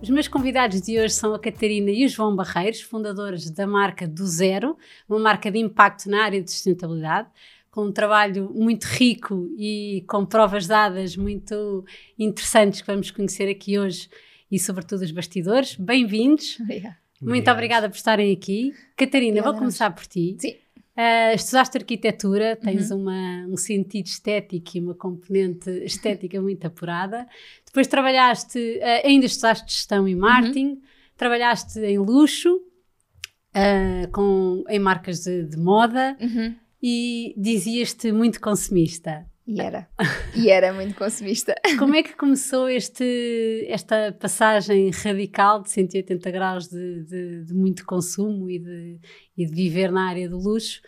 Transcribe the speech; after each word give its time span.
Os 0.00 0.10
meus 0.10 0.28
convidados 0.28 0.82
de 0.82 1.00
hoje 1.00 1.14
são 1.14 1.34
a 1.34 1.38
Catarina 1.38 1.90
e 1.90 2.04
o 2.04 2.08
João 2.08 2.36
Barreiros, 2.36 2.82
fundadores 2.82 3.50
da 3.50 3.66
marca 3.66 4.06
Do 4.06 4.26
Zero, 4.26 4.76
uma 5.08 5.18
marca 5.18 5.50
de 5.50 5.58
impacto 5.58 6.10
na 6.10 6.22
área 6.22 6.40
de 6.40 6.50
sustentabilidade, 6.50 7.28
com 7.70 7.86
um 7.86 7.92
trabalho 7.92 8.50
muito 8.54 8.84
rico 8.84 9.48
e 9.56 10.04
com 10.06 10.24
provas 10.24 10.66
dadas 10.66 11.16
muito 11.16 11.84
interessantes 12.18 12.82
que 12.82 12.86
vamos 12.86 13.10
conhecer 13.10 13.48
aqui 13.48 13.78
hoje 13.78 14.08
e, 14.50 14.58
sobretudo, 14.58 15.02
os 15.02 15.10
bastidores. 15.10 15.74
Bem-vindos. 15.76 16.58
Obrigada. 16.60 16.98
Muito 17.20 17.50
obrigada 17.50 17.88
por 17.88 17.96
estarem 17.96 18.32
aqui. 18.32 18.74
Catarina, 18.96 19.40
Obrigada 19.40 19.52
vou 19.52 19.58
começar 19.58 19.90
por 19.90 20.06
ti. 20.06 20.36
Sim. 20.38 20.56
Uh, 20.96 21.34
estudaste 21.34 21.76
arquitetura, 21.76 22.56
tens 22.56 22.90
uma, 22.90 23.46
um 23.48 23.56
sentido 23.56 24.06
estético 24.06 24.78
e 24.78 24.80
uma 24.80 24.94
componente 24.94 25.68
estética 25.84 26.40
muito 26.40 26.66
apurada. 26.66 27.26
Depois 27.66 27.86
trabalhaste, 27.86 28.58
uh, 28.58 29.06
ainda 29.06 29.26
estudaste 29.26 29.70
gestão 29.70 30.08
e 30.08 30.14
marketing, 30.14 30.80
trabalhaste 31.14 31.80
em 31.80 31.98
luxo, 31.98 32.56
uh, 32.56 34.10
com, 34.10 34.64
em 34.68 34.78
marcas 34.78 35.24
de, 35.24 35.44
de 35.44 35.58
moda 35.58 36.16
Uhum. 36.18 36.54
e 36.82 37.34
dizias-te 37.36 38.10
muito 38.10 38.40
consumista. 38.40 39.26
E 39.46 39.60
era. 39.62 39.88
E 40.34 40.50
era 40.50 40.72
muito 40.72 40.94
consumista. 40.96 41.54
Como 41.78 41.94
é 41.94 42.02
que 42.02 42.14
começou 42.16 42.68
este, 42.68 43.64
esta 43.68 44.12
passagem 44.18 44.90
radical 44.90 45.62
de 45.62 45.70
180 45.70 46.30
graus 46.30 46.68
de, 46.68 47.02
de- 47.04 47.44
de 47.44 47.54
muito 47.54 47.84
consumo 47.86 48.50
e 48.50 48.58
de, 48.58 48.98
e 49.36 49.46
de 49.46 49.54
viver 49.54 49.90
na 49.92 50.08
área 50.08 50.28
do 50.28 50.38
luxo 50.38 50.80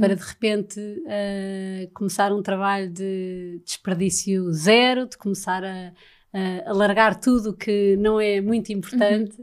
para 0.00 0.16
de 0.16 0.22
repente 0.24 0.80
eh, 1.06 1.88
começar 1.94 2.32
um 2.32 2.42
trabalho 2.42 2.90
de 2.90 3.60
desperdício 3.64 4.50
zero, 4.52 5.06
de 5.06 5.16
começar 5.16 5.62
a, 5.62 5.92
a, 6.32 6.70
a 6.70 6.72
largar 6.72 7.20
tudo 7.20 7.50
o 7.50 7.56
que 7.56 7.96
não 7.96 8.20
é 8.20 8.40
muito 8.40 8.72
importante? 8.72 9.36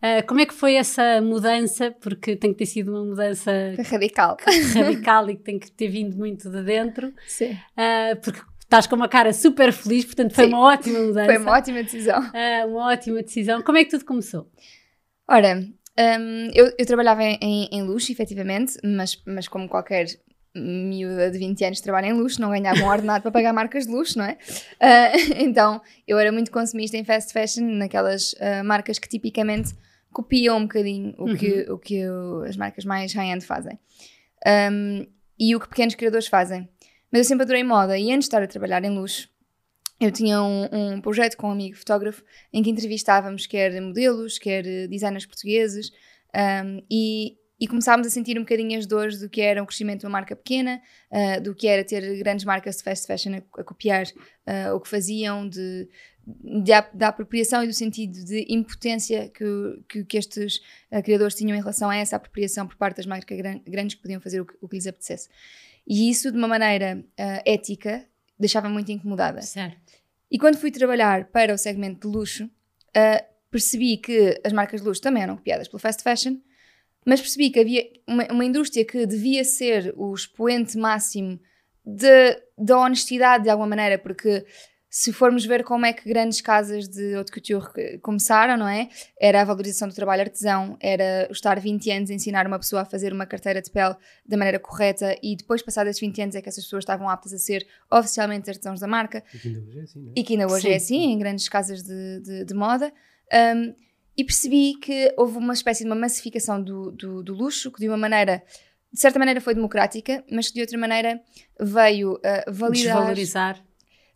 Eh, 0.00 0.22
como 0.22 0.40
é 0.40 0.46
que 0.46 0.54
foi 0.54 0.74
essa 0.74 1.20
mudança? 1.20 1.90
Porque 2.00 2.36
tem 2.36 2.52
que 2.52 2.58
ter 2.58 2.66
sido 2.66 2.92
uma 2.92 3.04
mudança 3.04 3.50
radical. 3.90 4.36
radical 4.74 5.30
e 5.30 5.36
que 5.36 5.42
tem 5.42 5.58
que 5.58 5.70
ter 5.72 5.88
vindo 5.88 6.16
muito 6.16 6.48
de 6.48 6.62
dentro. 6.62 7.12
Sim. 7.26 7.52
Uh, 7.52 8.16
porque 8.22 8.40
estás 8.60 8.86
com 8.86 8.94
uma 8.94 9.08
cara 9.08 9.32
super 9.32 9.72
feliz, 9.72 10.04
portanto 10.04 10.34
foi 10.34 10.44
Sim. 10.44 10.52
uma 10.52 10.60
ótima 10.60 11.00
mudança. 11.00 11.26
Foi 11.26 11.38
uma 11.38 11.52
ótima 11.52 11.82
decisão. 11.82 12.20
Uh, 12.20 12.68
uma 12.68 12.92
ótima 12.92 13.22
decisão. 13.22 13.62
Como 13.62 13.78
é 13.78 13.84
que 13.84 13.90
tudo 13.90 14.04
começou? 14.04 14.48
Ora, 15.26 15.58
hum, 15.58 16.50
eu, 16.54 16.72
eu 16.78 16.86
trabalhava 16.86 17.22
em, 17.22 17.68
em, 17.72 17.82
luxo, 17.82 18.12
efetivamente, 18.12 18.74
mas, 18.84 19.20
mas 19.26 19.48
como 19.48 19.68
qualquer 19.68 20.06
miúda 20.54 21.30
de 21.30 21.38
20 21.38 21.64
anos 21.64 21.80
trabalha 21.80 22.06
em 22.06 22.12
luxo, 22.12 22.40
não 22.40 22.50
ganhava 22.50 22.80
um 22.80 22.88
ordenado 22.88 23.22
para 23.22 23.30
pagar 23.30 23.52
marcas 23.52 23.86
de 23.86 23.92
luxo, 23.92 24.18
não 24.18 24.24
é? 24.24 24.38
Ah, 24.80 25.12
então, 25.36 25.80
eu 26.06 26.18
era 26.18 26.32
muito 26.32 26.50
consumista 26.50 26.96
em 26.96 27.04
fast 27.04 27.32
fashion, 27.32 27.64
naquelas 27.64 28.34
ah, 28.40 28.62
marcas 28.64 28.98
que 28.98 29.08
tipicamente 29.08 29.74
copiam 30.12 30.58
um 30.58 30.62
bocadinho 30.62 31.14
o 31.18 31.36
que, 31.36 31.70
o 31.70 31.78
que 31.78 32.02
as 32.46 32.56
marcas 32.56 32.84
mais 32.84 33.12
high-end 33.12 33.44
fazem. 33.44 33.78
Um, 34.46 35.06
e 35.38 35.54
o 35.54 35.60
que 35.60 35.68
pequenos 35.68 35.94
criadores 35.94 36.26
fazem. 36.26 36.68
Mas 37.10 37.20
eu 37.20 37.24
sempre 37.24 37.44
adorei 37.44 37.62
moda 37.62 37.98
e 37.98 38.12
antes 38.12 38.20
de 38.20 38.26
estar 38.26 38.42
a 38.42 38.46
trabalhar 38.46 38.84
em 38.84 38.90
luxo, 38.90 39.28
eu 40.00 40.12
tinha 40.12 40.42
um, 40.42 40.68
um 40.72 41.00
projeto 41.00 41.36
com 41.36 41.48
um 41.48 41.52
amigo 41.52 41.76
fotógrafo 41.76 42.22
em 42.52 42.62
que 42.62 42.70
entrevistávamos 42.70 43.46
quer 43.46 43.80
modelos, 43.80 44.38
quer 44.38 44.62
designers 44.88 45.26
portugueses 45.26 45.90
um, 46.34 46.82
e, 46.90 47.36
e 47.58 47.66
começámos 47.66 48.06
a 48.06 48.10
sentir 48.10 48.38
um 48.38 48.42
bocadinho 48.42 48.78
as 48.78 48.86
dores 48.86 49.18
do 49.18 49.28
que 49.28 49.40
era 49.40 49.62
o 49.62 49.66
crescimento 49.66 50.00
de 50.00 50.06
uma 50.06 50.12
marca 50.12 50.36
pequena, 50.36 50.80
uh, 51.10 51.40
do 51.40 51.54
que 51.54 51.66
era 51.66 51.82
ter 51.84 52.16
grandes 52.18 52.44
marcas 52.44 52.76
de 52.76 52.84
fast 52.84 53.06
fashion 53.06 53.34
a, 53.34 53.60
a 53.60 53.64
copiar 53.64 54.04
uh, 54.06 54.74
o 54.74 54.80
que 54.80 54.88
faziam, 54.88 55.48
de, 55.48 55.88
de 56.64 56.72
a- 56.72 56.90
da 56.92 57.08
apropriação 57.08 57.62
e 57.64 57.66
do 57.66 57.72
sentido 57.72 58.24
de 58.24 58.44
impotência 58.48 59.28
que, 59.30 59.44
que, 59.88 60.04
que 60.04 60.16
estes 60.18 60.56
uh, 60.92 61.02
criadores 61.02 61.34
tinham 61.34 61.56
em 61.56 61.60
relação 61.60 61.88
a 61.88 61.96
essa 61.96 62.16
apropriação 62.16 62.66
por 62.66 62.76
parte 62.76 62.96
das 62.98 63.06
marcas 63.06 63.36
gran- 63.38 63.60
grandes 63.66 63.94
que 63.96 64.02
podiam 64.02 64.20
fazer 64.20 64.40
o 64.40 64.46
que, 64.46 64.54
o 64.60 64.68
que 64.68 64.76
lhes 64.76 64.86
apetecesse. 64.86 65.28
E 65.86 66.10
isso, 66.10 66.30
de 66.30 66.36
uma 66.36 66.48
maneira 66.48 66.98
uh, 66.98 67.42
ética, 67.46 68.04
deixava-me 68.38 68.74
muito 68.74 68.92
incomodada. 68.92 69.40
Certo. 69.42 69.78
E 70.30 70.38
quando 70.38 70.58
fui 70.58 70.70
trabalhar 70.70 71.24
para 71.28 71.54
o 71.54 71.58
segmento 71.58 72.06
de 72.06 72.14
luxo, 72.14 72.50
ah, 72.94 73.24
percebi 73.50 73.96
que 73.96 74.38
as 74.44 74.52
marcas 74.52 74.82
de 74.82 74.86
luxo 74.86 75.00
também 75.00 75.22
eram 75.22 75.36
copiadas 75.36 75.66
pelo 75.68 75.78
fast 75.78 76.02
fashion, 76.02 76.36
mas 77.06 77.18
percebi 77.20 77.48
que 77.48 77.58
havia 77.58 77.88
uma, 78.06 78.24
uma 78.30 78.44
indústria 78.44 78.84
que 78.84 79.06
devia 79.06 79.42
ser 79.42 79.94
o 79.96 80.12
expoente 80.14 80.76
máximo 80.76 81.40
de- 81.82 82.42
da 82.58 82.78
honestidade 82.78 83.44
de 83.44 83.50
alguma 83.50 83.68
maneira, 83.68 83.98
porque 83.98 84.44
se 85.00 85.12
formos 85.12 85.46
ver 85.46 85.62
como 85.62 85.86
é 85.86 85.92
que 85.92 86.08
grandes 86.08 86.40
casas 86.40 86.88
de 86.88 87.14
haute 87.14 87.30
couture 87.30 87.72
que- 87.72 87.98
começaram, 87.98 88.56
não 88.56 88.66
é? 88.66 88.88
Era 89.20 89.42
a 89.42 89.44
valorização 89.44 89.86
do 89.86 89.94
trabalho 89.94 90.22
artesão, 90.22 90.76
era 90.80 91.28
estar 91.30 91.60
20 91.60 91.88
anos 91.92 92.10
a 92.10 92.14
ensinar 92.14 92.48
uma 92.48 92.58
pessoa 92.58 92.82
a 92.82 92.84
fazer 92.84 93.12
uma 93.12 93.24
carteira 93.24 93.62
de 93.62 93.70
pele 93.70 93.94
da 94.26 94.36
maneira 94.36 94.58
correta 94.58 95.16
e 95.22 95.36
depois, 95.36 95.62
passados 95.62 95.90
esses 95.90 96.00
20 96.00 96.22
anos, 96.22 96.34
é 96.34 96.42
que 96.42 96.48
essas 96.48 96.64
pessoas 96.64 96.82
estavam 96.82 97.08
aptas 97.08 97.32
a 97.32 97.38
ser 97.38 97.64
oficialmente 97.88 98.50
artesãos 98.50 98.80
da 98.80 98.88
marca 98.88 99.22
E 99.32 99.38
que 99.38 99.46
ainda 99.48 99.62
hoje 99.68 99.78
é 99.78 99.84
assim, 99.84 100.00
não 100.00 100.08
é? 100.08 100.12
e 100.16 100.24
que 100.24 100.32
ainda 100.32 100.46
hoje 100.46 100.62
Sim. 100.62 100.72
é 100.72 100.76
assim, 100.76 101.12
em 101.12 101.18
grandes 101.20 101.48
casas 101.48 101.84
de, 101.84 102.20
de, 102.20 102.44
de 102.44 102.54
moda. 102.54 102.92
Um, 103.32 103.74
e 104.16 104.24
percebi 104.24 104.74
que 104.82 105.14
houve 105.16 105.38
uma 105.38 105.54
espécie 105.54 105.84
de 105.84 105.90
uma 105.90 105.94
massificação 105.94 106.60
do, 106.60 106.90
do, 106.90 107.22
do 107.22 107.34
luxo, 107.34 107.70
que 107.70 107.78
de 107.78 107.88
uma 107.88 107.96
maneira, 107.96 108.42
de 108.92 108.98
certa 108.98 109.16
maneira 109.16 109.40
foi 109.40 109.54
democrática, 109.54 110.24
mas 110.28 110.48
que 110.48 110.54
de 110.54 110.60
outra 110.62 110.76
maneira 110.76 111.20
veio 111.60 112.14
uh, 112.14 112.20
validar, 112.52 112.96
Desvalorizar. 112.96 113.67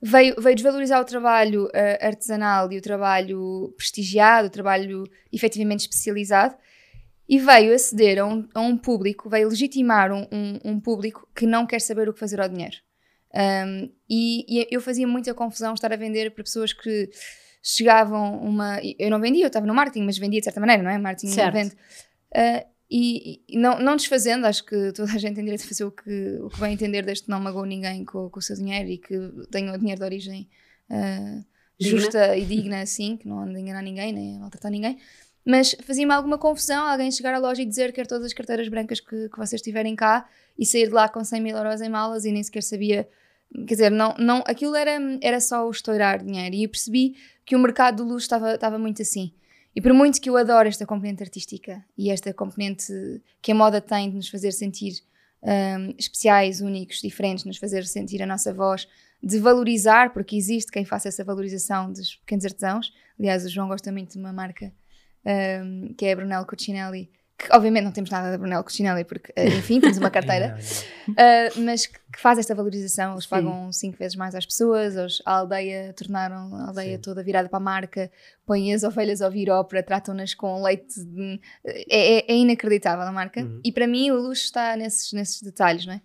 Veio, 0.03 0.35
veio 0.41 0.57
desvalorizar 0.57 1.01
o 1.01 1.05
trabalho 1.05 1.67
uh, 1.67 2.07
artesanal 2.07 2.71
e 2.73 2.79
o 2.79 2.83
trabalho 2.83 3.73
prestigiado, 3.77 4.49
o 4.49 4.51
trabalho 4.51 5.05
efetivamente 5.33 5.81
especializado, 5.81 6.57
e 7.29 7.39
veio 7.39 7.75
aceder 7.75 8.19
a 8.19 8.27
um, 8.27 8.49
a 8.53 8.61
um 8.61 8.77
público, 8.77 9.31
veio 9.31 9.49
legitimar 9.49 10.13
um, 10.13 10.27
um, 10.33 10.59
um 10.65 10.81
público 10.81 11.29
que 11.35 11.47
não 11.47 11.65
quer 11.65 11.81
saber 11.81 12.09
o 12.09 12.13
que 12.13 12.21
fazer 12.21 12.41
ao 12.41 12.49
dinheiro. 12.49 12.77
E, 14.11 14.45
e 14.49 14.69
eu 14.71 14.81
fazia 14.81 15.07
muita 15.07 15.33
confusão 15.33 15.73
estar 15.73 15.93
a 15.93 15.97
vender 15.97 16.33
para 16.33 16.45
pessoas 16.45 16.73
que 16.73 17.09
chegavam 17.63 18.39
uma. 18.41 18.81
Eu 18.99 19.09
não 19.09 19.21
vendia, 19.21 19.45
eu 19.45 19.47
estava 19.47 19.65
no 19.65 19.75
marketing, 19.75 20.05
mas 20.05 20.19
vendia 20.19 20.41
de 20.41 20.45
certa 20.45 20.61
maneira, 20.61 20.83
não 20.83 20.91
é? 20.91 20.99
Marketing 20.99 21.33
Certo. 21.33 21.55
vende. 21.55 21.75
Uh, 22.34 22.67
e, 22.94 23.42
e 23.48 23.56
não, 23.56 23.78
não 23.78 23.97
desfazendo, 23.97 24.47
acho 24.47 24.66
que 24.66 24.92
toda 24.92 25.10
a 25.12 25.19
gente 25.19 25.34
tem 25.34 25.44
direito 25.44 25.64
a 25.64 25.66
fazer 25.66 25.84
o 25.84 25.91
que, 25.91 26.38
o 26.42 26.50
que 26.50 26.60
vai 26.60 26.72
entender, 26.72 27.03
desde 27.03 27.25
que 27.25 27.30
não 27.30 27.41
magoou 27.41 27.64
ninguém 27.64 28.04
com, 28.04 28.28
com 28.28 28.38
o 28.38 28.42
seu 28.42 28.54
dinheiro 28.54 28.86
e 28.91 28.98
que 28.98 29.19
tenha 29.50 29.72
o 29.72 29.78
dinheiro 29.78 29.98
de 29.98 30.04
origem 30.04 30.47
uh, 30.91 31.42
justa 31.80 32.36
e 32.36 32.44
digna, 32.44 32.82
assim, 32.84 33.16
que 33.16 33.26
não 33.26 33.41
ande 33.41 33.56
a 33.56 33.60
enganar 33.60 33.80
ninguém, 33.80 34.12
nem 34.12 34.36
a 34.36 34.41
maltratar 34.41 34.70
ninguém. 34.70 34.98
Mas 35.42 35.75
fazia-me 35.82 36.12
alguma 36.12 36.36
confusão 36.36 36.86
alguém 36.86 37.10
chegar 37.10 37.32
à 37.32 37.38
loja 37.38 37.62
e 37.62 37.64
dizer 37.64 37.94
quer 37.94 38.06
todas 38.06 38.26
as 38.26 38.34
carteiras 38.34 38.69
brancas 38.69 39.00
que, 39.00 39.30
que 39.30 39.38
vocês 39.38 39.62
tiverem 39.62 39.97
cá 39.97 40.28
e 40.59 40.66
sair 40.66 40.88
de 40.88 40.92
lá 40.92 41.09
com 41.09 41.24
100 41.24 41.41
mil 41.41 41.56
euros 41.56 41.80
em 41.80 41.88
malas 41.88 42.26
e 42.26 42.30
nem 42.30 42.42
sequer 42.42 42.62
sabia. 42.62 43.09
Quer 43.66 43.74
dizer, 43.74 43.91
não, 43.91 44.14
não, 44.19 44.44
aquilo 44.47 44.76
era, 44.76 44.98
era 45.22 45.41
só 45.41 45.66
o 45.66 45.70
estourar 45.70 46.22
dinheiro. 46.22 46.54
E 46.54 46.64
eu 46.64 46.69
percebi 46.69 47.16
que 47.47 47.56
o 47.56 47.59
mercado 47.59 48.04
do 48.04 48.04
luxo 48.04 48.24
estava, 48.24 48.54
estava 48.54 48.78
muito 48.78 49.00
assim. 49.00 49.33
E 49.74 49.80
por 49.80 49.92
muito 49.92 50.21
que 50.21 50.28
eu 50.28 50.36
adoro 50.36 50.69
esta 50.69 50.86
componente 50.86 51.22
artística 51.22 51.84
e 51.97 52.10
esta 52.10 52.33
componente 52.33 52.92
que 53.41 53.53
a 53.53 53.54
moda 53.54 53.80
tem 53.80 54.10
de 54.10 54.16
nos 54.16 54.28
fazer 54.28 54.53
sentir 54.53 55.03
hum, 55.42 55.95
especiais, 55.98 56.60
únicos, 56.60 57.01
diferentes, 57.01 57.45
nos 57.45 57.57
fazer 57.57 57.86
sentir 57.86 58.22
a 58.22 58.27
nossa 58.27 58.53
voz, 58.53 58.86
de 59.22 59.39
valorizar, 59.39 60.13
porque 60.13 60.36
existe 60.36 60.71
quem 60.71 60.84
faça 60.84 61.09
essa 61.09 61.24
valorização 61.24 61.92
dos 61.92 62.16
pequenos 62.16 62.45
artesãos. 62.45 62.92
Aliás, 63.19 63.45
o 63.45 63.48
João 63.48 63.69
gosta 63.69 63.91
muito 63.91 64.13
de 64.13 64.19
uma 64.19 64.33
marca 64.33 64.72
hum, 65.65 65.95
que 65.97 66.04
é 66.04 66.13
a 66.13 66.16
Brunello 66.16 66.47
Cucinelli, 66.47 67.10
que 67.42 67.54
obviamente 67.54 67.84
não 67.84 67.92
temos 67.92 68.09
nada 68.10 68.30
da 68.30 68.39
Brunello 68.39 68.62
Cucinelli, 68.65 69.04
porque, 69.04 69.33
eh, 69.36 69.48
enfim, 69.48 69.80
temos 69.80 69.98
uma 69.98 70.09
carteira. 70.10 70.56
Uh, 71.09 71.60
mas 71.60 71.86
que, 71.86 71.98
que 72.12 72.21
faz 72.21 72.39
esta 72.39 72.54
valorização. 72.54 73.12
Eles 73.12 73.24
Sim. 73.24 73.30
pagam 73.30 73.72
cinco 73.72 73.98
vezes 73.98 74.16
mais 74.16 74.34
às 74.34 74.47
pessoas, 74.47 74.94
eles- 74.97 75.21
a 75.27 75.33
aldeia 75.39 75.92
tornaram 75.94 76.54
a 76.54 76.68
aldeia 76.68 76.97
Sim. 76.97 77.03
toda 77.03 77.22
virada 77.22 77.48
para 77.48 77.56
a 77.59 77.60
marca, 77.60 78.10
põem 78.47 78.72
as 78.72 78.83
ovelhas 78.83 79.21
a 79.21 79.27
ouvir 79.27 79.50
ópera, 79.50 79.83
tratam-nas 79.83 80.34
com 80.34 80.62
leite. 80.62 81.04
de- 81.04 81.41
é, 81.65 82.18
é- 82.18 82.33
é 82.33 82.36
inacreditável 82.36 83.04
a 83.04 83.12
marca. 83.12 83.41
Uhum. 83.42 83.60
E 83.65 83.72
para 83.72 83.86
mim 83.86 84.10
o 84.10 84.16
luxo 84.21 84.45
está 84.45 84.77
nesses, 84.77 85.12
nesses 85.12 85.42
detalhes, 85.42 85.84
não 85.86 85.95
é? 85.95 86.00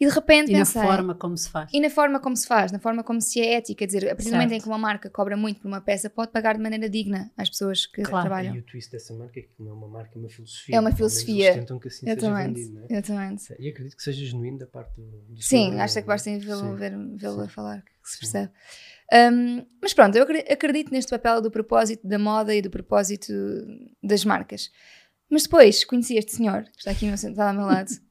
E 0.00 0.06
de 0.06 0.12
repente 0.14 0.48
E 0.50 0.52
na 0.54 0.60
pensei. 0.60 0.80
forma 0.80 1.14
como 1.14 1.36
se 1.36 1.50
faz. 1.50 1.70
E 1.74 1.78
na 1.78 1.90
forma 1.90 2.18
como 2.20 2.34
se 2.34 2.46
faz, 2.46 2.72
na 2.72 2.78
forma 2.78 3.04
como 3.04 3.20
se 3.20 3.38
é 3.38 3.54
ética, 3.56 3.80
quer 3.80 3.86
dizer, 3.86 4.04
a 4.10 4.16
partir 4.16 4.30
do 4.30 4.32
momento 4.36 4.52
em 4.52 4.60
que 4.60 4.66
uma 4.66 4.78
marca 4.78 5.10
cobra 5.10 5.36
muito 5.36 5.60
por 5.60 5.68
uma 5.68 5.82
peça, 5.82 6.08
pode 6.08 6.32
pagar 6.32 6.56
de 6.56 6.62
maneira 6.62 6.88
digna 6.88 7.30
às 7.36 7.50
pessoas 7.50 7.84
que 7.84 8.00
Claro. 8.02 8.26
trabalham. 8.26 8.56
E 8.56 8.60
o 8.60 8.62
twist 8.62 8.90
dessa 8.90 9.12
marca 9.12 9.38
é 9.38 9.42
que 9.42 9.50
não 9.58 9.72
é 9.72 9.74
uma 9.74 9.88
marca, 9.88 10.12
é 10.16 10.18
uma 10.18 10.30
filosofia. 10.30 10.74
É 10.76 10.80
uma 10.80 10.90
filosofia. 10.90 11.44
Eles 11.44 11.54
tentam 11.60 11.78
que 11.78 11.88
assim 11.88 12.06
seja 12.06 12.12
Exatamente, 12.18 12.54
vendido, 12.54 12.74
não 12.76 12.82
é? 12.82 12.86
exatamente. 12.88 13.54
E 13.58 13.68
acredito 13.68 13.96
que 13.96 14.02
seja 14.02 14.24
genuíno 14.24 14.58
da 14.58 14.66
parte 14.66 14.94
do, 14.98 15.02
do 15.34 15.42
Sim, 15.42 15.78
acho 15.78 15.92
que 15.94 16.00
Bruno, 16.00 16.06
bastem 16.14 16.38
vê-lo 16.38 16.60
Sim. 16.60 16.76
ver, 16.76 16.92
vê-lo 17.16 17.40
a 17.42 17.48
falar, 17.48 17.82
que 17.82 17.90
se 18.10 18.12
Sim. 18.14 18.18
percebe. 18.20 18.52
Um, 19.12 19.66
mas 19.82 19.92
pronto, 19.92 20.16
eu 20.16 20.22
acre- 20.22 20.46
acredito 20.50 20.90
neste 20.92 21.10
papel 21.10 21.42
do 21.42 21.50
propósito 21.50 22.06
da 22.08 22.18
moda 22.18 22.54
e 22.54 22.62
do 22.62 22.70
propósito 22.70 23.32
das 24.02 24.24
marcas. 24.24 24.70
Mas 25.28 25.42
depois 25.42 25.84
conheci 25.84 26.16
este 26.16 26.36
senhor, 26.36 26.62
que 26.64 26.78
está 26.78 26.90
aqui 26.92 27.14
sentado 27.18 27.48
ao 27.48 27.54
meu 27.54 27.66
lado, 27.66 27.90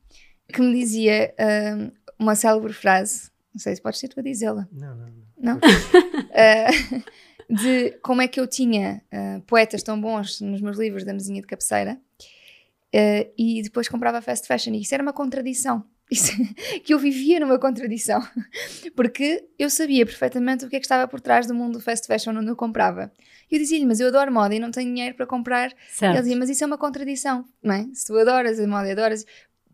que 0.54 0.62
me 0.62 0.74
dizia 0.80 1.34
um, 1.78 1.92
uma 2.24 2.36
célebre 2.36 2.74
frase, 2.74 3.30
não 3.54 3.60
sei 3.60 3.76
se 3.76 3.82
podes 3.82 4.00
ser 4.00 4.08
tu 4.10 4.20
a 4.20 4.24
dizê-la, 4.24 4.68
Não, 4.72 4.96
não, 4.96 5.08
não. 5.38 5.54
não? 5.54 5.58
Uh, 5.58 7.04
de 7.50 7.92
como 8.04 8.22
é 8.22 8.28
que 8.28 8.40
eu 8.40 8.46
tinha 8.48 9.02
uh, 9.12 9.42
poetas 9.42 9.82
tão 9.84 10.00
bons 10.00 10.40
nos 10.42 10.62
meus 10.62 10.78
livros 10.78 11.04
da 11.04 11.14
mesinha 11.14 11.42
de 11.42 11.48
cabeceira 11.48 12.00
uh, 12.96 13.32
e 13.38 13.62
depois 13.64 13.88
comprava 13.88 14.22
fast 14.22 14.48
fashion. 14.48 14.74
E 14.74 14.82
isso 14.82 14.94
era 14.94 15.02
uma 15.04 15.14
contradição. 15.14 15.84
Isso- 16.12 16.32
que 16.84 16.92
eu 16.92 16.98
vivia 16.98 17.40
numa 17.40 17.60
contradição. 17.60 18.20
Porque 18.96 19.48
eu 19.60 19.70
sabia 19.70 20.04
perfeitamente 20.06 20.66
o 20.66 20.70
que 20.70 20.76
é 20.76 20.80
que 20.80 20.86
estava 20.86 21.08
por 21.08 21.22
trás 21.22 21.46
do 21.46 21.54
mundo 21.54 21.74
do 21.74 21.80
fast 21.80 22.08
fashion 22.08 22.36
onde 22.36 22.48
eu 22.50 22.56
comprava. 22.56 23.12
E 23.52 23.56
eu 23.56 23.60
dizia-lhe, 23.60 23.86
mas 23.86 24.00
eu 24.00 24.08
adoro 24.08 24.32
moda 24.32 24.54
e 24.56 24.60
não 24.60 24.72
tenho 24.72 24.92
dinheiro 24.92 25.16
para 25.16 25.28
comprar 25.28 25.66
ele 25.68 25.76
Certo. 25.92 26.18
dizia, 26.22 26.36
mas 26.36 26.50
isso 26.50 26.64
é 26.64 26.68
uma 26.68 26.78
contradição, 26.80 27.46
não 27.64 27.74
é? 27.76 27.88
Se 27.94 28.08
tu 28.08 28.18
adoras 28.18 28.60
a 28.60 28.68
moda 28.68 28.88
e 28.88 28.92
adoras, 28.92 29.24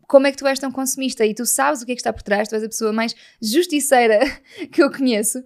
como 0.06 0.26
é 0.26 0.30
que 0.30 0.38
tu 0.38 0.46
és 0.46 0.58
tão 0.58 0.70
consumista 0.70 1.24
e 1.26 1.34
tu 1.34 1.44
sabes 1.44 1.82
o 1.82 1.86
que 1.86 1.92
é 1.92 1.94
que 1.94 2.00
está 2.00 2.12
por 2.12 2.22
trás, 2.22 2.48
tu 2.48 2.54
és 2.54 2.62
a 2.62 2.68
pessoa 2.68 2.92
mais 2.92 3.14
justiceira 3.40 4.20
que 4.70 4.82
eu 4.82 4.90
conheço, 4.90 5.42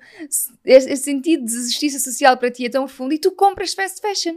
este, 0.65 0.97
sentido 0.97 1.45
de 1.45 1.53
justiça 1.53 1.99
social 1.99 2.37
para 2.37 2.51
ti 2.51 2.67
é 2.67 2.69
tão 2.69 2.85
profundo 2.85 3.15
e 3.15 3.19
tu 3.19 3.33
compras 3.33 3.75
fast 3.75 4.01
fashion. 4.01 4.37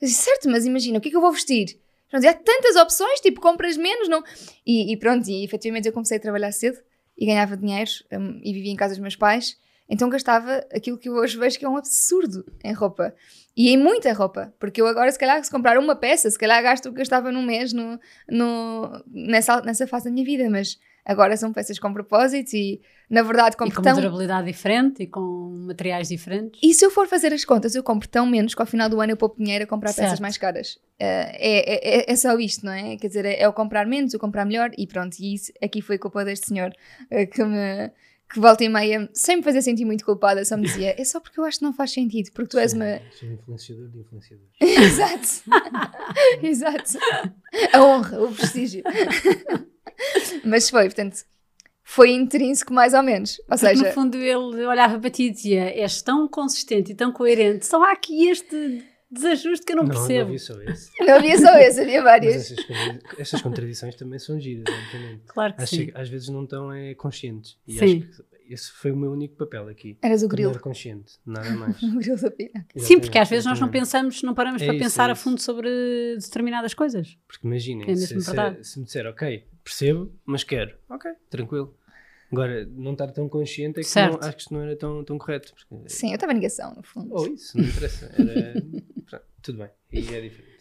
Disse, 0.00 0.22
certo, 0.22 0.50
mas 0.50 0.66
imagina, 0.66 0.98
o 0.98 1.00
que 1.00 1.08
é 1.08 1.10
que 1.10 1.16
eu 1.16 1.20
vou 1.20 1.32
vestir? 1.32 1.78
Pronto, 2.10 2.26
há 2.26 2.34
tantas 2.34 2.76
opções, 2.76 3.20
tipo, 3.20 3.40
compras 3.40 3.76
menos, 3.76 4.08
não... 4.08 4.22
E, 4.66 4.92
e 4.92 4.96
pronto, 4.96 5.28
e 5.28 5.44
efetivamente 5.44 5.88
eu 5.88 5.92
comecei 5.92 6.18
a 6.18 6.20
trabalhar 6.20 6.52
cedo 6.52 6.78
e 7.16 7.26
ganhava 7.26 7.56
dinheiro 7.56 7.90
hum, 8.12 8.40
e 8.42 8.52
vivia 8.52 8.72
em 8.72 8.76
casa 8.76 8.94
dos 8.94 9.00
meus 9.00 9.16
pais, 9.16 9.56
então 9.88 10.08
gastava 10.08 10.64
aquilo 10.74 10.98
que 10.98 11.08
eu 11.08 11.14
hoje 11.14 11.36
vejo 11.36 11.58
que 11.58 11.64
é 11.64 11.68
um 11.68 11.76
absurdo 11.76 12.44
em 12.62 12.72
roupa. 12.72 13.14
E 13.56 13.68
em 13.68 13.76
muita 13.76 14.12
roupa, 14.12 14.52
porque 14.58 14.80
eu 14.80 14.86
agora, 14.86 15.10
se 15.12 15.18
calhar, 15.18 15.42
se 15.44 15.50
comprar 15.50 15.78
uma 15.78 15.94
peça, 15.94 16.28
se 16.28 16.38
calhar 16.38 16.60
gasto 16.62 16.86
o 16.86 16.90
que 16.90 16.98
gastava 16.98 17.30
num 17.30 17.42
mês 17.42 17.72
no, 17.72 18.00
no, 18.28 19.04
nessa, 19.06 19.60
nessa 19.60 19.86
fase 19.86 20.06
da 20.06 20.10
minha 20.10 20.24
vida, 20.24 20.50
mas 20.50 20.76
agora 21.04 21.36
são 21.36 21.52
peças 21.52 21.78
com 21.78 21.92
propósito 21.92 22.54
e, 22.54 22.80
na 23.08 23.22
verdade, 23.22 23.54
E 23.54 23.58
compro 23.58 23.76
com 23.76 23.82
tão... 23.82 23.94
durabilidade 23.94 24.46
diferente 24.46 25.04
e 25.04 25.06
com 25.06 25.64
materiais 25.66 26.08
diferentes. 26.08 26.58
E 26.62 26.74
se 26.74 26.84
eu 26.84 26.90
for 26.90 27.06
fazer 27.06 27.32
as 27.32 27.44
contas, 27.44 27.74
eu 27.74 27.82
compro 27.82 28.08
tão 28.08 28.26
menos 28.26 28.54
que 28.54 28.62
ao 28.62 28.66
final 28.66 28.88
do 28.88 29.00
ano 29.00 29.12
eu 29.12 29.16
poupo 29.16 29.36
dinheiro 29.36 29.64
a 29.64 29.66
comprar 29.66 29.90
peças 29.90 30.10
Certo. 30.10 30.22
mais 30.22 30.36
caras. 30.36 30.78
Eh, 30.98 31.36
é, 31.38 32.00
é, 32.00 32.12
é 32.12 32.16
só 32.16 32.36
isto, 32.38 32.64
não 32.64 32.72
é? 32.72 32.96
Quer 32.96 33.06
dizer, 33.06 33.24
é, 33.24 33.40
é 33.40 33.48
o 33.48 33.52
comprar 33.52 33.86
menos, 33.86 34.14
o 34.14 34.18
comprar 34.18 34.44
melhor 34.44 34.70
e 34.76 34.86
pronto. 34.86 35.16
E 35.20 35.34
isso 35.34 35.52
aqui 35.62 35.80
foi 35.80 35.98
culpa 35.98 36.24
deste 36.24 36.48
senhor 36.48 36.72
eh, 37.10 37.26
que 37.26 37.44
me. 37.44 37.92
Que 38.32 38.40
volta 38.40 38.64
e 38.64 38.68
meia, 38.68 39.08
sem 39.12 39.36
me 39.36 39.42
fazer 39.42 39.62
sentir 39.62 39.84
muito 39.84 40.04
culpada, 40.04 40.44
só 40.44 40.56
me 40.56 40.64
dizia: 40.64 40.94
é 41.00 41.04
só 41.04 41.20
porque 41.20 41.38
eu 41.38 41.44
acho 41.44 41.58
que 41.58 41.64
não 41.64 41.72
faz 41.72 41.92
sentido, 41.92 42.30
porque 42.32 42.50
tu 42.50 42.58
és 42.58 42.72
uma. 42.72 43.00
Sou 43.12 43.28
um 43.28 43.32
influenciador 43.32 43.88
de 43.88 43.98
influenciadores. 44.00 44.50
Exato. 44.60 45.42
Exato. 46.42 46.98
A 47.72 47.84
honra, 47.84 48.22
o 48.22 48.34
prestígio. 48.34 48.82
Mas 50.44 50.68
foi, 50.68 50.84
portanto, 50.84 51.24
foi 51.82 52.10
intrínseco 52.12 52.72
mais 52.72 52.94
ou 52.94 53.02
menos. 53.02 53.38
Ou 53.40 53.44
Porque, 53.46 53.66
seja, 53.66 53.84
no 53.84 53.92
fundo 53.92 54.16
ele 54.16 54.64
olhava 54.64 54.98
para 54.98 55.10
ti 55.10 55.24
e 55.24 55.30
dizia: 55.30 55.64
És 55.78 56.02
tão 56.02 56.26
consistente 56.26 56.92
e 56.92 56.94
tão 56.94 57.12
coerente, 57.12 57.66
só 57.66 57.82
há 57.84 57.92
aqui 57.92 58.28
este 58.28 58.82
desajuste 59.14 59.64
que 59.64 59.72
eu 59.72 59.76
não, 59.76 59.84
Não, 59.84 59.90
percebo. 59.94 60.24
não 60.26 60.32
vi 60.32 60.38
só 60.38 60.60
esse. 60.62 60.90
não 61.00 61.14
havia 61.14 61.38
só 61.38 61.56
esse, 61.58 61.80
havia 61.80 62.02
várias. 62.02 62.34
essas, 62.52 62.66
essas 63.18 63.42
contradições 63.42 63.94
também 63.94 64.18
são 64.18 64.38
giras, 64.40 64.64
obviamente. 64.68 65.22
Claro 65.26 65.54
que 65.54 65.66
sim. 65.66 65.90
às 65.94 66.08
vezes 66.08 66.28
não 66.28 66.44
estão 66.44 66.72
é, 66.72 66.94
conscientes. 66.94 67.58
E 67.66 67.78
Sim. 67.78 67.84
acho 68.10 68.22
que 68.22 68.34
esse 68.52 68.70
foi 68.72 68.90
o 68.92 68.96
meu 68.96 69.10
único 69.10 69.36
papel 69.36 69.68
aqui. 69.68 69.96
Eras 70.02 70.20
o 70.20 70.24
Não 70.24 70.28
grilo. 70.28 70.50
era 70.50 70.58
consciente, 70.60 71.14
nada 71.24 71.50
mais. 71.56 71.80
O 71.82 71.96
grilo 71.96 72.16
da. 72.20 72.30
Sim, 72.76 73.00
porque 73.00 73.18
às 73.18 73.28
vezes 73.30 73.46
nós 73.46 73.58
não 73.58 73.68
pensamos, 73.70 74.22
não 74.22 74.34
paramos 74.34 74.60
É 74.60 74.66
para 74.66 74.74
isso, 74.74 74.84
pensar 74.84 75.08
é 75.08 75.12
a 75.12 75.16
fundo 75.16 75.40
sobre 75.40 75.68
determinadas 76.18 76.74
coisas. 76.74 77.16
Porque 77.26 77.46
imaginem, 77.46 77.90
É 77.90 77.96
se, 77.96 78.06
se- 78.20 78.64
se 78.64 78.78
me 78.78 78.84
disser, 78.84 79.06
ok, 79.06 79.44
percebo, 79.64 80.12
mas 80.26 80.44
quero, 80.44 80.76
ok, 80.90 81.10
tranquilo. 81.30 81.74
Agora, 82.34 82.66
não 82.70 82.92
estar 82.92 83.10
tão 83.12 83.28
consciente 83.28 83.80
é 83.80 83.82
que 83.82 83.94
não, 83.96 84.18
acho 84.20 84.36
que 84.36 84.42
isto 84.42 84.54
não 84.54 84.62
era 84.62 84.76
tão, 84.76 85.04
tão 85.04 85.16
correto. 85.18 85.52
Porque, 85.54 85.88
Sim, 85.88 86.10
eu 86.10 86.14
estava 86.16 86.32
em 86.32 86.36
negação, 86.36 86.74
no 86.74 86.82
fundo. 86.82 87.14
Ou 87.14 87.26
isso, 87.28 87.56
não 87.56 87.64
interessa. 87.64 88.06
Era, 88.18 88.62
pronto, 89.08 89.24
tudo 89.42 89.58
bem. 89.58 89.70
E 89.92 90.14
é 90.14 90.20
diferente. 90.20 90.54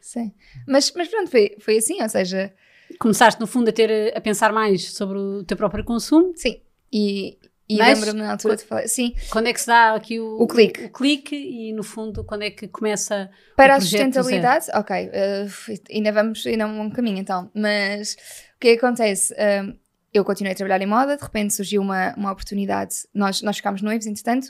Sim. 0.00 0.32
Mas, 0.66 0.92
mas 0.94 1.08
pronto, 1.08 1.30
foi, 1.30 1.56
foi 1.58 1.78
assim, 1.78 2.00
ou 2.02 2.08
seja, 2.08 2.52
Começaste, 2.98 3.40
no 3.40 3.46
fundo, 3.46 3.70
a, 3.70 3.72
ter, 3.72 4.16
a 4.16 4.20
pensar 4.20 4.52
mais 4.52 4.92
sobre 4.92 5.18
o 5.18 5.44
teu 5.44 5.56
próprio 5.56 5.84
consumo. 5.84 6.32
sim. 6.36 6.60
E, 6.92 7.38
e 7.68 7.76
lembro-me 7.76 8.20
na 8.20 8.30
altura 8.32 8.56
de 8.56 8.62
falar. 8.62 8.86
Sim, 8.86 9.14
Quando 9.30 9.48
é 9.48 9.52
que 9.52 9.60
se 9.60 9.66
dá 9.66 9.94
aqui 9.94 10.20
o, 10.20 10.36
O 10.40 10.46
clique. 10.46 10.84
o 10.84 10.90
clique 10.90 11.34
e, 11.34 11.72
no 11.72 11.82
fundo, 11.82 12.22
quando 12.22 12.42
é 12.42 12.50
que 12.50 12.68
começa 12.68 13.28
Para 13.56 13.74
o 13.74 13.76
a 13.78 13.80
sustentabilidade, 13.80 14.66
ok, 14.74 15.06
uh, 15.08 15.90
ainda 15.90 16.12
vamos, 16.12 16.46
ainda 16.46 16.62
é 16.64 16.66
um 16.66 16.76
bom 16.88 16.94
caminho 16.94 17.18
então, 17.18 17.50
mas 17.52 18.12
o 18.56 18.60
que 18.60 18.68
é 18.68 18.76
que 18.76 18.84
acontece? 18.84 19.34
Um, 19.34 19.76
eu 20.14 20.24
continuei 20.24 20.52
a 20.52 20.56
trabalhar 20.56 20.80
em 20.82 20.86
moda, 20.86 21.16
de 21.16 21.22
repente 21.22 21.52
surgiu 21.52 21.82
uma, 21.82 22.14
uma 22.16 22.30
oportunidade, 22.32 22.94
nós, 23.12 23.42
nós 23.42 23.56
ficámos 23.56 23.82
noivos, 23.82 24.06
entretanto, 24.06 24.46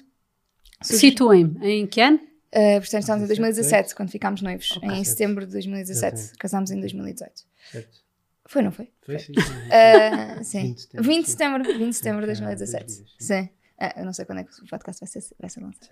surgiu- 0.83 1.11
Situem-me. 1.11 1.59
Em 1.67 1.87
que 1.87 2.01
ano? 2.01 2.17
uh, 2.19 2.79
portanto 2.81 3.01
estávamos 3.03 3.25
em 3.25 3.35
17, 3.35 3.41
2017, 3.41 3.95
quando 3.95 4.11
ficámos 4.11 4.43
noivos, 4.43 4.71
Ok. 4.77 4.89
em 4.91 5.03
setembro 5.05 5.47
de 5.47 5.53
2017, 5.53 6.15
Exatamente. 6.15 6.39
casámos 6.39 6.71
em 6.71 6.81
2018. 6.81 7.33
Certo? 7.73 8.05
Foi, 8.47 8.61
não 8.63 8.71
foi? 8.71 8.91
Foi 9.07 9.19
sim. 9.19 9.33
Uh, 9.33 10.45
sim, 10.45 10.75
20 10.75 10.75
de 10.77 10.81
setembro, 10.83 11.03
20 11.09 11.25
de 11.25 11.29
setembro, 11.31 11.65
20 11.79 11.89
de 11.89 11.95
setembro 11.97 12.27
de 12.27 12.37
Foi 12.37 12.45
há 12.45 12.55
dois 12.55 12.71
2017, 12.71 12.87
dias, 12.87 13.15
sim. 13.19 13.43
sim. 13.43 13.49
Ah, 13.79 13.95
eu 13.97 14.05
não 14.05 14.13
sei 14.13 14.25
quando 14.27 14.39
é 14.41 14.45
que 14.45 14.51
o 14.63 14.67
podcast 14.69 15.01
vai 15.01 15.09
ser, 15.09 15.35
vai 15.41 15.51
ser 15.51 15.61
lançado. 15.61 15.89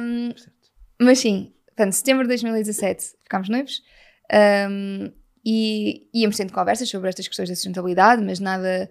Um. 0.00 0.34
Mas 1.00 1.18
sim, 1.20 1.52
portanto, 1.68 1.92
setembro 1.92 2.24
de 2.24 2.28
2017 2.28 3.04
ficámos 3.22 3.48
noivos 3.48 3.82
um, 4.70 5.12
e 5.50 6.08
íamos 6.12 6.36
tendo 6.36 6.52
conversas 6.52 6.88
sobre 6.90 7.08
estas 7.08 7.26
questões 7.26 7.48
da 7.48 7.54
sustentabilidade, 7.54 8.22
mas 8.22 8.38
nada, 8.40 8.90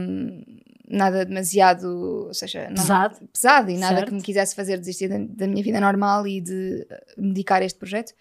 um, 0.00 0.42
nada 0.88 1.24
demasiado, 1.24 2.26
ou 2.28 2.34
seja, 2.34 2.68
não- 2.68 2.74
Pesado. 2.82 3.16
pesado 3.32 3.70
e 3.70 3.78
nada 3.78 3.94
Certo. 3.96 4.08
que 4.08 4.14
me 4.14 4.22
quisesse 4.22 4.54
fazer 4.54 4.78
desistir 4.78 5.08
da, 5.08 5.16
da 5.18 5.46
minha 5.46 5.62
vida 5.62 5.80
normal 5.80 6.26
e 6.26 6.40
de 6.40 6.86
uh, 6.90 7.22
me 7.22 7.28
dedicar 7.28 7.62
a 7.62 7.64
este 7.64 7.78
projeto. 7.78 8.12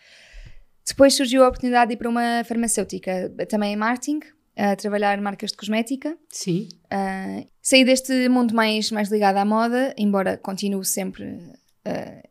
Depois 0.88 1.14
surgiu 1.16 1.44
a 1.44 1.48
oportunidade 1.48 1.90
de 1.90 1.94
ir 1.96 1.98
para 1.98 2.10
uma 2.10 2.44
farmacêutica, 2.46 3.32
também 3.50 3.74
em 3.74 3.76
marketing, 3.76 4.20
a 4.58 4.76
trabalhar 4.76 5.20
marcas 5.22 5.52
de 5.52 5.58
cosmética. 5.58 6.18
Sim. 6.30 6.68
Uh, 6.86 7.48
saí 7.62 7.84
deste 7.86 8.28
mundo 8.30 8.54
mais, 8.56 8.90
mais 8.92 9.10
ligado 9.10 9.38
à 9.38 9.46
moda, 9.46 9.94
embora 9.98 10.38
continue 10.38 10.86
sempre. 10.86 11.26
uh, 11.26 12.22
Com 12.22 12.29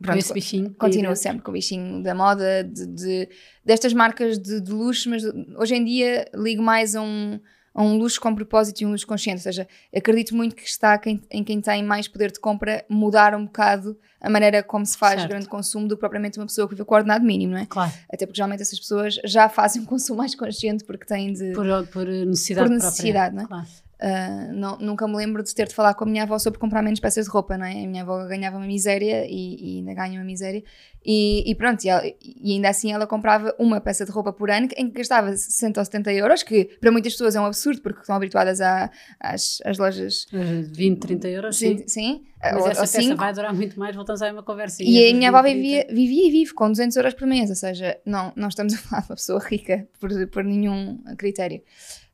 pronto, 0.00 0.18
esse 0.18 0.32
bichinho. 0.32 0.74
Continuo 0.78 1.14
sempre 1.16 1.42
com 1.42 1.50
o 1.50 1.54
bichinho 1.54 2.02
da 2.02 2.14
moda, 2.14 2.64
de, 2.64 2.86
de- 2.86 3.28
destas 3.64 3.92
marcas 3.92 4.38
de, 4.38 4.60
de 4.60 4.70
luxo, 4.72 5.10
mas 5.10 5.22
hoje 5.56 5.74
em 5.74 5.84
dia 5.84 6.28
ligo 6.34 6.62
mais 6.62 6.94
a 6.96 7.02
um, 7.02 7.40
a 7.74 7.82
um 7.82 7.98
luxo 7.98 8.20
com 8.20 8.34
propósito 8.34 8.80
e 8.80 8.86
um 8.86 8.90
luxo 8.92 9.06
consciente. 9.06 9.38
Ou 9.38 9.42
seja, 9.42 9.66
acredito 9.94 10.34
muito 10.34 10.54
que 10.56 10.62
está 10.62 10.96
quem- 10.98 11.22
em 11.30 11.42
quem 11.44 11.60
tem 11.60 11.82
mais 11.82 12.08
poder 12.08 12.30
de 12.32 12.40
compra 12.40 12.84
mudar 12.88 13.34
um 13.34 13.44
bocado 13.44 13.96
a 14.20 14.30
maneira 14.30 14.62
como 14.62 14.84
se 14.84 14.96
faz 14.96 15.20
Certo. 15.20 15.28
grande 15.30 15.46
consumo 15.46 15.86
do 15.86 15.94
que 15.94 16.00
propriamente 16.00 16.38
uma 16.38 16.46
pessoa 16.46 16.66
que 16.66 16.74
vive 16.74 16.84
com 16.86 16.94
o 16.94 16.96
ordenado 16.96 17.24
mínimo, 17.24 17.52
não 17.52 17.58
é? 17.60 17.66
Claro. 17.66 17.92
Até 18.12 18.24
porque 18.26 18.36
geralmente 18.38 18.62
essas 18.62 18.78
pessoas 18.80 19.20
já 19.24 19.48
fazem 19.48 19.82
um 19.82 19.84
consumo 19.84 20.18
mais 20.18 20.34
consciente 20.34 20.82
porque 20.84 21.04
têm 21.04 21.32
de. 21.32 21.52
Por, 21.52 21.66
por 21.88 22.06
necessidade 22.06 22.68
Por 22.68 22.72
própria. 22.78 22.90
necessidade, 22.90 23.34
não 23.36 23.42
é? 23.42 23.46
Claro. 23.46 23.66
Uh, 23.98 24.52
não- 24.52 24.76
nunca 24.78 25.08
me 25.08 25.16
lembro 25.16 25.42
de 25.42 25.54
ter 25.54 25.66
de 25.68 25.74
falar 25.74 25.94
com 25.94 26.04
a 26.04 26.06
minha 26.06 26.24
avó 26.24 26.38
sobre 26.38 26.58
comprar 26.60 26.82
menos 26.82 27.00
peças 27.00 27.24
de 27.24 27.30
roupa, 27.30 27.56
não 27.56 27.64
é? 27.64 27.82
A 27.82 27.86
minha 27.88 28.02
avó 28.02 28.26
ganhava 28.26 28.58
uma 28.58 28.66
miséria 28.66 29.24
e, 29.26 29.56
e 29.58 29.78
ainda 29.78 29.94
ganha 29.94 30.18
uma 30.20 30.24
miséria. 30.24 30.62
E, 31.02 31.50
e 31.50 31.54
pronto, 31.54 31.82
e, 31.82 31.88
ela- 31.88 32.02
e 32.04 32.52
ainda 32.52 32.68
assim 32.68 32.92
ela 32.92 33.06
comprava 33.06 33.54
uma 33.58 33.80
peça 33.80 34.04
de 34.04 34.10
roupa 34.10 34.34
por 34.34 34.50
ano 34.50 34.68
em 34.76 34.90
que 34.90 34.98
gastava 34.98 35.34
60 35.34 35.80
ou 35.80 35.84
70 35.84 36.12
euros, 36.12 36.42
que 36.42 36.66
para 36.78 36.92
muitas 36.92 37.14
pessoas 37.14 37.36
é 37.36 37.40
um 37.40 37.46
absurdo 37.46 37.80
porque 37.80 38.00
estão 38.00 38.14
habituadas 38.16 38.60
à- 38.60 38.90
às, 39.18 39.62
às 39.64 39.78
lojas. 39.78 40.26
20, 40.30 41.00
30 41.00 41.28
euros, 41.28 41.56
sim. 41.56 41.78
Sim, 41.78 41.88
sim 41.88 42.26
Mas 42.42 42.52
ou, 42.56 42.68
essa 42.68 42.80
ou 42.80 42.86
peça 42.86 43.00
cinco. 43.00 43.16
vai 43.16 43.32
durar 43.32 43.54
muito 43.54 43.80
mais, 43.80 43.96
voltamos 43.96 44.20
a 44.20 44.30
uma 44.30 44.42
conversa. 44.42 44.82
E 44.82 45.10
a 45.10 45.14
minha 45.14 45.30
avó 45.30 45.42
vivia, 45.42 45.86
vivia 45.88 46.28
e 46.28 46.30
vive 46.30 46.52
com 46.52 46.68
200 46.70 46.94
euros 46.98 47.14
por 47.14 47.26
mês, 47.26 47.48
ou 47.48 47.56
seja, 47.56 47.98
não, 48.04 48.30
não 48.36 48.48
estamos 48.48 48.74
a 48.74 48.76
falar 48.76 49.00
de 49.02 49.08
uma 49.10 49.16
pessoa 49.16 49.40
rica 49.40 49.88
por, 49.98 50.10
por 50.28 50.44
nenhum 50.44 51.02
critério. 51.16 51.62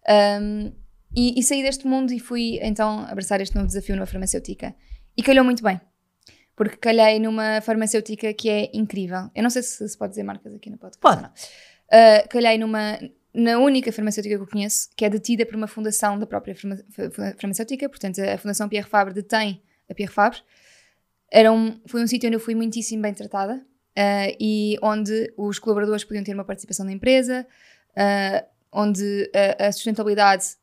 Um, 0.09 0.73
e, 1.15 1.39
e 1.39 1.43
saí 1.43 1.63
deste 1.63 1.87
mundo 1.87 2.13
e 2.13 2.19
fui 2.19 2.59
então 2.63 3.01
abraçar 3.01 3.41
este 3.41 3.55
novo 3.55 3.67
desafio 3.67 3.95
numa 3.97 4.07
farmacêutica. 4.07 4.75
E 5.17 5.23
calhou 5.23 5.45
muito 5.45 5.63
bem, 5.63 5.81
porque 6.57 6.77
calhei 6.77 7.19
numa 7.19 7.61
farmacêutica 7.61 8.33
que 8.33 8.49
é 8.49 8.71
incrível. 8.73 9.31
Eu 9.35 9.43
não 9.43 9.51
sei 9.51 9.63
se 9.63 9.89
se 9.89 9.97
pode 9.97 10.11
dizer 10.11 10.23
marcas 10.23 10.55
aqui 10.55 10.71
no 10.71 10.79
podcast. 10.79 11.01
Pode. 11.01 11.25
Uh, 11.25 12.29
calhei 12.31 12.57
numa, 12.57 12.99
na 13.35 13.59
única 13.59 13.93
farmacêutica 13.93 14.37
que 14.37 14.43
eu 14.43 14.47
conheço 14.47 14.89
que 14.97 15.05
é 15.05 15.11
detida 15.11 15.45
por 15.45 15.57
uma 15.57 15.67
fundação 15.67 16.19
da 16.19 16.27
própria 16.27 16.55
farma, 16.55 16.79
farmacêutica, 17.39 17.89
portanto 17.89 18.21
a 18.21 18.39
Fundação 18.39 18.69
Pierre 18.69 18.89
Fabre 18.89 19.13
detém 19.15 19.63
a 19.91 19.95
Pierre 19.95 20.13
Fabre. 20.13 20.39
Era 21.31 21.51
um, 21.53 21.81
foi 21.87 22.03
um 22.03 22.07
sítio 22.07 22.29
onde 22.29 22.37
eu 22.37 22.41
fui 22.41 22.55
muitíssimo 22.55 23.03
bem 23.03 23.15
tratada 23.15 23.55
uh, 23.57 24.37
e 24.39 24.79
onde 24.83 25.33
os 25.37 25.59
colaboradores 25.59 26.05
podiam 26.05 26.25
ter 26.25 26.35
uma 26.35 26.45
participação 26.45 26.85
na 26.85 26.93
empresa, 26.93 27.47
uh, 27.93 28.47
onde 28.71 29.31
a, 29.59 29.67
a, 29.67 29.73
sustentabilidade 29.73 30.57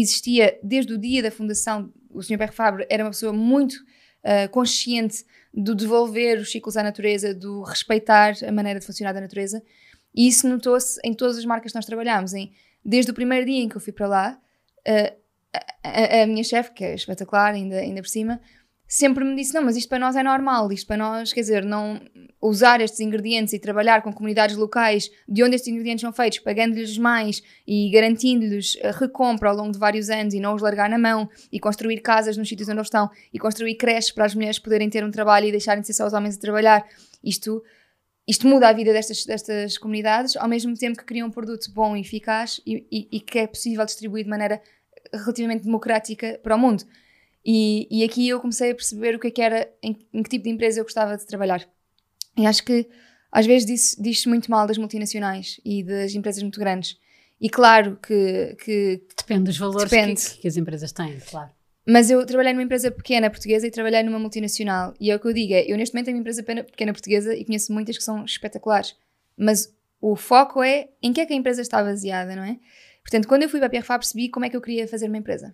existia 0.00 0.58
desde 0.62 0.94
o 0.94 0.98
dia 0.98 1.22
da 1.22 1.30
fundação. 1.30 1.92
O 2.10 2.22
Sr. 2.22 2.36
Pierre 2.36 2.52
Fabre 2.52 2.86
era 2.88 3.04
uma 3.04 3.10
pessoa 3.10 3.32
muito 3.32 3.74
uh, 3.74 4.48
consciente 4.50 5.24
do 5.52 5.74
devolver 5.74 6.38
os 6.38 6.50
ciclos 6.50 6.76
à 6.76 6.82
natureza, 6.82 7.34
do 7.34 7.62
respeitar 7.62 8.34
a 8.46 8.52
maneira 8.52 8.80
de 8.80 8.86
funcionar 8.86 9.12
da 9.12 9.20
natureza 9.20 9.62
e 10.14 10.28
isso 10.28 10.48
notou-se 10.48 11.00
em 11.04 11.14
todas 11.14 11.38
as 11.38 11.44
marcas 11.44 11.72
que 11.72 11.76
nós 11.76 11.86
trabalhámos. 11.86 12.34
Em, 12.34 12.52
desde 12.84 13.10
o 13.10 13.14
primeiro 13.14 13.46
dia 13.46 13.62
em 13.62 13.68
que 13.68 13.76
eu 13.76 13.80
fui 13.80 13.92
para 13.92 14.06
lá, 14.06 14.38
uh, 14.86 15.16
a, 15.82 16.22
a, 16.22 16.26
minha 16.26 16.44
chefe, 16.44 16.72
que 16.72 16.84
é 16.84 16.94
espetacular, 16.94 17.54
ainda, 17.54 17.76
ainda 17.76 18.02
por 18.02 18.08
cima, 18.08 18.40
sempre 18.92 19.24
me 19.24 19.34
disse: 19.34 19.54
Não, 19.54 19.62
mas 19.62 19.74
isto 19.74 19.88
para 19.88 19.98
nós 19.98 20.14
é 20.16 20.22
normal, 20.22 20.70
isto 20.70 20.86
para 20.86 20.98
nós, 20.98 21.32
quer 21.32 21.40
dizer, 21.40 21.64
não 21.64 21.98
usar 22.42 22.82
estes 22.82 23.00
ingredientes 23.00 23.54
e 23.54 23.58
trabalhar 23.58 24.02
com 24.02 24.12
comunidades 24.12 24.54
locais 24.54 25.10
de 25.26 25.42
onde 25.42 25.54
estes 25.54 25.72
ingredientes 25.72 26.02
são 26.02 26.12
feitos, 26.12 26.40
pagando-lhes 26.40 26.98
mais 26.98 27.42
e 27.66 27.90
garantindo-lhes 27.90 28.76
recompra 28.98 29.48
ao 29.48 29.56
longo 29.56 29.72
de 29.72 29.78
vários 29.78 30.10
anos 30.10 30.34
e 30.34 30.40
não 30.40 30.54
os 30.54 30.60
largar 30.60 30.90
na 30.90 30.98
mão 30.98 31.26
e 31.50 31.58
construir 31.58 32.00
casas 32.00 32.36
nos 32.36 32.46
sítios 32.46 32.68
onde 32.68 32.78
eles 32.78 32.88
estão 32.88 33.10
e 33.32 33.38
construir 33.38 33.76
creches 33.76 34.10
para 34.10 34.26
as 34.26 34.34
mulheres 34.34 34.58
poderem 34.58 34.90
ter 34.90 35.02
um 35.02 35.10
trabalho 35.10 35.46
e 35.46 35.50
deixarem 35.50 35.80
de 35.80 35.86
ser 35.86 35.94
só 35.94 36.06
os 36.06 36.12
homens 36.12 36.36
a 36.36 36.40
trabalhar. 36.40 36.84
Isto 37.24 37.62
isto 38.28 38.46
muda 38.46 38.68
a 38.68 38.72
vida 38.72 38.92
destas, 38.92 39.24
destas 39.24 39.76
comunidades, 39.78 40.36
ao 40.36 40.48
mesmo 40.48 40.76
tempo 40.76 40.98
que 40.98 41.04
cria 41.04 41.26
um 41.26 41.30
produto 41.30 41.72
bom 41.72 41.96
e 41.96 42.00
eficaz 42.02 42.60
e, 42.64 42.86
e, 42.92 43.08
e, 43.16 43.20
que 43.20 43.40
é 43.40 43.46
possível 43.48 43.84
distribuir 43.84 44.22
de 44.22 44.30
maneira 44.30 44.62
relativamente 45.12 45.64
democrática 45.64 46.38
para 46.40 46.54
o 46.54 46.58
mundo. 46.58 46.84
E, 47.44 47.88
e 47.90 48.04
aqui 48.04 48.28
eu 48.28 48.40
comecei 48.40 48.70
a 48.70 48.74
perceber 48.74 49.16
o 49.16 49.18
que, 49.18 49.28
é 49.28 49.30
que 49.30 49.42
era, 49.42 49.68
em, 49.82 49.96
em, 50.12 50.22
que 50.22 50.30
tipo 50.30 50.44
de 50.44 50.50
empresa 50.50 50.80
eu 50.80 50.84
gostava 50.84 51.16
de 51.16 51.26
trabalhar. 51.26 51.68
E 52.36 52.46
acho 52.46 52.64
que 52.64 52.88
às 53.30 53.46
vezes 53.46 53.66
diz-se 53.66 54.02
diz 54.02 54.24
muito 54.26 54.50
mal 54.50 54.66
das 54.66 54.78
multinacionais 54.78 55.60
e 55.64 55.82
das 55.82 56.14
empresas 56.14 56.42
muito 56.42 56.60
grandes. 56.60 56.98
E 57.40 57.50
claro 57.50 57.98
que. 58.00 58.56
que 58.64 59.02
depende 59.16 59.44
dos 59.44 59.58
valores 59.58 59.90
depende. 59.90 60.22
Que, 60.22 60.38
que 60.42 60.48
as 60.48 60.56
empresas 60.56 60.92
têm, 60.92 61.18
claro. 61.28 61.50
Mas 61.84 62.10
eu 62.10 62.24
trabalhei 62.24 62.52
numa 62.52 62.62
empresa 62.62 62.90
pequena 62.90 63.28
portuguesa 63.28 63.66
e 63.66 63.70
trabalhei 63.70 64.02
numa 64.04 64.18
multinacional. 64.18 64.94
E 65.00 65.10
é 65.10 65.16
o 65.16 65.18
que 65.18 65.26
eu 65.26 65.32
digo: 65.32 65.52
é, 65.52 65.64
eu 65.66 65.76
neste 65.76 65.92
momento 65.94 66.06
tenho 66.06 66.16
uma 66.16 66.20
empresa 66.20 66.42
pequena 66.42 66.92
portuguesa 66.92 67.34
e 67.34 67.44
conheço 67.44 67.72
muitas 67.72 67.98
que 67.98 68.04
são 68.04 68.24
espetaculares. 68.24 68.94
Mas 69.36 69.74
o 70.00 70.14
foco 70.14 70.62
é 70.62 70.90
em 71.02 71.12
que 71.12 71.20
é 71.20 71.26
que 71.26 71.32
a 71.32 71.36
empresa 71.36 71.62
está 71.62 71.82
baseada, 71.82 72.36
não 72.36 72.44
é? 72.44 72.58
Portanto, 73.02 73.26
quando 73.26 73.42
eu 73.42 73.48
fui 73.48 73.58
para 73.58 73.66
a 73.66 73.70
PRFA, 73.70 73.98
percebi 73.98 74.28
como 74.28 74.46
é 74.46 74.50
que 74.50 74.56
eu 74.56 74.60
queria 74.60 74.86
fazer 74.86 75.08
uma 75.08 75.16
empresa. 75.16 75.52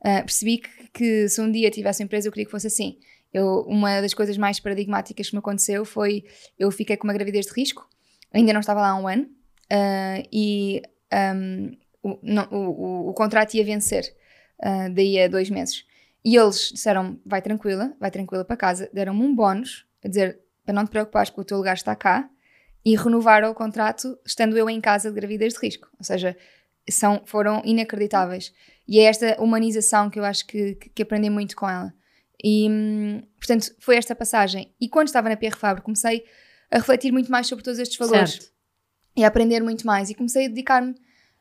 Uh, 0.00 0.24
percebi 0.24 0.58
que, 0.58 0.88
que, 0.92 1.28
se 1.28 1.40
um 1.40 1.50
dia 1.50 1.70
tivesse 1.70 2.02
uma 2.02 2.06
empresa, 2.06 2.28
eu 2.28 2.32
queria 2.32 2.46
que 2.46 2.50
fosse 2.50 2.66
assim. 2.66 2.98
Eu, 3.32 3.60
uma 3.66 4.00
das 4.00 4.14
coisas 4.14 4.36
mais 4.36 4.58
paradigmáticas 4.58 5.28
que 5.28 5.34
me 5.34 5.38
aconteceu 5.38 5.84
foi: 5.84 6.24
eu 6.58 6.70
fiquei 6.70 6.96
com 6.96 7.06
uma 7.06 7.12
gravidez 7.12 7.46
de 7.46 7.52
risco, 7.52 7.88
ainda 8.32 8.52
não 8.52 8.60
estava 8.60 8.80
lá 8.80 8.90
há 8.90 8.96
um 8.96 9.06
ano, 9.06 9.24
uh, 9.24 10.28
e 10.32 10.82
um, 11.34 11.76
o, 12.02 12.18
não, 12.22 12.48
o, 12.50 12.56
o, 12.56 13.08
o 13.10 13.14
contrato 13.14 13.54
ia 13.54 13.64
vencer 13.64 14.14
uh, 14.60 14.92
daí 14.92 15.20
a 15.20 15.28
dois 15.28 15.50
meses. 15.50 15.84
E 16.24 16.36
eles 16.36 16.70
disseram: 16.72 17.18
vai 17.24 17.42
tranquila, 17.42 17.94
vai 18.00 18.10
tranquila 18.10 18.44
para 18.44 18.56
casa. 18.56 18.90
Deram-me 18.92 19.22
um 19.22 19.34
bónus, 19.34 19.86
a 20.04 20.08
dizer: 20.08 20.40
para 20.64 20.74
não 20.74 20.84
te 20.84 20.90
preocupares 20.90 21.30
que 21.30 21.40
o 21.40 21.44
teu 21.44 21.56
lugar 21.56 21.74
está 21.74 21.94
cá, 21.94 22.28
e 22.84 22.96
renovaram 22.96 23.50
o 23.50 23.54
contrato 23.54 24.18
estando 24.24 24.56
eu 24.56 24.68
em 24.68 24.80
casa 24.80 25.10
de 25.10 25.14
gravidez 25.14 25.54
de 25.54 25.60
risco. 25.60 25.88
Ou 25.98 26.04
seja, 26.04 26.36
são, 26.88 27.22
foram 27.24 27.62
inacreditáveis. 27.64 28.52
E 28.90 28.98
é 28.98 29.04
esta 29.04 29.40
humanização 29.40 30.10
que 30.10 30.18
eu 30.18 30.24
acho 30.24 30.44
que, 30.44 30.74
que, 30.74 30.88
que 30.88 31.02
aprendi 31.02 31.30
muito 31.30 31.54
com 31.54 31.68
ela. 31.68 31.94
E, 32.42 32.68
hum, 32.68 33.22
portanto, 33.38 33.72
foi 33.78 33.94
esta 33.94 34.16
passagem. 34.16 34.74
E 34.80 34.88
quando 34.88 35.06
estava 35.06 35.28
na 35.28 35.36
Pierre 35.36 35.56
Fabre, 35.56 35.80
comecei 35.80 36.24
a 36.72 36.78
refletir 36.78 37.12
muito 37.12 37.30
mais 37.30 37.46
sobre 37.46 37.62
todos 37.62 37.78
estes 37.78 37.96
valores. 37.96 38.32
Certo. 38.32 38.50
E 39.16 39.22
a 39.22 39.28
aprender 39.28 39.62
muito 39.62 39.86
mais. 39.86 40.10
E 40.10 40.14
comecei 40.14 40.46
a 40.46 40.48
dedicar-me 40.48 40.96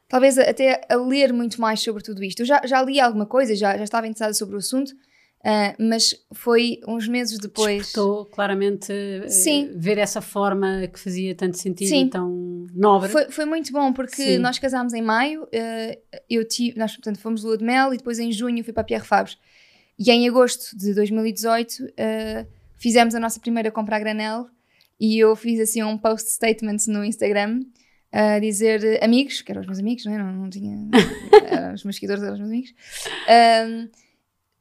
talvez 0.07 0.37
até 0.37 0.85
a 0.87 0.95
ler 0.95 1.33
muito 1.33 1.59
mais 1.59 1.79
sobre 1.81 2.03
tudo 2.03 2.23
isto. 2.23 2.41
Eu 2.41 2.45
já, 2.45 2.61
já 2.65 2.83
li 2.83 2.99
alguma 2.99 3.25
coisa, 3.25 3.55
já, 3.55 3.75
já 3.75 3.83
estava 3.83 4.05
interessada 4.05 4.33
sobre 4.35 4.53
o 4.53 4.59
assunto, 4.59 4.93
uh, 5.39 5.75
mas 5.79 6.15
foi 6.33 6.79
uns 6.87 7.07
meses 7.07 7.37
depois. 7.37 7.87
Estou 7.87 8.25
claramente 8.25 8.91
uh, 8.91 9.29
Sim. 9.29 9.71
ver 9.75 9.97
essa 9.97 10.21
forma 10.21 10.87
que 10.87 10.99
fazia 10.99 11.35
tanto 11.35 11.57
sentido 11.57 11.89
Sim. 11.89 12.05
e 12.05 12.09
tão 12.09 12.67
nobre. 12.73 13.09
Foi, 13.09 13.29
foi 13.31 13.45
muito 13.45 13.71
bom, 13.71 13.91
porque 13.93 14.15
Sim. 14.15 14.37
nós 14.37 14.59
casámos 14.59 14.93
em 14.93 15.01
maio, 15.01 15.43
uh, 15.43 16.19
eu 16.29 16.47
tive, 16.47 16.77
nós 16.77 16.93
portanto 16.95 17.19
fomos 17.19 17.43
lua 17.43 17.57
de 17.57 17.63
mel 17.63 17.93
e 17.93 17.97
depois 17.97 18.19
em 18.19 18.31
junho 18.31 18.63
fui 18.63 18.73
para 18.73 18.81
a 18.81 18.85
Pierre 18.85 19.05
Fabres. 19.05 19.37
E 19.97 20.11
em 20.11 20.27
agosto 20.29 20.77
de 20.77 20.93
2018 20.93 21.91
fizemos 22.77 23.13
a 23.13 23.19
nossa 23.19 23.37
primeira 23.37 23.69
compra 23.69 23.97
a 23.97 23.99
granel 23.99 24.47
e 24.97 25.19
eu 25.19 25.35
fiz 25.35 25.59
assim 25.59 25.83
um 25.83 25.97
post 25.97 26.29
statement 26.29 26.77
no 26.87 27.03
Instagram 27.03 27.59
a 28.11 28.39
dizer 28.39 29.03
amigos, 29.03 29.41
que 29.41 29.51
eram 29.51 29.61
os 29.61 29.67
meus 29.67 29.79
amigos, 29.79 30.05
não, 30.05 30.13
é? 30.13 30.17
não, 30.17 30.31
não 30.31 30.49
tinha. 30.49 30.77
eram 31.51 31.73
os 31.73 31.83
meus 31.83 31.95
seguidores 31.95 32.23
eram 32.23 32.33
os 32.33 32.39
meus 32.39 32.49
amigos. 32.51 32.73
Um, 33.29 33.89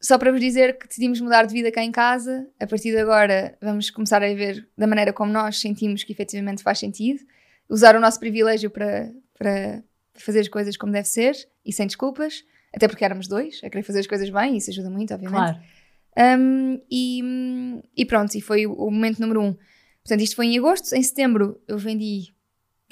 só 0.01 0.17
para 0.17 0.31
vos 0.31 0.41
dizer 0.41 0.79
que 0.79 0.87
decidimos 0.87 1.21
mudar 1.21 1.45
de 1.45 1.53
vida 1.53 1.73
cá 1.73 1.83
em 1.83 1.91
casa. 1.91 2.49
A 2.61 2.67
partir 2.67 2.91
de 2.93 2.99
agora, 2.99 3.57
vamos 3.61 3.91
começar 3.91 4.23
a 4.23 4.35
ver 4.35 4.69
da 4.77 4.87
maneira 4.87 5.13
como 5.13 5.33
nós 5.33 5.61
sentimos 5.61 6.05
que 6.05 6.13
efetivamente 6.13 6.63
faz 6.63 6.79
sentido. 6.79 7.21
Usar 7.69 7.97
o 7.97 8.01
nosso 8.01 8.21
privilégio 8.21 8.71
para, 8.71 9.13
para 9.37 9.83
fazer 10.15 10.41
as 10.41 10.49
coisas 10.49 10.77
como 10.77 10.93
deve 10.93 11.09
ser 11.09 11.35
e 11.65 11.73
sem 11.73 11.87
desculpas. 11.87 12.45
Até 12.73 12.87
porque 12.87 13.05
éramos 13.05 13.27
dois 13.27 13.61
a 13.65 13.71
querer 13.71 13.83
fazer 13.83 14.01
as 14.01 14.07
coisas 14.07 14.31
bem 14.31 14.55
e 14.55 14.59
isso 14.59 14.71
ajuda 14.71 14.89
muito, 14.89 15.13
obviamente. 15.13 15.41
Claro. 15.41 16.41
Um, 16.41 16.81
e, 16.91 17.83
e, 17.97 18.05
pronto, 18.05 18.35
e 18.35 18.41
foi 18.41 18.67
o, 18.67 18.91
momento 18.91 19.21
número 19.21 19.43
um. 19.43 19.55
Portanto, 20.03 20.21
isto 20.21 20.37
foi 20.37 20.47
em 20.47 20.59
agosto. 20.59 20.93
Em 20.95 21.03
setembro, 21.03 21.61
eu 21.67 21.77
vendi 21.77 22.35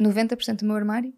90% 0.01 0.59
do 0.59 0.67
meu 0.67 0.77
armário. 0.77 1.13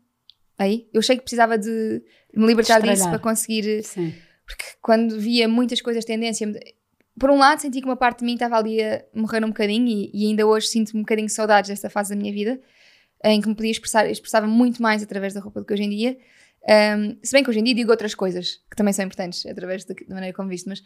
Aí, 0.59 0.88
eu 0.92 0.99
achei 0.99 1.16
que 1.16 1.23
precisava 1.23 1.57
de, 1.57 2.02
me 2.35 2.47
libertar 2.47 2.80
disso 2.80 3.09
para 3.09 3.18
conseguir. 3.18 3.83
Sim. 3.85 4.12
Porque 4.49 4.64
quando 4.81 5.21
via 5.21 5.47
muitas 5.47 5.83
coisas 5.83 6.05
tendência, 6.05 6.50
por 7.21 7.31
um 7.31 7.37
lado 7.37 7.61
senti 7.61 7.81
que 7.81 7.87
uma 7.87 7.97
parte 7.97 8.21
de 8.21 8.25
mim 8.25 8.33
estava 8.33 8.57
ali 8.57 8.83
a 8.83 9.05
morrer 9.14 9.45
um 9.45 9.49
bocadinho 9.49 9.87
e, 9.87 10.11
e 10.14 10.26
ainda 10.26 10.47
hoje 10.47 10.69
sinto 10.69 10.97
um 10.97 11.00
bocadinho 11.00 11.26
de 11.26 11.35
saudades 11.35 11.69
desta 11.69 11.90
fase 11.90 12.11
da 12.11 12.17
minha 12.17 12.33
vida, 12.33 12.59
em 13.23 13.40
que 13.40 13.49
me 13.49 13.55
podia 13.55 13.71
expressar, 13.71 14.09
expressava 14.11 14.47
muito 14.47 14.81
mais 14.81 15.02
através 15.02 15.35
da 15.35 15.40
roupa 15.40 15.61
do 15.61 15.67
que 15.67 15.75
hoje 15.75 15.83
em 15.83 15.90
dia. 15.90 16.17
Um, 16.99 17.19
se 17.23 17.33
bem 17.33 17.45
que 17.45 17.50
hoje 17.50 17.61
em 17.61 17.64
dia 17.64 17.75
digo 17.75 17.90
outras 17.90 18.14
coisas 18.14 18.61
que 18.71 18.76
também 18.76 18.93
são 18.93 19.05
importantes 19.05 19.47
através 19.47 19.85
da, 19.85 19.95
maneira 20.09 20.35
como 20.35 20.49
visto, 20.49 20.69
mas 20.69 20.83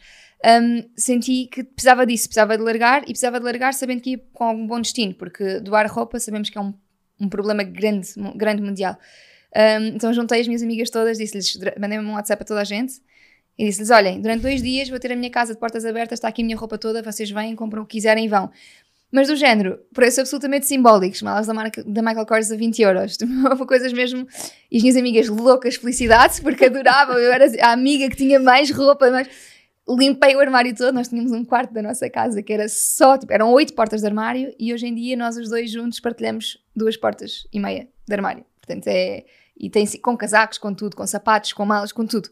um, 0.61 0.83
senti 0.95 1.47
que 1.47 1.63
precisava 1.63 2.05
disso, 2.05 2.25
precisava 2.25 2.57
de 2.57 2.63
largar 2.63 3.03
e 3.03 3.07
precisava 3.07 3.39
de 3.39 3.45
largar 3.45 3.73
sabendo 3.73 4.01
que 4.01 4.11
ia 4.11 4.17
com 4.33 4.43
algum 4.43 4.67
bom 4.67 4.81
destino, 4.81 5.13
porque 5.15 5.59
doar 5.59 5.91
roupa 5.91 6.19
sabemos 6.19 6.49
que 6.49 6.57
é 6.57 6.61
um 6.61 6.73
um 7.19 7.29
problema 7.29 7.63
grande, 7.63 8.07
grande 8.35 8.61
mundial. 8.61 8.97
Então 9.93 10.11
juntei 10.13 10.41
as 10.41 10.47
minhas 10.47 10.63
amigas 10.63 10.89
todas, 10.89 11.17
disse-lhes, 11.17 11.57
mandei-me 11.79 12.03
um 12.03 12.13
WhatsApp 12.13 12.41
a 12.41 12.45
toda 12.45 12.61
a 12.61 12.63
gente 12.63 12.93
e 13.57 13.65
disse-lhes: 13.65 13.89
Olhem, 13.89 14.21
durante 14.21 14.41
dois 14.41 14.61
dias 14.61 14.89
vou 14.89 14.99
ter 14.99 15.11
a 15.11 15.15
minha 15.15 15.29
casa 15.29 15.53
de 15.53 15.59
portas 15.59 15.85
abertas, 15.85 16.17
está 16.17 16.27
aqui 16.27 16.41
a 16.41 16.45
minha 16.45 16.57
roupa 16.57 16.77
toda, 16.77 17.01
vocês 17.01 17.29
vêm, 17.29 17.55
compram 17.55 17.83
o 17.83 17.85
que 17.85 17.97
quiserem 17.97 18.25
e 18.25 18.27
vão. 18.27 18.49
Mas 19.11 19.27
do 19.27 19.35
género, 19.35 19.79
preços 19.93 20.19
absolutamente 20.19 20.65
simbólicos, 20.65 21.21
malas 21.21 21.45
da, 21.45 21.53
marca, 21.53 21.83
da 21.83 22.01
Michael 22.01 22.25
Kors 22.25 22.51
a 22.51 22.55
20 22.55 22.81
euros. 22.81 23.17
Coisas 23.67 23.93
mesmo. 23.93 24.27
E 24.71 24.77
as 24.77 24.81
minhas 24.81 24.97
amigas 24.97 25.27
loucas, 25.27 25.75
felicidades, 25.75 26.39
porque 26.39 26.65
adoravam. 26.65 27.19
Eu 27.19 27.31
era 27.31 27.45
a 27.61 27.71
amiga 27.73 28.09
que 28.09 28.15
tinha 28.15 28.39
mais 28.39 28.71
roupa, 28.71 29.11
mais 29.11 29.29
limpei 29.87 30.35
o 30.35 30.39
armário 30.39 30.75
todo. 30.75 30.95
Nós 30.95 31.09
tínhamos 31.09 31.31
um 31.31 31.45
quarto 31.45 31.71
da 31.71 31.83
nossa 31.83 32.09
casa 32.09 32.41
que 32.41 32.51
era 32.51 32.67
só, 32.67 33.15
tipo, 33.15 33.31
eram 33.31 33.51
oito 33.51 33.75
portas 33.75 34.01
de 34.01 34.07
armário 34.07 34.51
e 34.57 34.73
hoje 34.73 34.87
em 34.87 34.95
dia 34.95 35.15
nós 35.15 35.37
os 35.37 35.47
dois 35.47 35.69
juntos 35.69 35.99
partilhamos 35.99 36.57
duas 36.75 36.97
portas 36.97 37.47
e 37.53 37.59
meia 37.59 37.87
de 38.07 38.13
armário. 38.15 38.43
Portanto, 38.59 38.87
é. 38.87 39.25
E 39.55 39.69
tem 39.69 39.85
com 40.01 40.17
casacos, 40.17 40.57
com 40.57 40.73
tudo, 40.73 40.95
com 40.95 41.05
sapatos, 41.05 41.53
com 41.53 41.63
malas, 41.63 41.91
com 41.91 42.07
tudo. 42.07 42.29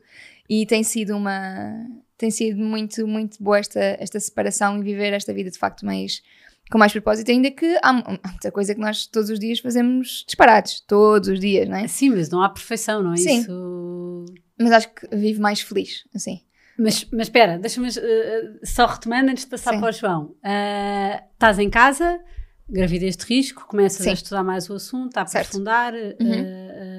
E 0.52 0.66
tem 0.66 0.84
sido 0.84 1.16
uma. 1.16 1.88
Tem 2.18 2.30
sido 2.30 2.62
muito, 2.62 3.08
muito 3.08 3.42
boa 3.42 3.58
esta, 3.58 3.80
esta 3.80 4.20
separação 4.20 4.78
e 4.78 4.84
viver 4.84 5.14
esta 5.14 5.34
vida 5.34 5.50
de 5.50 5.58
facto 5.58 5.86
mais. 5.86 6.22
Com 6.70 6.78
mais 6.78 6.92
propósito, 6.92 7.32
ainda 7.32 7.50
que 7.52 7.78
há, 7.82 7.92
muita 7.92 8.52
coisa 8.52 8.74
que 8.74 8.80
nós 8.80 9.06
todos 9.06 9.30
os 9.30 9.40
dias 9.40 9.60
fazemos 9.60 10.24
disparados, 10.26 10.82
todos 10.82 11.28
os 11.28 11.40
dias, 11.40 11.68
não 11.68 11.78
é? 11.78 11.88
Sim, 11.88 12.12
mas 12.12 12.30
não 12.30 12.42
há 12.42 12.50
perfeição, 12.50 13.02
não 13.02 13.14
é? 13.14 13.18
Sim. 13.18 13.40
Isso... 13.40 14.26
Mas 14.60 14.72
acho 14.72 14.94
que 14.94 15.16
vivo 15.16 15.42
mais 15.42 15.60
feliz, 15.60 16.06
assim. 16.14 16.42
Mas, 16.78 17.06
mas 17.12 17.28
espera, 17.28 17.58
deixa-me 17.58 17.88
uh, 17.88 18.60
só 18.64 18.86
retomando 18.86 19.32
antes 19.32 19.44
de 19.44 19.50
passar 19.50 19.74
Sim. 19.74 19.80
para 19.80 19.90
o 19.90 19.92
João. 19.92 20.24
Uh, 20.24 21.24
estás 21.34 21.60
em 21.60 21.70
casa, 21.70 22.22
gravidez 22.70 23.18
de 23.18 23.26
risco, 23.26 23.68
começas 23.68 24.04
Sim. 24.04 24.10
a 24.10 24.14
estudar 24.14 24.44
mais 24.44 24.70
o 24.70 24.74
assunto, 24.74 25.18
a 25.18 25.22
aprofundar, 25.22 25.94
uhum. 25.94 26.10
uh, 26.10 26.91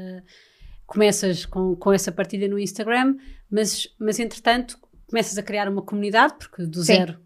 começas 0.92 1.46
com, 1.46 1.74
com 1.74 1.90
essa 1.90 2.12
partilha 2.12 2.46
no 2.46 2.58
Instagram, 2.58 3.16
mas, 3.50 3.88
mas 3.98 4.20
entretanto 4.20 4.78
começas 5.08 5.38
a 5.38 5.42
criar 5.42 5.66
uma 5.66 5.80
comunidade, 5.80 6.34
porque 6.38 6.66
do 6.66 6.84
sim. 6.84 6.96
zero, 6.96 7.18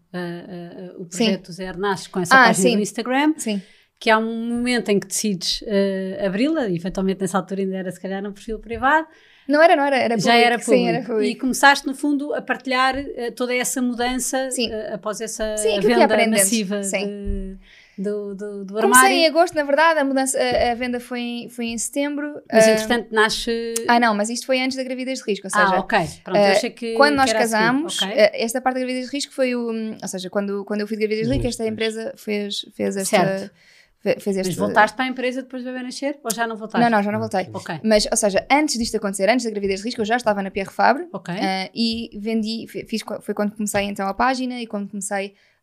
o 0.97 1.05
projeto 1.05 1.45
Sim. 1.45 1.51
do 1.51 1.51
zero 1.51 1.77
nasce 1.77 2.09
com 2.09 2.19
essa 2.21 2.33
ah, 2.33 2.47
página 2.47 2.69
sim. 2.69 2.75
do 2.75 2.81
Instagram. 2.81 3.33
Sim. 3.37 3.61
que 3.99 4.09
há 4.09 4.17
um 4.17 4.47
momento 4.49 4.89
em 4.89 4.99
que 4.99 5.07
decides 5.07 5.61
uh, 5.61 6.25
abri-la, 6.25 6.69
eventualmente 6.69 7.21
nessa 7.21 7.37
altura 7.37 7.61
ainda 7.61 7.77
era 7.77 7.91
se 7.91 7.99
calhar 7.99 8.21
no 8.21 8.31
perfil 8.31 8.59
privado. 8.59 9.07
Não 9.47 9.61
era, 9.61 9.75
não 9.75 9.83
era, 9.83 9.97
era 9.97 10.17
Já 10.17 10.31
público, 10.31 10.45
era 10.45 10.59
público. 10.59 10.71
Sim, 10.71 10.87
era 10.87 11.01
público. 11.03 11.23
E 11.23 11.35
começaste, 11.35 11.87
no 11.87 11.95
fundo, 11.95 12.33
a 12.33 12.41
partilhar 12.41 12.95
uh, 12.95 13.31
toda 13.35 13.55
essa 13.55 13.81
mudança 13.81 14.49
uh, 14.49 14.93
após 14.93 15.19
essa 15.19 15.55
venda 15.81 16.27
massiva 16.27 16.83
Sim. 16.83 17.05
de- 17.07 17.57
do, 17.97 18.35
do, 18.35 18.63
do 18.65 18.73
Comecei 18.75 18.91
armário. 19.03 19.15
em 19.17 19.25
agosto, 19.27 19.55
na 19.55 19.63
verdade, 19.63 19.99
a, 19.99 20.03
mudança, 20.03 20.37
a, 20.39 20.71
a 20.71 20.75
venda 20.75 20.99
foi 20.99 21.19
em, 21.19 21.49
foi 21.49 21.65
em 21.67 21.77
setembro. 21.77 22.41
Mas 22.51 22.67
Ah, 22.67 22.71
entretanto 22.71 23.07
nasce. 23.11 23.73
ah, 23.87 23.99
não, 23.99 24.13
mas 24.13 24.29
isto 24.29 24.45
foi 24.45 24.59
antes 24.61 24.77
da 24.77 24.83
gravidez 24.83 25.19
de 25.19 25.25
risco, 25.25 25.47
ou 25.47 25.51
seja, 25.51 25.75
ah, 25.75 25.79
ok. 25.79 25.97
Pronto, 26.23 26.37
eu 26.37 26.43
eh, 26.43 26.51
achei 26.51 26.69
que. 26.69 26.93
quando 26.93 27.15
nós 27.15 27.29
era 27.29 27.39
a 27.39 27.41
seguir. 27.47 27.53
casamos, 27.59 28.01
Ok. 28.01 28.13
eh, 28.15 28.31
esta 28.43 28.61
parte 28.61 28.75
da 28.75 28.79
gravidez 28.81 29.07
de 29.09 29.15
risco 29.15 29.33
foi 29.33 29.55
o. 29.55 29.67
Ou 30.01 30.07
seja, 30.07 30.29
quando, 30.29 30.63
quando 30.65 30.81
eu 30.81 30.87
fui 30.87 30.95
de 30.97 31.01
gravidez 31.07 31.27
de 31.27 31.33
risco, 31.33 31.47
esta 31.47 31.63
Depois. 31.63 31.73
empresa 31.95 32.13
fez, 32.17 32.65
fez 32.75 32.97
esta. 32.97 33.17
Certo. 33.17 33.51
fe- 33.99 34.19
Fez 34.19 34.37
este, 34.37 34.49
Mas 34.51 34.55
voltaste 34.57 34.95
para 34.95 35.05
a 35.05 35.07
empresa 35.09 35.41
depois 35.41 35.63
do 35.63 35.71
bebê 35.71 35.83
nascer? 35.83 36.19
Ou 36.23 36.31
já 36.31 36.45
não 36.47 36.55
voltaste? 36.55 36.83
Não, 36.83 36.89
não, 36.95 37.03
já 37.03 37.11
não 37.11 37.19
voltei. 37.19 37.49
Ok. 37.51 37.79
Mas, 37.83 38.05
ou 38.09 38.15
seja, 38.15 38.45
antes 38.49 38.77
disto 38.77 38.95
acontecer, 38.95 39.27
antes 39.27 39.43
da 39.43 39.49
gravidez 39.51 39.79
de 39.81 39.85
risco, 39.87 39.99
eu 40.01 40.05
já 40.05 40.15
estava 40.15 40.41
na 40.43 40.51
Pierre 40.51 40.71
Fabre 40.71 41.07
Ok. 41.11 41.33
eh, 41.33 41.69
e 41.73 42.11
vendi, 42.17 42.67
fi- 42.69 42.85
fiz, 42.85 43.01
foi 43.21 43.33
quando 43.33 43.53
comecei 43.55 43.81
então 43.85 44.07
a 44.07 44.13
página 44.13 44.61
e 44.61 44.67
quando 44.67 44.87
comecei 44.87 45.33
ah, 45.33 45.56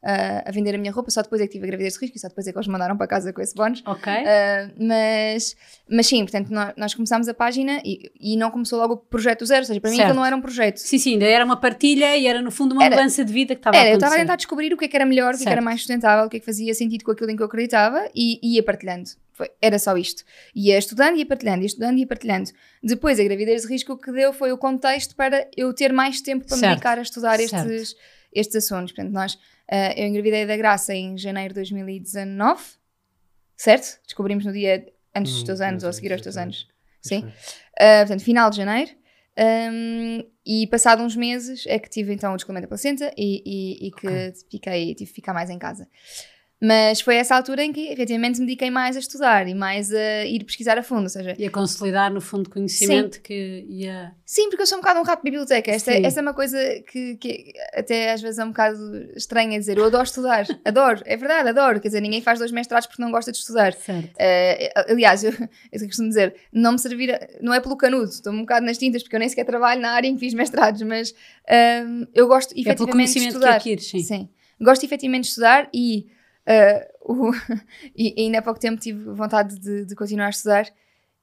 a 0.46 0.50
vender 0.52 0.75
a 0.75 0.78
minha 0.78 0.92
roupa, 0.92 1.11
só 1.11 1.23
depois 1.23 1.40
é 1.40 1.46
que 1.46 1.52
tive 1.54 1.64
a 1.64 1.68
gravidez 1.68 1.94
de 1.94 2.00
risco 2.00 2.16
e 2.16 2.20
só 2.20 2.28
depois 2.28 2.46
é 2.46 2.52
que 2.52 2.58
eles 2.58 2.66
me 2.66 2.73
mandaram 2.73 2.96
para 2.96 3.06
casa 3.06 3.32
com 3.32 3.40
esse 3.40 3.54
bónus. 3.54 3.82
ok. 3.87 4.12
Uh, 4.12 4.84
mas, 4.87 5.56
mas 5.88 6.06
sim, 6.06 6.23
portanto, 6.23 6.50
nós, 6.50 6.73
nós 6.76 6.94
começámos 6.94 7.28
a 7.28 7.34
página 7.34 7.80
e, 7.84 8.11
e 8.20 8.37
não 8.37 8.50
começou 8.50 8.78
logo 8.78 8.94
o 8.94 8.96
projeto 8.96 9.44
zero, 9.46 9.61
ou 9.62 9.66
seja, 9.66 9.80
para 9.80 9.90
mim 9.90 9.96
Certo. 9.96 10.08
aquilo 10.08 10.20
não 10.20 10.26
era 10.26 10.37
um 10.37 10.40
projeto. 10.40 10.76
Sim, 10.78 10.99
sim, 10.99 11.12
ainda 11.14 11.25
era 11.26 11.44
uma 11.44 11.56
partilha 11.56 12.16
e 12.16 12.26
era 12.26 12.42
no 12.42 12.50
fundo 12.50 12.73
uma 12.75 12.84
Era- 12.84 12.96
mudança 12.96 13.25
de 13.25 13.32
vida 13.32 13.54
que 13.54 13.61
estava 13.61 13.76
a 13.76 13.80
Era, 13.80 13.88
eu 13.88 13.92
acontecer. 13.92 14.06
estava 14.06 14.14
a 14.14 14.25
tentar 14.25 14.37
descobrir 14.37 14.73
o 14.73 14.76
que 14.76 14.84
é 14.84 14.88
que 14.88 14.96
era 14.96 15.06
melhor, 15.06 15.34
o 15.34 15.37
que, 15.37 15.42
é 15.44 15.46
que 15.46 15.52
era 15.52 15.62
mais 15.62 15.80
sustentável, 15.80 16.26
o 16.26 16.28
que 16.30 16.37
é 16.37 16.40
que 16.40 16.46
fazia 16.46 16.75
sentido 16.75 17.04
com 17.04 17.11
aquilo 17.11 17.30
em 17.30 17.37
que 17.37 17.42
eu 17.42 17.46
acreditava 17.46 18.08
e 18.14 18.38
ia 18.42 18.62
partilhando. 18.62 19.11
Foi- 19.32 19.50
era 19.61 19.78
só 19.78 19.96
isto. 19.96 20.23
Ia 20.54 20.78
estudando, 20.78 21.16
ia 21.16 21.26
partilhando, 21.26 21.61
ia 21.62 21.66
estudando, 21.66 21.99
ia 21.99 22.06
partilhando. 22.06 22.50
Depois, 22.82 23.18
a 23.18 23.25
gravidez 23.25 23.62
de 23.62 23.68
risco 23.68 23.94
o 23.94 23.96
que 23.99 24.12
deu 24.12 24.32
foi 24.32 24.52
o 24.52 24.58
contexto 24.58 25.16
para 25.16 25.49
eu 25.56 25.73
ter 25.75 25.92
mais 25.92 26.20
tempo 26.20 26.46
para 26.46 26.54
me 26.56 26.61
Certo. 26.61 26.70
dedicar 26.73 26.99
a 26.99 27.02
estudar 27.02 27.38
Certo. 27.40 27.68
estes, 27.68 27.96
estes 28.32 28.56
assuntos. 28.56 28.92
Portanto, 28.92 29.12
nós, 29.12 29.37
ah, 29.71 29.92
eu 29.97 30.06
engravidei 30.06 30.47
da 30.47 30.56
Graça 30.56 30.94
em 30.94 31.16
janeiro 31.18 31.50
de 31.54 31.61
2019, 31.61 32.62
certo? 33.56 34.00
Descobrimos 34.04 34.44
no 34.44 34.52
dia 34.52 34.87
antes 35.14 35.33
dos 35.33 35.42
Hum, 35.42 35.47
teus 35.47 35.61
anos 35.61 35.83
ou 35.85 35.88
a 35.90 35.92
seguir 35.92 36.12
aos 36.12 36.23
teus 36.23 36.37
anos. 36.37 36.68
Sim. 37.00 37.21
Uh, 37.21 38.00
portanto, 38.00 38.23
final 38.25 38.50
de 38.50 38.56
janeiro. 38.56 38.90
Um, 39.37 40.25
e 40.47 40.66
passado 40.68 41.02
uns 41.02 41.16
meses 41.16 41.64
é 41.66 41.78
que 41.78 41.90
tive 41.90 42.12
então 42.14 42.33
o 42.33 42.37
descolamento 42.37 42.66
da 42.66 42.68
placenta 42.68 43.12
e, 43.16 43.42
e- 43.44 43.88
e 43.88 43.90
que 43.90 44.33
fiquei, 44.50 44.94
tive 44.94 45.11
que 45.11 45.14
ficar 45.16 45.35
mais 45.35 45.50
em 45.50 45.59
casa. 45.59 45.88
Mas 46.66 47.00
foi 47.00 47.16
essa 47.16 47.35
altura 47.37 47.62
em 47.64 47.73
que 47.73 47.88
efetivamente 47.88 48.40
me 48.40 48.47
dediquei 48.47 48.71
mais 48.71 48.97
a 48.97 49.00
estudar 49.00 49.47
e 49.49 49.54
mais 49.54 49.92
a 49.92 50.25
ir 50.25 50.44
pesquisar 50.44 50.78
a 50.78 50.83
fundo. 50.83 51.02
Ou 51.02 51.09
seja, 51.09 51.35
E 51.38 51.44
a 51.47 51.50
consolidar, 51.50 52.12
no 52.12 52.21
fundo, 52.21 52.49
conhecimento 52.49 53.21
que 53.21 53.66
ia. 53.68 54.12
sim, 54.25 54.49
porque 54.49 54.62
eu 54.62 54.66
sou 54.66 54.78
um 54.78 54.80
bocado 54.80 55.00
um 55.00 55.02
rato 55.02 55.21
de 55.23 55.30
biblioteca. 55.30 55.71
Esta, 55.71 55.92
Sim. 55.92 56.04
esta 56.06 56.21
é 56.21 56.23
uma 56.23 56.33
coisa 56.35 56.59
que, 56.90 57.16
que 57.16 57.52
até 57.75 58.12
às 58.12 58.23
vezes 58.23 58.38
é 58.38 58.44
um 58.44 58.49
bocado 58.49 58.78
estranha 59.16 59.59
dizer. 59.59 59.76
Eu 59.78 59.85
adoro 59.85 60.04
estudar, 60.04 60.47
adoro, 60.64 61.02
é 61.04 61.16
verdade, 61.16 61.49
adoro. 61.49 61.80
Quer 61.80 61.88
dizer, 61.88 62.00
ninguém 62.00 62.23
faz 62.23 62.38
dois 62.38 62.52
mestrados 62.52 62.87
porque 62.87 63.02
não 63.02 63.11
gosta 63.11 63.30
de 63.30 63.38
estudar. 63.38 63.73
Certo. 63.75 64.11
Eh, 64.18 64.73
aliás, 64.88 65.23
eu, 65.25 65.33
eu 65.73 65.80
costumo 65.87 66.09
dizer, 66.09 66.35
não 66.52 66.73
me 66.73 66.78
servir, 66.78 67.12
a- 67.14 67.28
não 67.42 67.52
é 67.52 67.61
pelo 67.61 67.76
canudo, 67.76 68.11
estou 68.11 68.33
um 68.33 68.40
bocado 68.40 68.64
nas 68.64 68.78
tintas 68.78 69.02
porque 69.02 69.16
eu 69.16 69.21
nem 69.21 69.28
sequer 69.28 69.44
trabalho 69.44 69.80
na 69.80 69.90
área 69.90 70.09
em 70.09 70.14
que 70.14 70.21
fiz 70.21 70.33
mestrados, 70.35 70.80
mas 70.83 71.14
ehm, 71.49 72.04
eu 72.14 72.26
gosto 72.26 72.52
É 72.52 72.54
pelo 72.54 72.68
efetivamente 72.68 72.87
de 72.87 72.92
conhecimento 72.92 73.30
que 73.33 73.37
estudar. 73.37 73.54
adquires, 73.56 73.87
sim. 73.88 74.00
Sim, 74.02 74.28
gosto 74.61 74.85
efetivamente 74.85 75.23
de 75.25 75.28
estudar 75.28 75.68
e, 75.75 76.06
eh, 76.47 76.89
o- 77.03 77.31
e 77.97 78.15
ainda 78.19 78.39
há 78.39 78.43
pouco 78.43 78.61
tempo 78.61 78.81
tive 78.81 79.05
vontade 79.13 79.59
de, 79.59 79.85
de 79.87 79.95
continuar 79.95 80.27
a 80.27 80.31
estudar. 80.31 80.67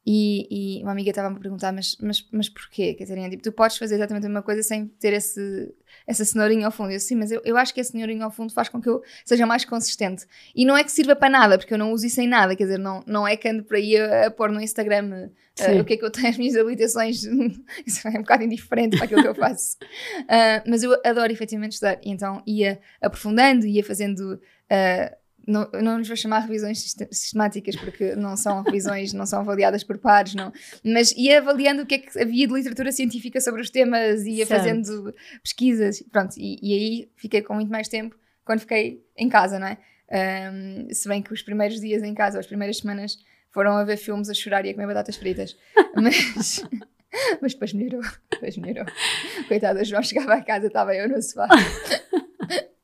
E, 0.05 0.79
e 0.79 0.83
uma 0.83 0.93
amiga 0.93 1.11
estava-me 1.11 1.37
a 1.37 1.39
perguntar, 1.39 1.71
mas, 1.71 1.95
mas, 2.01 2.27
mas 2.31 2.49
porquê, 2.49 2.95
Catarina? 2.95 3.29
Tipo, 3.29 3.43
tu 3.43 3.51
podes 3.51 3.77
fazer 3.77 3.95
exatamente 3.95 4.25
a 4.25 4.29
mesma 4.29 4.41
coisa 4.41 4.63
sem 4.63 4.87
ter 4.87 5.13
esse, 5.13 5.73
essa 6.11 6.25
cenourinha 6.25 6.65
ao 6.65 6.71
fundo. 6.71 6.91
Eu 6.91 6.99
sim, 6.99 7.15
mas 7.15 7.31
eu, 7.31 7.41
eu 7.43 7.57
acho 7.57 7.73
que 7.73 7.79
a 7.79 7.83
cenourinha 7.83 8.25
ao 8.25 8.31
fundo 8.31 8.53
faz 8.53 8.69
com 8.69 8.81
que 8.81 8.89
eu 8.89 9.01
seja 9.25 9.45
mais 9.45 9.65
consistente. 9.65 10.25
E 10.53 10.65
não 10.65 10.77
é 10.77 10.83
que 10.83 10.91
sirva 10.91 11.15
para 11.15 11.29
nada, 11.29 11.57
porque 11.57 11.73
eu 11.73 11.77
não 11.77 11.91
uso 11.91 12.05
isso 12.05 12.19
em 12.21 12.27
nada. 12.27 12.55
Quer 12.55 12.65
dizer, 12.65 12.77
não, 12.77 13.01
não 13.07 13.27
é 13.27 13.35
que 13.35 13.47
ando 13.47 13.63
por 13.63 13.77
aí 13.77 13.97
a, 13.97 14.27
a 14.27 14.31
pôr 14.31 14.51
no 14.51 14.61
Instagram 14.61 15.29
uh, 15.59 15.79
o 15.79 15.85
que 15.85 15.93
é 15.93 15.97
que 15.97 16.05
eu 16.05 16.11
tenho, 16.11 16.27
as 16.27 16.37
minhas 16.37 16.55
habilitações. 16.55 17.23
isso 17.85 18.07
é 18.07 18.11
um 18.11 18.21
bocado 18.21 18.43
indiferente 18.43 18.97
para 18.97 19.05
aquilo 19.05 19.21
que 19.21 19.27
eu 19.29 19.35
faço. 19.35 19.77
Uh, 20.21 20.61
mas 20.69 20.83
eu 20.83 20.99
adoro 21.03 21.31
efetivamente 21.31 21.73
estudar. 21.73 21.99
E 22.03 22.11
então 22.11 22.43
ia 22.45 22.79
aprofundando, 23.01 23.65
ia 23.65 23.83
fazendo. 23.83 24.33
uh, 24.69 25.20
não, 25.51 25.69
não 25.81 25.97
lhes 25.97 26.07
vou 26.07 26.15
chamar 26.17 26.39
revisões 26.39 26.79
sist- 26.81 27.07
sistemáticas 27.11 27.75
porque 27.75 28.15
não 28.15 28.35
são 28.37 28.63
revisões, 28.63 29.13
não 29.13 29.25
são 29.25 29.39
avaliadas 29.41 29.83
por 29.83 29.97
pares, 29.97 30.33
não. 30.33 30.51
Mas 30.83 31.11
ia 31.11 31.39
avaliando 31.39 31.83
o 31.83 31.85
que 31.85 31.95
é 31.95 31.97
que 31.99 32.19
havia 32.19 32.47
de 32.47 32.53
literatura 32.53 32.91
científica 32.91 33.39
sobre 33.41 33.61
os 33.61 33.69
temas, 33.69 34.23
ia 34.25 34.45
Certo. 34.45 34.59
fazendo 34.59 35.13
pesquisas, 35.43 36.01
pronto. 36.11 36.33
E, 36.37 36.57
e 36.61 36.73
aí 36.73 37.11
fiquei 37.15 37.41
com 37.41 37.53
muito 37.55 37.69
mais 37.71 37.87
tempo 37.87 38.15
quando 38.45 38.59
fiquei 38.61 39.03
em 39.17 39.29
casa, 39.29 39.59
não 39.59 39.67
é? 39.67 39.77
Um, 40.13 40.93
se 40.93 41.07
bem 41.07 41.21
que 41.21 41.31
os 41.31 41.41
primeiros 41.41 41.79
dias 41.79 42.03
em 42.03 42.13
casa, 42.13 42.39
as 42.39 42.47
primeiras 42.47 42.77
semanas, 42.77 43.17
foram 43.51 43.77
a 43.77 43.83
ver 43.83 43.97
filmes, 43.97 44.29
a 44.29 44.33
chorar 44.33 44.65
e 44.65 44.69
a 44.69 44.73
comer 44.73 44.87
batatas 44.87 45.15
fritas. 45.15 45.55
Mas, 45.95 46.63
mas 47.41 47.51
depois 47.53 47.73
melhorou. 47.73 48.01
Depois 48.31 48.55
melhorou. 48.57 48.85
Coitado, 49.49 49.79
o 49.81 49.83
João 49.83 50.01
chegava 50.01 50.35
a 50.35 50.41
casa, 50.41 50.67
estava 50.67 50.95
eu 50.95 51.09
no 51.09 51.21
sofá. 51.21 51.47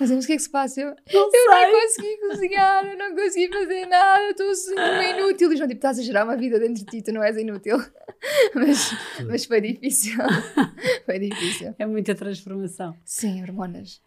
Mas 0.00 0.10
o 0.10 0.26
que 0.26 0.32
é 0.32 0.36
que 0.36 0.42
se 0.42 0.50
passa? 0.50 0.80
Eu, 0.80 0.96
Não 1.12 1.30
eu 1.32 1.46
não 1.72 1.80
consegui 1.80 2.16
cozinhar, 2.28 2.86
eu 2.86 2.96
não 2.98 3.14
consegui 3.14 3.48
fazer 3.48 3.86
nada, 3.86 4.22
eu 4.24 4.30
estou 4.30 4.50
assim 4.50 4.74
inútil. 5.18 5.52
E 5.52 5.56
João, 5.56 5.68
tipo, 5.68 5.78
estás 5.78 5.98
a 5.98 6.02
gerar 6.02 6.24
uma 6.24 6.36
vida 6.36 6.58
dentro 6.58 6.74
de 6.74 6.84
ti, 6.84 7.02
tu 7.02 7.12
não 7.12 7.22
és 7.22 7.36
inútil. 7.36 7.76
Mas, 8.54 8.90
mas 9.28 9.44
foi 9.44 9.60
difícil. 9.60 10.16
Foi 11.06 11.18
difícil. 11.20 11.72
É 11.78 11.86
muita 11.86 12.16
transformação. 12.16 12.96
Sim, 13.04 13.42
hormonas. 13.42 14.02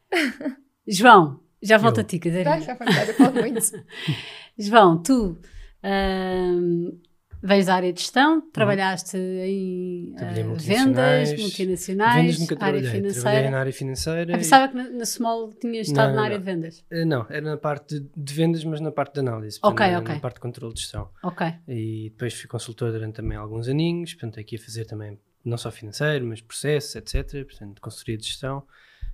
João, 0.85 1.39
já 1.61 1.77
volto 1.77 1.99
Eu. 1.99 2.01
a 2.01 2.03
ti, 2.03 2.19
Tá, 2.19 2.29
Catarina. 2.29 2.59
já 2.61 2.75
foi 2.75 2.87
eu 2.87 3.13
falo 3.15 3.33
muito. 3.41 3.59
João, 4.57 5.01
tu 5.01 5.37
vens 7.43 7.65
da 7.65 7.75
área 7.75 7.91
de 7.91 7.99
gestão, 7.99 8.41
trabalhaste 8.51 9.17
em 9.17 10.11
Uhum. 10.11 10.15
Ah, 10.17 10.43
multinacionais. 10.43 11.29
vendas, 11.29 11.41
multinacionais, 11.43 12.15
Vendas 12.15 12.35
área 12.41 12.47
trabalhei. 12.57 12.81
Trabalhei 12.81 13.11
financeira. 13.13 13.49
na 13.51 13.59
área 13.59 13.73
financeira. 13.73 14.31
Eu 14.31 14.35
e- 14.35 14.37
pensava 14.39 14.67
que 14.67 14.75
na, 14.75 14.89
na 14.89 15.05
Small 15.05 15.53
tinhas 15.53 15.87
estado 15.87 16.07
Não, 16.09 16.15
na 16.15 16.17
não, 16.17 16.23
área 16.23 16.37
não. 16.37 16.45
de 16.45 16.51
vendas. 16.51 16.85
Eh, 16.91 17.05
Não, 17.05 17.25
era 17.29 17.41
na 17.41 17.57
parte 17.57 17.99
de, 17.99 18.09
de 18.15 18.33
vendas, 18.33 18.63
mas 18.63 18.79
na 18.79 18.91
parte 18.91 19.13
de 19.15 19.19
análise. 19.21 19.59
Ok, 19.63 19.85
na, 19.91 19.99
ok. 19.99 20.13
na 20.15 20.19
parte 20.19 20.35
de 20.35 20.41
controle 20.41 20.73
de 20.73 20.81
gestão. 20.81 21.09
Ok. 21.23 21.47
E 21.67 22.09
depois 22.11 22.33
fui 22.33 22.47
consultor 22.47 22.91
durante 22.91 23.15
também 23.15 23.37
alguns 23.37 23.67
aninhos, 23.67 24.13
portanto, 24.13 24.39
aqui 24.39 24.55
a 24.55 24.59
fazer 24.59 24.85
também 24.85 25.17
não 25.43 25.57
só 25.57 25.71
financeiro, 25.71 26.25
mas 26.25 26.39
processos, 26.41 26.95
etc. 26.95 27.45
Portanto, 27.47 27.81
consultoria 27.81 28.17
de 28.17 28.25
gestão, 28.27 28.63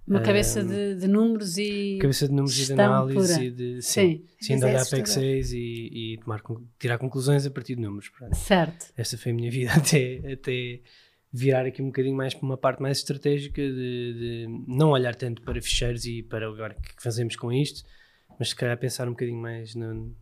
Uma 0.07 0.21
cabeça 0.21 0.63
de, 0.63 0.95
de 0.95 1.07
números 1.07 1.57
e. 1.57 1.97
cabeça 1.99 2.27
de 2.27 2.33
números 2.33 2.57
e 2.57 2.65
de 2.65 2.73
análise 2.73 3.33
pura. 3.33 3.43
e 3.43 3.51
de 3.51 3.81
sim, 3.81 4.01
Sim, 4.01 4.25
sim, 4.39 4.57
de 4.57 4.63
é 4.63 4.67
olhar 4.67 4.85
para. 4.89 4.99
Excel 4.99 5.23
e, 5.23 6.13
e 6.13 6.17
tomar, 6.19 6.41
tirar 6.79 6.97
conclusões 6.97 7.45
a 7.45 7.51
partir 7.51 7.75
de 7.75 7.81
números. 7.81 8.09
Pronto. 8.09 8.33
Certo. 8.35 8.93
Esta 8.95 9.17
foi 9.17 9.31
a 9.33 9.35
minha 9.35 9.51
vida 9.51 9.71
até, 9.73 10.31
até 10.31 10.79
virar 11.31 11.65
aqui 11.65 11.81
um 11.81 11.87
bocadinho 11.87 12.15
mais 12.15 12.33
para 12.33 12.45
uma 12.45 12.57
parte 12.57 12.81
mais 12.81 12.99
estratégica 12.99 13.61
de, 13.61 13.67
de 14.47 14.63
não 14.67 14.91
olhar 14.91 15.13
tanto 15.13 15.41
para 15.41 15.61
ficheiros 15.61 16.05
e 16.05 16.23
para 16.23 16.47
agora 16.47 16.75
o 16.77 16.81
que 16.81 16.89
é 16.91 16.95
que 16.95 17.03
fazemos 17.03 17.35
com 17.35 17.51
isto, 17.51 17.83
mas 18.39 18.49
se 18.49 18.55
calhar 18.55 18.77
pensar 18.77 19.07
um 19.07 19.11
bocadinho 19.11 19.41
mais 19.41 19.75
no- 19.75 20.15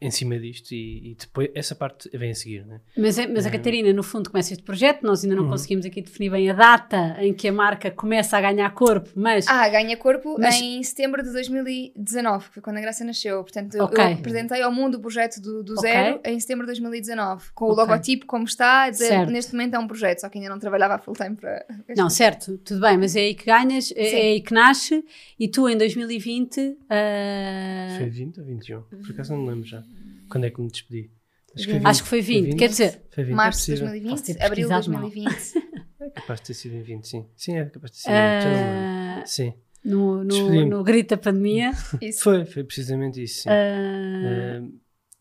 em 0.00 0.10
cima 0.10 0.38
disto 0.38 0.72
e, 0.72 1.12
e 1.12 1.14
depois 1.14 1.48
essa 1.54 1.74
parte 1.74 2.10
vem 2.16 2.30
a 2.30 2.34
seguir, 2.34 2.66
né? 2.66 2.80
Mas, 2.96 3.18
é- 3.18 3.26
mas 3.26 3.46
a. 3.46 3.50
Catarina, 3.50 3.92
no 3.92 4.02
fundo, 4.02 4.28
começa 4.30 4.52
este 4.52 4.62
projeto. 4.64 5.02
Nós 5.02 5.22
ainda 5.24 5.36
não 5.36 5.44
Uhum. 5.44 5.50
conseguimos 5.50 5.86
aqui 5.86 6.02
definir 6.02 6.28
bem 6.30 6.50
a 6.50 6.52
data 6.52 7.16
em 7.20 7.32
que 7.32 7.48
a 7.48 7.52
marca 7.52 7.90
começa 7.90 8.36
a 8.36 8.40
ganhar 8.40 8.68
corpo, 8.74 9.08
mas. 9.14 9.46
Ah, 9.48 9.68
ganha 9.68 9.96
corpo 9.96 10.36
Mas- 10.38 10.60
em 10.60 10.82
setembro 10.82 11.22
de 11.22 11.32
2019, 11.32 12.48
que 12.48 12.54
foi 12.54 12.62
quando 12.62 12.76
a 12.78 12.80
Graça 12.80 13.04
nasceu. 13.04 13.42
Portanto, 13.42 13.74
eu- 13.76 13.84
Ok. 13.84 14.04
eu 14.04 14.12
apresentei 14.14 14.60
ao 14.62 14.72
mundo 14.72 14.96
o 14.96 15.00
projeto 15.00 15.40
do, 15.40 15.62
do 15.62 15.72
Ok. 15.78 15.82
zero 15.90 16.20
em 16.24 16.38
setembro 16.40 16.64
de 16.66 16.72
2019, 16.72 17.52
com 17.54 17.66
o 17.66 17.72
Ok. 17.72 17.84
logotipo 17.84 18.26
como 18.26 18.44
está, 18.44 18.90
dizer, 18.90 19.26
neste 19.28 19.52
momento 19.52 19.74
é 19.74 19.78
um 19.78 19.86
projeto, 19.86 20.20
só 20.20 20.28
que 20.28 20.38
ainda 20.38 20.50
não 20.50 20.58
trabalhava 20.58 20.94
a 20.94 20.98
full 20.98 21.14
time 21.14 21.36
para. 21.36 21.64
Não, 21.96 22.10
certo, 22.10 22.58
tudo 22.58 22.80
bem, 22.80 22.98
mas 22.98 23.16
é 23.16 23.20
aí 23.20 23.34
que 23.34 23.46
ganhas, 23.46 23.92
é, 23.96 24.02
é 24.02 24.22
aí 24.32 24.40
que 24.40 24.52
nasce. 24.52 25.04
E 25.38 25.48
tu, 25.48 25.68
em 25.68 25.76
2020. 25.78 26.76
ah, 26.90 27.94
Foi 27.98 28.08
20 28.10 28.40
ou 28.40 28.46
21? 28.46 28.82
Por 28.82 29.10
acaso 29.12 29.32
não 29.34 29.42
me 29.42 29.48
lembro 29.50 29.64
já. 29.66 29.82
Quando 30.28 30.44
é 30.44 30.50
que 30.50 30.60
me 30.60 30.68
despedi? 30.70 31.10
Acho 31.54 31.66
que 31.66 31.70
foi 31.70 31.78
20. 31.80 31.86
acho 31.86 32.02
que 32.02 32.08
foi 32.08 32.20
20. 32.20 32.56
Quer 32.56 32.68
dizer, 32.68 33.02
Foi 33.10 33.24
20, 33.24 33.34
Março 33.36 33.70
é 33.72 33.74
de. 33.74 33.80
Posso 33.80 33.92
ter 34.24 34.34
2020, 34.34 34.42
abril 34.42 34.68
de 34.68 34.74
pesquisado 34.74 34.90
mal. 34.92 35.00
2020. 35.10 35.74
É 36.00 36.10
capaz 36.20 36.40
de 36.40 36.46
ter 36.46 36.54
sido 36.54 36.74
em 36.76 36.82
20, 36.82 37.08
sim. 37.08 37.26
Sim, 37.36 37.56
é 37.58 37.64
capaz 37.66 37.92
de 37.92 37.98
ter 37.98 38.02
sido 38.02 38.12
em 38.12 38.14
20, 38.14 38.42
já 38.42 38.50
não 38.50 38.56
me 38.56 38.62
lembro. 38.64 39.22
ah, 39.22 39.26
Sim. 39.26 39.54
no, 39.84 40.24
no, 40.24 40.66
no 40.66 40.84
grito 40.84 41.10
da 41.10 41.16
pandemia. 41.16 41.72
Isso. 42.00 42.22
Foi, 42.24 42.44
foi 42.44 42.64
precisamente 42.64 43.22
isso, 43.22 43.42
sim. 43.42 43.48
ah, 43.50 44.60
Uh, 44.60 44.72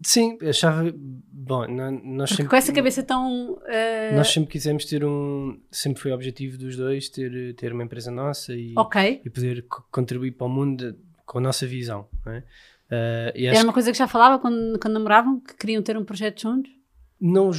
sim, 0.06 0.38
achava. 0.48 0.92
Bom, 0.96 1.68
nó- 1.68 1.92
nós 1.92 2.30
porque 2.30 2.36
sempre. 2.44 2.50
com 2.50 2.56
essa 2.56 2.74
cabeça 2.74 3.04
tão. 3.04 3.60
ah, 3.68 4.16
Nós 4.16 4.30
sempre 4.30 4.50
quisemos 4.52 4.86
ter 4.86 5.04
um. 5.06 5.60
Sempre 5.72 6.02
foi 6.02 6.12
o 6.12 6.16
objetivo 6.16 6.58
dos 6.58 6.76
dois 6.78 7.10
ter, 7.10 7.54
ter 7.56 7.72
uma 7.74 7.84
empresa 7.84 8.10
nossa 8.12 8.54
e, 8.54 8.74
ok, 8.78 9.22
e 9.24 9.30
poder 9.30 9.62
co- 9.68 9.84
contribuir 9.92 10.32
para 10.32 10.48
o 10.48 10.50
mundo 10.50 10.92
de- 10.94 11.00
com 11.26 11.38
a 11.38 11.42
nossa 11.42 11.66
visão. 11.68 12.08
Não 12.26 12.34
é? 12.34 12.44
Uh, 12.92 13.32
e 13.36 13.48
Era 13.48 13.64
uma 13.64 13.74
coisa 13.74 13.92
que 13.92 13.98
já 13.98 14.08
falava 14.08 14.40
quando, 14.40 14.78
quando 14.80 14.94
namoravam, 14.94 15.40
que 15.40 15.56
queriam 15.56 15.82
ter 15.82 15.98
um 15.98 16.06
projeto 16.06 16.42
juntos? 16.42 16.72
Não, 17.20 17.50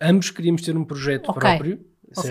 ambos 0.00 0.30
queríamos 0.30 0.62
ter 0.62 0.76
um 0.76 0.84
projeto 0.84 1.28
okay. 1.30 1.40
próprio. 1.40 1.86
Ok. 2.16 2.30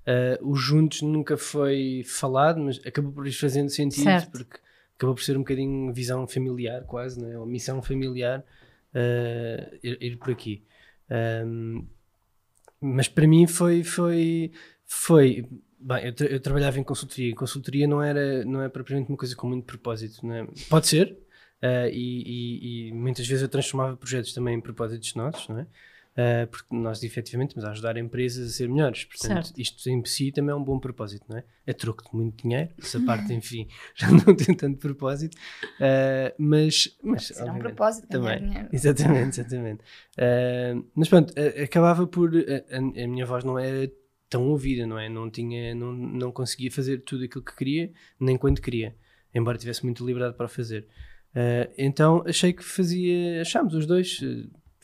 Uh, 0.00 0.50
o 0.50 0.56
juntos 0.56 1.02
nunca 1.02 1.36
foi 1.36 2.02
falado, 2.06 2.60
mas 2.60 2.80
acabou 2.86 3.12
por 3.12 3.26
ir 3.26 3.32
fazendo 3.32 3.68
sentido, 3.68 4.04
certo. 4.04 4.30
porque 4.30 4.58
acabou 4.96 5.14
por 5.14 5.22
ser 5.22 5.36
um 5.36 5.40
bocadinho 5.40 5.92
visão 5.92 6.26
familiar, 6.26 6.84
quase, 6.84 7.20
né? 7.20 7.38
ou 7.38 7.46
missão 7.46 7.82
familiar, 7.82 8.40
uh, 8.94 9.78
ir, 9.82 9.98
ir, 10.00 10.16
por 10.16 10.30
aqui. 10.30 10.64
Um, 11.46 11.86
mas 12.80 13.08
para 13.08 13.26
mim 13.26 13.46
foi. 13.46 13.84
foi, 13.84 14.52
foi 14.86 15.46
bem, 15.78 16.06
eu, 16.06 16.14
tra 16.14 16.26
eu, 16.26 16.40
trabalhava 16.40 16.78
em 16.78 16.84
consultoria, 16.84 17.30
e 17.30 17.34
consultoria 17.34 17.86
não, 17.86 18.02
era, 18.02 18.44
não 18.44 18.62
é 18.62 18.68
propriamente 18.68 19.10
uma 19.10 19.18
coisa 19.18 19.36
com 19.36 19.48
muito 19.48 19.64
propósito. 19.64 20.26
Né? 20.26 20.46
Pode 20.68 20.88
ser, 20.88 21.16
uh, 21.62 21.88
e, 21.90 22.22
e, 22.26 22.88
e, 22.88 22.92
muitas 22.92 23.26
vezes 23.26 23.42
eu 23.42 23.48
transformava 23.48 23.96
projetos 23.96 24.32
também 24.32 24.56
em 24.56 24.60
propósitos 24.60 25.14
nossos, 25.14 25.48
não 25.48 25.60
é? 25.60 25.66
Uh, 26.10 26.46
porque 26.48 26.74
nós 26.74 27.02
efetivamente 27.04 27.50
estamos 27.50 27.68
a 27.68 27.70
ajudar 27.70 27.96
empresas 27.96 28.48
a 28.48 28.50
ser 28.50 28.68
melhores. 28.68 29.04
Portanto, 29.04 29.46
certo. 29.46 29.60
isto 29.60 29.88
em 29.88 30.04
si 30.04 30.32
também 30.32 30.50
é 30.50 30.54
um 30.54 30.62
bom 30.62 30.78
propósito, 30.78 31.24
não 31.28 31.38
é? 31.38 31.44
É 31.64 31.72
troco 31.72 32.02
de 32.02 32.14
muito 32.14 32.42
dinheiro, 32.42 32.70
essa 32.78 33.00
parte, 33.00 33.32
enfim, 33.32 33.68
já 33.94 34.10
não 34.10 34.34
tem 34.34 34.54
tanto 34.54 34.78
propósito, 34.78 35.36
uh, 35.36 36.34
mas. 36.36 36.96
mas 37.02 37.28
Será 37.28 37.52
um 37.52 37.58
propósito 37.58 38.08
também. 38.08 38.40
Dinheiro. 38.40 38.68
Exatamente, 38.72 39.40
exatamente. 39.40 39.84
Mas 40.94 41.08
pronto, 41.08 41.32
acabava 41.62 42.06
por. 42.06 42.30
A, 42.34 42.76
a, 42.76 42.80
minha 43.06 43.24
voz 43.24 43.44
não 43.44 43.58
era 43.58 43.90
tão 44.28 44.48
ouvida, 44.48 44.86
não 44.86 44.98
é? 44.98 45.08
Não, 45.08 45.28
tinha, 45.30 45.74
não, 45.74 45.92
não 45.92 46.32
conseguia 46.32 46.70
fazer 46.70 46.98
tudo 46.98 47.24
aquilo 47.24 47.44
que 47.44 47.54
queria, 47.54 47.92
nem 48.18 48.36
quando 48.36 48.60
queria, 48.60 48.94
embora 49.34 49.58
tivesse 49.58 49.84
muita 49.84 50.04
liberdade 50.04 50.36
para 50.36 50.48
fazer. 50.48 50.86
Então 51.76 52.22
achei 52.26 52.52
que 52.52 52.64
fazia. 52.64 53.40
Achámos 53.42 53.74
os 53.74 53.86
dois 53.86 54.20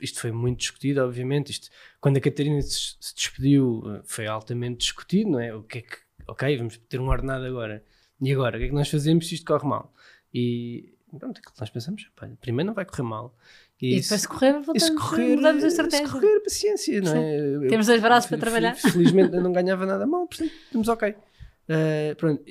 isto 0.01 0.21
foi 0.21 0.33
muito 0.33 0.61
discutido, 0.61 1.03
obviamente. 1.03 1.51
Isto, 1.51 1.69
quando 2.01 2.17
a 2.17 2.21
Catarina 2.21 2.61
se, 2.61 2.97
se, 3.01 3.15
despediu, 3.15 3.83
eh, 3.87 4.03
foi 4.05 4.27
altamente 4.27 4.79
discutido, 4.79 5.31
não 5.31 5.41
é? 5.41 5.55
O 5.55 5.63
que 5.63 5.79
é 5.79 5.83
que, 5.83 5.97
ok, 6.27 6.57
vamos 6.57 6.77
ter 6.89 7.01
um 7.01 7.09
ordenado 7.09 7.45
agora. 7.45 7.83
E 8.21 8.33
agora, 8.33 8.57
o 8.57 8.59
que 8.59 8.67
é 8.67 8.69
que 8.69 8.75
nós 8.75 8.89
fazemos 8.89 9.29
se 9.29 9.35
isto 9.35 9.47
corre 9.47 9.69
mal? 9.69 9.93
E 10.33 10.95
pronto, 11.19 11.39
é 11.39 11.43
nós 11.61 11.71
pensamos, 11.71 12.11
pá, 12.15 12.29
primeiro 12.41 12.67
não 12.67 12.75
vai 12.75 12.85
correr 12.85 13.03
mal. 13.03 13.35
E, 13.81 13.97
e 13.97 14.01
depois 14.01 14.21
se 14.21 14.29
correr, 14.29 14.53
voltamos, 14.53 14.83
se 14.83 14.95
correr, 14.95 15.37
mudamos 15.37 15.65
a 15.65 15.67
estratégia. 15.67 16.07
Se 16.07 16.13
correr, 16.13 16.41
paciência, 16.41 17.01
não 17.01 17.17
é? 17.17 17.55
Eu, 17.57 17.69
Temos 17.69 17.87
dois 17.87 18.01
braços 18.01 18.29
para 18.29 18.39
trabalhar. 18.39 18.75
Felizmente 18.75 19.35
eu 19.35 19.43
não 19.43 19.53
ganhava 19.53 19.85
nada 19.87 20.07
mal, 20.07 20.27
portanto 20.27 20.53
estamos 20.67 20.89
ok. 20.89 21.11
Uh, 21.11 22.17
pronto. 22.17 22.43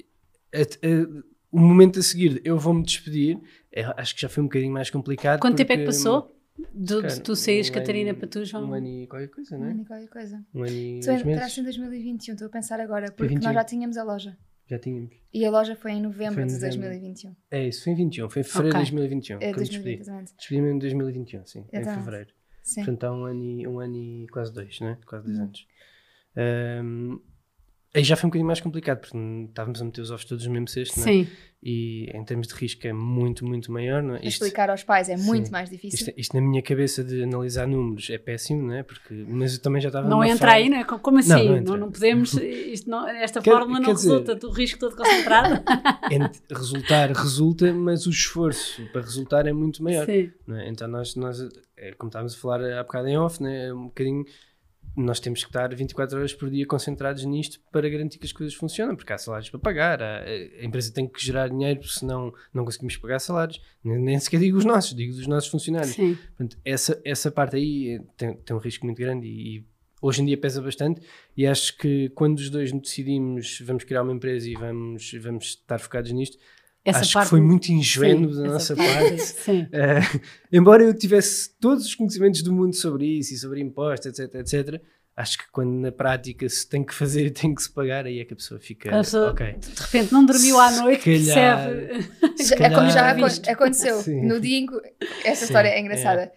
O 1.56 1.60
momento 1.60 2.00
a 2.00 2.02
seguir, 2.04 2.42
eu 2.44 2.58
vou-me 2.60 2.84
despedir. 2.84 3.40
acho 3.98 4.14
que 4.16 4.22
já 4.22 4.28
foi 4.30 4.44
um 4.44 4.48
bocadinho 4.48 4.74
mais 4.74 4.90
complicado. 4.90 5.40
Quanto 5.40 5.54
porque, 5.56 5.64
tempo 5.66 5.74
é 5.74 5.78
que 5.78 5.86
passou? 5.86 6.36
Do, 6.74 7.02
de 7.02 7.22
tu 7.22 7.36
saís, 7.36 7.70
um 7.70 7.74
Catarina, 7.74 8.12
ano, 8.12 8.28
tu, 8.28 8.44
João? 8.44 8.70
Um 8.70 8.74
ano 8.74 8.88
e 8.88 9.08
qualquer 9.08 9.30
coisa, 9.30 9.58
não 9.58 9.66
é? 9.66 9.68
Um 9.68 9.72
ano 9.72 9.82
e 9.82 9.86
qualquer 9.86 10.08
coisa. 10.10 10.46
Um 10.54 10.64
ano 10.64 10.72
e 10.72 11.00
tu 11.02 11.12
entraste 11.12 11.60
em 11.62 11.64
2021, 11.64 12.34
estou 12.34 12.48
a 12.48 12.52
pensar 12.52 12.80
agora, 12.80 13.12
porque 13.12 13.28
21. 13.36 13.44
nós 13.46 13.54
já 13.54 13.64
tínhamos 13.64 13.98
a 13.98 14.04
loja. 14.04 14.38
Já 14.68 14.80
tínhamos. 14.80 15.14
E 15.34 15.46
a 15.46 15.52
loja 15.52 15.76
foi 15.76 15.92
em 15.92 16.02
novembro, 16.02 16.34
Foi 16.36 16.44
em 16.44 16.48
de 16.48 16.54
novembro. 16.54 16.80
2021. 16.90 17.36
É 17.52 17.68
isso, 17.68 17.84
foi 17.84 17.94
em 17.94 17.96
21, 17.96 18.30
foi 18.30 18.42
em 18.42 18.44
fevereiro 18.44 18.78
Ok. 18.78 18.86
de 18.86 18.92
2021. 18.96 19.36
É 19.36 19.40
que 19.40 19.46
eu 19.46 19.50
me 19.50 19.56
2020, 19.56 19.84
despedi. 19.84 20.02
exatamente. 20.02 20.34
Despedi-me 20.38 20.70
em 20.72 20.80
2021, 20.80 21.46
sim, 21.46 21.66
em 21.72 21.84
fevereiro. 21.84 22.30
Sim. 22.64 22.76
Portanto, 22.84 23.04
há 23.06 23.12
um 23.16 23.26
ano 23.26 23.44
e, 23.44 23.68
um 23.68 23.80
ano 23.80 23.96
e 23.96 24.28
quase 24.28 24.52
dois, 24.54 24.80
né? 24.82 24.98
Quase 25.06 25.26
dois 25.26 25.38
Uhum. 25.38 25.44
anos. 25.46 25.68
Ahm, 26.38 27.20
aí 27.96 28.04
já 28.04 28.16
foi 28.16 28.28
um 28.28 28.30
bocadinho 28.30 28.48
mais 28.48 28.60
complicado, 28.62 29.00
porque 29.00 29.18
estávamos 29.50 29.82
a 29.82 29.86
meter 29.86 30.02
os 30.02 30.12
ovos 30.12 30.26
todos 30.26 30.46
no 30.46 30.54
mesmo 30.54 30.68
cesto? 30.68 31.00
Sim. 31.00 31.28
E 31.68 32.12
em 32.14 32.24
termos 32.24 32.48
de 32.48 32.54
risco 32.54 32.86
é 32.86 32.94
muito, 32.94 33.44
muito 33.44 33.72
maior, 33.72 34.04
não 34.04 34.14
é? 34.16 34.18
Isto, 34.18 34.44
Explicar 34.44 34.70
aos 34.70 34.84
pais 34.84 35.10
é 35.10 35.18
muito 35.18 35.46
Sim. 35.48 35.52
mais 35.52 35.68
difícil. 35.68 35.98
isto, 36.10 36.14
isto 36.16 36.36
na 36.36 36.42
minha 36.42 36.62
cabeça 36.62 37.04
de 37.04 37.24
analisar 37.24 37.68
números 37.68 38.08
é 38.12 38.20
péssimo, 38.20 38.68
não 38.68 38.76
é? 38.76 38.84
Porque, 38.84 39.26
mas 39.28 39.56
eu 39.56 39.62
também 39.62 39.82
já 39.82 39.90
estava 39.90 40.08
Não 40.08 40.24
entra 40.24 40.50
fase- 40.52 40.62
aí, 40.64 40.70
não 40.70 40.78
é? 40.78 40.84
Como 40.84 41.18
assim? 41.18 41.30
Não, 41.30 41.44
Não, 41.56 41.62
não 41.64 41.78
não, 41.78 41.92
podemos. 41.92 42.34
Não, 42.86 43.08
esta 43.08 43.42
Quer- 43.42 43.52
fórmula 43.52 43.80
não 43.80 43.94
dizer- 43.94 44.10
resulta 44.10 44.36
do 44.36 44.52
risco 44.52 44.78
todo 44.80 44.96
concentrado. 44.96 45.64
Ent- 46.12 46.40
resultar 46.52 47.12
resulta, 47.12 47.74
mas 47.74 48.06
o 48.06 48.12
esforço 48.12 48.86
para 48.92 49.02
resultar 49.02 49.48
é 49.48 49.54
muito 49.54 49.82
maior. 49.84 50.06
Sim. 50.06 50.32
não 50.46 50.58
é? 50.60 50.70
Então 50.70 50.88
nós, 50.88 51.16
nós, 51.16 51.40
é, 51.78 51.94
como 51.94 52.10
estávamos 52.10 52.36
a 52.36 52.38
falar 52.38 52.62
há 52.64 52.84
bocado 52.84 53.08
em 53.08 53.18
off, 53.18 53.42
né? 53.42 53.70
é 53.70 53.74
um 53.74 53.86
bocadinho, 53.86 54.24
nós 54.96 55.20
temos 55.20 55.42
que 55.44 55.50
estar 55.50 55.74
24 55.76 56.18
horas 56.18 56.34
por 56.34 56.50
dia 56.50 56.66
concentrados 56.66 57.24
nisto 57.26 57.60
para 57.72 57.90
garantir 57.90 58.18
que 58.18 58.26
as 58.26 58.32
coisas 58.32 58.54
funcionam, 58.56 58.96
porque 58.96 59.12
há 59.12 59.18
salários 59.18 59.50
para 59.50 59.60
pagar, 59.60 60.02
há- 60.02 60.24
a 60.24 60.64
empresa 60.66 60.94
tem 60.94 61.08
que 61.08 61.24
gerar 61.24 61.50
dinheiro, 61.50 61.84
senão 61.88 62.34
não 62.54 62.64
conseguimos 62.64 62.96
pagar 62.98 63.20
salários, 63.20 63.62
nem, 63.84 64.00
nem 64.00 64.20
sequer 64.20 64.40
digo 64.40 64.58
os 64.58 64.66
nossos, 64.66 64.96
digo 64.96 65.14
dos 65.14 65.28
nossos 65.28 65.50
funcionários. 65.50 65.94
Sim. 65.96 66.16
Portanto, 66.38 66.58
essa, 66.64 67.02
essa 67.04 67.30
parte 67.30 67.56
aí 67.58 67.96
eh, 68.00 68.02
tem, 68.16 68.34
tem 68.38 68.56
um 68.56 68.60
risco 68.60 68.86
muito 68.86 68.98
grande 68.98 69.28
e, 69.28 69.58
e 69.58 69.66
hoje 70.02 70.22
em 70.22 70.26
dia 70.26 70.38
pesa 70.38 70.62
bastante 70.62 71.02
e 71.36 71.46
acho 71.48 71.78
que 71.78 72.10
quando 72.10 72.38
os 72.38 72.50
dois 72.50 72.72
decidimos 72.72 73.60
vamos 73.66 73.84
criar 73.84 74.02
uma 74.04 74.14
empresa 74.14 74.50
e 74.50 74.54
vamos, 74.54 75.12
vamos 75.22 75.46
estar 75.46 75.80
focados 75.80 76.12
nisto, 76.12 76.38
Essa 76.86 77.00
acho 77.00 77.14
parte. 77.14 77.26
que 77.26 77.30
foi 77.32 77.42
muito 77.42 77.70
ingênuo 77.72 78.32
Sim, 78.34 78.42
da 78.44 78.48
nossa 78.50 78.76
parte. 78.76 79.18
Sim. 79.20 79.68
Eh, 79.74 80.00
embora 80.52 80.84
eu 80.84 80.94
tivesse 80.94 81.50
todos 81.60 81.86
os 81.86 81.96
conhecimentos 81.96 82.42
do 82.44 82.54
mundo 82.54 82.76
sobre 82.76 83.06
isso 83.06 83.34
e 83.34 83.38
sobre 83.38 83.60
impostos, 83.60 84.20
etc, 84.20 84.36
etc, 84.36 84.82
acho 85.18 85.38
que 85.40 85.46
quando 85.52 85.72
na 85.72 85.92
prática 85.92 86.48
se 86.48 86.68
tem 86.70 86.84
que 86.84 86.94
fazer 86.94 87.26
e 87.26 87.32
tem 87.32 87.56
que 87.56 87.64
se 87.64 87.72
pagar, 87.72 88.06
aí 88.06 88.20
é 88.20 88.26
que 88.26 88.34
a 88.34 88.36
pessoa 88.36 88.60
fica, 88.60 88.90
A 88.94 88.98
pessoa, 89.00 89.32
ok. 89.32 89.56
De 89.58 89.82
repente 89.82 90.14
não 90.14 90.26
dormiu 90.26 90.60
à 90.60 90.72
noite, 90.72 91.02
Se 91.04 91.34
calhar- 91.34 91.70
percebe. 91.70 92.04
Se 92.38 92.50
Já- 92.50 92.66
é 92.66 92.70
como 92.70 92.90
já 92.90 92.96
calhar- 93.14 93.18
acon- 93.32 93.52
aconteceu. 93.52 94.02
Sim. 94.02 94.22
No 94.26 94.40
dia 94.40 94.58
em 94.60 94.66
que. 94.68 94.76
Essa 95.24 95.40
Sim, 95.40 95.46
história 95.46 95.70
é 95.70 95.80
engraçada. 95.80 96.32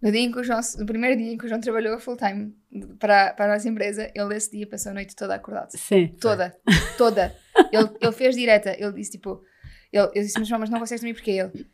No 0.00 0.12
dia 0.12 0.20
em 0.20 0.30
que 0.30 0.38
o 0.38 0.44
João, 0.44 0.60
no 0.78 0.86
primeiro 0.86 1.16
dia 1.16 1.32
em 1.32 1.36
que 1.36 1.44
o 1.44 1.48
João 1.48 1.60
trabalhou 1.60 1.98
full 1.98 2.16
time 2.16 2.54
para, 3.00 3.32
para 3.32 3.46
a 3.50 3.54
nossa 3.56 3.68
empresa, 3.68 4.08
ele 4.14 4.36
esse 4.36 4.52
dia 4.52 4.64
passou 4.64 4.90
a 4.90 4.94
noite 4.94 5.16
toda 5.16 5.34
acordado. 5.34 5.70
Sim. 5.76 6.14
Toda, 6.20 6.54
toda. 6.96 7.34
Ele, 7.72 7.88
ele 8.00 8.12
fez 8.12 8.36
direta. 8.36 8.76
Ele 8.78 8.92
disse 8.92 9.10
tipo. 9.12 9.42
Ele, 9.92 10.06
eu 10.14 10.22
disse, 10.22 10.38
mas 10.38 10.50
mas 10.50 10.70
não 10.70 10.78
consegues 10.78 11.00
dormir 11.00 11.14
porque 11.14 11.30
ele. 11.30 11.66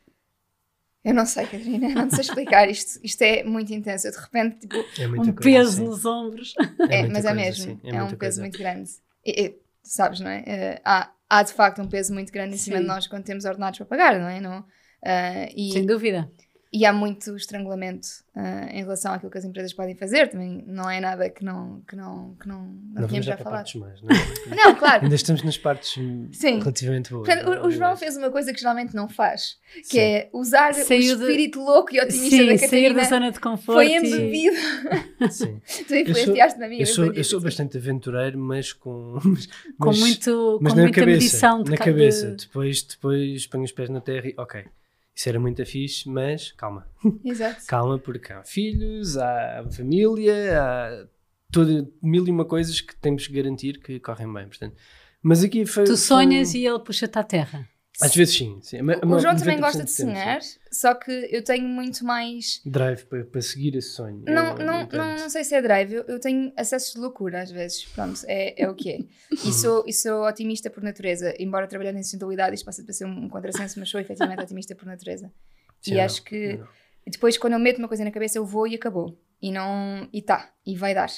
Eu 1.05 1.13
não 1.13 1.27
sei, 1.27 1.45
Catarina, 1.45 1.89
não 1.91 2.09
sei 2.09 2.21
explicar. 2.21 2.69
Isto, 2.71 2.99
isto 3.03 3.21
é 3.23 3.45
muito 3.45 3.73
intenso. 3.75 4.07
Eu 4.07 4.13
de 4.13 4.19
repente, 4.19 4.61
tipo, 4.61 4.77
É 4.99 5.07
Um 5.07 5.33
peso 5.35 5.73
sim. 5.77 5.85
nos 5.85 6.05
ombros. 6.07 6.55
É, 6.89 7.03
muita 7.05 7.13
mas 7.13 7.25
é 7.27 7.35
mesmo. 7.35 7.65
sim, 7.65 7.81
É, 7.85 7.93
muita 7.93 8.05
um 8.05 8.09
peso 8.09 8.19
coisa. 8.19 8.41
muito 8.41 8.59
grande. 8.59 8.91
E, 9.25 9.45
e, 9.47 9.59
sabes, 9.83 10.21
não 10.21 10.31
é? 10.31 10.43
Eh, 10.47 10.81
há, 10.83 11.13
há 11.29 11.43
de 11.43 11.53
facto 11.53 11.83
um 11.83 11.89
peso 11.89 12.15
muito 12.15 12.33
grande 12.33 12.55
em 12.55 12.59
cima 12.59 12.77
Sim. 12.77 12.83
de 12.83 12.89
nós 12.89 13.07
quando 13.07 13.25
temos 13.25 13.45
ordenados 13.45 13.77
para 13.79 13.87
pagar, 13.87 14.19
não 14.19 14.29
é? 14.29 14.41
Não, 14.41 14.65
ah, 15.05 15.49
e, 15.55 15.73
Sem 15.73 15.85
dúvida. 15.85 16.31
E 16.77 16.85
há 16.85 16.93
muito 16.93 17.37
estrangulamento 17.37 18.09
ah, 18.35 18.67
em 18.69 18.79
relação 18.83 19.13
àquilo 19.13 19.31
que 19.31 19.39
as 19.39 19.45
empresas 19.45 19.73
podem 19.73 19.95
fazer. 19.95 20.29
Também 20.29 20.65
não 20.67 20.91
é 20.91 21.01
nada 21.01 21.31
que 21.31 21.45
não, 21.45 21.83
que 21.87 21.95
não, 21.95 22.35
que 22.35 22.49
não, 22.49 22.63
não, 22.93 23.07
tínhamos 23.07 23.27
já 23.27 23.37
falado. 23.37 23.71
mais, 23.79 24.03
não 24.03 24.11
é? 24.11 24.15
Não, 24.57 24.75
claro. 24.75 25.05
Ainda 25.05 25.15
estamos 25.15 25.43
nas 25.45 25.57
partes 25.57 25.93
Sim. 26.33 26.59
relativamente 26.59 27.11
boas. 27.11 27.27
Portanto, 27.29 27.47
não 27.47 27.55
é? 27.55 27.61
o, 27.61 27.67
o 27.67 27.71
João 27.71 27.97
fez 27.97 28.17
uma 28.17 28.29
coisa 28.31 28.53
que 28.53 28.59
geralmente 28.59 28.93
não 28.95 29.09
faz, 29.09 29.57
que 29.75 29.85
Sim. 29.85 29.99
é 30.01 30.29
usar 30.33 30.75
Saiu 30.75 31.15
o 31.15 31.19
de- 31.19 31.23
espírito 31.25 31.61
louco 31.61 31.95
e 31.95 32.01
otimista 32.01 32.37
Sim, 32.37 32.47
da 32.47 32.59
sair 32.59 32.61
Catarina. 32.69 32.95
da 32.95 33.05
zona 33.09 33.31
de 33.31 33.39
conforto. 33.41 33.77
Foi 33.77 33.87
e- 33.93 33.97
embebido. 33.97 34.57
Sim. 35.31 35.61
tu 35.87 35.95
influenciaste-me 35.95 36.65
a 36.65 36.69
mim. 36.69 36.79
Eu 36.81 36.87
sou, 36.87 37.13
eu 37.13 37.23
sou 37.25 37.41
bastante 37.41 37.77
aventureiro, 37.79 38.37
mas 38.39 38.73
com. 38.73 39.19
Com, 39.79 39.87
mas- 39.87 39.99
muito, 40.01 40.59
mas 40.61 40.73
com 40.73 40.77
na 40.79 40.83
muita 40.85 41.01
cabeça, 41.01 41.19
medição 41.25 41.63
de 41.63 41.71
na 41.71 41.77
ca- 41.77 41.85
cabeça. 41.85 42.31
de- 42.33 42.47
Depois, 42.47 42.83
depois 42.83 43.47
ponho 43.47 43.63
os 43.65 43.73
pés 43.73 43.89
na 43.91 44.01
terra 44.01 44.27
e 44.29 44.35
ok, 44.37 44.65
isso 45.15 45.29
era 45.29 45.39
muito 45.39 45.65
fixe, 45.65 46.09
mas 46.09 46.53
calma, 46.53 46.87
Exato. 47.25 47.63
calma, 47.67 47.99
porque 47.99 48.33
há 48.33 48.43
filhos, 48.43 49.17
há 49.17 49.65
família, 49.71 50.61
há 50.63 51.07
toda, 51.53 51.89
mil 52.03 52.27
e 52.27 52.31
uma 52.31 52.45
coisas 52.45 52.81
que 52.81 52.97
temos 52.97 53.27
que 53.27 53.33
garantir 53.33 53.79
que 53.79 54.01
correm 54.01 54.33
bem. 54.33 54.49
Portanto, 54.49 54.77
mas 55.23 55.43
aqui 55.45 55.65
foi. 55.67 55.85
Tu 55.85 55.97
sonhas 55.97 56.51
foi- 56.51 56.61
e 56.61 56.67
ele 56.67 56.81
puxa-te 56.81 57.19
à 57.19 57.23
terra. 57.23 57.69
Às 58.01 58.15
vezes 58.15 58.37
sim. 58.37 58.59
sim. 58.61 58.79
O 58.83 59.19
João 59.21 59.37
também 59.37 59.57
90% 59.57 59.61
gosta 59.61 59.85
de 59.85 59.91
sonhar, 59.93 60.41
só 60.73 60.95
que 60.95 61.13
eu 61.31 61.45
tenho 61.45 61.69
muito 61.69 62.05
mais. 62.05 62.61
Drive 62.67 63.05
para, 63.05 63.25
para 63.25 63.41
seguir 63.41 63.77
esse 63.77 63.91
sonho. 63.91 64.23
Não, 64.27 64.47
Eu- 64.49 64.59
não, 64.59 64.65
não, 64.67 64.83
entendo. 64.83 65.21
não 65.21 65.31
sei 65.31 65.45
se 65.45 65.55
é 65.55 65.63
drive, 65.63 65.93
eu, 65.93 66.03
eu 66.09 66.19
tenho 66.19 66.53
acessos 66.57 66.93
de 66.95 66.99
loucura 66.99 67.43
às 67.43 67.51
vezes. 67.53 67.85
Pronto, 67.85 68.21
é, 68.27 68.61
é 68.63 68.69
o 68.69 68.75
que 68.75 68.91
é. 68.91 68.99
E 69.31 69.53
sou, 69.53 69.85
e 69.87 69.93
sou 69.93 70.27
otimista 70.27 70.69
por 70.69 70.83
natureza, 70.83 71.35
embora 71.39 71.69
trabalhando 71.69 71.99
em 71.99 72.03
sustentabilidade, 72.03 72.55
isto 72.57 72.65
passa 72.65 72.83
para 72.83 72.93
ser 72.93 73.05
um 73.05 73.29
contrassenso, 73.29 73.79
mas 73.79 73.89
sou 73.89 74.01
efetivamente 74.01 74.41
otimista 74.43 74.75
por 74.75 74.87
natureza. 74.87 75.31
Sim, 75.81 75.95
e 75.95 76.01
acho 76.01 76.19
não, 76.19 76.25
que 76.25 76.37
eu 76.37 76.59
não. 76.59 76.69
depois, 77.07 77.39
quando 77.39 77.53
eu 77.53 77.59
meto 77.61 77.79
uma 77.79 77.89
coisa 77.89 78.05
na 78.05 78.11
cabeça, 78.11 78.39
eu 78.39 78.45
vou 78.45 78.67
e 78.67 78.75
acabou. 78.75 79.17
E 79.41 79.53
não. 79.53 80.09
E 80.13 80.21
tá, 80.21 80.53
e 80.67 80.77
vai 80.77 80.95
dar. 80.95 81.11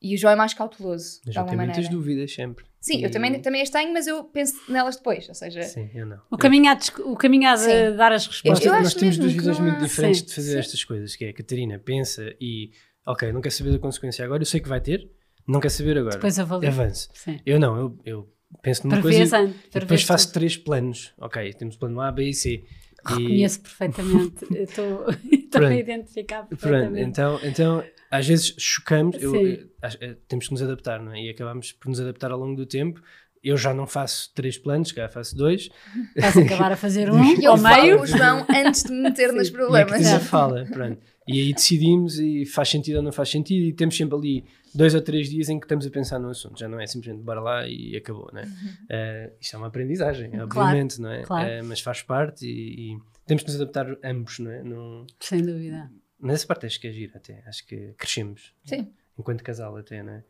E 0.00 0.14
o 0.14 0.18
João 0.18 0.32
é 0.32 0.36
mais 0.36 0.54
cauteloso, 0.54 1.20
Mas 1.24 1.32
de 1.32 1.38
eu 1.38 1.42
alguma 1.42 1.56
tenho 1.56 1.58
muitas 1.66 1.84
maneira. 1.84 1.90
dúvidas 1.94 2.32
sempre. 2.32 2.64
Sim, 2.86 3.02
eu 3.02 3.08
E- 3.08 3.10
também, 3.10 3.40
também 3.40 3.62
as 3.62 3.68
tenho, 3.70 3.92
mas 3.92 4.06
eu 4.06 4.22
penso 4.22 4.54
nelas 4.70 4.96
depois. 4.96 5.28
Ou 5.28 5.34
seja, 5.34 5.60
Sim, 5.62 5.90
eu 5.92 6.06
não. 6.06 6.20
O 6.30 6.38
caminho, 6.38 6.70
a, 6.70 6.78
o 7.04 7.16
caminho 7.16 7.48
a 7.48 7.56
de 7.56 7.62
Sim. 7.62 7.96
dar 7.96 8.12
as 8.12 8.24
Nós, 8.24 8.34
respostas. 8.36 8.64
Eu 8.66 8.72
nós 8.72 8.86
acho 8.86 8.98
temos 8.98 9.18
duas 9.18 9.32
visões 9.32 9.58
muito 9.58 9.78
diferentes 9.84 10.20
Sim, 10.20 10.26
de 10.26 10.34
fazer 10.34 10.52
sim. 10.52 10.58
estas 10.60 10.84
coisas, 10.84 11.16
que 11.16 11.24
é 11.24 11.30
a 11.30 11.32
Catarina 11.32 11.80
pensa 11.80 12.32
e 12.40 12.70
ok, 13.04 13.32
não 13.32 13.40
quer 13.40 13.50
saber 13.50 13.72
da 13.72 13.78
consequência 13.80 14.24
agora, 14.24 14.40
eu 14.40 14.46
sei 14.46 14.60
que 14.60 14.68
vai 14.68 14.80
ter, 14.80 15.10
não 15.48 15.58
quer 15.58 15.70
saber 15.70 15.98
agora. 15.98 16.14
Depois 16.14 16.38
avalia. 16.38 16.68
Avance. 16.68 17.08
Sim. 17.12 17.40
Eu 17.44 17.58
não, 17.58 17.76
eu, 17.76 17.98
eu 18.04 18.32
penso 18.62 18.86
numa 18.86 19.02
coisa 19.02 19.18
e 19.18 19.28
prevês 19.28 19.50
depois 19.72 20.02
faço 20.04 20.26
tudo. 20.28 20.34
três 20.34 20.56
planos. 20.56 21.12
Ok, 21.18 21.52
temos 21.54 21.76
plano 21.76 22.00
A, 22.00 22.12
B 22.12 22.28
e 22.28 22.34
C. 22.34 22.62
E- 23.10 23.22
Reconheço 23.22 23.60
perfeitamente. 23.60 24.44
Eu 24.50 24.62
Estou 24.64 25.10
estou 25.10 25.58
a 25.58 25.60
Pronto. 25.60 25.72
identificar 25.72 26.42
Pronto, 26.46 26.60
perfeitamente. 26.60 27.08
então, 27.08 27.40
então 27.42 27.84
às 28.10 28.26
vezes 28.26 28.54
chocamos, 28.58 29.16
eu- 29.20 29.34
eu- 29.34 29.66
acho- 29.82 29.98
eh, 30.00 30.16
temos 30.28 30.46
que 30.46 30.52
nos 30.52 30.62
adaptar, 30.62 31.00
não 31.02 31.12
é? 31.12 31.22
E 31.22 31.30
acabamos 31.30 31.72
por 31.72 31.88
nos 31.88 32.00
adaptar 32.00 32.30
ao 32.30 32.38
longo 32.38 32.56
do 32.56 32.66
tempo. 32.66 33.00
Eu 33.42 33.56
já 33.56 33.72
não 33.72 33.86
faço 33.86 34.32
três 34.34 34.58
planos, 34.58 34.88
já 34.88 35.08
faço 35.08 35.36
dois. 35.36 35.68
Vais 36.16 36.36
acabar 36.36 36.72
a 36.72 36.76
fazer 36.76 37.08
um 37.12 37.22
E 37.22 37.44
eu 37.44 37.52
ao 37.52 37.58
meio. 37.58 38.00
o 38.00 38.06
João 38.06 38.44
antes 38.48 38.82
de 38.84 38.90
me 38.92 39.02
meter 39.02 39.32
nos 39.32 39.48
E 39.48 39.50
a 39.50 39.54
problemas. 39.54 39.90
Catarina 39.92 40.20
fala, 40.20 40.64
pronto. 40.66 40.98
E 41.28 41.40
aí 41.40 41.52
decidimos 41.52 42.18
e 42.20 42.46
faz 42.46 42.68
sentido 42.68 42.96
ou 42.96 43.02
não 43.02 43.10
faz 43.12 43.28
sentido 43.30 43.64
e 43.66 43.72
temos 43.72 43.96
sempre 43.96 44.16
ali 44.16 44.44
dois 44.74 44.94
ou 44.94 45.00
três 45.02 45.28
dias 45.28 45.48
em 45.48 45.58
que 45.58 45.64
estamos 45.66 45.84
a 45.86 45.90
pensar 45.90 46.18
no 46.20 46.28
assunto. 46.30 46.58
Já 46.58 46.68
não 46.68 46.78
é 46.78 46.86
simplesmente 46.86 47.24
bora 47.24 47.40
lá 47.40 47.66
e 47.66 47.96
acabou, 47.96 48.30
né? 48.32 48.44
Eh, 48.88 49.32
isto 49.40 49.54
é 49.56 49.58
uma 49.58 49.66
aprendizagem, 49.66 50.30
obviamente, 50.40 51.00
não 51.00 51.10
é? 51.10 51.22
claro. 51.22 51.48
Eh, 51.48 51.62
mas 51.62 51.80
faz 51.80 52.02
parte 52.02 52.46
e, 52.46 52.92
e 52.94 52.98
temos 53.26 53.42
que 53.42 53.50
nos 53.50 53.60
adaptar 53.60 53.86
ambos, 54.04 54.38
não 54.38 54.50
é? 54.52 54.62
Não, 54.62 55.04
Sem 55.18 55.42
dúvida. 55.42 55.90
nessa 56.20 56.46
parte 56.46 56.66
acho 56.66 56.80
que 56.80 56.86
é 56.86 56.92
giro 56.92 57.12
até. 57.16 57.42
Acho 57.46 57.66
que 57.66 57.92
crescemos. 57.98 58.54
Sim. 58.64 58.86
Enquanto 59.18 59.42
casal 59.42 59.76
até, 59.76 60.02
não 60.04 60.12
é? 60.12 60.24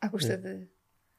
À 0.00 0.08
custa 0.08 0.32
É. 0.32 0.36
de, 0.38 0.58
de 0.60 0.66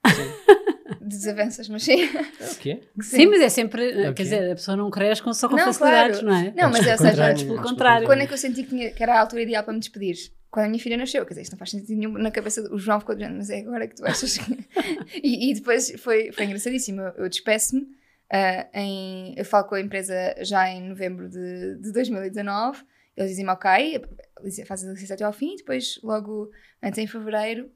desavenças, 1.01 1.67
mas 1.69 1.83
sim. 1.83 2.05
O 2.05 2.55
quê? 2.59 2.81
Sim, 3.01 3.27
mas 3.27 3.41
é 3.41 3.49
sempre. 3.49 4.13
Quer 4.13 4.23
dizer, 4.23 4.51
a 4.51 4.55
pessoa 4.55 4.75
não 4.77 4.89
cresce 4.89 5.21
com, 5.21 5.33
só 5.33 5.47
com 5.49 5.55
Não, 5.55 5.65
facilidades, 5.65 6.19
claro. 6.21 6.25
não 6.41 6.47
é? 6.49 6.53
Não, 6.55 6.69
mas 6.71 6.85
é, 6.87 6.91
ou 6.93 6.97
seja, 6.97 7.33
pelo 7.45 7.61
contrário. 7.61 8.05
Quando 8.07 8.21
é 8.21 8.27
que 8.27 8.33
eu 8.33 8.37
senti 8.37 8.63
que, 8.63 8.69
tinha- 8.69 8.91
que 8.91 9.01
era 9.03 9.15
a 9.15 9.19
altura 9.21 9.41
ideal 9.41 9.63
para 9.63 9.73
me 9.73 9.79
despedir? 9.79 10.15
Quando 10.49 10.65
a 10.65 10.69
minha 10.69 10.81
filha 10.81 10.95
nasceu, 10.97 11.23
quer 11.25 11.29
dizer, 11.33 11.41
isto 11.41 11.51
não 11.51 11.57
faz 11.59 11.71
sentido 11.71 11.95
nenhum 11.97 12.13
na 12.13 12.31
cabeça 12.31 12.63
do 12.63 12.73
o 12.75 12.79
João 12.79 12.99
ficou 12.99 13.13
dizendo, 13.15 13.35
mas 13.35 13.49
é 13.49 13.59
agora 13.59 13.87
que 13.87 13.95
tu 13.95 14.05
achas 14.05 14.37
que. 14.37 14.67
e, 15.21 15.51
e 15.51 15.53
depois 15.53 15.91
foi, 15.99 16.31
foi 16.31 16.45
engraçadíssimo. 16.45 17.01
Eu, 17.01 17.13
eu 17.25 17.29
despeço-me, 17.29 17.85
ah, 18.31 18.65
em, 18.73 19.33
eu 19.37 19.43
falo 19.45 19.65
com 19.65 19.75
a 19.75 19.81
empresa 19.81 20.13
já 20.41 20.69
em 20.69 20.87
novembro 20.87 21.29
de, 21.29 21.75
de 21.81 21.91
2019, 21.91 22.81
eles 23.15 23.31
dizem-me 23.31 23.51
ok, 23.51 24.01
lic- 24.43 24.65
faz 24.65 24.83
a 24.87 24.91
licença 24.91 25.15
até 25.15 25.23
ao 25.25 25.33
fim, 25.33 25.53
e 25.53 25.57
depois, 25.57 25.99
logo 26.01 26.49
antes 26.81 26.97
em 26.97 27.07
fevereiro, 27.07 27.69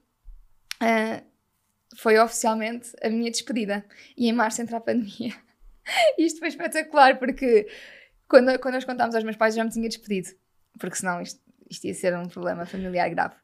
ah, 0.79 1.21
foi 1.97 2.17
oficialmente 2.19 2.91
a 3.01 3.09
minha 3.09 3.29
despedida. 3.31 3.85
E 4.17 4.27
em 4.27 4.33
março 4.33 4.61
entra 4.61 4.77
a 4.77 4.81
pandemia. 4.81 5.33
Isto 6.17 6.39
foi 6.39 6.49
espetacular, 6.49 7.17
porque 7.17 7.67
quando, 8.27 8.57
quando 8.59 8.75
nós 8.75 8.85
contámos 8.85 9.15
aos 9.15 9.23
meus 9.23 9.35
pais, 9.35 9.55
eu 9.55 9.57
já 9.57 9.63
me 9.65 9.71
tinha 9.71 9.89
despedido, 9.89 10.29
porque 10.79 10.95
senão 10.95 11.21
isto, 11.21 11.41
isto 11.69 11.85
ia 11.85 11.93
ser 11.93 12.17
um 12.17 12.27
problema 12.29 12.65
familiar 12.65 13.09
grave. 13.09 13.35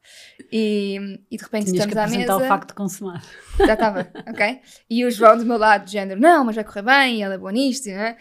E, 0.50 1.20
e 1.30 1.36
de 1.36 1.42
repente 1.42 1.66
Tinhas 1.66 1.84
que 1.84 1.90
estamos 1.90 2.14
à 2.14 2.18
mesa. 2.18 2.36
o 2.36 2.40
facto 2.48 2.68
de 2.68 2.74
consumar. 2.74 3.22
Já 3.58 3.74
estava, 3.74 4.10
ok? 4.26 4.60
E 4.88 5.04
o 5.04 5.10
João 5.10 5.36
do 5.36 5.44
meu 5.44 5.58
lado, 5.58 5.84
de 5.84 5.92
género, 5.92 6.18
não, 6.18 6.44
mas 6.44 6.54
vai 6.54 6.64
correr 6.64 6.82
bem, 6.82 7.22
ela 7.22 7.34
é 7.34 7.38
boa 7.38 7.52
nisto, 7.52 7.88
não 7.90 8.00
é? 8.00 8.16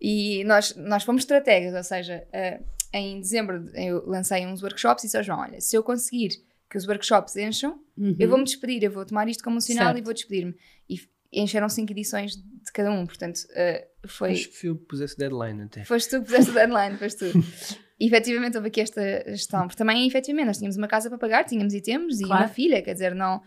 E 0.00 0.44
nós, 0.44 0.74
nós 0.76 1.04
fomos 1.04 1.22
estrategas, 1.22 1.74
ou 1.74 1.84
seja, 1.84 2.26
eh, 2.32 2.60
em 2.92 3.20
dezembro 3.20 3.70
eu 3.74 4.06
lancei 4.06 4.46
uns 4.46 4.62
workshops 4.62 5.04
e 5.04 5.06
disse 5.06 5.16
ao 5.16 5.22
João, 5.22 5.40
olha, 5.40 5.60
se 5.60 5.76
eu 5.76 5.82
conseguir 5.82 6.30
que 6.70 6.78
os 6.78 6.86
workshops 6.86 7.36
encham, 7.36 7.80
Uhum. 7.98 8.16
eu 8.18 8.28
vou-me 8.28 8.44
despedir, 8.44 8.82
eu 8.84 8.90
vou 8.90 9.04
tomar 9.04 9.28
isto 9.28 9.42
como 9.44 9.56
um 9.56 9.60
sinal 9.60 9.86
Certo. 9.86 9.98
e 9.98 10.02
vou 10.02 10.14
despedir-me. 10.14 10.54
E 10.88 10.98
encheram 11.32 11.68
cinco 11.68 11.92
edições 11.92 12.36
de 12.36 12.72
cada 12.72 12.90
um, 12.90 13.04
portanto, 13.06 13.40
eh, 13.50 13.88
foi... 14.06 14.32
Acho 14.32 14.48
que 14.50 14.66
eu 14.68 14.76
pusesse 14.76 15.16
deadline 15.18 15.62
até. 15.62 15.84
Foste 15.84 16.08
tu 16.10 16.20
que 16.20 16.26
puseste 16.26 16.50
o 16.50 16.54
deadline, 16.54 16.96
foste 16.96 17.18
tu. 17.32 17.38
E 17.98 18.06
efetivamente 18.08 18.56
houve 18.56 18.68
aqui 18.68 18.80
esta 18.80 19.02
gestão, 19.26 19.62
porque 19.66 19.76
também, 19.76 20.06
efetivamente, 20.06 20.46
nós 20.46 20.56
tínhamos 20.58 20.76
uma 20.76 20.88
casa 20.88 21.08
para 21.08 21.18
pagar, 21.18 21.44
tínhamos 21.44 21.74
e 21.74 21.80
temos, 21.80 22.20
e 22.20 22.24
Claro. 22.24 22.42
uma 22.44 22.48
filha, 22.48 22.80
quer 22.82 22.92
dizer, 22.94 23.14
não. 23.14 23.42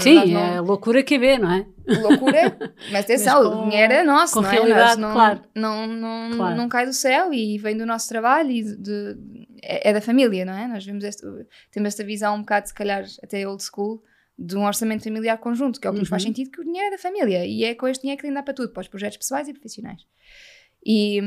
Sim, 0.00 0.32
não- 0.32 0.40
é 0.40 0.60
loucura 0.60 1.02
que 1.02 1.14
é 1.14 1.18
ver, 1.18 1.38
não 1.38 1.50
é? 1.50 1.66
loucura, 1.86 2.56
mas 2.90 3.04
atenção, 3.04 3.42
Mas 3.44 3.52
com- 3.54 3.60
o 3.66 3.68
dinheiro 3.70 3.92
é 3.92 4.02
nosso, 4.02 4.34
com 4.34 4.40
não 4.40 4.48
é? 4.48 4.52
realidade, 4.52 5.00
não, 5.00 5.12
claro. 5.12 5.42
não, 5.54 5.86
não, 5.86 6.36
Claro. 6.36 6.56
não 6.56 6.68
cai 6.68 6.86
do 6.86 6.92
céu 6.94 7.32
e 7.34 7.58
vem 7.58 7.76
do 7.76 7.84
nosso 7.84 8.08
trabalho 8.08 8.50
e 8.50 8.62
de, 8.62 9.16
é, 9.62 9.90
é 9.90 9.92
da 9.92 10.00
família, 10.00 10.44
não 10.46 10.54
é? 10.54 10.66
Nós 10.66 10.84
vemos 10.86 11.04
este, 11.04 11.22
temos 11.70 11.88
esta 11.88 12.02
visão 12.04 12.36
um 12.36 12.40
bocado, 12.40 12.68
se 12.68 12.74
calhar, 12.74 13.04
até 13.22 13.46
old 13.46 13.62
school, 13.62 14.02
de 14.38 14.56
um 14.56 14.64
orçamento 14.64 15.04
familiar 15.04 15.36
conjunto, 15.36 15.78
que 15.78 15.86
é 15.86 15.90
o 15.90 15.92
que 15.92 15.98
nos 16.00 16.08
faz 16.08 16.22
Uhum. 16.22 16.28
sentido, 16.28 16.50
que 16.50 16.60
o 16.62 16.64
dinheiro 16.64 16.86
é 16.86 16.90
da 16.92 16.98
família 16.98 17.44
e 17.44 17.62
é 17.64 17.74
com 17.74 17.86
este 17.86 18.00
dinheiro 18.00 18.16
que 18.18 18.22
tem 18.22 18.30
de 18.30 18.36
dar 18.36 18.42
para 18.42 18.54
tudo, 18.54 18.72
para 18.72 18.80
os 18.80 18.88
projetos 18.88 19.18
pessoais 19.18 19.46
e 19.48 19.52
profissionais. 19.52 20.00
E 20.86 21.20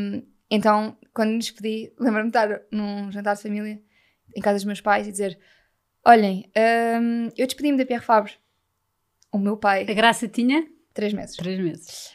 então, 0.49 0.97
quando 1.13 1.31
me 1.31 1.37
despedi, 1.39 1.93
lembro-me 1.99 2.31
de 2.31 2.37
estar 2.37 2.61
num 2.71 3.11
jantar 3.11 3.35
de 3.35 3.43
família 3.43 3.79
em 4.35 4.41
casa 4.41 4.55
dos 4.55 4.65
meus 4.65 4.81
pais 4.81 5.07
e 5.07 5.11
dizer: 5.11 5.37
Olhem, 6.05 6.51
hum, 7.01 7.29
eu 7.37 7.45
despedi-me 7.47 7.77
da 7.77 7.85
Pierre 7.85 8.03
Fabre. 8.03 8.33
O 9.31 9.37
meu 9.37 9.57
pai, 9.57 9.83
A 9.89 9.93
Graça 9.93 10.27
tinha 10.27 10.67
três 10.93 11.13
meses. 11.13 11.35
três 11.35 11.59
meses. 11.59 12.13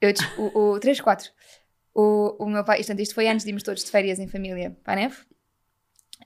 Eu, 0.00 0.12
o, 0.36 0.72
o, 0.72 0.80
3, 0.80 1.00
4. 1.00 1.30
O, 1.94 2.44
o 2.44 2.48
meu 2.48 2.64
pai, 2.64 2.80
isto, 2.80 2.92
isto 3.00 3.14
foi 3.14 3.28
antes 3.28 3.44
de 3.44 3.50
irmos 3.50 3.62
todos 3.62 3.84
de 3.84 3.90
férias 3.90 4.18
em 4.18 4.26
família 4.26 4.76
para 4.82 4.94
a 4.94 4.96
neve. 4.96 5.16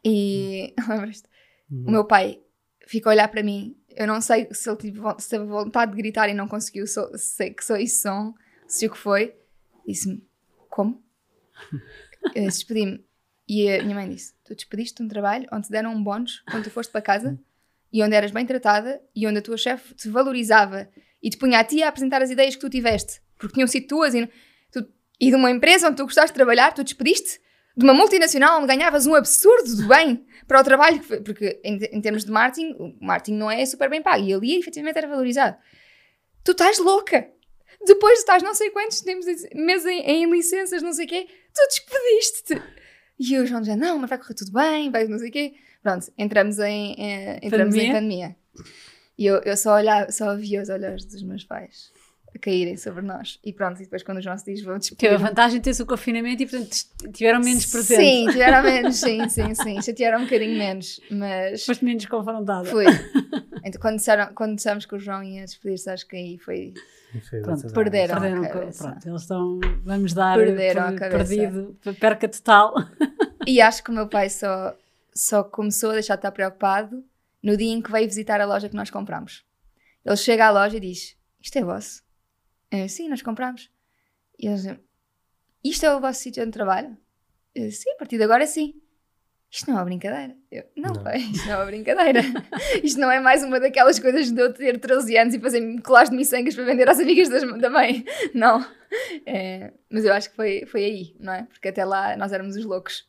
E 0.02 0.74
lembras-te? 0.88 1.28
O 1.70 1.90
meu 1.90 2.06
pai 2.06 2.40
ficou 2.86 3.10
a 3.10 3.14
olhar 3.14 3.28
para 3.28 3.42
mim. 3.42 3.76
Eu 3.90 4.06
não 4.06 4.20
sei 4.20 4.48
se 4.52 4.68
ele 4.70 4.78
teve, 4.78 5.00
se 5.18 5.28
teve 5.28 5.44
vontade 5.44 5.90
de 5.92 5.98
gritar 5.98 6.28
e 6.28 6.34
não 6.34 6.48
conseguiu, 6.48 6.86
só, 6.86 7.10
sei 7.16 7.52
que 7.52 7.64
só 7.64 7.76
isso 7.76 8.02
som, 8.02 8.34
se 8.66 8.86
o 8.86 8.90
que 8.90 8.98
foi. 8.98 9.36
Disse-me: 9.86 10.26
Como? 10.70 11.04
Eu 12.34 12.44
despedi-me. 12.44 13.05
E 13.48 13.68
a 13.70 13.82
minha 13.82 13.94
mãe 13.94 14.08
disse: 14.08 14.34
Tu 14.44 14.54
despediste 14.54 14.96
de 14.96 15.02
um 15.04 15.08
trabalho 15.08 15.46
onde 15.52 15.66
te 15.66 15.70
deram 15.72 15.92
um 15.94 16.02
bónus 16.02 16.42
quando 16.50 16.64
tu 16.64 16.70
foste 16.70 16.90
para 16.90 17.00
casa 17.02 17.38
e 17.92 18.02
onde 18.02 18.14
eras 18.14 18.30
bem 18.30 18.44
tratada 18.44 19.00
e 19.14 19.26
onde 19.26 19.38
a 19.38 19.42
tua 19.42 19.56
chefe 19.56 19.94
te 19.94 20.08
valorizava 20.08 20.88
e 21.22 21.30
te 21.30 21.36
punha 21.36 21.58
a 21.60 21.64
ti 21.64 21.82
a 21.82 21.88
apresentar 21.88 22.20
as 22.22 22.30
ideias 22.30 22.54
que 22.54 22.60
tu 22.60 22.68
tiveste, 22.68 23.20
porque 23.38 23.54
tinham 23.54 23.66
sido 23.66 23.86
tuas 23.86 24.14
e, 24.14 24.28
tu- 24.70 24.86
e 25.20 25.30
de 25.30 25.36
uma 25.36 25.50
empresa 25.50 25.86
onde 25.88 25.96
tu 25.96 26.04
gostaste 26.04 26.30
de 26.32 26.34
trabalhar, 26.34 26.72
tu 26.74 26.82
despediste 26.84 27.40
de 27.76 27.84
uma 27.84 27.94
multinacional 27.94 28.58
onde 28.58 28.66
ganhavas 28.68 29.06
um 29.06 29.14
absurdo 29.14 29.76
de 29.76 29.86
bem 29.86 30.26
para 30.48 30.60
o 30.60 30.64
trabalho, 30.64 30.98
que 31.00 31.20
porque 31.20 31.60
em, 31.64 31.76
em 31.92 32.00
termos 32.00 32.24
de 32.24 32.30
marketing, 32.30 32.72
o 32.78 32.96
marketing 33.00 33.36
não 33.38 33.50
é 33.50 33.64
super 33.66 33.88
bem 33.90 34.02
pago 34.02 34.24
e 34.24 34.32
ali 34.32 34.58
efetivamente 34.58 34.96
era 34.96 35.06
valorizado. 35.08 35.56
Tu 36.42 36.52
estás 36.52 36.78
louca! 36.78 37.28
Depois 37.84 38.14
de 38.14 38.20
estás 38.20 38.42
não 38.42 38.54
sei 38.54 38.70
quantos 38.70 39.02
meses 39.02 39.86
em, 39.86 40.00
em 40.00 40.30
licenças, 40.30 40.82
não 40.82 40.92
sei 40.92 41.04
o 41.04 41.08
quê, 41.08 41.26
tu 41.54 41.66
despediste-te. 41.68 42.62
E 43.18 43.38
o 43.38 43.46
João 43.46 43.60
dizia, 43.60 43.76
não, 43.76 43.98
mas 43.98 44.10
vai 44.10 44.18
correr 44.18 44.34
tudo 44.34 44.52
bem, 44.52 44.90
vai 44.90 45.06
não 45.06 45.18
sei 45.18 45.28
o 45.28 45.32
quê. 45.32 45.54
Pronto, 45.82 46.12
entramos 46.18 46.58
em, 46.58 46.94
eh, 46.98 47.40
entramos 47.42 47.74
em 47.74 47.92
pandemia. 47.92 48.36
E 49.16 49.24
eu, 49.24 49.36
eu 49.42 49.56
só, 49.56 49.74
olhava, 49.74 50.12
só 50.12 50.36
via 50.36 50.60
os 50.60 50.68
olhos 50.68 51.04
dos 51.04 51.22
meus 51.22 51.44
pais 51.44 51.90
a 52.36 52.38
caírem 52.38 52.76
sobre 52.76 53.02
nós. 53.02 53.38
E 53.44 53.52
pronto, 53.52 53.80
e 53.80 53.84
depois 53.84 54.02
quando 54.02 54.18
o 54.18 54.22
João 54.22 54.36
se 54.38 54.44
diz, 54.44 54.62
vou 54.62 54.74
Teve 54.74 54.80
despedir. 54.90 55.14
a 55.14 55.16
vantagem 55.16 55.58
de 55.58 55.64
ter-se 55.64 55.82
o 55.82 55.86
confinamento 55.86 56.42
e, 56.42 56.46
portanto, 56.46 56.76
tiveram 57.12 57.40
menos 57.40 57.66
presentes. 57.66 58.06
Sim, 58.06 58.26
tiveram 58.30 58.62
menos, 58.64 58.96
sim, 58.96 59.28
sim, 59.28 59.54
sim. 59.54 59.82
Chatearam 59.82 60.20
um 60.20 60.24
bocadinho 60.24 60.56
menos, 60.58 61.00
mas 61.10 61.64
Foste 61.64 61.84
menos 61.84 62.06
confrontada. 62.06 62.64
foi. 62.68 62.86
Então, 63.64 63.80
quando, 63.80 63.96
disseram, 63.96 64.32
quando 64.32 64.54
dissemos 64.54 64.86
que 64.86 64.94
o 64.94 64.98
João 65.00 65.24
ia 65.24 65.44
despedir-se, 65.44 65.90
acho 65.90 66.06
que 66.06 66.14
aí 66.14 66.38
foi. 66.38 66.72
E 67.12 67.20
foi 67.20 67.40
Pronto, 67.40 67.72
perderam. 67.72 68.20
Perderam 68.20 68.44
a 68.44 68.48
cabeça. 68.48 68.84
Pronto, 68.90 69.08
eles 69.08 69.22
estão. 69.22 69.60
Vamos 69.82 70.14
dar 70.14 70.38
Perderam 70.38 70.82
por 70.84 70.94
a 70.94 70.96
cabeça. 71.10 71.34
perdido, 71.34 71.76
perca 71.98 72.28
total. 72.28 72.74
E 73.44 73.60
acho 73.60 73.82
que 73.82 73.90
o 73.90 73.92
meu 73.92 74.06
pai 74.06 74.30
só, 74.30 74.72
só 75.12 75.42
começou 75.42 75.90
a 75.90 75.94
deixar 75.94 76.14
de 76.14 76.20
estar 76.20 76.30
preocupado 76.30 77.02
no 77.42 77.56
dia 77.56 77.72
em 77.72 77.82
que 77.82 77.90
veio 77.90 78.06
visitar 78.06 78.40
a 78.40 78.44
loja 78.46 78.68
que 78.68 78.76
nós 78.76 78.88
compramos. 78.88 79.44
Ele 80.04 80.16
chega 80.16 80.46
à 80.46 80.50
loja 80.52 80.76
e 80.76 80.80
diz: 80.80 81.16
Isto 81.42 81.58
é 81.58 81.64
vosso? 81.64 82.02
Eu, 82.70 82.88
Sim, 82.88 83.08
nós 83.08 83.22
compramos. 83.22 83.70
E 84.38 84.46
eles 84.46 84.62
dizem: 84.62 84.80
Isto 85.64 85.86
é 85.86 85.94
o 85.94 86.00
vosso 86.00 86.20
sítio 86.20 86.42
onde 86.42 86.52
trabalho? 86.52 86.96
Eu, 87.54 87.70
sim, 87.70 87.90
a 87.92 87.96
partir 87.96 88.18
de 88.18 88.24
agora 88.24 88.46
sim. 88.46 88.80
Isto 89.50 89.70
não 89.70 89.76
é 89.76 89.80
uma 89.80 89.84
brincadeira. 89.86 90.36
Eu, 90.50 90.64
não, 90.76 90.92
Não. 90.92 91.02
pai, 91.02 91.18
isto 91.32 91.46
não 91.46 91.54
é 91.54 91.56
uma 91.56 91.66
brincadeira. 91.66 92.20
isto 92.82 93.00
não 93.00 93.10
é 93.10 93.20
mais 93.20 93.42
uma 93.42 93.58
daquelas 93.60 93.98
coisas 93.98 94.30
de 94.30 94.40
eu 94.40 94.52
ter 94.52 94.78
13 94.78 95.16
anos 95.16 95.34
e 95.34 95.40
fazer 95.40 95.80
colares 95.82 96.10
de 96.10 96.16
miçangas 96.16 96.54
para 96.54 96.64
vender 96.64 96.88
às 96.88 96.98
amigas 96.98 97.28
das, 97.28 97.42
da 97.60 97.70
mãe. 97.70 98.04
Não. 98.34 98.66
É, 99.24 99.72
mas 99.88 100.04
eu 100.04 100.12
acho 100.12 100.30
que 100.30 100.36
foi, 100.36 100.66
foi 100.66 100.84
aí, 100.84 101.16
não 101.18 101.32
é? 101.32 101.44
Porque 101.44 101.68
até 101.68 101.84
lá 101.84 102.16
nós 102.16 102.32
éramos 102.32 102.56
os 102.56 102.64
loucos. 102.64 103.08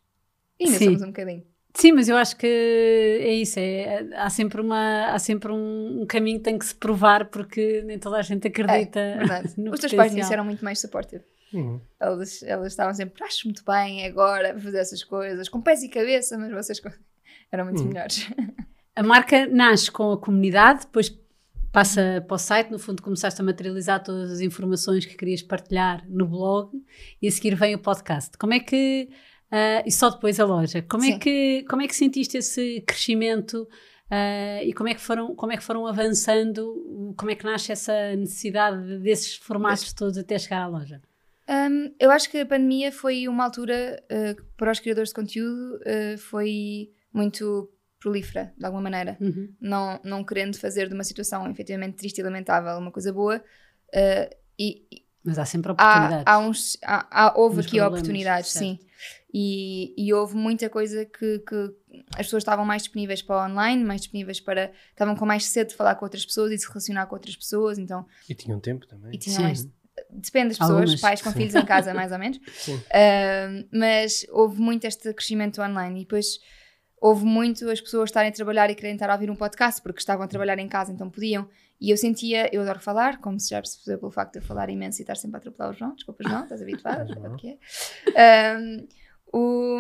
E 0.60 0.66
ainda 0.66 0.78
Sim. 0.78 0.86
somos 0.86 1.02
um 1.02 1.08
bocadinho. 1.08 1.46
Sim, 1.78 1.92
mas 1.92 2.10
eu 2.10 2.18
acho 2.18 2.36
que 2.36 2.48
é 2.48 3.34
isso. 3.34 3.60
É, 3.60 4.08
há 4.16 4.32
sempre, 4.32 4.60
uma, 4.60 5.12
há 5.12 5.20
sempre 5.20 5.52
um, 5.52 6.02
um 6.02 6.06
caminho 6.08 6.40
que 6.40 6.44
tem 6.44 6.58
que 6.58 6.66
se 6.66 6.74
provar 6.74 7.26
porque 7.26 7.84
nem 7.86 8.00
toda 8.00 8.18
a 8.18 8.22
gente 8.24 8.48
acredita. 8.48 9.00
É, 9.00 9.18
verdade. 9.18 9.54
no 9.62 9.72
Os 9.72 9.80
teus 9.80 9.94
pais 9.94 10.12
nisso 10.12 10.34
eram 10.34 10.44
muito 10.44 10.66
mais 10.66 10.80
supportive. 10.80 11.24
Uhum. 11.54 11.80
Eles, 12.02 12.42
eles 12.42 12.68
estavam 12.68 12.96
sempre, 12.96 13.24
acho 13.24 13.46
muito 13.48 13.64
bem, 13.64 14.04
é 14.04 14.08
agora, 14.08 14.54
vou 14.54 14.62
fazer 14.64 14.80
essas 14.80 15.04
coisas, 15.04 15.48
com 15.48 15.62
pés 15.62 15.84
e 15.84 15.88
cabeça, 15.88 16.36
mas 16.36 16.52
vocês 16.52 16.82
eram 17.52 17.66
muito 17.66 17.84
Hum. 17.84 17.90
melhores. 17.90 18.28
A 18.96 19.04
marca 19.04 19.46
nasce 19.46 19.92
com 19.92 20.12
a 20.12 20.18
comunidade, 20.18 20.86
depois 20.88 21.16
passa 21.72 22.26
para 22.28 22.34
o 22.34 22.38
site, 22.40 22.72
no 22.72 22.80
fundo 22.80 23.04
começaste 23.04 23.40
a 23.40 23.44
materializar 23.44 24.04
todas 24.04 24.32
as 24.32 24.40
informações 24.40 25.06
que 25.06 25.16
querias 25.16 25.44
partilhar 25.44 26.04
no 26.10 26.26
blog 26.26 26.72
e 27.22 27.28
a 27.28 27.32
seguir 27.32 27.54
vem 27.54 27.76
o 27.76 27.80
podcast. 27.80 28.36
Como 28.40 28.56
é 28.56 28.60
que, 28.60 29.08
ah, 29.52 29.84
e 29.86 29.92
só 29.92 30.10
depois 30.10 30.40
a 30.40 30.46
loja, 30.46 30.82
como 30.82 31.04
é, 31.06 31.18
que, 31.18 31.66
como 31.70 31.82
é 31.82 31.88
que 31.88 31.96
sentiste 31.96 32.38
esse 32.38 32.82
crescimento 32.82 33.68
Uh, 34.08 34.64
e 34.64 34.72
como 34.72 34.88
é, 34.88 34.94
que 34.94 35.02
foram, 35.02 35.36
como 35.36 35.52
é 35.52 35.58
que 35.58 35.64
foram 35.64 35.86
avançando? 35.86 37.14
Como 37.18 37.30
é 37.30 37.36
que 37.36 37.44
nasce 37.44 37.74
essa 37.74 38.16
necessidade 38.16 39.00
desses 39.00 39.36
formatos 39.36 39.92
todos 39.92 40.18
até 40.18 40.40
chegar 40.40 40.62
à 40.62 40.68
loja? 40.68 41.02
Um, 41.50 41.94
eu 42.00 42.12
acho 42.12 42.30
que 42.30 42.40
a 42.40 42.46
pandemia 42.46 42.92
foi 42.92 43.28
uma 43.28 43.44
altura 43.44 44.02
uh, 44.12 44.44
para 44.56 44.72
os 44.72 44.80
criadores 44.80 45.10
de 45.10 45.16
conteúdo 45.16 45.76
uh, 45.78 46.18
foi 46.18 46.90
muito 47.14 47.70
prolífera, 48.00 48.54
de 48.58 48.66
alguma 48.66 48.84
maneira. 48.84 49.18
Uhum. 49.20 49.54
Não, 49.60 50.00
não 50.04 50.24
querendo 50.24 50.58
fazer 50.58 50.88
de 50.88 50.94
uma 50.94 51.04
situação 51.04 51.50
efetivamente 51.50 51.98
triste 51.98 52.20
e 52.20 52.24
lamentável 52.24 52.78
uma 52.78 52.92
coisa 52.92 53.12
boa. 53.12 53.44
Uh, 53.94 54.36
e, 54.58 54.86
Mas 55.24 55.38
há 55.38 55.46
sempre 55.46 55.72
oportunidades. 55.72 56.24
Há, 56.26 56.34
há 56.34 56.40
uns, 56.40 56.78
há, 56.82 57.26
há, 57.26 57.38
houve 57.38 57.60
Uns 57.60 57.66
aqui 57.66 57.82
oportunidades, 57.82 58.52
certo. 58.52 58.66
sim. 58.66 58.87
E, 59.34 59.94
e 59.98 60.14
houve 60.14 60.36
muita 60.36 60.70
coisa 60.70 61.06
que, 61.06 61.40
que 61.40 61.74
as 62.16 62.26
pessoas 62.26 62.42
estavam 62.42 62.66
mais 62.66 62.84
disponíveis 62.84 63.22
para 63.22 63.36
o 63.36 63.50
online, 63.52 63.84
mais 63.84 64.02
disponíveis 64.02 64.40
para. 64.40 64.72
estavam 64.90 65.16
com 65.16 65.26
mais 65.26 65.46
sede 65.46 65.72
de 65.72 65.76
falar 65.76 65.96
com 65.96 66.06
outras 66.06 66.26
pessoas 66.26 66.52
e 66.52 66.56
de 66.56 66.62
se 66.62 66.68
relacionar 66.68 67.06
com 67.08 67.16
outras 67.16 67.36
pessoas, 67.36 67.78
então. 67.78 68.06
E 68.30 68.34
tinham 68.36 68.60
tempo 68.60 68.86
também. 68.88 69.14
E 69.14 69.18
tinham 69.18 69.38
Sim. 69.38 69.44
mais. 69.44 69.68
Depende 70.12 70.50
das 70.50 70.60
pessoas, 70.60 70.80
Algumas. 70.80 71.02
pais 71.02 71.22
com 71.22 71.32
filhos 71.32 71.56
em 71.56 71.66
casa, 71.66 71.94
mais 71.94 72.12
ou 72.12 72.20
menos. 72.20 72.40
Sim. 72.54 72.80
Ah, 72.94 73.64
mas 73.72 74.26
houve 74.30 74.62
muito 74.62 74.86
este 74.86 75.12
crescimento 75.14 75.62
online 75.62 76.02
e 76.02 76.04
depois 76.04 76.40
houve 77.00 77.26
muito 77.26 77.70
as 77.70 77.82
pessoas 77.82 78.10
estarem 78.10 78.30
a 78.30 78.34
trabalhar 78.34 78.70
e 78.70 78.76
querem 78.76 78.94
estar 78.94 79.10
a 79.10 79.14
ouvir 79.14 79.30
um 79.30 79.36
podcast 79.36 79.82
porque 79.82 80.00
estavam 80.00 80.24
a 80.24 80.28
trabalhar 80.28 80.58
em 80.60 80.68
casa, 80.68 80.92
então 80.92 81.10
podiam. 81.10 81.48
E 81.80 81.92
eu 81.92 81.98
sentia, 81.98 82.50
eu 82.54 82.62
adoro 82.64 82.80
falar, 82.80 83.20
como 83.22 83.40
se 83.40 83.50
já 83.50 83.62
percebeu 83.62 84.00
pelo 84.00 84.12
facto 84.12 84.34
de 84.34 84.40
eu 84.40 84.44
falar 84.44 84.70
imenso 84.70 85.00
e 85.00 85.04
estar 85.04 85.16
sempre 85.16 85.38
a 85.38 85.40
atropelar 85.40 85.72
o 85.72 85.74
João. 85.74 85.94
Desculpa, 85.96 86.24
João, 86.28 86.44
estás 86.44 86.62
habituada, 86.62 87.08
sabe 87.14 87.28
o 87.28 87.36
que 87.36 87.50
é. 87.50 88.84
O- 89.32 89.80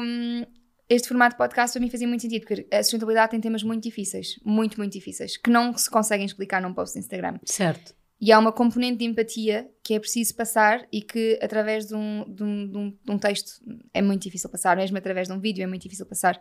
este 0.89 1.07
formato 1.09 1.33
de 1.33 1.37
podcast 1.37 1.73
para 1.73 1.81
mim 1.83 1.89
fazia 1.89 2.07
muito 2.07 2.21
sentido, 2.21 2.45
porque 2.45 2.67
a 2.73 2.81
sustentabilidade 2.81 3.31
tem 3.31 3.41
temas 3.41 3.61
muito 3.63 3.83
difíceis, 3.83 4.39
muito, 4.45 4.77
muito 4.77 4.93
difíceis, 4.93 5.35
que 5.35 5.49
não 5.49 5.75
se 5.77 5.89
conseguem 5.89 6.25
explicar 6.25 6.61
num 6.61 6.73
post 6.73 6.93
de 6.93 6.99
Instagram. 6.99 7.39
Certo. 7.43 7.93
E 8.21 8.31
há 8.31 8.39
uma 8.39 8.51
componente 8.51 8.99
de 8.99 9.05
empatia 9.05 9.69
que 9.83 9.93
é 9.93 9.99
preciso 9.99 10.33
passar 10.35 10.87
e 10.91 11.01
que 11.01 11.37
através 11.41 11.87
de 11.87 11.93
um, 11.95 12.23
de 12.33 12.43
um, 12.43 12.67
de 12.71 12.77
um- 12.77 12.89
de 13.05 13.11
um 13.11 13.17
texto 13.19 13.51
é 13.93 14.01
muito 14.01 14.23
difícil 14.23 14.49
passar, 14.49 14.77
mesmo 14.77 14.97
através 14.97 15.27
de 15.27 15.33
um 15.33 15.39
vídeo 15.39 15.61
é 15.63 15.67
muito 15.67 15.81
difícil 15.83 16.05
passar. 16.05 16.39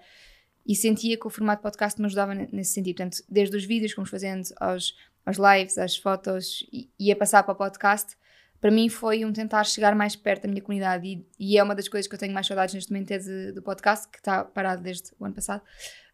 E 0.64 0.74
sentia 0.74 1.18
que 1.18 1.26
o 1.26 1.30
formato 1.30 1.62
podcast 1.62 2.00
me 2.00 2.06
ajudava 2.06 2.34
ne- 2.34 2.48
nesse 2.52 2.72
sentido. 2.72 2.96
Portanto, 2.96 3.18
desde 3.28 3.56
os 3.56 3.64
vídeos 3.64 3.92
que 3.92 3.96
fomos 3.96 4.10
fazendo 4.10 4.42
aos, 4.58 4.94
aos 5.26 5.36
lives, 5.36 5.76
às 5.76 5.96
fotos 5.96 6.64
e, 6.72 6.88
e 6.98 7.12
a 7.12 7.16
passar 7.16 7.42
para 7.42 7.52
o 7.52 7.56
podcast, 7.56 8.16
para 8.60 8.70
mim 8.70 8.88
foi 8.88 9.24
um 9.24 9.32
tentar 9.32 9.64
chegar 9.64 9.94
mais 9.94 10.16
perto 10.16 10.42
da 10.42 10.48
minha 10.48 10.62
comunidade. 10.62 11.06
E, 11.06 11.26
e 11.38 11.58
é 11.58 11.62
uma 11.62 11.74
das 11.74 11.88
coisas 11.88 12.08
que 12.08 12.14
eu 12.14 12.18
tenho 12.18 12.32
mais 12.34 12.46
saudades 12.46 12.74
neste 12.74 12.90
momento 12.92 13.10
é 13.10 13.18
de- 13.18 13.52
do 13.52 13.62
podcast, 13.62 14.08
que 14.08 14.18
está 14.18 14.44
parado 14.44 14.82
desde 14.82 15.10
o 15.18 15.24
ano 15.24 15.34
passado. 15.34 15.62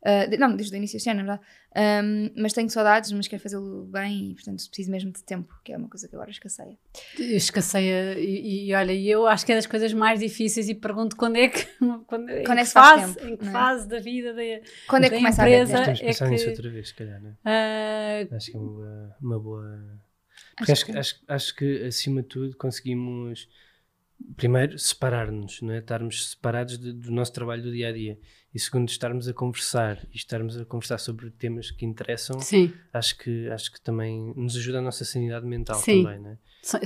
Ah, 0.04 0.26
de- 0.26 0.36
não, 0.36 0.56
desde 0.56 0.74
o 0.74 0.76
início 0.76 0.96
deste 0.96 1.08
ano, 1.10 1.22
na 1.22 1.26
verdade. 1.36 1.48
Ahm, 1.74 2.30
mas 2.36 2.52
tenho 2.52 2.68
saudades, 2.68 3.12
mas 3.12 3.28
quero 3.28 3.40
fazê-lo 3.40 3.84
bem 3.86 4.32
e, 4.32 4.34
portanto, 4.34 4.66
preciso 4.66 4.90
mesmo 4.90 5.12
de 5.12 5.22
tempo, 5.22 5.54
que 5.64 5.72
é 5.72 5.76
uma 5.76 5.88
coisa 5.88 6.08
que 6.08 6.14
agora 6.16 6.28
escasseia. 6.30 6.76
Escasseia, 7.18 8.18
e, 8.18 8.68
e 8.68 8.74
olha, 8.74 8.92
eu 8.92 9.26
acho 9.26 9.46
que 9.46 9.52
é 9.52 9.54
das 9.54 9.66
coisas 9.66 9.92
mais 9.94 10.18
difíceis 10.20 10.68
e 10.68 10.74
pergunto 10.74 11.16
quando 11.16 11.36
é 11.36 11.48
que. 11.48 11.64
Quando, 12.06 12.26
Quando 12.26 12.28
é 12.28 12.42
que 12.42 12.44
que 12.62 12.64
se 12.66 12.72
faz 12.72 13.00
fase, 13.00 13.14
tempo, 13.14 13.28
em 13.28 13.36
que 13.36 13.44
não 13.44 13.50
é? 13.50 13.52
fase 13.52 13.88
da 13.88 13.98
vida 14.00 14.34
da, 14.34 14.42
Quando 14.88 15.04
é 15.04 15.08
que 15.10 15.16
começa 15.16 15.42
a 15.42 15.48
empresa-? 15.48 15.82
Temos 15.84 15.98
que 16.00 16.04
é 16.04 16.08
pensar 16.08 16.28
nisso 16.28 16.44
que- 16.44 16.50
outra 16.50 16.70
vez, 16.70 16.88
se 16.88 16.94
calhar, 16.94 17.20
né? 17.22 17.34
Ah, 17.44 18.36
Acho 18.36 18.50
que 18.50 18.56
é 18.56 18.60
uma. 18.60 19.16
Uma 19.20 19.40
boa... 19.40 19.98
Porque 20.62 20.72
acho, 20.72 20.84
que, 20.86 20.92
acho, 20.96 21.20
acho 21.28 21.54
que, 21.56 21.82
acima 21.84 22.22
de 22.22 22.28
tudo, 22.28 22.56
conseguimos, 22.56 23.48
primeiro, 24.36 24.78
separar-nos, 24.78 25.60
não 25.62 25.72
é? 25.72 25.78
estarmos 25.78 26.30
separados 26.30 26.78
de- 26.78 26.92
do 26.92 27.10
nosso 27.10 27.32
trabalho 27.32 27.62
do 27.62 27.72
dia 27.72 27.88
a 27.88 27.92
dia. 27.92 28.18
E 28.54 28.58
segundo, 28.60 28.88
estarmos 28.88 29.26
a 29.28 29.32
conversar 29.32 29.98
e 30.12 30.16
estarmos 30.16 30.58
a 30.58 30.64
conversar 30.64 30.98
sobre 30.98 31.30
temas 31.30 31.70
que 31.70 31.86
interessam, 31.86 32.38
sim, 32.38 32.72
acho 32.92 33.16
que, 33.16 33.48
acho 33.48 33.72
que 33.72 33.80
também 33.80 34.32
nos 34.36 34.56
ajuda 34.56 34.78
a 34.78 34.82
nossa 34.82 35.04
sanidade 35.06 35.46
mental 35.46 35.76
Sim. 35.76 36.04
também, 36.04 36.20
não 36.20 36.30
é? 36.30 36.38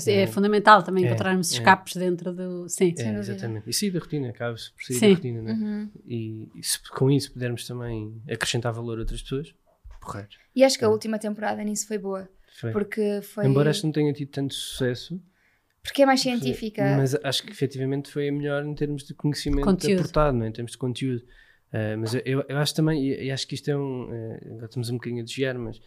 É, 0.07 0.23
É. 0.23 0.27
fundamental 0.29 0.83
também 0.83 1.05
É, 1.05 1.09
encontrarmos 1.09 1.51
é. 1.53 1.55
escapes 1.57 1.97
dentro 1.97 2.33
do. 2.33 2.69
Sim, 2.69 2.95
É, 2.97 3.19
exatamente. 3.19 3.69
E 3.69 3.73
sair 3.75 3.91
da 3.91 3.99
rotina, 3.99 4.29
acaba-se 4.31 4.73
por 4.73 4.83
sair 4.83 4.97
Sim. 4.97 5.09
da 5.09 5.15
rotina, 5.17 5.43
não 5.43 5.51
é? 5.51 5.55
Uhum. 5.55 5.91
E, 6.07 6.49
e 6.55 6.63
se 6.63 6.81
com 6.91 7.11
isso 7.11 7.33
pudermos 7.33 7.67
também 7.67 8.23
acrescentar 8.31 8.73
valor 8.73 8.97
a 8.99 9.01
outras 9.01 9.21
pessoas, 9.23 9.53
porreiro. 10.01 10.29
E 10.55 10.63
acho 10.65 10.79
que 10.79 10.85
a 10.85 10.89
É. 10.89 10.91
última 10.91 11.19
temporada 11.19 11.63
nisso 11.65 11.87
foi 11.89 11.99
boa, 11.99 12.29
Foi. 12.61 12.73
porque 12.73 13.21
foi. 13.23 13.47
Embora 13.47 13.71
esta 13.71 13.87
não 13.87 13.93
tenha 13.93 14.13
tido 14.13 14.31
tanto 14.31 14.55
sucesso, 14.55 15.21
Porque 15.83 16.03
é 16.03 16.07
mais 16.07 16.21
científica. 16.21 16.83
mas 16.97 17.15
acho 17.23 17.43
que 17.45 17.51
efetivamente 17.53 18.11
foi 18.11 18.29
a 18.29 18.33
melhor 18.33 18.65
em 18.65 18.75
termos 18.75 19.05
de 19.05 19.15
conhecimento 19.15 19.65
Conteúdo. 19.65 20.01
aportado, 20.01 20.37
não 20.37 20.45
é? 20.45 20.49
em 20.49 20.53
termos 20.53 20.73
de 20.73 20.79
conteúdo. 20.79 21.25
Ah, 21.73 21.97
mas 21.99 22.15
eu- 22.15 22.45
eu, 22.49 22.57
acho 22.59 22.75
também, 22.75 23.05
e, 23.07 23.31
acho 23.31 23.47
que 23.47 23.55
isto 23.55 23.71
é 23.71 23.77
um. 23.77 24.05
agora 24.53 24.67
estamos 24.67 24.89
um 24.91 24.95
bocadinho 24.95 25.21
a 25.21 25.25
desviar, 25.25 25.59
mas 25.59 25.81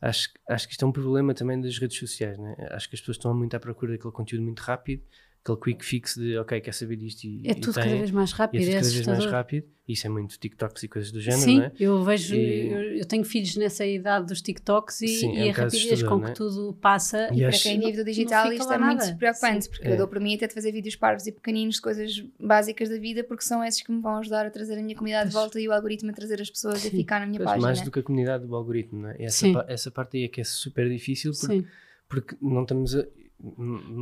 acho, 0.00 0.28
acho 0.48 0.66
que 0.68 0.72
isto 0.72 0.84
é 0.84 0.88
um 0.88 0.92
problema 0.92 1.34
também 1.34 1.60
das 1.60 1.76
redes 1.78 1.98
sociais. 1.98 2.38
Não 2.38 2.48
é? 2.48 2.68
Acho 2.74 2.88
que 2.88 2.94
as 2.94 3.00
pessoas 3.00 3.16
estão 3.16 3.34
muito 3.34 3.54
à 3.56 3.60
procura 3.60 3.92
daquele 3.92 4.12
conteúdo 4.12 4.44
muito 4.44 4.60
rápido, 4.60 5.02
aquele 5.44 5.58
quick 5.58 5.84
fix 5.84 6.14
de 6.16 6.38
ok, 6.38 6.60
quer 6.60 6.72
saber 6.72 6.96
disto 6.96 7.24
e, 7.24 7.42
é 7.46 7.50
e 7.50 7.54
tudo 7.56 7.74
tem, 7.74 7.82
cada 7.84 7.96
vez 7.96 8.10
mais 8.12 8.30
e 8.30 8.34
é 8.34 8.36
rápido. 8.36 8.60
tudo 8.60 8.70
É 8.70 8.74
cada 8.80 8.88
vez 8.90 9.06
mais 9.06 9.24
rápido. 9.26 9.66
Isso 9.88 10.06
é 10.06 10.10
muito 10.10 10.38
TikToks 10.38 10.82
e 10.84 10.88
coisas 10.88 11.10
do 11.10 11.20
género, 11.20 11.42
Sim, 11.42 11.56
não 11.58 11.64
é? 11.64 11.72
eu 11.80 12.02
vejo, 12.04 12.36
E- 12.36 13.00
eu, 13.00 13.04
tenho 13.04 13.24
filhos 13.24 13.56
nessa 13.56 13.84
idade 13.84 14.26
dos 14.28 14.40
TikToks 14.40 15.02
e, 15.02 15.08
Sim, 15.08 15.36
é 15.36 15.46
e 15.46 15.48
um 15.48 15.50
a 15.50 15.52
rapidez 15.54 16.02
com 16.04 16.20
que 16.22 16.30
é? 16.30 16.32
tudo 16.32 16.72
passa. 16.80 17.28
E 17.32 17.38
Para 17.40 17.48
acho- 17.48 17.62
quem 17.64 17.80
vive 17.80 17.96
do 17.96 18.04
digital, 18.04 18.52
isto 18.52 18.72
é 18.72 18.78
muito 18.78 19.00
nada. 19.00 19.16
preocupante, 19.16 19.64
Sim. 19.64 19.70
porque 19.70 19.88
É. 19.88 19.92
eu 19.92 19.96
dou 19.96 20.06
para 20.06 20.20
mim 20.20 20.36
até 20.36 20.46
de 20.46 20.54
fazer 20.54 20.70
vídeos 20.70 20.94
parvos 20.94 21.26
e 21.26 21.32
pequeninos 21.32 21.74
de 21.74 21.80
coisas 21.82 22.24
básicas 22.38 22.88
da 22.88 22.96
vida, 22.96 23.24
porque 23.24 23.42
são 23.42 23.62
esses 23.64 23.82
que 23.82 23.90
me 23.90 24.00
vão 24.00 24.16
ajudar 24.18 24.46
a 24.46 24.50
trazer 24.50 24.74
a 24.78 24.82
minha 24.82 24.94
comunidade 24.94 25.30
de 25.30 25.34
volta 25.34 25.60
e 25.60 25.66
o 25.66 25.72
algoritmo 25.72 26.10
a 26.10 26.14
trazer 26.14 26.40
as 26.40 26.48
pessoas 26.48 26.76
a 26.76 26.78
Sim. 26.78 26.90
ficar 26.90 27.18
na 27.18 27.26
minha 27.26 27.38
Pois, 27.40 27.50
página. 27.50 27.66
mais 27.66 27.80
do 27.82 27.90
que 27.90 27.98
a 27.98 28.02
comunidade 28.04 28.46
do 28.46 28.54
algoritmo, 28.54 29.02
não 29.02 29.08
é? 29.10 29.16
E 29.18 29.24
essa, 29.24 29.52
pa- 29.52 29.66
essa 29.68 29.90
parte 29.90 30.16
aí 30.16 30.22
é 30.24 30.28
que 30.28 30.40
é 30.40 30.44
super 30.44 30.88
difícil 30.88 31.32
porque, 31.38 31.64
porque 32.08 32.36
não 32.40 32.62
estamos 32.62 32.94
a. 32.94 33.04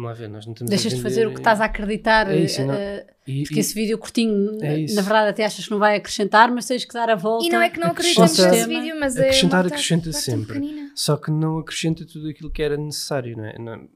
Lá 0.02 0.12
ver, 0.12 0.28
nós 0.28 0.44
não 0.44 0.52
estamos 0.52 0.68
Deixas 0.68 0.92
de 0.94 1.00
fazer 1.02 1.26
o 1.26 1.30
que 1.32 1.38
estás 1.38 1.60
a 1.62 1.64
acreditar. 1.64 2.30
É 2.30 2.36
isso, 2.36 2.62
não- 2.62 2.74
eh, 2.74 3.06
E- 3.26 3.42
porque 3.44 3.56
e- 3.56 3.60
esse 3.60 3.72
vídeo 3.74 3.96
curtinho, 3.96 4.62
É 4.62 4.78
isso. 4.80 4.94
na 4.94 5.00
verdade, 5.02 5.30
até 5.30 5.44
achas 5.46 5.64
que 5.64 5.70
não 5.70 5.78
vai 5.78 5.96
acrescentar, 5.96 6.50
mas 6.50 6.66
tens 6.66 6.84
que 6.84 6.92
dar 6.92 7.08
a 7.08 7.14
volta. 7.14 7.46
E 7.46 7.48
não 7.48 7.62
é 7.62 7.70
que 7.70 7.80
não 7.80 7.88
acreditamos 7.88 8.38
nesse 8.38 8.66
vídeo, 8.68 9.00
mas 9.00 9.16
é. 9.16 9.22
Acrescentar, 9.28 9.64
uma 9.64 9.68
acrescenta 9.68 10.12
sempre. 10.12 10.60
pequenina. 10.60 10.92
Só 10.94 11.16
que 11.16 11.30
não 11.30 11.58
acrescenta 11.58 12.04
tudo 12.04 12.28
aquilo 12.28 12.50
que 12.50 12.62
era 12.62 12.76
necessário, 12.76 13.34
não 13.36 13.44
é? 13.46 13.58
Não, 13.58 13.88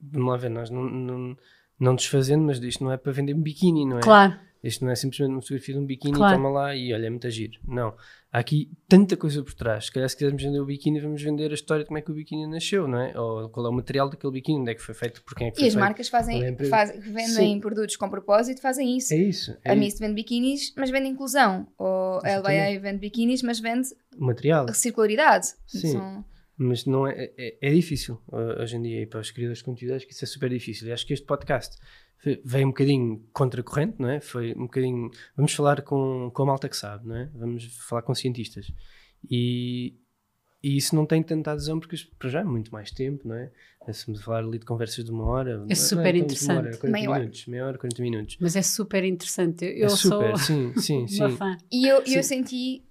vamos 0.00 0.28
lá 0.32 0.36
ver, 0.36 0.50
nós 0.50 0.70
não, 0.70 0.82
não, 0.82 1.36
não 1.78 1.94
desfazendo, 1.94 2.42
mas 2.42 2.58
isto 2.58 2.82
não 2.82 2.90
é 2.90 2.96
para 2.96 3.12
vender 3.12 3.34
um 3.34 3.40
biquíni, 3.42 3.86
não 3.86 3.98
é? 3.98 4.00
Claro, 4.02 4.34
Isto 4.62 4.84
não 4.84 4.92
é 4.92 4.94
simplesmente 4.94 5.32
uma 5.32 5.40
fotografia 5.40 5.74
de 5.74 5.80
um 5.80 5.86
biquíni 5.86 6.14
Claro. 6.14 6.36
toma 6.36 6.50
lá 6.50 6.76
e 6.76 6.92
olha, 6.92 7.06
é 7.06 7.10
muito 7.10 7.30
giro. 7.30 7.58
Não. 7.66 7.94
Há 8.32 8.38
aqui 8.38 8.70
tanta 8.86 9.16
coisa 9.16 9.42
por 9.42 9.54
trás. 9.54 9.86
Se 9.86 9.92
calhar 9.92 10.08
se 10.08 10.16
quisermos 10.16 10.42
vender 10.42 10.60
o 10.60 10.66
biquíni, 10.66 11.00
vamos 11.00 11.22
vender 11.22 11.50
a 11.50 11.54
história 11.54 11.82
de 11.82 11.88
como 11.88 11.98
é 11.98 12.02
que 12.02 12.10
o 12.10 12.14
biquíni 12.14 12.46
nasceu, 12.46 12.86
não 12.86 13.00
é? 13.00 13.18
Ou 13.18 13.48
qual 13.48 13.66
é 13.66 13.68
o 13.70 13.72
material 13.72 14.08
daquele 14.10 14.32
biquíni, 14.34 14.60
onde 14.60 14.70
é 14.70 14.74
que 14.74 14.82
foi 14.82 14.94
feito, 14.94 15.22
por 15.24 15.34
quem 15.34 15.48
é 15.48 15.50
que 15.50 15.56
E 15.56 15.60
foi 15.60 15.68
as 15.68 15.72
feito. 15.74 15.82
marcas 15.82 16.06
é 16.06 16.10
fazem, 16.10 16.56
fazem, 16.68 17.00
vendem 17.00 17.26
Sim. 17.26 17.60
produtos 17.60 17.96
com 17.96 18.08
propósito, 18.10 18.60
fazem 18.60 18.96
isso. 18.98 19.14
É 19.14 19.16
isso. 19.16 19.56
É 19.64 19.72
A. 19.72 19.74
Mist 19.76 19.98
vende 19.98 20.14
biquinis, 20.14 20.72
mas 20.76 20.90
vende 20.90 21.08
inclusão. 21.08 21.66
Ou 21.78 22.20
a 22.22 22.28
Exatamente. 22.30 22.78
vende 22.80 22.98
biquinis, 22.98 23.42
mas 23.42 23.58
vende 23.58 23.88
O 24.16 24.24
material. 24.26 24.68
circularidade. 24.74 25.46
Sim. 25.66 25.92
São- 25.92 26.24
Mas 26.62 26.84
não 26.84 27.06
é, 27.06 27.30
é, 27.38 27.56
é 27.62 27.72
difícil 27.72 28.20
uh, 28.28 28.60
hoje 28.60 28.76
em 28.76 28.82
dia 28.82 29.00
e 29.00 29.06
para 29.06 29.20
os 29.20 29.30
criadores 29.30 29.58
de 29.60 29.64
conteúdo 29.64 29.94
acho 29.94 30.06
que 30.06 30.12
isso 30.12 30.24
é 30.24 30.28
super 30.28 30.50
difícil. 30.50 30.86
E 30.88 30.92
acho 30.92 31.06
que 31.06 31.14
este 31.14 31.24
podcast 31.24 31.74
veio 32.44 32.66
um 32.66 32.70
bocadinho 32.70 33.24
contracorrente, 33.32 33.96
não 33.98 34.08
é? 34.08 34.20
Foi 34.20 34.52
um 34.54 34.62
bocadinho. 34.62 35.10
Vamos 35.36 35.52
falar 35.52 35.82
com, 35.82 36.30
com 36.32 36.42
a 36.42 36.46
malta 36.46 36.68
que 36.68 36.76
sabe, 36.76 37.06
não 37.06 37.16
é? 37.16 37.30
Vamos 37.34 37.64
falar 37.88 38.02
com 38.02 38.14
cientistas. 38.14 38.70
E, 39.28 39.94
e 40.62 40.76
isso 40.76 40.94
não 40.94 41.06
tem 41.06 41.22
tanta 41.22 41.52
adesão 41.52 41.80
porque 41.80 41.96
para 42.18 42.28
já 42.28 42.40
é 42.40 42.44
muito 42.44 42.70
mais 42.72 42.90
tempo, 42.90 43.26
não 43.26 43.34
é? 43.34 43.50
Estamos 43.88 44.20
a 44.20 44.24
falar 44.24 44.38
ali 44.40 44.58
de 44.58 44.66
conversas 44.66 45.04
de 45.04 45.10
uma 45.10 45.24
hora. 45.24 45.58
não 45.58 45.74
super 45.74 46.14
não 46.14 46.26
estamos 46.26 46.38
de 46.38 46.44
uma 46.44 46.54
hora, 46.54 46.68
interessante. 46.68 46.80
40 46.80 46.92
Meia 46.92 47.10
hora. 47.10 47.20
minutos, 47.20 47.46
meia 47.46 47.66
hora, 47.66 47.78
40 47.78 48.02
minutos. 48.02 48.36
mas 48.40 48.56
é 48.56 48.62
super 48.62 49.04
interessante. 49.04 49.64
Eu, 49.64 49.70
eu 49.72 49.86
é 49.86 49.88
super, 49.88 50.36
sou 50.36 50.36
sim, 50.36 50.72
sim, 50.78 50.98
uma 51.18 51.30
sim. 51.30 51.36
fã. 51.36 51.56
E 51.72 51.88
eu, 51.88 52.04
Sim. 52.06 52.16
eu 52.16 52.22
senti 52.22 52.84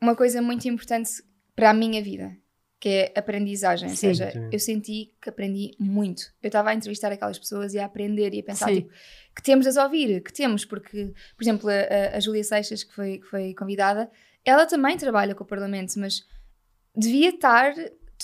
uma 0.00 0.16
coisa 0.16 0.42
muito 0.42 0.66
importante 0.68 1.10
para 1.54 1.70
a 1.70 1.74
minha 1.74 2.02
vida, 2.02 2.36
que 2.78 2.88
é 2.88 3.12
aprendizagem. 3.16 3.88
Ou 3.88 3.94
Sim. 3.94 4.08
seja, 4.08 4.24
Exatamente. 4.24 4.52
eu 4.54 4.58
senti 4.60 5.12
que 5.20 5.28
aprendi 5.30 5.70
muito. 5.78 6.22
Eu 6.42 6.48
estava 6.48 6.70
a 6.70 6.74
entrevistar 6.74 7.10
aquelas 7.10 7.38
pessoas 7.38 7.72
e 7.74 7.78
a 7.78 7.86
aprender 7.86 8.34
e 8.34 8.40
a 8.40 8.42
pensar 8.42 8.68
Sim. 8.68 8.74
tipo, 8.82 8.90
que 9.34 9.42
temos 9.42 9.64
de 9.64 9.70
as 9.70 9.76
ouvir, 9.76 10.22
que 10.22 10.32
temos, 10.32 10.64
porque, 10.64 11.12
por 11.36 11.42
exemplo, 11.42 11.68
a, 11.70 11.72
a- 11.72 12.16
a 12.16 12.20
Júlia 12.20 12.44
Seixas, 12.44 12.84
que 12.84 12.94
foi, 12.94 13.18
que 13.18 13.26
foi 13.26 13.54
convidada, 13.54 14.10
ela 14.44 14.66
também 14.66 14.96
trabalha 14.96 15.34
com 15.34 15.42
o 15.42 15.46
Parlamento, 15.46 15.98
mas 15.98 16.24
devia 16.94 17.30
estar. 17.30 17.74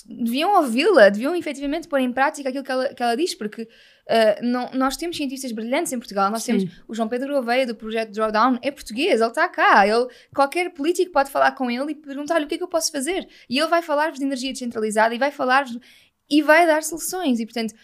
Deviam 0.06 0.56
ouvi-la, 0.56 1.10
deviam 1.10 1.34
efetivamente 1.36 1.86
pôr 1.86 2.00
em 2.00 2.10
prática 2.12 2.48
aquilo 2.48 2.64
que 2.64 2.70
ela, 2.72 2.94
que 2.94 3.02
ela 3.02 3.14
diz, 3.14 3.34
porque 3.34 3.68
ah, 4.08 4.38
não- 4.42 4.70
nós 4.72 4.96
temos 4.96 5.16
cientistas 5.16 5.52
brilhantes 5.52 5.92
em 5.92 5.98
Portugal. 5.98 6.30
Nós 6.30 6.42
Sim. 6.42 6.58
temos 6.58 6.82
o 6.88 6.94
João 6.94 7.08
Pedro 7.08 7.32
Gouveia 7.34 7.66
do 7.66 7.74
projeto 7.74 8.10
Drawdown, 8.12 8.58
é 8.62 8.70
português, 8.70 9.20
ele 9.20 9.30
está 9.30 9.48
cá. 9.48 9.86
Ele, 9.86 10.06
qualquer 10.34 10.70
político 10.70 11.12
pode 11.12 11.30
falar 11.30 11.52
com 11.52 11.70
ele 11.70 11.92
e 11.92 11.94
perguntar-lhe 11.94 12.44
o 12.44 12.48
que 12.48 12.54
é 12.54 12.58
que 12.58 12.64
eu 12.64 12.68
posso 12.68 12.90
fazer. 12.90 13.28
E 13.48 13.58
ele 13.58 13.68
vai 13.68 13.82
falar-vos 13.82 14.18
de 14.18 14.24
energia 14.24 14.52
descentralizada 14.52 15.14
e 15.14 15.18
vai 15.18 15.30
falar-vos 15.30 15.78
e 16.30 16.42
vai 16.42 16.66
dar 16.66 16.82
soluções. 16.82 17.40
E 17.40 17.44
portanto, 17.46 17.74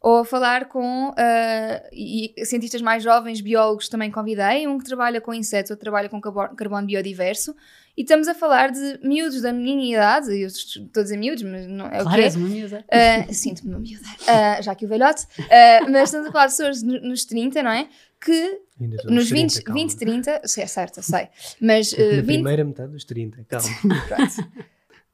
ou 0.00 0.18
a 0.18 0.24
falar 0.24 0.66
com 0.66 1.08
uh, 1.10 2.44
cientistas 2.44 2.80
mais 2.82 3.02
jovens, 3.02 3.40
biólogos 3.40 3.88
também 3.88 4.10
convidei, 4.10 4.66
um 4.66 4.78
que 4.78 4.84
trabalha 4.84 5.20
com 5.20 5.32
insetos, 5.34 5.70
outro 5.70 5.82
trabalha 5.84 6.08
com 6.08 6.20
carbono, 6.20 6.86
biodiverso, 6.86 7.54
e 7.96 8.02
estamos 8.02 8.28
a 8.28 8.34
falar 8.34 8.70
de 8.70 9.00
miúdos 9.02 9.40
da 9.40 9.52
minha 9.52 9.94
idade, 9.96 10.28
eu 10.38 10.46
estou 10.46 11.00
a 11.00 11.02
dizer 11.02 11.16
miúdos, 11.16 11.42
mas 11.44 11.66
não 11.66 11.86
é 11.86 12.00
o 12.00 12.02
Claro, 12.02 12.16
que 12.16 12.20
é. 12.20 12.24
és 12.24 12.36
uma 12.36 12.48
miúda. 12.48 12.84
Uh, 13.28 13.32
Sinto-me 13.34 13.70
uma 13.70 13.78
miúda, 13.80 14.04
uh, 14.06 14.62
já 14.62 14.74
que 14.74 14.84
o 14.84 14.88
velhote, 14.88 15.24
uh, 15.24 15.90
mas 15.90 16.02
estamos 16.10 16.28
a 16.28 16.32
falar 16.32 16.46
de 16.46 16.52
pessoas 16.52 16.82
no- 16.82 17.00
nos 17.00 17.24
30, 17.24 17.62
não 17.62 17.70
é? 17.70 17.88
Que 18.20 18.60
nos 18.78 19.28
30, 19.28 19.54
20, 19.54 19.62
calma. 19.64 19.80
20 19.80 19.96
30, 19.96 20.40
sei, 20.44 20.64
é 20.64 20.66
certo, 20.66 20.98
eu 20.98 21.02
sei, 21.02 21.28
mas 21.60 21.92
uh, 21.92 21.96
Na 21.98 22.06
20, 22.22 22.24
primeira 22.26 22.64
metade 22.64 22.92
dos 22.92 23.04
30, 23.04 23.44
calma. 23.48 23.68
Pronto. 24.08 24.66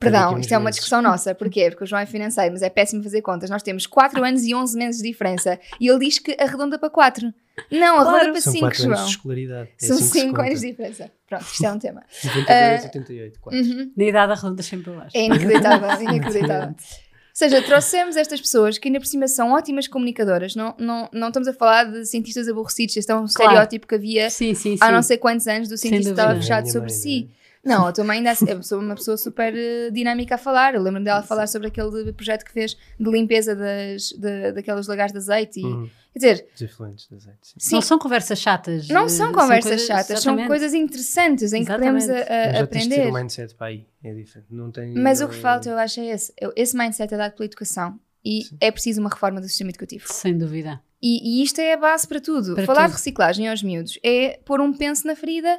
Perdão, 0.03 0.39
isto 0.39 0.53
é 0.53 0.57
uma 0.59 0.65
meses. 0.65 0.77
discussão 0.77 1.01
nossa. 1.03 1.35
Porquê? 1.35 1.71
Porque 1.71 1.85
o 1.85 1.87
João 1.87 2.01
é 2.03 2.07
financeiro, 2.07 2.53
mas 2.53 2.63
é 2.63 2.69
péssimo 2.71 3.03
fazer 3.03 3.23
contas. 3.23 3.49
Nós 3.51 3.63
temos 3.63 3.87
4 3.87 4.23
anos 4.25 4.45
e 4.45 4.55
11 4.55 4.77
meses 4.79 5.01
de 5.03 5.09
diferença. 5.09 5.59
E 5.81 5.89
ele 5.89 5.99
diz 5.99 6.19
que 6.19 6.37
arredonda 6.39 6.79
para 6.79 6.91
4. 6.91 7.33
Não, 7.71 7.97
arredonda 7.97 8.11
Claro. 8.19 8.33
para 8.33 8.41
São 8.41 8.53
5, 8.53 8.65
4 8.67 8.83
anos 8.85 8.97
João. 8.99 9.05
de 9.07 9.11
escolaridade. 9.11 9.69
É 9.83 9.87
São 9.87 9.97
assim 9.97 10.05
que 10.07 10.13
se 10.13 10.21
5 10.21 10.31
conta. 10.35 10.49
anos 10.49 10.61
de 10.61 10.71
diferença. 10.71 11.11
Pronto, 11.29 11.43
isto 11.53 11.65
é 11.67 11.73
um 11.73 11.79
tema. 11.79 12.03
92, 12.25 12.85
88, 12.85 13.41
4. 13.41 13.61
Uhum. 13.61 13.93
Na 13.97 14.05
idade 14.05 14.33
arredonda 14.33 14.63
sempre 14.63 14.91
abaixo. 14.93 15.17
É 15.17 15.25
inacreditável, 15.27 15.91
é 15.91 16.03
inacreditável. 16.03 16.69
Ou 16.69 17.35
seja, 17.35 17.63
trouxemos 17.63 18.17
estas 18.17 18.41
pessoas 18.43 18.77
que 18.77 18.89
ainda 18.89 19.01
por 19.01 19.07
cima 19.07 19.27
são 19.27 19.53
ótimas 19.53 19.89
comunicadoras. 19.89 20.55
Não, 20.55 20.75
não, 20.79 21.09
não 21.13 21.29
estamos 21.29 21.49
a 21.49 21.55
falar 21.55 21.85
de 21.85 22.05
cientistas 22.05 22.47
aborrecidos. 22.47 22.95
Este 22.97 23.11
é 23.11 23.15
um 23.15 23.25
Claro. 23.27 23.29
estereótipo 23.53 23.87
que 23.87 23.95
havia 23.95 24.29
Sim, 24.29 24.53
sim, 24.55 24.77
sim. 24.77 24.79
há 24.83 24.93
não 24.93 25.03
sei 25.03 25.17
quantos 25.17 25.47
anos 25.49 25.67
do 25.69 25.79
cientista 25.79 26.11
que 26.13 26.21
estava 26.21 26.35
fechado 26.39 26.59
É 26.59 26.63
minha 26.63 26.73
sobre 26.73 26.91
mãe, 26.91 26.99
si. 26.99 27.31
Não, 27.65 27.87
a 27.87 27.93
tua 27.93 28.03
mãe 28.03 28.19
ainda 28.19 28.31
é 28.31 28.35
uma 28.55 28.57
pessoa- 28.57 28.81
uma 28.83 28.95
pessoa 28.97 29.17
super 29.17 29.55
eh, 29.57 29.91
dinâmica 29.93 30.35
a 30.35 30.39
falar. 30.39 30.75
Eu 30.75 30.83
lembro-me 30.83 31.05
dela 31.05 31.23
falar 31.23 31.47
sobre 31.47 31.69
aquele 31.69 32.13
projeto 32.13 32.45
que 32.45 32.53
fez 32.53 32.77
de 32.99 33.11
limpeza 33.11 33.55
das, 33.55 34.09
de- 34.19 34.51
daqueles 34.53 34.87
lagares 34.89 35.13
de 35.13 35.19
azeite. 35.19 35.61
E, 35.61 35.65
Uhum. 35.65 35.89
Quer 36.13 36.19
dizer, 36.19 36.47
Os 36.55 36.61
efluentes 36.61 37.09
de 37.09 37.15
azeite. 37.15 37.39
Sim. 37.43 37.55
sim, 37.59 37.75
Não 37.77 37.81
são 37.81 37.99
conversas 37.99 38.39
chatas. 38.39 38.87
não 38.89 39.05
eh, 39.05 39.09
são 39.09 39.33
conversas 39.33 39.71
coisas- 39.71 39.87
chatas, 39.87 40.11
exatamente. 40.11 40.41
são 40.41 40.47
coisas 40.49 40.75
interessantes 40.75 41.53
em 41.55 41.65
que 41.65 41.73
podemos 41.73 42.07
a- 42.07 42.13
Exatamente. 42.13 42.33
a- 42.33 42.37
Mas 42.37 42.45
já 42.45 42.51
de 42.53 42.67
ter 42.71 42.79
aprender. 42.79 43.07
o 43.09 43.13
mindset 43.15 43.55
para 43.55 43.67
aí. 43.69 43.87
É 44.05 44.13
diferente. 44.13 44.49
Não 44.51 44.71
tem, 44.71 44.93
Mas 44.95 45.21
o 45.21 45.23
não 45.23 45.31
que 45.31 45.37
é- 45.37 45.41
falta, 45.41 45.71
eu 45.71 45.79
acho, 45.79 46.01
é 46.01 46.07
esse. 46.09 46.33
Eu- 46.39 46.53
Esse 46.55 46.77
mindset 46.77 47.15
é 47.15 47.17
dado 47.17 47.33
pela 47.33 47.47
educação. 47.47 47.99
E 48.25 48.43
Sim. 48.43 48.57
é 48.61 48.71
preciso 48.71 49.01
uma 49.01 49.09
reforma 49.09 49.41
do 49.41 49.47
sistema 49.49 49.71
educativo. 49.71 50.05
Sem 50.13 50.37
dúvida. 50.37 50.81
E, 51.01 51.41
e 51.41 51.43
isto 51.43 51.61
é 51.61 51.73
a 51.73 51.77
base 51.79 52.07
para 52.07 52.21
tudo. 52.21 52.55
Para 52.57 52.67
Falar 52.67 52.83
tudo. 52.83 52.91
de 52.91 52.97
reciclagem 52.99 53.49
aos 53.49 53.63
miúdos 53.63 53.99
é 54.05 54.39
pôr 54.45 54.61
um 54.61 54.73
penso 54.73 55.07
na 55.07 55.17
ferida 55.17 55.59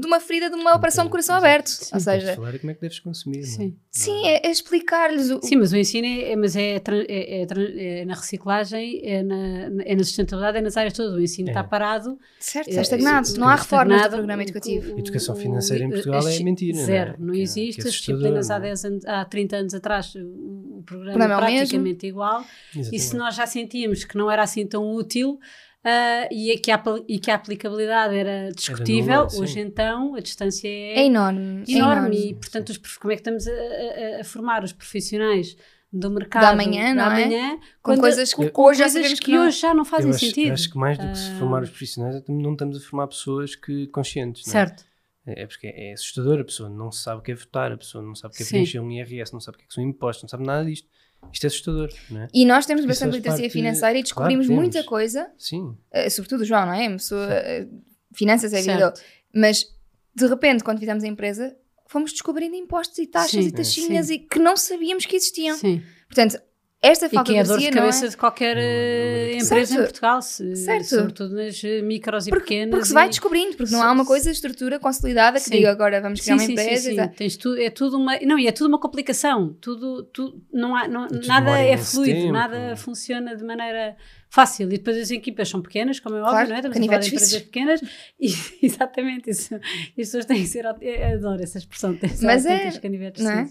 de 0.00 0.06
uma 0.06 0.20
ferida 0.20 0.50
de 0.50 0.56
uma 0.56 0.74
operação 0.74 1.04
de 1.04 1.10
coração 1.10 1.34
aberto. 1.36 1.68
Sim, 1.68 1.94
Ou 1.94 2.00
seja, 2.00 2.34
falar 2.36 2.58
como 2.58 2.70
é 2.70 2.74
que 2.74 2.80
deves 2.80 2.98
consumir. 3.00 3.38
não 3.38 3.44
é? 3.44 3.46
Sim. 3.46 3.76
sim, 3.90 4.26
é, 4.26 4.46
é 4.46 4.50
explicar-lhes 4.50 5.30
o. 5.30 5.40
Sim, 5.42 5.56
mas 5.56 5.72
o 5.72 5.76
ensino 5.76 6.06
é, 6.06 6.32
é- 6.32 6.36
mas 6.36 6.54
é, 6.56 6.76
é- 6.76 7.42
é 7.42 8.00
é 8.02 8.04
na 8.04 8.14
reciclagem, 8.14 9.00
é 9.04 9.22
na, 9.22 9.82
é 9.84 9.94
na 9.94 10.04
sustentabilidade, 10.04 10.58
é 10.58 10.60
nas 10.60 10.76
áreas 10.76 10.92
todas. 10.94 11.14
O 11.14 11.20
ensino 11.20 11.48
É. 11.48 11.52
está 11.52 11.64
parado. 11.64 12.18
Certo, 12.38 12.68
é- 12.68 12.70
está 12.70 12.82
estagnado. 12.82 13.28
Não 13.38 13.48
há 13.48 13.54
reformas 13.56 14.02
do 14.02 14.10
programa 14.10 14.42
educativo. 14.42 14.94
o- 14.94 14.98
Educação 14.98 15.34
financeira 15.36 15.84
em 15.84 15.88
o- 15.88 15.90
Portugal 15.92 16.26
é 16.28 16.38
mentira, 16.40 16.76
não 16.76 16.82
é? 16.82 16.86
Zero, 16.86 17.14
não 17.18 17.32
Que 17.34 17.40
existe. 17.42 17.80
que 17.82 17.88
As 17.88 17.94
disciplinas 17.94 18.50
há, 18.50 18.56
assustador, 18.56 18.62
10 18.62 18.84
anos, 18.84 19.04
há 19.06 19.24
30 19.24 19.56
anos 19.56 19.74
atrás, 19.74 20.14
o, 20.14 20.78
o 20.78 20.82
programa 20.84 21.24
é 21.24 21.28
praticamente 21.36 22.06
igual. 22.06 22.44
E 22.92 22.98
se 22.98 23.16
nós 23.16 23.34
já 23.34 23.46
sentíamos 23.46 24.04
que 24.04 24.16
não 24.16 24.30
era 24.30 24.42
assim 24.42 24.66
tão 24.66 24.94
útil 24.94 25.38
ah, 25.84 26.28
e, 26.30 26.56
que 26.58 26.70
a, 26.70 26.82
e 27.08 27.18
que 27.18 27.30
a 27.30 27.34
aplicabilidade 27.34 28.14
era 28.16 28.50
discutível, 28.52 29.16
nula, 29.18 29.28
sim. 29.30 29.42
hoje 29.42 29.60
então 29.60 30.14
a 30.14 30.20
distância 30.20 30.68
É 30.68 31.00
é, 31.00 31.04
enorme. 31.06 31.64
é 31.68 31.72
enorme. 31.72 32.30
E, 32.30 32.34
portanto, 32.34 32.70
os 32.70 32.78
como 32.96 33.12
é 33.12 33.16
que 33.16 33.20
estamos 33.20 33.46
a, 33.48 33.50
a- 33.52 34.20
a 34.20 34.24
formar 34.24 34.62
os 34.64 34.72
profissionais 34.72 35.56
do 35.92 36.10
mercado 36.10 36.42
Da 36.42 36.50
amanhã, 36.50 36.94
não 36.94 37.04
da 37.08 37.18
é? 37.20 37.24
amanhã, 37.24 37.58
Com 37.82 37.98
coisas 37.98 38.32
que 38.32 38.50
com 38.50 38.62
hoje 38.62 38.78
já 38.78 38.84
coisas 38.90 39.18
que, 39.20 39.26
que 39.26 39.32
não. 39.32 39.46
hoje 39.46 39.60
já 39.60 39.74
não 39.74 39.84
fazem 39.84 40.08
eu 40.08 40.14
acho, 40.14 40.26
sentido. 40.26 40.52
acho 40.52 40.70
que 40.70 40.78
mais 40.78 40.96
do 40.98 41.06
que 41.10 41.18
se 41.18 41.30
Ah, 41.32 41.38
formar 41.38 41.62
os 41.62 41.68
profissionais, 41.70 42.22
não 42.28 42.52
estamos 42.52 42.76
a 42.76 42.80
formar 42.80 43.08
pessoas 43.08 43.54
que 43.56 43.86
conscientes. 43.88 44.46
não 44.46 44.52
é? 44.52 44.66
Certo. 44.66 44.84
É 45.26 45.42
é 45.42 45.46
porque 45.46 45.66
é 45.68 45.92
assustador, 45.92 46.40
a 46.40 46.44
pessoa 46.44 46.68
não 46.68 46.90
sabe 46.90 47.20
o 47.20 47.22
que 47.22 47.30
é 47.30 47.34
votar, 47.34 47.70
a 47.72 47.76
pessoa 47.76 48.02
não 48.02 48.14
sabe 48.14 48.34
o 48.34 48.36
que 48.36 48.42
é 48.42 48.46
preencher 48.46 48.80
um 48.80 48.90
IRS, 48.90 49.32
não 49.32 49.40
sabe 49.40 49.56
o 49.56 49.58
que 49.58 49.64
é 49.64 49.68
que 49.68 49.74
são 49.74 49.84
impostos, 49.84 50.22
não 50.24 50.28
sabe 50.28 50.44
nada 50.44 50.64
disto. 50.64 50.88
Isto 51.32 51.44
é 51.44 51.46
assustador, 51.48 51.88
não 52.10 52.22
é? 52.22 52.28
E 52.32 52.44
nós 52.44 52.66
temos 52.66 52.80
Isso 52.80 52.88
bastante 52.88 53.14
literacia 53.16 53.44
parte- 53.44 53.52
financeira 53.52 53.98
e 53.98 54.02
descobrimos 54.02 54.46
Claro, 54.46 54.60
muita 54.60 54.82
coisa, 54.84 55.30
Sim. 55.38 55.76
eh, 55.90 56.08
sobretudo 56.10 56.40
o 56.42 56.44
João, 56.44 56.66
não 56.66 56.72
é? 56.74 56.88
Pessoa, 56.90 57.26
eh, 57.32 57.66
finanças 58.14 58.52
é 58.52 58.60
vida. 58.60 58.92
Mas 59.34 59.66
de 60.14 60.26
repente, 60.26 60.62
quando 60.62 60.78
fizemos 60.78 61.02
a 61.04 61.06
empresa, 61.06 61.56
fomos 61.86 62.12
descobrindo 62.12 62.54
impostos 62.56 62.98
e 62.98 63.06
taxas 63.06 63.30
Sim, 63.44 63.48
e 63.48 63.52
taxinhas 63.52 64.10
e 64.10 64.18
que 64.18 64.38
não 64.38 64.56
sabíamos 64.56 65.06
que 65.06 65.16
existiam. 65.16 65.56
Sim. 65.56 65.82
Portanto, 66.06 66.38
esta 66.82 67.06
E 67.06 67.10
falta 67.10 67.30
que 67.32 67.38
é 67.38 67.40
a 67.40 67.44
dor 67.44 67.58
de 67.60 67.66
é? 67.66 67.70
cabeça 67.70 68.08
de 68.08 68.16
qualquer 68.16 68.56
eh, 68.58 69.38
Certo. 69.38 69.44
empresa 69.44 69.74
em 69.74 69.78
Portugal, 69.78 70.20
se- 70.20 70.56
Certo. 70.56 70.84
sobretudo 70.88 71.34
nas 71.36 71.62
eh, 71.62 71.80
micros 71.80 72.26
e 72.26 72.30
Porque, 72.30 72.42
pequenas. 72.44 72.70
porque 72.70 72.86
se 72.86 72.92
vai 72.94 73.06
e- 73.06 73.10
descobrindo, 73.10 73.56
porque 73.56 73.72
não 73.72 73.82
há 73.82 73.92
uma 73.92 74.04
coisa, 74.04 74.30
estrutura 74.30 74.78
consolidada 74.80 75.38
que 75.38 75.44
Sim. 75.44 75.50
diga 75.52 75.70
agora 75.70 76.00
vamos 76.00 76.20
criar 76.20 76.38
Sim, 76.38 76.42
uma 76.44 76.46
sim, 76.48 76.56
sim, 76.56 76.62
empresa. 76.64 76.88
e 76.88 76.90
sim. 76.90 76.96
tal. 76.96 77.08
Tens 77.08 77.36
tu, 77.36 77.54
é 77.56 77.70
tudo 77.70 77.96
uma. 77.96 78.18
Não, 78.20 78.38
e 78.38 78.46
é 78.48 78.52
tudo 78.52 78.66
uma 78.68 78.78
complicação. 78.80 79.56
Tudo, 79.60 80.02
tu, 80.04 80.42
não 80.52 80.74
há, 80.74 80.88
não- 80.88 81.06
nada 81.26 81.58
é 81.60 81.76
fluido, 81.76 82.20
tempo. 82.20 82.32
nada 82.32 82.74
funciona 82.76 83.36
de 83.36 83.44
maneira 83.44 83.96
fácil. 84.34 84.66
E 84.72 84.78
depois 84.78 84.96
as 84.96 85.10
equipas 85.10 85.48
são 85.48 85.60
pequenas, 85.60 86.00
como 86.00 86.16
é 86.16 86.20
óbvio, 86.20 86.32
Claro, 86.32 86.48
não 86.48 86.54
é? 86.56 86.58
Estamos 86.60 86.76
a 86.76 86.80
falar 86.80 86.98
de 86.98 87.10
canivetes 87.10 87.12
empresas 87.12 87.42
pequenas. 87.42 87.80
E, 88.18 88.26
exatamente, 88.66 89.30
isso. 89.30 89.54
E 89.54 90.00
as 90.00 90.08
pessoas 90.08 90.24
têm 90.24 90.40
que 90.42 90.46
ser. 90.48 90.64
eu 90.64 91.14
Adoro 91.18 91.42
essa 91.42 91.58
expressão. 91.58 91.94
Têm 91.94 92.08
que 92.08 92.16
ser 92.16 92.24
Mas 92.26 92.46
é, 92.46 92.70
canivetes 92.80 93.22
não 93.22 93.30
é? 93.30 93.48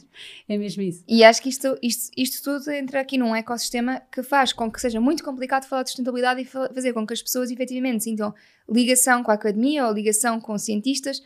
é 0.50 0.58
mesmo 0.58 0.82
isso. 0.82 1.04
E 1.08 1.24
acho 1.24 1.42
que 1.42 1.50
isto, 1.50 1.78
isto, 1.84 2.12
isto 2.18 2.44
tudo 2.44 2.72
entra 2.72 3.00
aqui 3.00 3.18
num 3.18 3.36
ecossistema 3.36 4.02
que 4.12 4.24
faz 4.24 4.52
com 4.52 4.72
que 4.72 4.82
seja 4.82 5.00
muito 5.00 5.24
complicado 5.24 5.66
falar 5.66 5.84
de 5.84 5.90
sustentabilidade 5.90 6.42
e 6.42 6.46
fa- 6.46 6.70
fazer 6.74 6.94
com 6.94 7.06
que 7.06 7.14
as 7.14 7.22
pessoas 7.22 7.52
efetivamente 7.52 8.04
sintam 8.04 8.34
ligação 8.68 9.22
com 9.24 9.30
a 9.30 9.36
academia 9.36 9.86
ou 9.86 9.94
ligação 9.94 10.42
com 10.42 10.58
cientistas, 10.58 11.22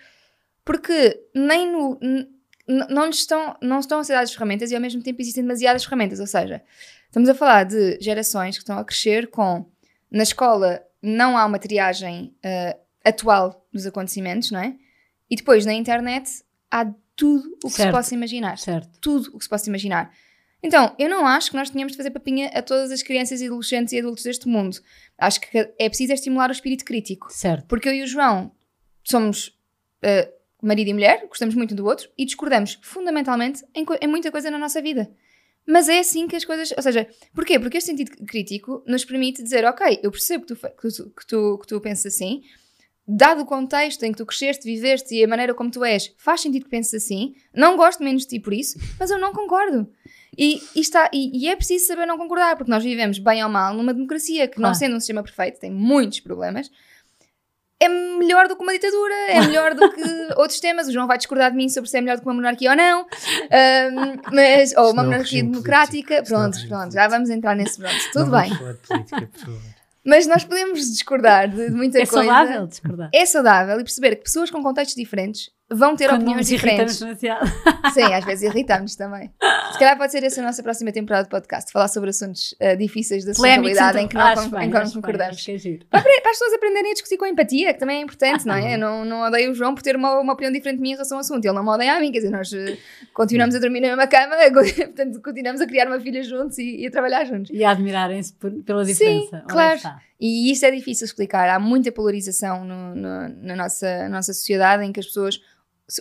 porque 0.65 1.17
nem 1.33 1.71
no. 1.71 1.97
Não, 2.67 3.07
estão, 3.11 3.55
não 3.61 3.79
estão 3.79 3.99
a 3.99 4.03
ser 4.03 4.13
dadas 4.13 4.33
ferramentas 4.33 4.71
e 4.71 4.75
ao 4.75 4.81
mesmo 4.81 4.99
tempo 5.03 5.21
existem 5.21 5.43
demasiadas 5.43 5.83
ferramentas. 5.85 6.19
Ou 6.19 6.25
seja, 6.25 6.63
estamos 7.15 7.29
a 7.29 7.33
falar 7.33 7.63
de 7.63 7.97
gerações 8.01 8.57
que 8.57 8.63
estão 8.63 8.77
a 8.77 8.83
crescer 8.83 9.27
com. 9.27 9.65
Na 10.11 10.23
escola 10.23 10.83
não 11.01 11.37
há 11.37 11.45
uma 11.45 11.57
triagem 11.57 12.35
eh, 12.43 12.77
atual 13.03 13.65
dos 13.71 13.85
acontecimentos, 13.85 14.51
não 14.51 14.59
é? 14.59 14.75
E 15.29 15.35
depois 15.35 15.65
na 15.65 15.73
internet 15.73 16.29
há 16.69 16.85
tudo 17.15 17.57
o 17.63 17.67
que 17.67 17.69
se 17.69 17.77
Certo. 17.77 17.91
possa 17.95 18.13
imaginar 18.13 18.57
Certo. 18.57 18.99
tudo 18.99 19.29
o 19.33 19.37
que 19.37 19.43
se 19.43 19.49
possa 19.49 19.69
imaginar. 19.69 20.11
Então, 20.61 20.93
eu 20.99 21.09
não 21.09 21.25
acho 21.25 21.51
que 21.51 21.55
nós 21.55 21.69
tenhamos 21.69 21.93
de 21.93 21.97
fazer 21.97 22.11
papinha 22.11 22.47
a 22.49 22.61
todas 22.61 22.91
as 22.91 23.01
crianças 23.01 23.39
e 23.39 23.45
adolescentes 23.45 23.93
e 23.93 23.99
adultos 23.99 24.23
deste 24.23 24.47
mundo. 24.47 24.77
Acho 25.17 25.39
que 25.39 25.57
é 25.57 25.89
preciso 25.89 26.11
é 26.11 26.15
estimular 26.15 26.49
o 26.49 26.53
espírito 26.53 26.83
crítico. 26.83 27.31
Certo. 27.31 27.65
Porque 27.67 27.87
eu 27.87 27.93
e 27.93 28.03
o 28.03 28.07
João 28.07 28.51
somos 29.03 29.49
uh, 30.03 30.31
marido 30.61 30.89
e 30.89 30.93
mulher, 30.93 31.25
gostamos 31.27 31.55
muito 31.55 31.73
um 31.73 31.77
do 31.77 31.85
outro 31.85 32.09
e 32.17 32.25
discordamos 32.25 32.79
fundamentalmente 32.81 33.63
em, 33.73 33.85
em 34.01 34.07
muita 34.07 34.31
coisa 34.31 34.49
na 34.49 34.57
nossa 34.57 34.81
vida. 34.81 35.09
Mas 35.67 35.89
é 35.89 35.99
assim 35.99 36.27
que 36.27 36.35
as 36.35 36.45
coisas. 36.45 36.71
Ou 36.75 36.83
seja, 36.83 37.07
porquê? 37.33 37.59
Porque 37.59 37.77
este 37.77 37.89
sentido 37.89 38.11
crítico 38.25 38.83
nos 38.85 39.03
permite 39.03 39.41
dizer, 39.41 39.65
ok, 39.65 39.99
eu 40.03 40.11
percebo 40.11 40.45
que 40.45 40.53
tu, 40.53 40.55
que 40.55 40.87
tu, 40.87 41.09
que 41.09 41.27
tu, 41.27 41.57
que 41.59 41.67
tu 41.67 41.81
pensas 41.81 42.13
assim, 42.13 42.43
dado 43.07 43.41
o 43.41 43.45
contexto 43.45 44.03
em 44.03 44.11
que 44.11 44.17
tu 44.17 44.25
cresceste, 44.25 44.65
viveste 44.65 45.15
e 45.15 45.23
a 45.23 45.27
maneira 45.27 45.53
como 45.53 45.69
tu 45.69 45.83
és, 45.83 46.13
faz 46.17 46.41
sentido 46.41 46.63
que 46.63 46.69
penses 46.69 46.93
assim, 46.93 47.35
não 47.53 47.77
gosto 47.77 48.03
menos 48.03 48.23
de 48.23 48.29
ti 48.29 48.39
por 48.39 48.53
isso, 48.53 48.77
mas 48.99 49.09
eu 49.11 49.19
não 49.19 49.33
concordo. 49.33 49.87
E, 50.37 50.61
e 50.75 50.81
está, 50.81 51.09
e, 51.13 51.45
e 51.45 51.47
é 51.47 51.55
preciso 51.55 51.87
saber 51.87 52.05
não 52.05 52.17
concordar, 52.17 52.57
porque 52.57 52.69
nós 52.69 52.83
vivemos 52.83 53.19
bem 53.19 53.43
ou 53.43 53.49
mal 53.49 53.73
numa 53.73 53.93
democracia 53.93 54.47
que, 54.47 54.59
não 54.59 54.73
sendo 54.73 54.95
um 54.95 54.99
sistema 54.99 55.23
perfeito, 55.23 55.59
tem 55.59 55.71
muitos 55.71 56.19
problemas. 56.19 56.69
É 57.77 57.89
melhor 57.89 58.47
do 58.47 58.55
que 58.55 58.63
uma 58.63 58.71
ditadura, 58.71 59.13
é 59.29 59.41
melhor 59.41 59.73
do 59.75 59.91
que 59.91 60.01
outros 60.37 60.59
temas. 60.61 60.87
O 60.87 60.93
João 60.93 61.07
vai 61.07 61.17
discordar 61.17 61.51
de 61.51 61.57
mim 61.57 61.67
sobre 61.67 61.89
se 61.89 61.97
é 61.97 62.01
melhor 62.01 62.15
do 62.15 62.21
que 62.21 62.27
uma 62.27 62.33
monarquia 62.33 62.69
ou 62.71 62.75
não, 62.77 63.01
Ahm, 63.51 64.21
mas, 64.31 64.73
ou 64.77 64.91
uma 64.91 65.01
é 65.01 65.05
um 65.05 65.09
monarquia 65.11 65.43
democrática. 65.43 66.15
político. 66.15 66.33
É 66.35 66.37
um 66.37 66.49
Pronto, 66.51 66.67
pronto, 66.69 66.93
já 66.93 67.07
vamos 67.07 67.29
entrar 67.29 67.55
nesse 67.55 67.77
pronto. 67.77 67.95
Tudo 68.13 68.31
Não 68.31 68.41
bem. 68.41 68.51
política. 68.55 69.29
Mas 70.07 70.27
nós 70.27 70.43
podemos 70.45 70.79
discordar 70.91 71.49
de, 71.49 71.65
de 71.65 71.71
muita 71.75 71.97
É 71.99 72.05
coisa. 72.05 72.27
saudável 72.27 72.67
discordar. 72.67 73.09
É 73.13 73.25
saudável 73.25 73.79
e 73.79 73.83
perceber 73.83 74.15
que 74.17 74.23
pessoas 74.23 74.51
com 74.51 74.61
contextos 74.61 74.95
diferentes 74.95 75.49
vão 75.71 75.95
ter 75.95 76.07
Quando 76.09 76.21
opiniões 76.21 76.47
diferentes. 76.47 76.99
demasiado. 76.99 77.45
Sim, 77.93 78.03
às 78.13 78.23
vezes 78.25 78.43
irritamos 78.49 78.95
também. 78.95 79.31
Se 79.71 79.79
calhar 79.79 79.97
pode 79.97 80.11
ser 80.11 80.23
essa 80.23 80.39
a 80.41 80.43
nossa 80.43 80.61
próxima 80.61 80.91
temporada 80.91 81.23
de 81.23 81.29
podcast, 81.29 81.71
falar 81.71 81.87
sobre 81.87 82.11
assuntos 82.11 82.55
eh, 82.59 82.75
difíceis 82.75 83.25
da 83.25 83.31
então. 83.31 83.45
em 84.01 84.07
que 84.07 84.15
não, 84.15 84.21
Acho 84.21 84.49
bem, 84.49 84.65
em 84.67 84.69
que 84.69 84.73
não 84.77 84.83
bem, 84.83 84.91
concordamos. 84.93 85.43
que 85.43 85.51
é. 85.51 85.57
Para, 85.89 86.01
para 86.03 86.11
as 86.31 86.37
pessoas 86.37 86.53
aprenderem 86.53 86.91
a 86.91 86.93
discutir 86.93 87.17
com 87.17 87.25
empatia, 87.25 87.73
que 87.73 87.79
também 87.79 87.97
é 87.97 88.01
importante, 88.01 88.45
não 88.45 88.53
é? 88.55 88.75
Eu 88.75 88.77
não, 88.79 89.03
não 89.05 89.21
odeio 89.21 89.51
o 89.51 89.53
João 89.55 89.73
por 89.73 89.81
ter 89.81 89.95
uma, 89.95 90.19
uma 90.19 90.33
opinião 90.33 90.51
diferente 90.53 90.77
de 90.77 90.81
mim 90.83 90.89
em 90.89 90.93
relação 90.93 91.17
ao 91.17 91.21
assunto. 91.21 91.43
Ele 91.43 91.53
não 91.53 91.63
me 91.63 91.69
odeia 91.69 91.93
a 91.95 91.99
mim, 91.99 92.11
quer 92.11 92.19
dizer, 92.19 92.29
nós 92.31 92.53
eh, 92.53 92.77
continuamos 93.13 93.55
a 93.55 93.59
dormir 93.59 93.81
na 93.81 93.87
mesma 93.87 94.07
cama, 94.07 94.35
portanto, 94.53 95.21
continuamos 95.21 95.61
a 95.61 95.65
criar 95.67 95.87
uma 95.87 95.99
filha 95.99 96.23
juntos 96.23 96.57
e, 96.59 96.81
e 96.81 96.87
a 96.87 96.91
trabalhar 96.91 97.25
juntos. 97.25 97.49
E 97.53 97.63
a 97.63 97.71
admirarem-se 97.71 98.33
pela 98.65 98.85
Sim, 98.85 98.91
diferença. 98.93 99.35
Ora 99.37 99.45
claro. 99.47 99.75
está. 99.75 100.01
E 100.19 100.49
isso 100.51 100.65
é 100.65 100.71
difícil 100.71 101.05
explicar. 101.05 101.49
Há 101.49 101.59
muita 101.59 101.91
polarização 101.91 102.63
no- 102.63 102.95
no- 102.95 103.29
na 103.41 103.55
nossa, 103.55 104.07
nossa 104.07 104.33
sociedade 104.33 104.83
em 104.85 104.93
que 104.93 104.99
as 105.01 105.07
pessoas 105.07 105.41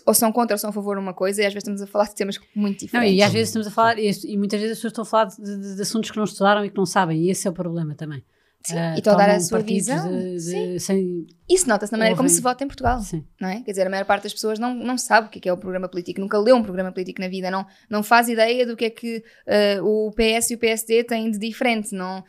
ou 0.06 0.14
são 0.14 0.32
contra 0.32 0.54
ou 0.54 0.58
são 0.58 0.70
a 0.70 0.72
favor 0.72 0.96
de 0.96 1.02
uma 1.02 1.12
coisa 1.14 1.42
e 1.42 1.46
às 1.46 1.52
vezes 1.52 1.62
estamos 1.68 1.82
a 1.82 1.86
falar 1.86 2.06
de 2.06 2.14
temas 2.14 2.38
muito 2.54 2.80
Não, 2.82 2.86
diferentes. 2.86 3.18
e 3.18 3.22
às 3.22 3.32
vezes 3.32 3.48
estamos 3.48 3.66
a 3.66 3.70
falar, 3.70 3.98
e, 3.98 4.10
e 4.24 4.36
muitas 4.38 4.58
vezes 4.60 4.72
as 4.72 4.78
pessoas 4.78 4.90
estão 4.92 5.02
a 5.02 5.06
falar 5.06 5.24
de, 5.26 5.36
de- 5.36 5.76
de 5.76 5.82
assuntos 5.82 6.10
que 6.10 6.16
não 6.16 6.24
estudaram 6.24 6.64
e 6.64 6.70
que 6.70 6.76
não 6.76 6.86
sabem, 6.86 7.20
e 7.22 7.30
esse 7.30 7.46
é 7.46 7.50
o 7.50 7.54
problema 7.54 7.94
também. 7.94 8.24
Sim, 8.66 8.78
Ah, 8.78 8.94
e 8.94 8.98
estão 8.98 9.12
a 9.12 9.16
dar 9.18 9.28
a 9.28 9.38
sua 9.40 9.58
visão. 9.60 10.10
de- 10.10 10.40
Sim. 10.40 10.78
sem, 10.78 11.26
Isso 11.46 11.68
nota-se 11.68 11.92
na 11.92 11.98
maneira 11.98 12.16
como 12.16 12.26
Ouvem. 12.26 12.34
se 12.36 12.40
vota 12.42 12.64
em 12.64 12.66
Portugal. 12.66 12.98
sim. 13.02 13.22
não 13.38 13.48
é? 13.50 13.60
Quer 13.60 13.72
dizer, 13.72 13.86
a 13.86 13.90
maior 13.90 14.06
parte 14.06 14.22
das 14.22 14.32
pessoas 14.32 14.58
não, 14.58 14.74
não 14.74 14.96
sabe 14.96 15.26
o 15.26 15.30
que 15.30 15.38
é, 15.38 15.42
que 15.42 15.48
é 15.50 15.52
o 15.52 15.58
programa 15.58 15.86
político, 15.86 16.18
nunca 16.18 16.38
leu 16.38 16.56
um 16.56 16.62
programa 16.62 16.90
político 16.90 17.20
na 17.20 17.28
vida, 17.28 17.50
não, 17.50 17.66
não 17.90 18.02
faz 18.02 18.26
ideia 18.30 18.66
do 18.66 18.74
que 18.74 18.86
é 18.86 18.90
que 18.90 19.22
eh, 19.46 19.82
o 19.82 20.10
PS 20.12 20.50
e 20.52 20.54
o 20.54 20.58
PSD 20.58 21.04
têm 21.04 21.30
de 21.30 21.38
diferente, 21.38 21.94
não, 21.94 22.24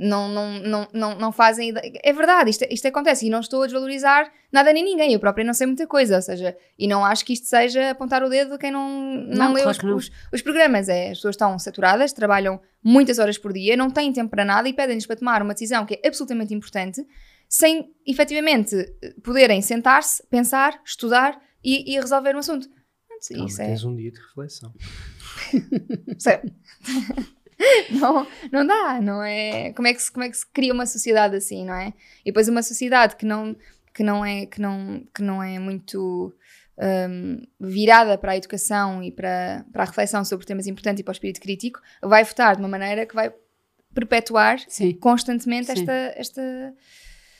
não, 0.00 0.28
não, 0.28 0.58
não, 0.60 0.88
não, 0.94 1.14
não 1.18 1.32
fazem 1.32 1.68
ideia. 1.68 1.92
É 2.02 2.12
verdade, 2.12 2.48
isto, 2.50 2.64
isto 2.70 2.88
acontece 2.88 3.26
e 3.26 3.30
não 3.30 3.40
estou 3.40 3.62
a 3.62 3.66
desvalorizar 3.66 4.32
nada 4.50 4.72
nem 4.72 4.82
ninguém, 4.82 5.12
eu 5.12 5.20
própria 5.20 5.44
não 5.44 5.52
sei 5.52 5.66
muita 5.66 5.86
coisa, 5.86 6.16
ou 6.16 6.22
seja, 6.22 6.56
e 6.78 6.88
não 6.88 7.04
acho 7.04 7.24
que 7.24 7.34
isto 7.34 7.46
seja 7.46 7.90
apontar 7.90 8.22
o 8.22 8.28
dedo 8.28 8.54
a 8.54 8.58
quem 8.58 8.70
não, 8.70 8.88
não, 8.90 9.36
Não, 9.36 9.52
lê 9.52 9.62
claro 9.62 9.70
os, 9.70 9.78
que 9.78 9.86
não. 9.86 9.96
os, 9.96 10.10
os 10.32 10.42
programas. 10.42 10.88
É, 10.88 11.10
as 11.10 11.18
pessoas 11.18 11.34
estão 11.34 11.58
saturadas, 11.58 12.12
trabalham 12.12 12.60
muitas 12.82 13.18
horas 13.18 13.36
por 13.36 13.52
dia, 13.52 13.76
não 13.76 13.90
têm 13.90 14.12
tempo 14.12 14.30
para 14.30 14.44
nada 14.44 14.68
e 14.68 14.72
pedem-nos 14.72 15.06
para 15.06 15.16
tomar 15.16 15.42
uma 15.42 15.52
decisão 15.52 15.84
que 15.84 16.00
é 16.02 16.08
absolutamente 16.08 16.54
importante 16.54 17.06
sem 17.48 17.92
efetivamente 18.06 18.74
poderem 19.22 19.60
sentar-se, 19.60 20.22
pensar, 20.28 20.80
estudar 20.84 21.38
e, 21.62 21.94
e 21.94 22.00
resolver 22.00 22.34
um 22.34 22.38
assunto. 22.38 22.68
Pronto, 23.06 23.28
Calma, 23.28 23.46
Isso 23.46 23.62
é. 23.62 23.66
tens 23.66 23.84
um 23.84 23.94
dia 23.94 24.10
de 24.10 24.18
reflexão. 24.18 24.72
Sério. 26.18 26.50
não, 27.90 28.26
não 28.50 28.66
dá, 28.66 29.00
não 29.00 29.22
é? 29.22 29.72
Como 29.74 29.86
é, 29.88 29.94
que 29.94 30.02
se, 30.02 30.10
como 30.10 30.24
é 30.24 30.28
que 30.30 30.36
se 30.36 30.46
cria 30.46 30.72
uma 30.72 30.86
sociedade 30.86 31.36
assim, 31.36 31.64
não 31.64 31.74
é? 31.74 31.92
E 32.22 32.26
depois 32.26 32.48
uma 32.48 32.62
sociedade 32.62 33.16
que 33.16 33.26
não, 33.26 33.56
que 33.94 34.02
não, 34.02 34.24
é, 34.24 34.46
que 34.46 34.60
não, 34.60 35.04
que 35.14 35.22
não 35.22 35.42
é 35.42 35.58
muito 35.58 36.34
hum, 36.78 37.42
virada 37.60 38.16
para 38.18 38.32
a 38.32 38.36
educação 38.36 39.02
e 39.02 39.12
para, 39.12 39.64
para 39.72 39.82
a 39.82 39.86
reflexão 39.86 40.24
sobre 40.24 40.46
temas 40.46 40.66
importantes 40.66 41.00
e 41.00 41.04
para 41.04 41.12
o 41.12 41.12
espírito 41.12 41.40
crítico, 41.40 41.80
vai 42.02 42.24
votar 42.24 42.56
de 42.56 42.62
uma 42.62 42.68
maneira 42.68 43.04
que 43.06 43.14
vai 43.14 43.32
perpetuar 43.92 44.58
Sim, 44.68 44.92
constantemente 44.94 45.66
Sim. 45.66 45.72
esta, 45.80 45.92
esta, 46.16 46.74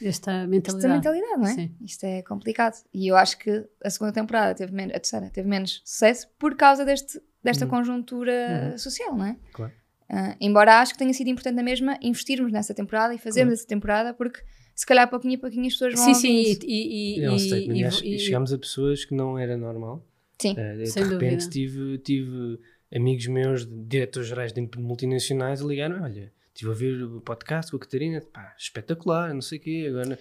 esta 0.03 0.47
mentalidade. 0.47 0.77
esta 0.77 0.89
mentalidade, 0.89 1.39
não 1.41 1.47
é? 1.49 1.55
Sim. 1.55 1.75
Isto 1.81 2.05
é 2.05 2.23
complicado. 2.23 2.75
E 2.93 3.07
eu 3.09 3.17
acho 3.17 3.39
que 3.39 3.65
a 3.85 3.89
segunda 3.91 4.13
temporada 4.13 4.55
teve 4.55 4.73
menos, 4.73 4.95
a 4.95 4.99
terceira 5.01 5.31
teve 5.31 5.49
menos 5.49 5.81
sucesso 5.85 6.29
por 6.39 6.57
causa 6.57 6.85
deste, 6.85 7.21
desta 7.43 7.65
Uhum. 7.65 7.71
conjuntura 7.71 8.71
Uhum. 8.73 8.79
social, 8.79 9.17
não 9.17 9.27
é? 9.27 9.37
Claro. 9.53 9.73
Ah, 10.13 10.37
embora 10.41 10.81
acho 10.81 10.93
que 10.93 10.99
tenha 10.99 11.13
sido 11.15 11.29
importante 11.29 11.55
na 11.55 11.63
mesma 11.63 11.97
investirmos 12.03 12.51
nessa 12.53 12.75
temporada 12.75 13.15
e 13.15 13.19
fazermos 13.19 13.55
essa 13.55 13.67
temporada, 13.67 14.13
porque 14.13 14.41
se 14.75 14.85
calhar 14.85 15.09
pouquinho 15.09 15.37
a 15.37 15.39
pouquinho 15.39 15.67
as 15.69 15.75
pessoas 15.75 15.95
vão 15.95 16.05
Sim, 16.05 16.15
sim, 16.15 16.59
e, 16.65 17.19
e, 17.21 17.23
É 17.23 17.31
um 17.31 17.37
e- 17.37 17.39
e- 17.39 17.85
E, 18.03 18.15
e- 18.17 18.19
chegámos 18.19 18.53
a 18.53 18.59
pessoas 18.59 19.05
que 19.05 19.15
não 19.15 19.39
era 19.39 19.57
normal. 19.57 20.05
Sim. 20.41 20.55
De 20.55 20.87
Sem 20.87 21.05
repente 21.05 21.45
dúvida. 21.45 21.51
tive, 21.53 21.99
tive 21.99 22.59
amigos 22.93 23.27
meus, 23.29 23.65
de 23.67 23.73
diretores 23.85 24.29
gerais 24.29 24.53
de 24.53 24.69
multinacionais, 24.79 25.61
a 25.61 25.65
ligaram: 25.65 26.03
olha, 26.03 26.33
estive 26.49 26.71
a 26.71 26.73
ouvir 26.73 27.03
o 27.05 27.21
podcast 27.21 27.71
com 27.71 27.77
a 27.77 27.81
Catarina, 27.81 28.21
pá, 28.21 28.53
espetacular, 28.59 29.33
não 29.33 29.43
sei 29.43 29.59
o 29.59 29.61
quê, 29.61 29.87
agora. 29.89 30.19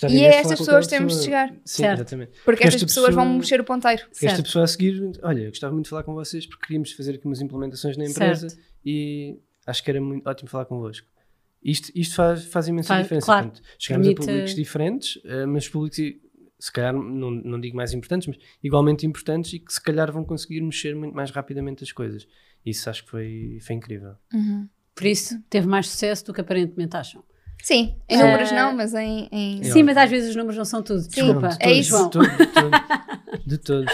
Gostava 0.00 0.12
E 0.12 0.20
é 0.24 0.36
estas 0.36 0.58
pessoas 0.58 0.86
que 0.86 0.90
temos 0.90 1.12
de 1.12 1.18
pessoa." 1.18 1.24
chegar. 1.24 1.48
Sim, 1.64 1.82
Certo. 1.82 1.94
exatamente. 2.00 2.32
Porque 2.44 2.62
esta 2.64 2.76
estas 2.76 2.82
pessoas 2.94 3.14
vão 3.14 3.24
pessoa- 3.24 3.38
mexer 3.38 3.60
o 3.60 3.64
ponteiro. 3.64 4.02
Esta 4.02 4.14
Certo. 4.28 4.42
pessoa 4.44 4.64
a 4.64 4.66
seguir, 4.68 5.02
olha, 5.22 5.48
gostava 5.48 5.72
muito 5.72 5.84
de 5.86 5.90
falar 5.90 6.02
com 6.04 6.14
vocês 6.14 6.46
porque 6.46 6.66
queríamos 6.66 6.92
fazer 6.92 7.14
aqui 7.14 7.24
umas 7.26 7.40
implementações 7.40 7.96
na 7.96 8.04
empresa 8.04 8.48
Certo. 8.48 8.62
e 8.84 9.38
acho 9.66 9.82
que 9.82 9.90
era 9.90 10.00
muito 10.00 10.26
ótimo 10.28 10.48
falar 10.50 10.64
convosco. 10.66 11.06
Isto, 11.62 11.90
isto 11.94 12.14
faz, 12.14 12.44
faz 12.44 12.68
imensa 12.68 12.88
Faz- 12.88 13.02
diferença. 13.02 13.26
claro. 13.26 13.46
Portanto, 13.48 13.66
chegamos 13.78 14.06
Permite- 14.06 14.22
a 14.22 14.26
públicos 14.26 14.54
diferentes, 14.54 15.18
eh, 15.24 15.46
mas 15.46 15.68
públicos, 15.68 15.98
se 16.58 16.72
calhar, 16.72 16.92
não, 16.94 17.30
não 17.30 17.60
digo 17.60 17.76
mais 17.76 17.92
importantes, 17.92 18.28
mas 18.28 18.36
igualmente 18.62 19.04
importantes 19.04 19.52
e 19.54 19.58
que 19.58 19.72
se 19.72 19.82
calhar 19.82 20.10
vão 20.12 20.24
conseguir 20.24 20.60
mexer 20.60 20.94
muito 20.94 21.14
mais 21.14 21.30
rapidamente 21.30 21.82
as 21.82 21.90
coisas. 21.92 22.26
Isso 22.64 22.88
acho 22.88 23.04
que 23.04 23.10
foi, 23.10 23.58
foi 23.62 23.76
incrível. 23.76 24.14
Uhum. 24.32 24.68
Por 24.94 25.06
isso, 25.06 25.38
teve 25.50 25.66
mais 25.66 25.88
sucesso 25.88 26.24
do 26.26 26.32
que 26.32 26.40
aparentemente 26.40 26.96
acham. 26.96 27.22
Sim, 27.62 27.96
em 28.08 28.16
Ah, 28.20 28.24
números 28.26 28.52
não, 28.52 28.76
mas 28.76 28.94
em. 28.94 29.28
em- 29.32 29.60
É 29.60 29.64
Sim, 29.64 29.82
mas 29.82 29.96
às 29.96 30.08
vezes 30.08 30.30
os 30.30 30.36
números 30.36 30.56
não 30.56 30.64
são 30.64 30.82
tudo. 30.82 31.00
Sim, 31.00 31.08
Desculpa. 31.08 31.48
É 31.58 31.64
todos, 31.68 31.78
isso. 31.78 32.04
De 32.04 32.10
todo, 32.10 32.28
de 32.36 32.46
todo. 32.46 32.70
De 33.46 33.58
todo. 33.58 33.86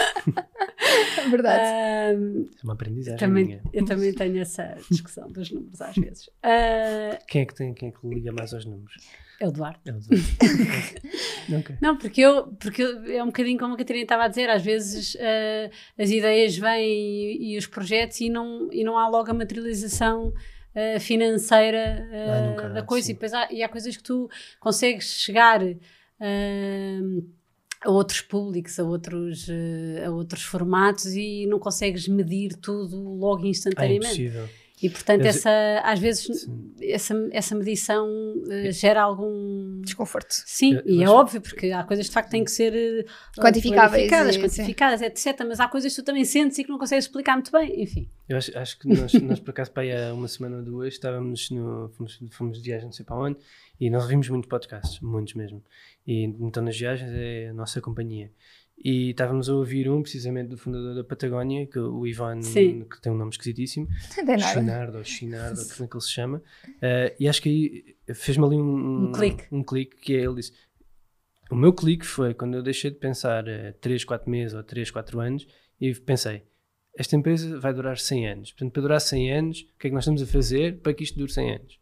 É 1.17 1.29
verdade. 1.29 1.63
É 1.63 2.15
uma 2.63 2.73
aprendizagem 2.73 3.17
também, 3.19 3.45
minha. 3.45 3.61
eu 3.73 3.85
também 3.85 4.13
tenho 4.13 4.39
essa 4.39 4.75
discussão 4.91 5.27
dos 5.31 5.49
números 5.49 5.81
às 5.81 5.95
vezes. 5.95 6.29
Ah, 6.43 7.17
Quem 7.27 7.41
é 7.41 7.45
que 7.45 7.55
tem, 7.55 7.73
quem 7.73 7.89
é 7.89 7.91
que 7.91 8.07
liga 8.07 8.31
mais 8.31 8.53
aos 8.53 8.65
números? 8.65 8.93
é 9.39 9.45
o 9.47 9.49
Eduardo. 9.49 9.79
É 9.85 9.91
o 9.91 9.97
Eduardo. 9.97 10.25
Ok. 11.59 11.75
Não, 11.81 11.97
porque 11.97 12.21
eu, 12.21 12.47
porque 12.57 12.81
eu- 12.81 13.03
é 13.17 13.21
um 13.21 13.25
bocadinho 13.27 13.59
como 13.59 13.73
a 13.73 13.77
Catarina 13.77 14.03
estava 14.03 14.23
a 14.23 14.27
dizer, 14.29 14.49
às 14.49 14.61
vezes 14.63 15.17
ah, 15.19 15.69
as 16.01 16.09
ideias 16.09 16.55
vêm 16.57 16.89
e, 16.89 17.53
e 17.53 17.57
os 17.57 17.67
projetos 17.67 18.21
e 18.21 18.29
não, 18.29 18.69
e 18.71 18.81
não 18.83 18.97
há 18.97 19.09
logo 19.09 19.29
a 19.29 19.33
materialização 19.33 20.31
ah, 20.75 20.99
financeira 20.99 22.07
nunca 22.49 22.65
há, 22.67 22.69
da 22.69 22.81
coisa. 22.83 23.05
sim. 23.05 23.11
E, 23.11 23.13
depois 23.15 23.33
há, 23.33 23.51
e 23.51 23.63
há 23.63 23.69
coisas 23.69 23.95
que 23.97 24.03
tu 24.03 24.29
consegues 24.59 25.05
chegar 25.19 25.61
ah, 26.19 26.99
a 27.81 27.89
outros 27.89 28.21
públicos, 28.21 28.79
a 28.79 28.83
outros, 28.83 29.47
a 30.05 30.09
outros 30.09 30.43
formatos 30.43 31.05
e 31.07 31.45
não 31.47 31.59
consegues 31.59 32.07
medir 32.07 32.55
tudo 32.55 32.97
logo 33.17 33.43
Ah, 33.43 33.47
é 33.47 33.49
instantaneamente. 33.49 34.05
impossível. 34.05 34.49
E 34.83 34.89
portanto, 34.89 35.25
essa, 35.25 35.49
às 35.83 35.97
vezes, 35.97 36.41
Sim. 36.41 36.73
essa, 36.81 37.29
essa 37.31 37.55
medição 37.55 38.05
eh, 38.49 38.69
gera 38.71 39.01
algum. 39.01 39.79
Desconforto. 39.81 40.33
Sim, 40.45 40.73
Eu- 40.73 40.79
eu 40.81 40.95
e 40.95 41.03
é 41.03 41.09
óbvio, 41.09 41.39
porque 41.41 41.71
há 41.71 41.83
coisas 41.85 42.07
de 42.07 42.11
facto 42.11 42.27
que 42.27 42.31
têm 42.31 42.43
que 42.43 42.51
ser 42.51 42.73
eh, 42.75 43.05
Quantificáveis 43.39 44.09
planificadas, 44.09 44.35
e- 44.35 44.39
quantificadas, 44.39 45.01
etc. 45.01 45.45
Mas 45.47 45.59
há 45.61 45.67
coisas 45.69 45.95
que 45.95 46.01
tu 46.01 46.05
também 46.05 46.25
sentes 46.25 46.57
e 46.57 46.63
que 46.65 46.69
não 46.69 46.77
consegues 46.77 47.05
explicar 47.05 47.33
muito 47.35 47.51
bem. 47.51 47.81
Enfim, 47.81 48.09
Eu 48.27 48.37
acho, 48.37 48.57
acho 48.57 48.77
que 48.77 48.87
nós, 48.89 49.13
nós, 49.13 49.39
por 49.39 49.51
acaso, 49.51 49.71
para 49.71 49.83
aí 49.83 49.91
há 49.95 50.13
uma 50.13 50.27
semana 50.27 50.57
ou 50.57 50.63
duas, 50.63 50.93
estávamos 50.93 51.49
no. 51.49 51.89
Fomos, 51.97 52.19
fomos 52.31 52.57
de 52.57 52.63
viagem, 52.69 52.85
não 52.85 52.91
sei 52.93 53.05
para 53.05 53.15
onde, 53.17 53.37
e 53.79 53.89
nós 53.89 54.03
ouvimos 54.03 54.27
muito 54.27 54.47
podcasts, 54.49 54.99
muitos 54.99 55.33
mesmo. 55.33 55.63
E 56.05 56.23
então 56.25 56.61
nas 56.61 56.77
viagens 56.77 57.09
é 57.13 57.47
a 57.49 57.53
nossa 57.53 57.79
companhia. 57.79 58.29
E 58.77 59.11
estávamos 59.11 59.49
a 59.49 59.55
ouvir 59.55 59.89
um, 59.89 60.01
precisamente 60.01 60.49
do 60.49 60.57
fundador 60.57 60.93
da 60.95 61.03
Patagónia, 61.03 61.65
que 61.65 61.79
o 61.79 62.05
Ivan, 62.05 62.41
Sim. 62.41 62.85
que 62.89 63.01
tem 63.01 63.11
um 63.11 63.17
nome 63.17 63.31
esquisitíssimo, 63.31 63.87
Não 64.17 64.25
tem 64.25 64.37
nada. 64.37 64.53
Chinardo 64.53 64.97
ou 64.97 65.03
Chinardo, 65.03 65.61
ou 65.61 65.67
como 65.71 65.85
é 65.85 65.87
que 65.87 65.95
ele 65.95 66.03
se 66.03 66.11
chama. 66.11 66.43
Eh, 66.81 67.15
e 67.19 67.27
acho 67.29 67.41
que 67.41 67.49
aí 68.07 68.13
fez-me 68.13 68.45
ali 68.45 68.55
um, 68.57 69.09
Um 69.09 69.11
clique. 69.11 69.43
Um 69.51 69.63
clique 69.63 69.95
que 69.97 70.15
é 70.15 70.25
ele 70.25 70.35
disse. 70.35 70.51
O 71.49 71.55
meu 71.55 71.71
clique 71.71 72.05
foi 72.05 72.33
quando 72.33 72.55
eu 72.55 72.63
deixei 72.63 72.89
de 72.89 72.97
pensar 72.97 73.45
3, 73.79 74.03
4 74.03 74.29
meses 74.29 74.53
ou 74.53 74.63
3, 74.63 74.89
4 74.89 75.19
anos 75.19 75.47
e 75.79 75.93
pensei, 75.93 76.43
esta 76.97 77.15
empresa 77.15 77.59
vai 77.59 77.73
durar 77.73 77.97
100 77.97 78.27
anos. 78.27 78.51
Portanto, 78.51 78.71
para 78.71 78.81
durar 78.81 79.01
100 79.01 79.33
anos, 79.33 79.61
o 79.61 79.79
que 79.79 79.87
é 79.87 79.89
que 79.89 79.93
nós 79.93 80.03
estamos 80.03 80.21
a 80.21 80.27
fazer 80.27 80.79
para 80.79 80.93
que 80.93 81.03
isto 81.03 81.17
dure 81.17 81.31
100 81.31 81.55
anos? 81.55 81.79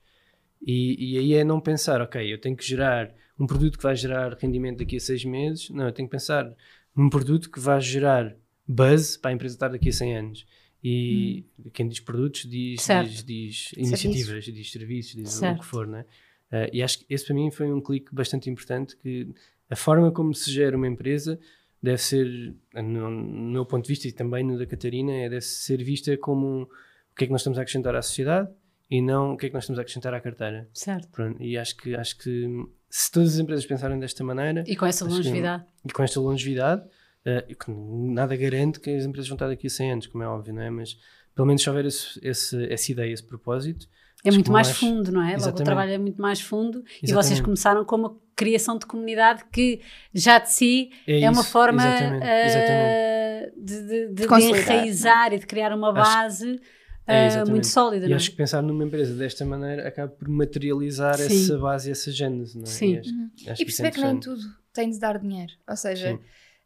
E, 0.62 1.14
e 1.14 1.18
aí 1.18 1.34
é 1.36 1.44
não 1.44 1.60
pensar, 1.60 2.02
ok, 2.02 2.32
eu 2.32 2.39
tenho 2.39 2.56
que 2.56 2.66
gerar 2.66 3.14
um 3.39 3.48
produto 3.48 3.78
que 3.78 3.84
vai 3.84 3.96
gerar 3.96 4.38
rendimento 4.39 4.80
daqui 4.80 4.98
a 4.98 5.00
6 5.00 5.26
meses. 5.26 5.70
Não, 5.70 5.86
eu 5.86 5.92
tenho 5.92 6.08
que 6.08 6.12
pensar 6.12 6.54
num 6.96 7.10
produto 7.10 7.50
que 7.50 7.60
vai 7.60 7.80
gerar 7.82 8.36
buzz 8.68 9.18
para 9.18 9.32
a 9.32 9.34
empresa 9.34 9.56
estar 9.56 9.68
daqui 9.70 9.89
a 9.89 9.94
100 9.94 10.18
anos. 10.18 10.46
E 10.84 11.46
quem 11.74 11.88
diz 11.88 12.00
produtos 12.00 12.50
diz, 12.50 12.86
diz, 12.86 13.24
diz 13.24 13.72
iniciativas, 13.74 14.46
diz 14.46 14.72
serviços, 14.72 15.16
diz 15.16 15.36
o 15.36 15.39
Certo. 15.39 15.60
que 15.60 15.66
for, 15.66 15.86
né? 15.86 16.06
Eh, 16.52 16.70
e 16.74 16.84
acho 16.84 17.00
que 17.00 17.06
esse 17.10 17.26
para 17.26 17.36
mim 17.36 17.52
foi 17.52 17.72
um 17.72 17.80
clique 17.80 18.14
bastante 18.14 18.50
importante 18.50 18.98
que 18.98 19.28
a 19.70 19.76
forma 19.76 20.12
como 20.12 20.34
se 20.34 20.52
gera 20.52 20.76
uma 20.76 20.88
empresa 20.88 21.39
deve 21.82 21.98
ser, 22.00 22.54
no, 22.74 23.10
no 23.10 23.52
meu 23.52 23.66
ponto 23.66 23.84
de 23.86 23.89
vista 23.89 24.08
e 24.08 24.12
também 24.12 24.44
no 24.44 24.58
da 24.58 24.66
Catarina, 24.66 25.12
é, 25.12 25.30
deve 25.30 25.42
ser 25.42 25.84
vista 25.84 26.16
como 26.18 26.48
um, 26.48 26.62
o 26.64 27.16
que 27.16 27.24
é 27.24 27.28
que 27.28 27.32
nós 27.32 27.42
estamos 27.42 27.58
a 27.58 27.62
acrescentar 27.62 27.96
à 27.96 28.02
sociedade 28.02 28.50
e 28.89 29.02
não 29.02 29.34
o 29.34 29.38
que 29.38 29.46
é 29.46 29.50
que 29.50 29.54
nós 29.54 29.64
estamos 29.64 29.80
a 29.80 29.82
acrescentar 29.82 30.14
à 30.14 30.20
carteira. 30.20 30.70
certo. 30.74 31.08
Pronto, 31.10 31.42
e 31.42 31.58
acho 31.58 31.78
que, 31.78 31.96
acho 31.96 32.18
que 32.18 32.48
se 32.92 33.10
todas 33.12 33.34
as 33.34 33.39
empresas 33.39 33.66
pensarem 33.66 33.98
desta 34.00 34.24
maneira 34.24 34.64
E 34.68 34.76
com 34.76 34.86
essa 34.86 35.06
Acho 35.06 35.14
que- 35.16 35.18
longevidade. 35.24 35.64
e 35.86 35.92
com 35.92 36.04
esta 36.04 36.20
longevidade, 36.20 36.84
que 37.24 37.72
nada 37.72 38.36
garante 38.36 38.80
que 38.80 38.89
as 38.89 39.06
empresas 39.06 39.30
vão 39.30 39.36
estar 39.36 39.48
daqui 39.48 39.68
a 39.68 39.70
100 39.70 39.92
anos, 39.94 40.08
como 40.08 40.24
é 40.24 40.28
óbvio, 40.28 40.54
não 40.54 40.62
é? 40.62 40.70
Mas 40.70 40.98
pelo 41.34 41.48
menos 41.48 41.62
se 41.62 41.70
houver 41.70 41.86
esse, 41.86 42.20
esse- 42.22 42.66
essa 42.72 42.92
ideia, 42.92 43.14
esse 43.14 43.24
propósito, 43.24 43.88
É 44.24 44.30
acho 44.30 44.38
muito 44.38 44.52
mais 44.52 44.68
mais- 44.68 44.78
fundo, 44.80 45.12
não 45.12 45.22
é? 45.22 45.26
Logo 45.28 45.34
o 45.36 45.38
Exatamente. 45.38 45.66
trabalho 45.66 45.92
é 45.94 45.98
muito 45.98 46.22
mais 46.22 46.42
fundo 46.42 46.80
e 46.80 47.08
vocês 47.08 47.12
Exatamente. 47.12 47.44
começaram 47.44 47.86
com 47.86 47.96
uma 47.96 48.18
criação 48.36 48.78
de 48.78 48.86
comunidade 48.86 49.44
que 49.52 49.82
já 50.14 50.38
de 50.39 50.52
si 50.52 50.92
É 51.08 51.22
é, 51.22 51.30
uma 51.30 51.44
forma 51.44 51.82
exatamente, 51.84 52.24
eh, 52.26 53.52
de, 53.58 53.82
de, 53.82 54.08
de, 54.14 54.28
de 54.28 54.44
enraizar 54.44 55.34
e 55.34 55.39
de 55.39 55.46
criar 55.46 55.74
uma 55.74 55.89
Acho- 55.92 55.96
base 56.14 56.60
É, 57.08 57.26
exatamente. 57.28 57.49
muito 57.52 57.68
sólida, 57.68 58.06
E 58.06 58.10
não 58.10 58.14
é? 58.14 58.18
acho 58.18 58.30
que 58.32 58.38
pensar 58.38 58.62
numa 58.62 58.84
empresa 58.84 59.14
desta 59.16 59.43
maneira 59.45 59.88
acaba 59.88 60.12
por 60.12 60.28
materializar 60.30 61.18
Sim. 61.18 61.26
essa 61.43 61.58
base 61.58 61.89
e 61.89 61.91
essa 61.91 62.12
gênese, 62.12 62.56
não 62.58 62.64
é? 62.64 62.68
Sim. 62.68 62.93
E, 62.93 62.99
acho, 62.99 63.10
acho 63.52 63.62
E 63.62 63.64
é 63.64 63.66
perceber 63.66 63.91
que 63.91 64.02
nem 64.02 64.20
tudo 64.20 64.41
tem 64.74 64.89
de 64.89 64.99
dar 64.99 65.18
dinheiro. 65.20 65.52
Ou 65.68 65.76
seja, 65.76 66.12
Sim. 66.12 66.20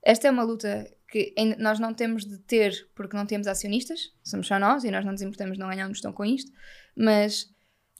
esta 0.04 0.28
é 0.28 0.32
uma 0.32 0.44
luta 0.44 0.88
que 1.10 1.34
nós 1.58 1.80
não 1.80 1.94
temos 1.94 2.26
de 2.26 2.38
ter 2.40 2.88
porque 2.94 3.16
não 3.16 3.26
temos 3.26 3.48
acionistas, 3.48 4.12
somos 4.24 4.46
só 4.48 4.60
nós 4.60 4.84
e 4.84 4.92
nós 4.92 5.06
não 5.06 5.14
nos 5.14 5.22
importamos, 5.22 5.58
não 5.58 5.70
ganhamos 5.70 5.98
estão 6.00 6.12
com 6.12 6.26
isto, 6.26 6.52
mas 6.96 7.50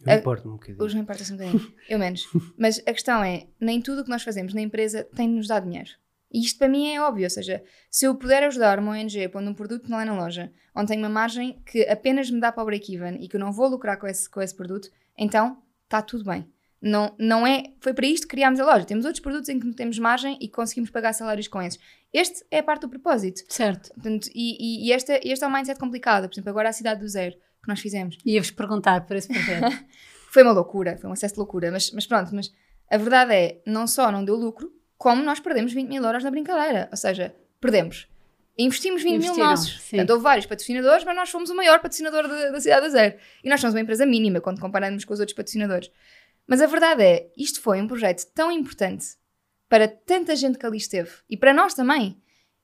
Eu 0.06 0.14
a- 0.14 0.16
importo-me 0.18 0.54
um 0.54 0.58
bocadinho. 0.58 0.84
Hoje 0.84 0.96
não 0.96 1.02
importa-se 1.04 1.32
um 1.34 1.38
bocadinho, 1.38 1.74
eu 1.90 1.98
menos. 1.98 2.28
Mas 2.60 2.80
a 2.80 2.92
questão 2.94 3.24
é, 3.24 3.48
nem 3.60 3.82
tudo 3.82 4.02
o 4.02 4.04
que 4.04 4.10
nós 4.10 4.24
fazemos 4.24 4.54
na 4.54 4.62
empresa 4.62 5.08
tem 5.16 5.30
de 5.30 5.36
nos 5.36 5.48
dar 5.48 5.62
dinheiro. 5.62 5.90
E 6.36 6.42
isto 6.42 6.60
para 6.60 6.68
mim 6.68 6.94
é 6.94 7.02
óbvio, 7.02 7.24
ou 7.24 7.30
seja, 7.30 7.64
se 7.90 8.06
eu 8.06 8.14
puder 8.14 8.44
ajudar 8.44 8.78
uma 8.78 8.92
ONG 8.92 9.30
pondo 9.30 9.50
um 9.50 9.54
produto 9.54 9.90
lá 9.90 10.04
na 10.04 10.14
loja, 10.14 10.52
onde 10.76 10.90
tem 10.90 10.98
uma 10.98 11.08
margem 11.08 11.62
que 11.66 11.88
apenas 11.88 12.30
me 12.30 12.42
dá 12.42 12.52
para 12.52 12.62
o 12.62 12.66
break-even 12.66 13.24
e 13.24 13.30
que 13.30 13.38
eu 13.38 13.40
não 13.40 13.54
vou 13.54 13.70
lucrar 13.70 13.98
com 13.98 14.06
esse, 14.06 14.30
com 14.30 14.42
esse 14.42 14.54
produto, 14.54 14.90
então 15.18 15.64
está 15.86 16.02
tudo 16.02 16.26
bem. 16.26 16.46
Não, 16.82 17.16
não 17.18 17.48
é, 17.48 17.64
foi 17.80 17.94
para 17.94 18.06
isto 18.06 18.28
que 18.28 18.36
criámos 18.36 18.60
a 18.60 18.66
loja. 18.66 18.84
Temos 18.84 19.06
outros 19.06 19.22
produtos 19.22 19.48
em 19.48 19.62
que 19.62 19.72
temos 19.72 19.98
margem 19.98 20.38
e 20.42 20.50
conseguimos 20.50 20.90
pagar 20.90 21.14
salários 21.14 21.48
com 21.48 21.62
esses. 21.62 21.80
Este 22.12 22.46
é 22.52 22.60
a 22.60 22.64
parte 22.64 22.82
do 22.82 22.90
propósito. 22.90 23.42
Certo. 23.48 23.94
Portanto, 23.94 24.30
e, 24.36 24.58
e, 24.60 24.90
e 24.90 24.92
este, 24.92 25.14
este 25.24 25.46
é 25.46 25.48
um 25.48 25.52
mindset 25.52 25.80
complicado. 25.80 26.28
Por 26.28 26.36
exemplo, 26.36 26.50
agora 26.50 26.68
a 26.68 26.74
cidade 26.74 27.00
do 27.00 27.08
zero 27.08 27.34
que 27.64 27.70
nós 27.70 27.80
fizemos. 27.80 28.18
Ia-vos 28.26 28.52
perguntar 28.52 29.06
por 29.06 29.16
esse 29.16 29.30
projeto. 29.30 29.86
foi 30.32 30.44
uma 30.44 30.52
loucura, 30.52 30.98
foi 30.98 31.10
um 31.10 31.14
acesso 31.14 31.36
de 31.36 31.40
loucura. 31.40 31.72
Mas, 31.72 31.92
mas 31.92 32.06
pronto, 32.06 32.36
mas 32.36 32.52
a 32.92 32.98
verdade 32.98 33.34
é, 33.34 33.62
não 33.66 33.88
só 33.88 34.12
não 34.12 34.24
deu 34.24 34.36
lucro, 34.36 34.72
como 34.98 35.24
nós 35.24 35.39
perdemos 35.39 35.74
20 35.74 35.88
mil 35.88 36.04
euros 36.04 36.24
na 36.24 36.32
brincadeira. 36.32 36.88
Ou 36.91 36.98
seja, 36.98 37.36
perdemos. 37.60 38.08
Investimos 38.58 39.04
20 39.04 39.22
mil 39.22 39.36
nossos. 39.36 39.82
sim. 39.82 39.98
Portanto, 39.98 40.10
houve 40.12 40.24
vários 40.24 40.46
patrocinadores, 40.46 41.04
mas 41.04 41.16
nós 41.16 41.30
fomos 41.30 41.50
o 41.50 41.56
maior 41.56 41.80
patrocinador 41.80 42.28
da, 42.28 42.52
da 42.52 42.62
Cidade 42.62 42.86
do 42.86 42.91
Zero. 42.91 43.16
E 43.43 43.50
nós 43.50 43.60
somos 43.60 43.74
uma 43.74 43.82
empresa 43.82 44.06
mínima 44.06 44.39
quando 44.39 44.62
comparamos 44.62 45.04
com 45.04 45.14
os 45.14 45.20
outros 45.20 45.36
patrocinadores. 45.36 45.91
Mas 46.48 46.62
a 46.62 46.68
verdade 46.68 47.04
é, 47.04 47.32
isto 47.38 47.62
foi 47.62 47.82
um 47.82 47.88
projeto 47.88 48.26
tão 48.34 48.52
importante 48.52 49.06
para 49.68 49.88
tanta 49.88 50.36
gente 50.36 50.58
que 50.58 50.66
ali 50.66 50.78
esteve 50.78 51.12
e 51.30 51.36
para 51.36 51.54
nós 51.54 51.74
também, 51.74 52.22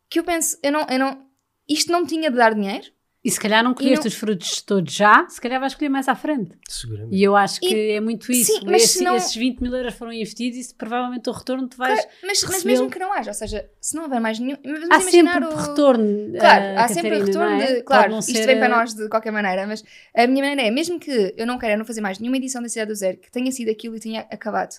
que 0.10 0.20
eu 0.20 0.24
penso, 0.24 0.58
eu 0.62 0.72
não, 0.72 0.86
eu 0.88 1.00
não, 1.00 1.26
isto 1.68 1.92
não 1.92 2.02
me 2.02 2.08
tinha 2.08 2.30
de 2.30 2.38
dar 2.38 2.54
dinheiro. 2.54 2.86
E 3.24 3.30
se 3.30 3.40
calhar 3.40 3.64
não 3.64 3.76
colheste 3.76 4.00
não- 4.06 4.08
os 4.08 4.16
frutos 4.16 4.62
todos 4.64 4.92
já, 4.92 5.28
se 5.30 5.40
calhar 5.40 5.60
vais 5.60 5.76
colher 5.76 5.90
mais 5.90 6.08
à 6.08 6.16
frente. 6.16 6.58
Seguramente. 6.68 7.16
E 7.16 7.22
eu 7.22 7.36
acho 7.36 7.60
que 7.60 7.68
E- 7.72 7.92
é 7.92 8.02
muito 8.02 8.32
isso. 8.32 8.52
Sim, 8.52 8.62
mas 8.66 8.82
Esse- 8.82 8.98
se 8.98 9.04
não- 9.04 9.16
Esses 9.16 9.36
20 9.36 9.60
mil 9.62 9.72
euros 9.76 9.94
foram 9.94 10.12
investidos 10.12 10.58
e 10.58 10.64
se 10.64 10.74
provavelmente 10.74 11.30
o 11.30 11.32
retorno 11.32 11.68
tu 11.68 11.78
vais. 11.78 12.00
Claro, 12.00 12.10
mas, 12.24 12.44
mas 12.44 12.64
mesmo 12.64 12.90
que 12.90 12.98
não 12.98 13.14
haja, 13.14 13.30
ou 13.30 13.36
seja, 13.36 13.70
se 13.80 13.96
não 13.96 14.04
houver 14.06 14.20
mais 14.20 14.40
nenhum. 14.40 14.58
Há 14.90 15.00
sempre 15.02 15.46
o... 15.46 15.56
retorno. 15.56 16.32
Claro, 16.40 16.64
eh, 16.64 16.76
há 16.78 16.88
sempre 16.88 17.10
Catarina, 17.12 17.26
retorno 17.28 17.62
é? 17.62 17.74
de. 17.76 17.84
Claro, 17.84 18.18
isto 18.20 18.32
ser, 18.32 18.46
vem 18.48 18.58
para 18.58 18.66
eh, 18.66 18.70
nós 18.78 18.94
de 18.96 19.08
qualquer 19.08 19.32
maneira, 19.32 19.68
mas 19.68 19.84
a 20.16 20.26
minha 20.26 20.44
maneira 20.44 20.68
é, 20.68 20.72
mesmo 20.72 21.00
que 21.00 21.36
eu 21.38 21.46
não 21.46 21.60
queira 21.60 21.78
não 21.78 21.86
fazer 21.86 22.02
mais 22.02 22.18
nenhuma 22.18 22.38
edição 22.38 22.60
da 22.60 22.70
Cidade 22.70 22.90
do 22.92 22.96
Zero, 22.96 23.18
que 23.20 23.30
tenha 23.32 23.52
sido 23.52 23.70
aquilo 23.70 23.96
e 23.98 24.00
tenha 24.00 24.22
acabado, 24.32 24.74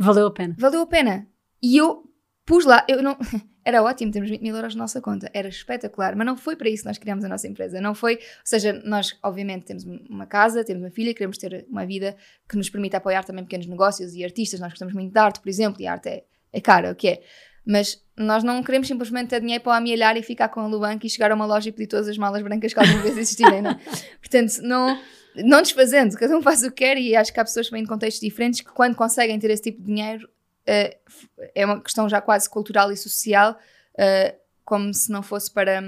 Valeu 0.00 0.26
a 0.26 0.32
pena. 0.32 0.56
valeu 0.58 0.80
a 0.80 0.86
pena. 0.88 1.28
E 1.62 1.76
eu 1.76 2.02
pus 2.44 2.64
lá, 2.64 2.84
eu 2.88 3.00
não. 3.04 3.16
Era 3.64 3.82
ótimo 3.82 4.12
termos 4.12 4.30
20 4.30 4.42
mil 4.42 4.54
euros 4.54 4.74
na 4.74 4.82
nossa 4.82 5.00
conta, 5.00 5.30
era 5.32 5.48
espetacular, 5.48 6.14
mas 6.14 6.26
não 6.26 6.36
foi 6.36 6.54
para 6.54 6.68
isso 6.68 6.82
que 6.82 6.88
nós 6.88 6.98
criámos 6.98 7.24
a 7.24 7.28
nossa 7.28 7.48
empresa. 7.48 7.80
Não 7.80 7.94
foi, 7.94 8.16
ou 8.16 8.20
seja, 8.44 8.72
nós 8.84 9.16
obviamente 9.22 9.64
temos 9.64 9.84
uma 9.84 10.26
casa, 10.26 10.62
temos 10.62 10.82
uma 10.82 10.90
filha, 10.90 11.14
queremos 11.14 11.38
ter 11.38 11.64
uma 11.70 11.86
vida 11.86 12.14
que 12.48 12.56
nos 12.56 12.68
permita 12.68 12.98
apoiar 12.98 13.24
também 13.24 13.44
pequenos 13.44 13.66
negócios 13.66 14.14
e 14.14 14.22
artistas. 14.22 14.60
Nós 14.60 14.70
gostamos 14.70 14.92
muito 14.92 15.12
de 15.12 15.18
arte, 15.18 15.40
por 15.40 15.48
exemplo, 15.48 15.80
e 15.80 15.86
a 15.86 15.92
arte 15.92 16.08
é, 16.08 16.24
é 16.52 16.60
cara, 16.60 16.92
o 16.92 16.94
que 16.94 17.08
é. 17.08 17.22
Mas 17.66 18.02
nós 18.14 18.44
não 18.44 18.62
queremos 18.62 18.86
simplesmente 18.86 19.28
ter 19.28 19.40
dinheiro 19.40 19.64
para 19.64 19.78
amealhar 19.78 20.16
e 20.18 20.22
ficar 20.22 20.50
com 20.50 20.60
a 20.60 20.66
Lubanca 20.66 21.06
e 21.06 21.10
chegar 21.10 21.32
a 21.32 21.34
uma 21.34 21.46
loja 21.46 21.70
e 21.70 21.72
pedir 21.72 21.86
todas 21.86 22.08
as 22.08 22.18
malas 22.18 22.42
brancas 22.42 22.74
que 22.74 22.78
alguma 22.78 23.00
vez 23.00 23.16
existirem, 23.16 23.62
não 23.62 23.70
é? 23.70 23.80
Portanto, 24.20 24.60
não, 24.62 25.00
não 25.36 25.62
desfazendo, 25.62 26.14
cada 26.16 26.36
um 26.36 26.42
faz 26.42 26.62
o 26.62 26.70
que 26.70 26.84
quer 26.84 26.98
e 26.98 27.16
acho 27.16 27.32
que 27.32 27.40
há 27.40 27.44
pessoas 27.44 27.66
que 27.66 27.72
vêm 27.72 27.82
de 27.82 27.88
contextos 27.88 28.20
diferentes 28.20 28.60
que 28.60 28.70
quando 28.70 28.94
conseguem 28.94 29.38
ter 29.38 29.50
esse 29.50 29.62
tipo 29.62 29.80
de 29.80 29.86
dinheiro 29.86 30.28
f- 30.66 31.28
é 31.54 31.64
uma 31.66 31.80
questão 31.80 32.08
já 32.08 32.20
quase 32.20 32.48
cultural 32.48 32.90
e 32.92 32.96
social, 32.96 33.56
eh, 33.98 34.34
como 34.64 34.92
se 34.94 35.10
não 35.12 35.22
fosse 35.22 35.50
para, 35.52 35.82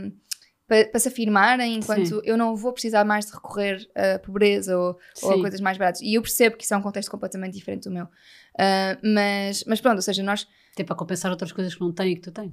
para, 0.68 0.87
para 0.89 1.01
se 1.01 1.09
afirmarem, 1.09 1.74
enquanto 1.77 2.07
Sim. 2.16 2.20
eu 2.24 2.37
não 2.37 2.55
vou 2.57 2.72
precisar 2.72 3.05
mais 3.05 3.27
de 3.27 3.33
recorrer 3.33 3.89
a 3.95 4.18
pobreza 4.18 4.77
ou, 4.79 4.99
ou 5.22 5.33
a 5.33 5.41
coisas 5.41 5.61
mais 5.61 5.79
baratas. 5.79 6.01
E 6.03 6.14
eu 6.14 6.22
percebo 6.22 6.57
que 6.57 6.64
isso 6.64 6.74
é 6.74 6.77
um 6.77 6.83
contexto 6.83 7.11
completamente 7.11 7.55
diferente 7.55 7.85
do 7.85 7.91
meu. 7.91 8.07
Ah, 8.59 8.99
mas, 9.03 9.64
mas 9.64 9.81
pronto, 9.81 9.97
ou 9.97 10.03
seja, 10.03 10.22
nós 10.22 10.47
Até 10.72 10.85
para 10.85 10.95
compensar 10.97 11.31
outras 11.31 11.53
coisas 11.53 11.74
que 11.74 11.81
não 11.81 11.93
têm 11.93 12.12
e 12.12 12.16
que 12.16 12.22
tu 12.22 12.31
tens. 12.33 12.53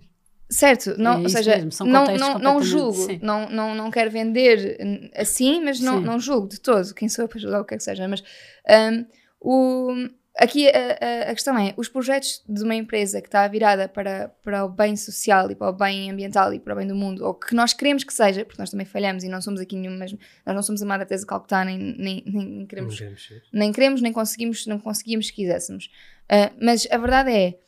Certo, 0.50 0.96
não, 1.00 1.14
É 1.14 1.24
ou 1.24 1.30
seja, 1.30 1.56
mesmo, 1.58 1.88
não, 1.88 2.06
não, 2.18 2.38
não 2.40 2.62
julgo, 2.62 2.94
sim. 2.94 3.18
não, 3.24 3.50
não, 3.50 3.74
não 3.74 3.90
quero 3.90 4.12
vender 4.12 4.78
assim, 5.16 5.64
mas 5.64 5.80
não, 5.80 5.98
Sim. 6.00 6.06
não 6.06 6.20
julgo 6.20 6.48
de 6.48 6.60
todo 6.60 6.94
quem 6.94 7.10
sou 7.10 7.28
para 7.28 7.40
julgar 7.40 7.62
o 7.62 7.66
que 7.66 7.74
é 7.74 7.78
que 7.78 7.84
seja. 7.84 8.08
Mas 8.08 8.22
hum, 8.70 9.06
o, 9.42 9.94
aqui 10.38 10.68
a, 10.70 11.30
a- 11.30 11.34
questão 11.34 11.58
é: 11.58 11.74
os 11.78 11.88
projetos 11.90 12.44
de 12.48 12.64
uma 12.64 12.76
empresa 12.76 13.22
que 13.22 13.28
está 13.28 13.48
virada 13.48 13.88
para, 13.88 14.30
para 14.44 14.66
o 14.66 14.70
bem 14.70 14.96
social 14.96 15.50
e 15.52 15.56
para 15.56 15.70
o 15.70 15.74
bem 15.74 16.10
ambiental 16.12 16.54
e 16.54 16.60
para 16.60 16.74
o 16.74 16.78
bem 16.78 16.88
do 16.88 16.96
mundo, 16.96 17.24
ou 17.26 17.34
que 17.34 17.54
nós 17.56 17.74
queremos 17.74 18.04
que 18.04 18.14
seja, 18.14 18.44
porque 18.46 18.62
nós 18.62 18.70
também 18.70 18.86
falhamos 18.86 19.24
e 19.24 19.30
não 19.30 19.42
somos 19.42 19.60
aqui 19.60 19.76
nenhuma, 19.76 20.00
nós 20.00 20.56
não 20.56 20.64
somos 20.64 20.82
a 20.82 20.86
Madre 20.86 21.06
Teresa 21.08 21.24
de 21.24 21.28
Calcutá, 21.30 21.64
nem, 21.66 21.78
nem, 21.78 22.24
nem 22.26 22.66
queremos 22.66 22.94
Não 22.94 22.98
queremos 22.98 23.30
nem 23.52 23.72
queremos, 23.72 24.02
nem 24.02 24.14
conseguimos, 24.14 24.66
não 24.68 24.80
conseguimos 24.80 25.28
se 25.28 25.34
quiséssemos. 25.34 25.90
Ah, 26.30 26.52
mas 26.62 26.88
a 26.92 26.98
verdade 26.98 27.32
é, 27.32 27.60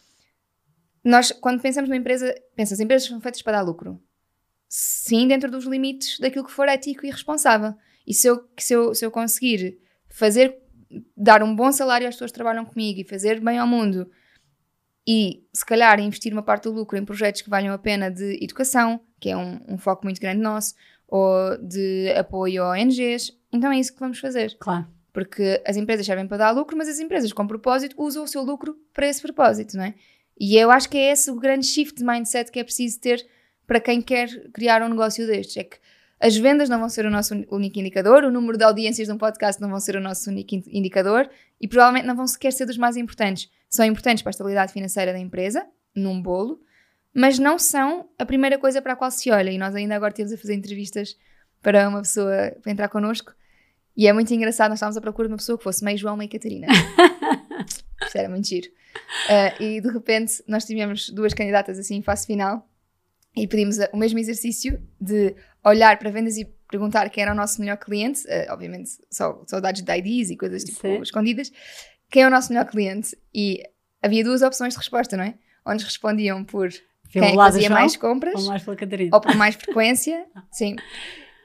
nós, 1.03 1.31
quando 1.31 1.61
pensamos 1.61 1.89
numa 1.89 1.97
empresa, 1.97 2.33
pensas, 2.55 2.73
as 2.73 2.83
empresas 2.83 3.07
são 3.07 3.21
feitas 3.21 3.41
para 3.41 3.57
dar 3.57 3.63
lucro. 3.63 4.01
Sim, 4.67 5.27
dentro 5.27 5.51
dos 5.51 5.65
limites 5.65 6.19
daquilo 6.19 6.43
que 6.45 6.51
for 6.51 6.67
ético 6.67 7.05
e 7.05 7.11
responsável. 7.11 7.75
E 8.07 8.13
se 8.13 8.27
eu, 8.27 8.47
se 8.57 8.73
eu, 8.73 8.93
se 8.95 9.05
eu 9.05 9.11
conseguir 9.11 9.79
fazer, 10.09 10.57
dar 11.15 11.43
um 11.43 11.55
bom 11.55 11.71
salário 11.71 12.07
às 12.07 12.15
pessoas 12.15 12.31
que 12.31 12.35
trabalham 12.35 12.65
comigo 12.65 12.99
e 12.99 13.03
fazer 13.03 13.39
bem 13.39 13.57
ao 13.57 13.67
mundo 13.67 14.09
e, 15.07 15.43
se 15.53 15.65
calhar, 15.65 15.99
investir 15.99 16.33
uma 16.33 16.41
parte 16.41 16.63
do 16.63 16.71
lucro 16.71 16.97
em 16.97 17.05
projetos 17.05 17.41
que 17.41 17.49
valham 17.49 17.73
a 17.73 17.77
pena 17.77 18.09
de 18.09 18.43
educação, 18.43 18.99
que 19.19 19.29
é 19.29 19.37
um, 19.37 19.59
um 19.67 19.77
foco 19.77 20.03
muito 20.03 20.19
grande 20.19 20.41
nosso, 20.41 20.73
ou 21.07 21.57
de 21.57 22.11
apoio 22.17 22.63
a 22.63 22.71
ONGs, 22.71 23.31
então 23.51 23.71
é 23.71 23.79
isso 23.79 23.93
que 23.93 23.99
vamos 23.99 24.19
fazer. 24.19 24.57
Claro. 24.59 24.87
Porque 25.13 25.61
as 25.65 25.77
empresas 25.77 26.05
servem 26.05 26.27
para 26.27 26.37
dar 26.37 26.51
lucro, 26.51 26.75
mas 26.75 26.89
as 26.89 26.99
empresas 26.99 27.31
com 27.31 27.47
propósito 27.47 27.95
usam 27.97 28.23
o 28.23 28.27
seu 28.27 28.41
lucro 28.41 28.75
para 28.93 29.07
esse 29.07 29.21
propósito, 29.21 29.77
não 29.77 29.83
é? 29.83 29.93
E 30.37 30.57
eu 30.57 30.69
acho 30.69 30.89
que 30.89 30.97
é 30.97 31.11
esse 31.11 31.31
o 31.31 31.35
grande 31.35 31.65
shift 31.65 31.97
de 31.97 32.03
mindset 32.03 32.51
que 32.51 32.59
é 32.59 32.63
preciso 32.63 32.99
ter 32.99 33.25
para 33.65 33.79
quem 33.79 34.01
quer 34.01 34.27
criar 34.51 34.81
um 34.81 34.89
negócio 34.89 35.25
destes. 35.25 35.57
É 35.57 35.63
que 35.63 35.77
as 36.19 36.35
vendas 36.37 36.69
não 36.69 36.79
vão 36.79 36.89
ser 36.89 37.05
o 37.05 37.09
nosso 37.11 37.33
único 37.49 37.79
indicador, 37.79 38.23
o 38.23 38.31
número 38.31 38.57
de 38.57 38.63
audiências 38.63 39.07
de 39.07 39.13
um 39.13 39.17
podcast 39.17 39.61
não 39.61 39.69
vão 39.69 39.79
ser 39.79 39.95
o 39.95 40.01
nosso 40.01 40.29
único 40.29 40.55
in- 40.55 40.63
indicador 40.67 41.29
e 41.59 41.67
provavelmente 41.67 42.05
não 42.05 42.15
vão 42.15 42.25
sequer 42.27 42.51
ser 42.51 42.65
dos 42.65 42.77
mais 42.77 42.95
importantes. 42.97 43.49
São 43.69 43.85
importantes 43.85 44.21
para 44.23 44.29
a 44.29 44.31
estabilidade 44.31 44.71
financeira 44.71 45.11
da 45.11 45.19
empresa, 45.19 45.65
num 45.95 46.21
bolo, 46.21 46.61
mas 47.13 47.37
não 47.39 47.59
são 47.59 48.09
a 48.17 48.25
primeira 48.25 48.57
coisa 48.57 48.81
para 48.81 48.93
a 48.93 48.95
qual 48.95 49.11
se 49.11 49.29
olha. 49.31 49.49
E 49.49 49.57
nós 49.57 49.75
ainda 49.75 49.95
agora 49.95 50.13
temos 50.13 50.31
a 50.31 50.37
fazer 50.37 50.53
entrevistas 50.53 51.17
para 51.61 51.87
uma 51.89 52.01
pessoa 52.01 52.53
para 52.61 52.71
entrar 52.71 52.89
connosco 52.89 53.33
e 53.97 54.07
é 54.07 54.13
muito 54.13 54.33
engraçado, 54.33 54.69
nós 54.69 54.77
estávamos 54.77 54.97
à 54.97 55.01
procura 55.01 55.27
de 55.27 55.33
uma 55.33 55.37
pessoa 55.37 55.57
que 55.57 55.63
fosse 55.63 55.83
meio 55.83 55.97
João, 55.97 56.17
meio 56.17 56.29
Catarina. 56.29 56.67
Isto 58.05 58.17
era 58.17 58.27
muito 58.29 58.47
giro. 58.47 58.67
Ah, 59.29 59.55
e 59.61 59.79
de 59.79 59.89
repente 59.89 60.43
nós 60.47 60.65
tivemos 60.65 61.09
duas 61.09 61.33
candidatas 61.33 61.79
assim 61.79 61.95
em 61.95 62.01
fase 62.01 62.25
final 62.27 62.67
e 63.35 63.47
pedimos 63.47 63.77
o 63.93 63.97
mesmo 63.97 64.19
exercício 64.19 64.81
de 64.99 65.33
olhar 65.65 65.97
para 65.97 66.09
vendas 66.09 66.37
e 66.37 66.45
perguntar 66.69 67.09
quem 67.09 67.23
era 67.23 67.31
o 67.31 67.35
nosso 67.35 67.59
melhor 67.59 67.77
cliente, 67.77 68.21
ah, 68.29 68.53
obviamente 68.53 68.91
só, 69.09 69.43
só 69.47 69.59
dados 69.59 69.81
de 69.81 69.91
IDs 69.97 70.29
e 70.29 70.37
coisas 70.37 70.63
tipo 70.63 70.79
Sim. 70.81 71.01
escondidas, 71.01 71.51
quem 72.09 72.23
é 72.23 72.27
o 72.27 72.29
nosso 72.29 72.51
melhor 72.53 72.65
cliente 72.65 73.17
e 73.33 73.63
havia 74.01 74.23
duas 74.23 74.41
opções 74.41 74.73
de 74.73 74.79
resposta, 74.79 75.17
não 75.17 75.23
é? 75.23 75.33
Onde 75.65 75.83
respondiam 75.83 76.43
por 76.43 76.69
quem 77.09 77.23
é 77.23 77.31
que 77.31 77.35
lado 77.35 77.53
fazia 77.53 77.67
João, 77.67 77.79
mais 77.79 77.95
compras 77.97 78.35
Ou 78.35 78.47
mais 78.47 78.63
pela 78.63 78.75
Catarina. 78.75 79.09
ou 79.15 79.21
por 79.21 79.35
mais 79.35 79.55
frequência, 79.61 80.25
sim. 80.51 80.75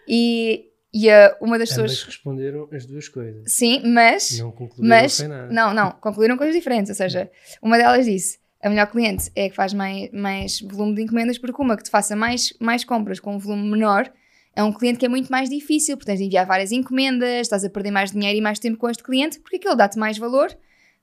E, 0.06 0.66
e 0.92 1.08
ah, 1.10 1.36
uma 1.40 1.58
das 1.58 1.70
Ambas 1.72 1.90
pessoas... 1.92 2.04
responderam 2.04 2.68
as 2.72 2.84
duas 2.84 3.08
coisas. 3.08 3.44
Sim, 3.46 3.82
mas 3.86 4.38
Não 4.38 4.50
concluíram 4.50 4.88
mas, 4.88 5.20
nada. 5.20 5.52
não, 5.52 5.72
não, 5.72 5.90
concluíram 5.92 6.36
coisas 6.36 6.54
diferentes. 6.54 6.90
Ou 6.90 6.96
seja, 6.96 7.30
uma 7.62 7.78
delas 7.78 8.04
disse: 8.06 8.38
a 8.62 8.68
melhor 8.68 8.86
cliente 8.86 9.30
é 9.34 9.46
a 9.46 9.50
que 9.50 9.56
faz 9.56 9.72
mais, 9.72 10.10
mais 10.12 10.60
volume 10.60 10.94
de 10.94 11.02
encomendas, 11.02 11.38
porque 11.38 11.60
uma 11.60 11.76
que 11.76 11.84
te 11.84 11.90
faça 11.90 12.14
mais, 12.14 12.52
mais 12.60 12.84
compras 12.84 13.18
com 13.18 13.34
um 13.34 13.38
volume 13.38 13.70
menor 13.70 14.12
é 14.54 14.62
um 14.62 14.72
cliente 14.72 14.98
que 14.98 15.06
é 15.06 15.08
muito 15.08 15.30
mais 15.30 15.48
difícil, 15.48 15.96
porque 15.96 16.10
tens 16.10 16.18
de 16.18 16.26
enviar 16.26 16.44
várias 16.44 16.72
encomendas, 16.72 17.42
estás 17.42 17.64
a 17.64 17.70
perder 17.70 17.90
mais 17.90 18.10
dinheiro 18.10 18.36
e 18.36 18.40
mais 18.40 18.58
tempo 18.58 18.76
com 18.76 18.90
este 18.90 19.02
cliente, 19.02 19.38
porque 19.38 19.56
aquele 19.56 19.76
dá-te 19.76 19.98
mais 19.98 20.18
valor 20.18 20.54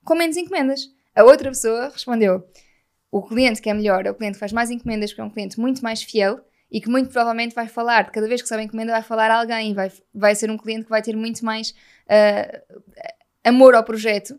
com 0.04 0.16
menos 0.16 0.38
encomendas. 0.38 0.90
A 1.16 1.24
outra 1.24 1.50
pessoa 1.50 1.90
respondeu: 1.90 2.46
o 3.12 3.22
cliente 3.24 3.62
que 3.62 3.70
é 3.70 3.74
melhor 3.74 4.06
é 4.06 4.12
o 4.12 4.16
cliente 4.16 4.34
que 4.34 4.40
faz 4.40 4.52
mais 4.52 4.70
encomendas, 4.70 5.12
porque 5.12 5.22
é 5.22 5.24
um 5.24 5.30
cliente 5.30 5.60
muito 5.60 5.82
mais 5.82 6.04
fiel 6.04 6.40
e 6.70 6.82
que 6.82 6.90
muito 6.90 7.10
provavelmente 7.10 7.56
vai 7.56 7.68
falar, 7.68 8.12
cada 8.12 8.28
vez 8.28 8.42
que 8.42 8.48
sabe 8.48 8.64
a 8.64 8.66
encomenda, 8.66 8.92
vai 8.92 9.02
falar 9.02 9.32
a 9.32 9.40
alguém, 9.40 9.74
vai, 9.74 9.90
vai 10.14 10.36
ser 10.36 10.52
um 10.52 10.58
cliente 10.58 10.84
que 10.84 10.90
vai 10.90 11.02
ter 11.02 11.16
muito 11.16 11.44
mais 11.46 11.74
ah, 12.10 12.62
amor 13.46 13.74
ao 13.74 13.84
projeto 13.84 14.38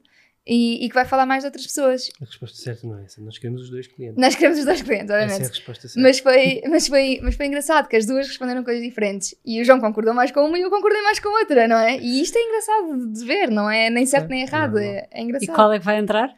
e, 0.48 0.84
e 0.84 0.88
que 0.88 0.94
vai 0.94 1.04
falar 1.04 1.26
mais 1.26 1.42
de 1.42 1.48
outras 1.48 1.66
pessoas. 1.66 2.08
A 2.20 2.24
resposta 2.24 2.56
certa 2.56 2.86
não 2.86 2.98
é 2.98 3.04
essa. 3.04 3.20
Nós 3.20 3.36
queremos 3.36 3.62
os 3.62 3.70
dois 3.70 3.86
clientes. 3.86 4.16
Nós 4.20 4.34
queremos 4.34 4.58
os 4.58 4.64
dois 4.64 4.80
clientes, 4.82 5.10
Essa 5.10 5.14
é 5.14 5.20
a 5.20 5.24
obviamente. 5.24 5.48
resposta 5.50 5.88
certa. 5.88 6.00
Mas 6.00 6.18
foi, 6.20 6.62
mas, 6.68 6.88
foi, 6.88 7.20
mas 7.22 7.34
foi 7.36 7.46
engraçado 7.46 7.86
que 7.88 7.96
as 7.96 8.06
duas 8.06 8.26
responderam 8.26 8.64
coisas 8.64 8.82
diferentes 8.82 9.34
e 9.44 9.60
o 9.60 9.64
João 9.64 9.78
concordou 9.80 10.14
mais 10.14 10.30
com 10.32 10.40
uma 10.40 10.58
e 10.58 10.62
eu 10.62 10.70
concordei 10.70 11.02
mais 11.02 11.18
com 11.20 11.28
outra, 11.28 11.68
não 11.68 11.76
é? 11.78 11.98
E 11.98 12.22
isto 12.22 12.36
é 12.36 12.40
engraçado 12.42 13.12
de 13.12 13.24
ver, 13.26 13.50
não 13.50 13.70
é 13.70 13.90
nem 13.90 14.06
certo 14.06 14.24
É, 14.24 14.28
nem 14.28 14.42
errado, 14.42 14.72
normal. 14.72 14.90
é, 14.90 15.08
é 15.12 15.20
E 15.20 15.22
engraçado. 15.24 15.54
qual 15.54 15.72
é 15.72 15.78
que 15.78 15.84
vai 15.84 15.98
entrar? 15.98 16.34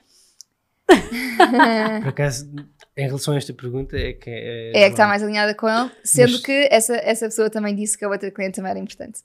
Por 2.03 2.09
acaso, 2.09 2.51
em 2.97 3.07
relação 3.07 3.35
a 3.35 3.37
esta 3.37 3.53
pergunta, 3.55 3.97
é 3.97 4.13
que 4.13 4.29
é. 4.29 4.73
É 4.75 4.85
a 4.85 4.87
que 4.87 4.95
está 4.95 5.07
mais 5.07 5.23
alinhada 5.23 5.55
com 5.55 5.69
ele, 5.69 5.91
sendo 6.03 6.33
Mas- 6.33 6.41
que 6.41 6.69
essa, 6.71 6.97
essa 6.97 7.27
pessoa 7.27 7.49
também 7.49 7.75
disse 7.77 7.97
que 7.97 8.05
a 8.05 8.09
outra 8.09 8.31
cliente 8.31 8.57
também 8.57 8.71
era 8.71 8.79
importante. 8.81 9.21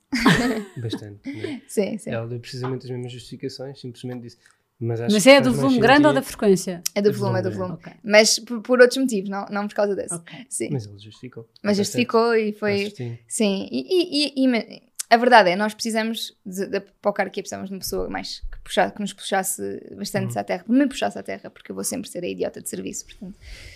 Bastante. 0.78 1.28
né? 1.32 1.62
Sim, 1.68 1.98
sim. 1.98 2.12
Ela 2.12 2.28
deu 2.28 2.40
precisamente 2.40 2.86
as 2.86 2.92
mesmas 2.92 3.12
justificações, 3.12 3.80
simplesmente 3.82 4.22
disse: 4.22 4.38
Mas, 4.80 5.00
acho 5.02 5.14
Mas 5.14 5.24
que 5.24 5.30
é 5.30 5.40
do 5.40 5.54
volume 5.54 5.80
grande 5.80 6.06
ou 6.08 6.14
da 6.14 6.20
sentido. 6.22 6.28
frequência? 6.38 6.82
É 6.94 7.02
do 7.02 7.12
Do 7.12 7.18
volume, 7.18 7.40
é 7.40 7.42
do 7.42 7.52
volume, 7.52 7.68
volume. 7.78 7.84
Ok. 7.88 7.94
Mas 8.04 8.40
por, 8.40 8.62
por 8.62 8.82
outros 8.82 8.98
motivos, 8.98 9.30
não, 9.30 9.46
não 9.50 9.68
por 9.68 9.74
causa 9.76 9.96
desse. 9.96 10.14
ok. 10.14 10.46
Sim. 10.50 10.70
Mas 10.72 10.86
ele 10.86 11.00
justificou. 11.00 11.48
Mas 11.64 11.78
justificou 11.78 12.36
e 12.36 12.52
foi. 12.52 12.90
Sim. 12.92 13.18
Sim, 13.28 13.68
e, 13.72 14.34
e- 14.36 14.44
e- 14.46 14.46
e 14.46 14.82
a 15.10 15.18
verdade 15.18 15.52
é, 15.52 15.56
nós 15.56 15.74
precisamos, 15.74 16.36
de, 16.46 16.66
de, 16.66 16.80
para 16.82 17.10
o 17.10 17.14
cara 17.14 17.30
aqui, 17.30 17.42
precisamos 17.42 17.70
de 17.70 17.76
uma 17.76 17.80
pessoa 17.80 18.10
mais 18.10 18.40
que, 18.52 18.60
puxa, 18.64 18.90
que 18.92 19.00
nos 19.00 19.14
puxasse 19.14 19.62
bastante 19.96 20.34
Uhum. 20.34 20.42
à 20.42 20.44
terra, 20.44 20.66
me 20.68 20.88
puxasse 20.88 21.18
à 21.18 21.24
terra, 21.24 21.50
porque 21.50 21.72
eu 21.72 21.76
vou 21.76 21.84
sempre 21.84 22.10
ser 22.10 22.24
a 22.24 22.28
idiota 22.28 22.60
de 22.62 22.68
serviço, 22.68 23.06
portanto, 23.06 23.36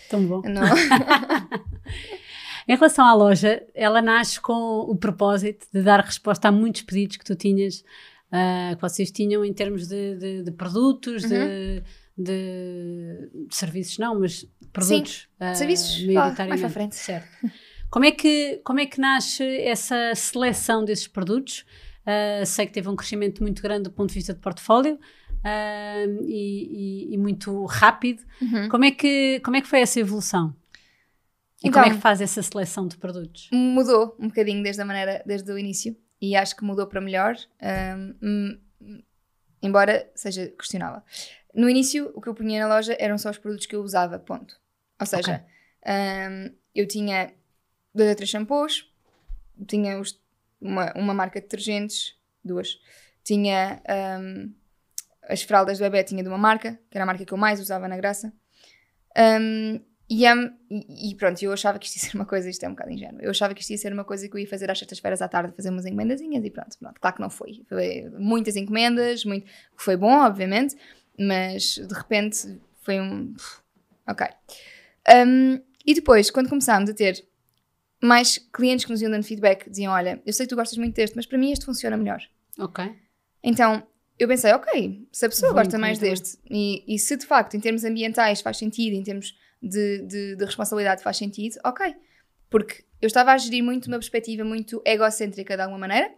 Tão 0.09 0.25
bom. 0.25 0.41
não, 0.43 0.63
Em 2.67 2.75
relação 2.75 3.05
à 3.05 3.13
loja, 3.13 3.63
ela 3.73 4.01
nasce 4.01 4.39
com 4.39 4.53
o 4.81 4.95
propósito 4.95 5.65
de 5.73 5.81
dar 5.81 6.01
resposta 6.03 6.49
a 6.49 6.51
muitos 6.51 6.81
pedidos 6.83 7.17
que 7.17 7.25
tu 7.25 7.35
tinhas, 7.35 7.83
ah, 8.31 8.73
que 8.75 8.81
vocês 8.81 9.11
tinham 9.11 9.43
em 9.45 9.53
termos 9.53 9.87
de, 9.87 10.15
de- 10.15 10.43
de 10.43 10.51
produtos, 10.51 11.23
de, 11.23 11.33
Uhum. 11.35 11.81
de- 12.17 13.29
de 13.47 13.55
serviços, 13.55 13.97
não, 13.97 14.19
mas 14.19 14.45
produtos. 14.73 15.27
ah, 15.39 15.53
serviços, 15.55 15.99
vá, 16.05 16.13
maioritariamente. 16.13 16.47
mais 16.49 16.61
para 16.61 16.69
frente. 16.69 16.95
Certo. 16.95 17.27
Como 17.89 18.05
é, 18.05 18.11
que, 18.11 18.61
como 18.63 18.79
é 18.79 18.85
que 18.85 18.99
nasce 18.99 19.43
essa 19.61 20.13
seleção 20.15 20.85
desses 20.85 21.07
produtos? 21.07 21.65
Ah, 22.05 22.45
sei 22.45 22.65
que 22.67 22.73
teve 22.73 22.87
um 22.89 22.95
crescimento 22.95 23.41
muito 23.41 23.61
grande 23.61 23.83
do 23.83 23.91
ponto 23.91 24.09
de 24.09 24.15
vista 24.15 24.33
de 24.33 24.39
portfólio 24.39 24.99
ah, 25.43 26.03
e, 26.27 27.07
e- 27.09 27.13
e 27.13 27.17
muito 27.17 27.65
rápido. 27.65 28.21
Uhum. 28.41 28.69
Como, 28.69 28.85
é 28.85 28.91
que, 28.91 29.39
como 29.43 29.55
é 29.57 29.61
que 29.61 29.67
foi 29.67 29.79
essa 29.81 29.99
evolução? 29.99 30.55
E 31.63 31.67
Então- 31.67 31.81
como 31.81 31.93
é 31.93 31.95
que 31.95 32.01
faz 32.01 32.21
essa 32.21 32.41
seleção 32.41 32.87
de 32.87 32.95
produtos? 32.97 33.49
mudou 33.51 34.15
um 34.19 34.27
bocadinho 34.27 34.61
desde 34.63 34.81
a 34.81 34.85
maneira, 34.85 35.21
desde 35.25 35.51
o 35.51 35.57
início, 35.57 35.95
e 36.21 36.35
acho 36.35 36.55
que 36.55 36.63
mudou 36.63 36.87
para 36.87 37.01
melhor, 37.01 37.35
hum, 38.21 38.59
embora 39.61 40.09
seja 40.15 40.47
questionável. 40.49 41.01
No 41.53 41.69
início, 41.69 42.11
o 42.15 42.21
que 42.21 42.27
eu 42.29 42.35
punha 42.35 42.59
na 42.59 42.73
loja 42.73 42.95
eram 42.99 43.17
só 43.17 43.29
os 43.29 43.37
produtos 43.37 43.65
que 43.65 43.75
eu 43.75 43.81
usava, 43.81 44.19
ponto. 44.19 44.59
Ou 44.99 45.05
seja, 45.05 45.45
ahm, 45.85 46.53
eu 46.75 46.87
tinha 46.87 47.33
dois 47.93 48.09
ou 48.09 48.15
três 48.15 48.29
shampoos, 48.29 48.93
tinha 49.67 49.99
os- 49.99 50.19
uma, 50.61 50.93
uma 50.95 51.13
marca 51.13 51.39
de 51.39 51.45
detergentes, 51.47 52.17
duas, 52.43 52.79
tinha 53.23 53.81
ahm, 53.87 54.51
as 55.23 55.41
fraldas 55.41 55.77
do 55.77 55.81
bebê, 55.83 56.03
tinha 56.03 56.23
de 56.23 56.29
uma 56.29 56.37
marca, 56.37 56.73
que 56.89 56.97
era 56.97 57.03
a 57.03 57.05
marca 57.05 57.25
que 57.25 57.33
eu 57.33 57.37
mais 57.37 57.59
usava 57.59 57.87
na 57.87 57.97
graça. 57.97 58.31
Ahm, 59.15 59.79
e, 60.09 60.25
am- 60.25 60.51
e- 60.69 61.11
e 61.11 61.15
pronto, 61.15 61.41
eu 61.43 61.53
achava 61.53 61.77
que 61.77 61.85
isto 61.85 61.97
ia 61.97 62.09
ser 62.09 62.15
uma 62.17 62.25
coisa, 62.25 62.49
isto 62.49 62.63
é 62.63 62.67
um 62.67 62.71
bocado 62.71 62.91
ingênuo, 62.91 63.21
eu 63.21 63.29
achava 63.29 63.53
que 63.53 63.61
isto 63.61 63.69
ia 63.71 63.77
ser 63.77 63.93
uma 63.93 64.03
coisa 64.03 64.27
que 64.27 64.35
eu 64.35 64.39
ia 64.39 64.47
fazer 64.47 64.69
às 64.71 64.79
sextas-feiras 64.79 65.21
à 65.21 65.27
tarde, 65.27 65.53
fazer 65.55 65.69
umas 65.69 65.85
encomendazinhas 65.85 66.43
e 66.43 66.49
pronto, 66.49 66.77
pronto, 66.79 66.99
claro 66.99 67.15
que 67.15 67.21
não 67.21 67.29
foi. 67.29 67.63
Foi 67.69 68.09
muitas 68.17 68.55
encomendas, 68.55 69.23
muito, 69.25 69.45
que 69.45 69.83
foi 69.83 69.95
bom, 69.95 70.19
obviamente, 70.25 70.75
mas 71.17 71.75
de 71.75 71.93
repente 71.93 72.59
foi 72.81 72.99
um. 72.99 73.33
Ok. 74.07 74.25
Um, 75.27 75.61
e 75.85 75.93
depois, 75.93 76.29
quando 76.29 76.49
começámos 76.49 76.89
a 76.89 76.93
ter 76.93 77.25
mais 78.01 78.37
clientes 78.53 78.85
que 78.85 78.91
nos 78.91 79.01
iam 79.01 79.11
dando 79.11 79.23
feedback, 79.23 79.69
diziam: 79.69 79.91
Olha, 79.93 80.21
eu 80.25 80.33
sei 80.33 80.45
que 80.45 80.49
tu 80.49 80.55
gostas 80.55 80.77
muito 80.77 80.95
deste, 80.95 81.15
mas 81.15 81.25
para 81.25 81.37
mim 81.37 81.51
este 81.51 81.65
funciona 81.65 81.97
melhor. 81.97 82.21
Ok. 82.57 82.83
Então 83.43 83.85
eu 84.17 84.27
pensei, 84.27 84.51
ok, 84.51 85.07
se 85.13 85.25
a 85.25 85.29
pessoa 85.29 85.53
Vou 85.53 85.59
gosta 85.63 85.77
mais 85.77 85.97
deste 85.97 86.37
e, 86.49 86.83
e 86.93 86.99
se 86.99 87.15
de 87.15 87.25
facto 87.25 87.55
em 87.55 87.59
termos 87.59 87.85
ambientais 87.85 88.41
faz 88.41 88.57
sentido, 88.57 88.93
em 88.95 89.03
termos 89.03 89.33
de, 89.61 90.01
de, 90.05 90.35
de 90.35 90.45
responsabilidade 90.45 91.03
faz 91.03 91.17
sentido, 91.17 91.57
ok. 91.65 91.95
Porque 92.49 92.83
eu 93.01 93.07
estava 93.07 93.31
a 93.31 93.37
gerir 93.37 93.63
muito 93.63 93.87
uma 93.87 93.97
perspectiva 93.97 94.43
muito 94.43 94.81
egocêntrica 94.85 95.55
de 95.55 95.61
alguma 95.61 95.79
maneira, 95.79 96.11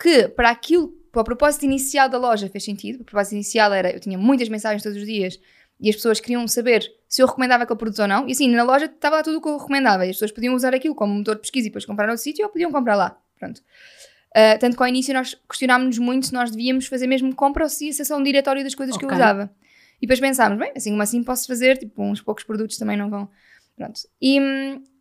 que 0.00 0.28
para 0.28 0.50
aquilo, 0.50 0.88
para 1.10 1.22
o 1.22 1.24
propósito 1.24 1.64
inicial 1.64 2.08
da 2.08 2.18
loja 2.18 2.48
fez 2.48 2.64
sentido. 2.64 3.02
O 3.02 3.04
propósito 3.04 3.34
inicial 3.34 3.72
era, 3.72 3.90
eu 3.90 4.00
tinha 4.00 4.18
muitas 4.18 4.48
mensagens 4.48 4.82
todos 4.82 4.98
os 4.98 5.06
dias 5.06 5.38
e 5.80 5.88
as 5.88 5.96
pessoas 5.96 6.20
queriam 6.20 6.46
saber 6.46 6.88
se 7.08 7.22
eu 7.22 7.26
recomendava 7.26 7.64
aquele 7.64 7.78
produto 7.78 8.00
ou 8.02 8.08
não. 8.08 8.28
E 8.28 8.32
assim, 8.32 8.48
na 8.48 8.62
loja 8.62 8.86
estava 8.86 9.16
lá 9.16 9.22
tudo 9.22 9.38
o 9.38 9.40
que 9.40 9.48
eu 9.48 9.58
recomendava 9.58 10.06
e 10.06 10.10
as 10.10 10.16
pessoas 10.16 10.32
podiam 10.32 10.54
usar 10.54 10.74
aquilo 10.74 10.94
como 10.94 11.14
motor 11.14 11.34
de 11.34 11.40
pesquisa 11.40 11.66
e 11.66 11.70
depois 11.70 11.84
comprar 11.84 12.06
no 12.06 12.12
outro 12.12 12.22
sítio 12.22 12.44
ou 12.44 12.50
podiam 12.50 12.70
comprar 12.70 12.94
lá. 12.94 13.18
Pronto. 13.38 13.60
Uh, 14.30 14.58
tanto 14.58 14.76
que 14.76 14.82
ao 14.82 14.88
início 14.88 15.12
nós 15.12 15.36
questionámos-nos 15.48 15.98
muito 15.98 16.26
se 16.26 16.32
nós 16.32 16.50
devíamos 16.50 16.86
fazer 16.86 17.06
mesmo 17.06 17.34
compra 17.34 17.64
ou 17.64 17.68
se 17.68 17.86
ia 17.86 17.92
ser 17.92 18.04
só 18.04 18.16
um 18.16 18.22
diretório 18.22 18.62
das 18.64 18.74
coisas 18.74 18.96
que 18.96 19.04
eu 19.04 19.10
usava. 19.10 19.50
E 20.02 20.06
depois 20.06 20.18
pensámos, 20.18 20.58
bem, 20.58 20.72
assim 20.74 20.90
como 20.90 21.02
assim 21.02 21.22
posso 21.22 21.46
fazer, 21.46 21.78
tipo, 21.78 22.02
uns 22.02 22.20
poucos 22.20 22.42
produtos 22.42 22.76
também 22.76 22.96
não 22.96 23.08
vão. 23.08 23.30
Pronto. 23.76 24.00
E, 24.20 24.38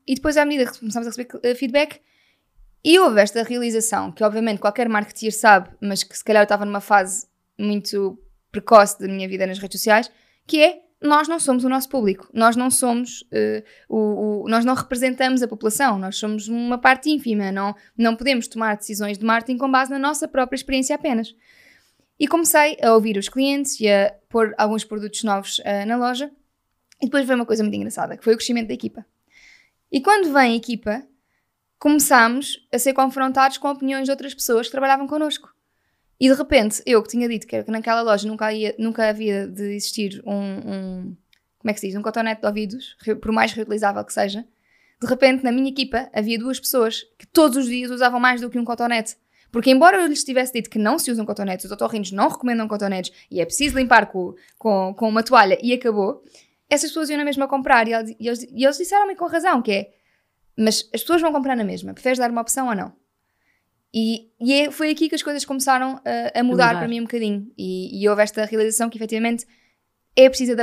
e 0.08 0.14
depois, 0.14 0.38
à 0.38 0.45
medida 0.45 0.72
que 0.72 0.80
começámos 0.80 1.08
a 1.08 1.10
receber 1.10 1.36
uh, 1.36 1.56
feedback, 1.56 1.99
e 2.86 2.99
houve 2.99 3.20
esta 3.20 3.43
realização, 3.43 4.12
que 4.12 4.24
obviamente 4.24 4.60
qualquer 4.60 4.88
marketeer 4.88 5.34
sabe, 5.34 5.70
mas 5.82 6.04
que 6.04 6.16
se 6.18 6.24
calhar 6.24 6.41
eu 6.41 6.45
estava 6.45 6.66
numa 6.66 6.82
fase 6.82 7.28
muito 7.58 8.18
precoce 8.52 8.99
da 8.99 9.08
minha 9.08 9.28
vida 9.28 9.45
nas 9.47 9.58
redes 9.60 9.80
sociais, 9.80 10.12
que 10.47 10.62
é 10.62 10.80
nós 11.02 11.28
não 11.28 11.39
somos 11.39 11.64
o 11.64 11.70
nosso 11.70 11.89
público, 11.89 12.30
nós 12.32 12.56
não 12.56 12.70
somos 12.70 13.22
uh, 13.24 13.64
o, 13.89 14.43
o- 14.43 14.49
nós 14.49 14.64
não 14.64 14.76
representamos 14.76 15.41
a 15.41 15.47
população, 15.47 15.97
nós 15.97 16.16
somos 16.18 16.47
uma 16.47 16.78
parte 16.78 17.10
ínfima, 17.10 17.52
não, 17.52 17.74
não 17.97 18.16
podemos 18.16 18.47
tomar 18.47 18.78
decisões 18.78 19.18
de 19.18 19.26
marketing 19.26 19.58
com 19.58 19.72
base 19.72 19.89
na 19.89 19.97
nossa 19.97 20.28
própria 20.28 20.56
experiência 20.56 20.95
apenas. 20.95 21.36
E 22.22 22.28
comecei 22.28 22.78
a 22.84 22.94
ouvir 22.94 23.18
os 23.18 23.28
clientes 23.28 23.80
e 23.80 23.90
a 23.90 24.14
pôr 24.30 24.54
alguns 24.56 24.84
produtos 24.84 25.24
novos 25.24 25.58
uh, 25.58 25.88
na 25.88 25.98
loja. 25.98 26.30
E 27.02 27.06
depois 27.06 27.26
veio 27.26 27.40
uma 27.40 27.48
coisa 27.48 27.64
muito 27.64 27.76
engraçada, 27.76 28.16
que 28.16 28.24
foi 28.24 28.36
o 28.36 28.38
crescimento 28.38 28.68
da 28.68 28.76
equipa. 28.76 29.04
E 29.92 30.00
quando 30.00 30.32
vem 30.32 30.54
a 30.54 30.56
equipa, 30.56 31.04
começámos 31.80 32.64
a 32.72 32.78
ser 32.78 32.94
confrontados 32.94 33.58
com 33.58 33.68
opiniões 33.72 34.06
de 34.06 34.12
outras 34.12 34.36
pessoas 34.36 34.68
que 34.68 34.72
trabalhavam 34.72 35.08
connosco. 35.08 35.52
E 36.20 36.30
de 36.30 36.36
repente, 36.36 36.84
eu 36.86 37.02
que 37.02 37.10
tinha 37.10 37.28
dito 37.28 37.48
que 37.48 37.64
que 37.64 37.72
naquela 37.72 38.02
loja 38.04 38.28
nunca, 38.28 38.54
ia, 38.54 38.76
nunca 38.78 39.10
havia 39.10 39.48
de 39.48 39.74
existir 39.74 40.22
um, 40.24 40.36
um- 40.36 41.18
Como 41.58 41.72
é 41.72 41.74
que 41.74 41.80
se 41.80 41.88
diz? 41.88 41.96
Um 41.96 42.04
cotonete 42.04 42.42
de 42.42 42.48
ouvidos, 42.48 42.96
por 43.20 43.32
mais 43.32 43.52
reutilizável 43.54 44.06
que 44.06 44.14
seja. 44.14 44.46
De 45.02 45.08
repente, 45.08 45.44
na 45.44 45.52
minha 45.52 45.70
equipa, 45.72 46.08
havia 46.14 46.38
duas 46.38 46.60
pessoas 46.60 47.02
que 47.18 47.26
todos 47.26 47.58
os 47.58 47.66
dias 47.66 47.90
usavam 47.90 48.20
mais 48.20 48.40
do 48.42 48.50
que 48.52 48.60
um 48.60 48.64
cotonete. 48.64 49.16
Porque, 49.52 49.70
embora 49.70 49.97
eu 50.02 50.08
lhes 50.08 50.24
tivesse 50.24 50.54
dito 50.54 50.70
que 50.70 50.80
não 50.80 50.97
se 50.97 51.12
usam 51.12 51.26
cotonetes, 51.26 51.66
os 51.66 51.72
otorrinos 51.72 52.12
não 52.12 52.30
recomendam 52.30 52.68
cotonetes 52.68 53.12
e 53.30 53.41
é 53.41 53.45
preciso 53.45 53.78
limpar 53.78 54.06
com, 54.08 54.34
com, 54.58 54.93
com 54.97 55.10
uma 55.10 55.24
toalha 55.24 55.58
e 55.62 55.74
acabou, 55.74 56.24
essas 56.70 56.89
pessoas 56.89 57.10
iam 57.10 57.18
na 57.18 57.26
mesma 57.26 57.47
comprar 57.47 57.88
e, 57.88 57.93
eles- 57.93 58.16
e 58.20 58.28
eles, 58.28 58.43
e 58.43 58.64
eles 58.64 58.78
disseram-me 58.78 59.16
com 59.16 59.26
razão, 59.26 59.62
que 59.62 59.72
é 59.72 59.91
mas 60.58 60.88
as 60.93 61.02
pessoas 61.02 61.22
vão 61.22 61.32
comprar 61.32 61.56
na 61.56 61.64
mesma, 61.64 61.93
preferes 61.93 62.18
dar 62.20 62.30
uma 62.30 62.41
opção 62.41 62.68
ou 62.68 62.76
não? 62.76 62.93
E, 63.93 64.30
e 64.39 64.54
é- 64.54 64.72
foi 64.72 64.89
aqui 64.89 65.10
que 65.10 65.16
as 65.16 65.24
coisas 65.24 65.43
começaram 65.43 65.99
a, 66.06 66.39
a 66.39 66.43
mudar 66.43 66.68
mudar. 66.68 66.80
para 66.80 66.88
mim 66.88 66.99
um 67.02 67.04
bocadinho. 67.04 67.52
E, 67.58 68.02
e 68.02 68.08
houve 68.08 68.22
esta 68.22 68.45
realização 68.45 68.89
que 68.89 68.97
efetivamente 68.97 69.45
é 70.16 70.30
preciso 70.30 70.56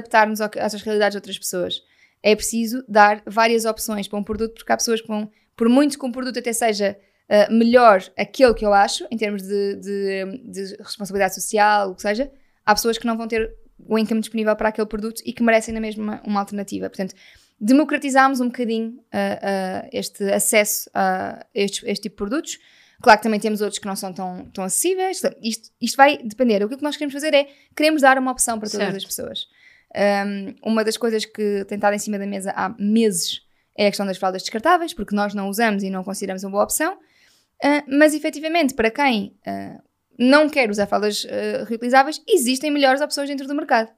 que- 0.51 0.59
às 0.59 0.73
realidades 0.75 1.13
de 1.13 1.19
outras 1.19 1.39
pessoas. 1.39 1.83
É 2.23 2.35
preciso 2.35 2.83
dar 2.89 3.23
várias 3.27 3.65
opções 3.65 4.09
para 4.09 4.19
um 4.19 4.25
produto, 4.25 4.55
porque 4.55 4.73
há 4.73 4.77
pessoas 4.77 5.01
que 5.01 5.09
vão, 5.09 5.31
por 5.57 5.69
muito 5.69 5.99
que 5.99 6.07
um 6.07 6.13
produto 6.13 6.39
até 6.39 6.53
seja 6.53 6.99
ah, 7.31 7.49
melhor 7.51 8.03
aquele 8.17 8.55
que 8.55 8.65
eu 8.65 8.73
acho, 8.73 9.07
em 9.11 9.17
termos 9.17 9.43
de, 9.43 9.77
de- 9.77 10.39
de 10.51 10.77
responsabilidade 10.83 11.35
social, 11.35 11.91
o 11.91 11.95
que 11.95 12.03
seja, 12.03 12.31
há 12.65 12.75
pessoas 12.75 12.99
que 12.99 13.07
não 13.07 13.17
vão 13.17 13.29
ter 13.29 13.55
o 13.87 13.99
income 13.99 14.21
disponível 14.21 14.55
para 14.57 14.69
aquele 14.71 14.87
produto 14.87 15.23
e 15.25 15.33
que 15.33 15.43
merecem 15.43 15.73
na 15.73 15.81
mesma 15.81 16.21
uma 16.25 16.41
alternativa. 16.41 16.89
Portanto, 16.91 17.15
democratizámos 17.61 18.41
um 18.41 18.47
bocadinho 18.47 18.99
ah, 19.13 19.39
ah, 19.85 19.89
este 19.93 20.25
acesso 20.33 20.91
a 20.95 21.45
estes, 21.55 21.83
este 21.87 22.03
tipo 22.05 22.15
de 22.15 22.17
produtos. 22.17 22.59
Claro 23.01 23.19
que 23.21 23.23
também 23.23 23.39
temos 23.39 23.61
outros 23.61 23.79
que 23.79 23.87
não 23.87 23.95
são 23.95 24.13
tão, 24.13 24.47
tão 24.47 24.65
acessíveis. 24.65 25.21
Isto, 25.41 25.71
isto 25.81 25.97
vai 25.97 26.19
depender. 26.19 26.65
O 26.65 26.69
que 26.69 26.83
nós 26.83 26.97
queremos 26.97 27.15
fazer 27.15 27.33
é 27.33 27.47
queremos 27.77 28.03
dar 28.03 28.19
uma 28.19 28.33
opção 28.33 28.59
para 28.59 28.69
todas 28.69 28.87
Certo. 28.87 28.97
as 28.97 29.05
pessoas. 29.05 29.47
Um, 29.95 30.55
uma 30.73 30.85
das 30.85 30.97
coisas 30.97 31.25
que 31.25 31.65
tem 31.67 31.77
estado 31.77 31.95
em 31.95 31.99
cima 31.99 32.19
da 32.19 32.27
mesa 32.27 32.53
há 32.57 32.75
meses 32.79 33.41
é 33.77 33.87
a 33.87 33.91
questão 33.91 34.05
das 34.05 34.19
fraldas 34.19 34.43
descartáveis, 34.43 34.93
porque 34.93 35.15
nós 35.15 35.33
não 35.33 35.49
usamos 35.49 35.85
e 35.85 35.91
não 35.91 36.03
consideramos 36.03 36.43
uma 36.43 36.51
boa 36.51 36.65
opção. 36.65 36.99
Uh, 37.65 37.83
mas 37.89 38.15
efetivamente, 38.15 38.75
para 38.75 38.91
quem 38.91 39.37
uh, 39.47 39.83
não 40.19 40.49
quer 40.49 40.71
usar 40.71 40.87
fraldas 40.87 41.25
uh, 41.25 41.65
reutilizáveis, 41.67 42.23
existem 42.29 42.71
melhores 42.71 43.01
opções 43.01 43.29
dentro 43.29 43.47
do 43.47 43.55
mercado. 43.55 43.89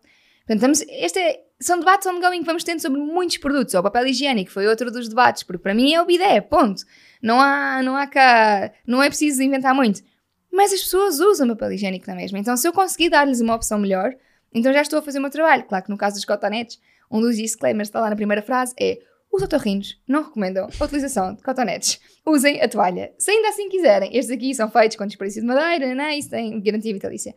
Portanto, 0.47 0.57
estamos, 0.57 0.81
este 0.89 1.19
é- 1.19 1.41
são 1.61 1.79
debates 1.79 2.07
ongoing 2.07 2.41
que 2.41 2.47
vamos 2.47 2.65
tendo 2.65 2.81
sobre 2.81 2.99
muitos 3.01 3.37
produtos. 3.37 3.75
O 3.75 3.83
papel 3.83 4.07
higiênico 4.07 4.51
foi 4.51 4.67
outro 4.67 4.91
dos 4.91 5.09
debates, 5.09 5.43
porque 5.43 5.63
para 5.63 5.75
mim 5.75 5.93
é 5.93 6.01
o 6.01 6.07
bidé, 6.07 6.41
ponto. 6.41 6.83
Não 7.23 7.39
há, 7.41 7.83
não 7.83 7.97
há 7.97 8.07
cá, 8.07 8.73
não 8.87 9.03
é 9.03 9.09
preciso 9.09 9.43
inventar 9.43 9.75
muito. 9.75 10.03
Mas 10.51 10.73
as 10.73 10.81
pessoas 10.81 11.21
usam 11.21 11.47
papel 11.49 11.73
higiênico 11.73 12.07
na 12.09 12.17
mesma. 12.17 12.39
Então, 12.39 12.57
se 12.57 12.67
eu 12.67 12.73
conseguir 12.73 13.11
dar-lhes 13.11 13.41
uma 13.41 13.55
opção 13.55 13.79
melhor, 13.79 14.15
então 14.53 14.73
já 14.73 14.83
estou 14.83 14.99
a 14.99 15.03
fazer 15.03 15.19
o 15.19 15.23
meu 15.23 15.31
trabalho. 15.31 15.65
Claro 15.65 15.85
que 15.85 15.91
no 15.91 15.99
caso 15.99 16.17
dos 16.17 16.25
cotonetes, 16.25 16.81
um 17.11 17.21
dos 17.21 17.37
disclaimers 17.37 17.89
está 17.89 18.01
lá 18.01 18.09
na 18.11 18.17
primeira 18.17 18.43
frase 18.43 18.75
é 18.81 18.99
os 19.33 19.43
otorrinos 19.43 20.01
não 20.07 20.25
recomendam 20.25 20.69
a 20.79 20.85
utilização 20.85 21.35
de 21.35 21.43
cotonetes. 21.43 22.01
Usem 22.27 22.61
a 22.61 22.69
toalha. 22.69 23.13
Se 23.19 23.31
ainda 23.31 23.49
assim 23.49 23.69
quiserem, 23.69 24.17
estes 24.17 24.37
aqui 24.37 24.55
são 24.55 24.71
feitos 24.71 24.97
com 24.97 25.07
desperdício 25.07 25.41
de 25.41 25.47
madeira, 25.47 25.95
né? 25.95 26.17
isso 26.17 26.31
tem 26.31 26.61
garantia 26.61 26.93
vitalícia. 26.93 27.35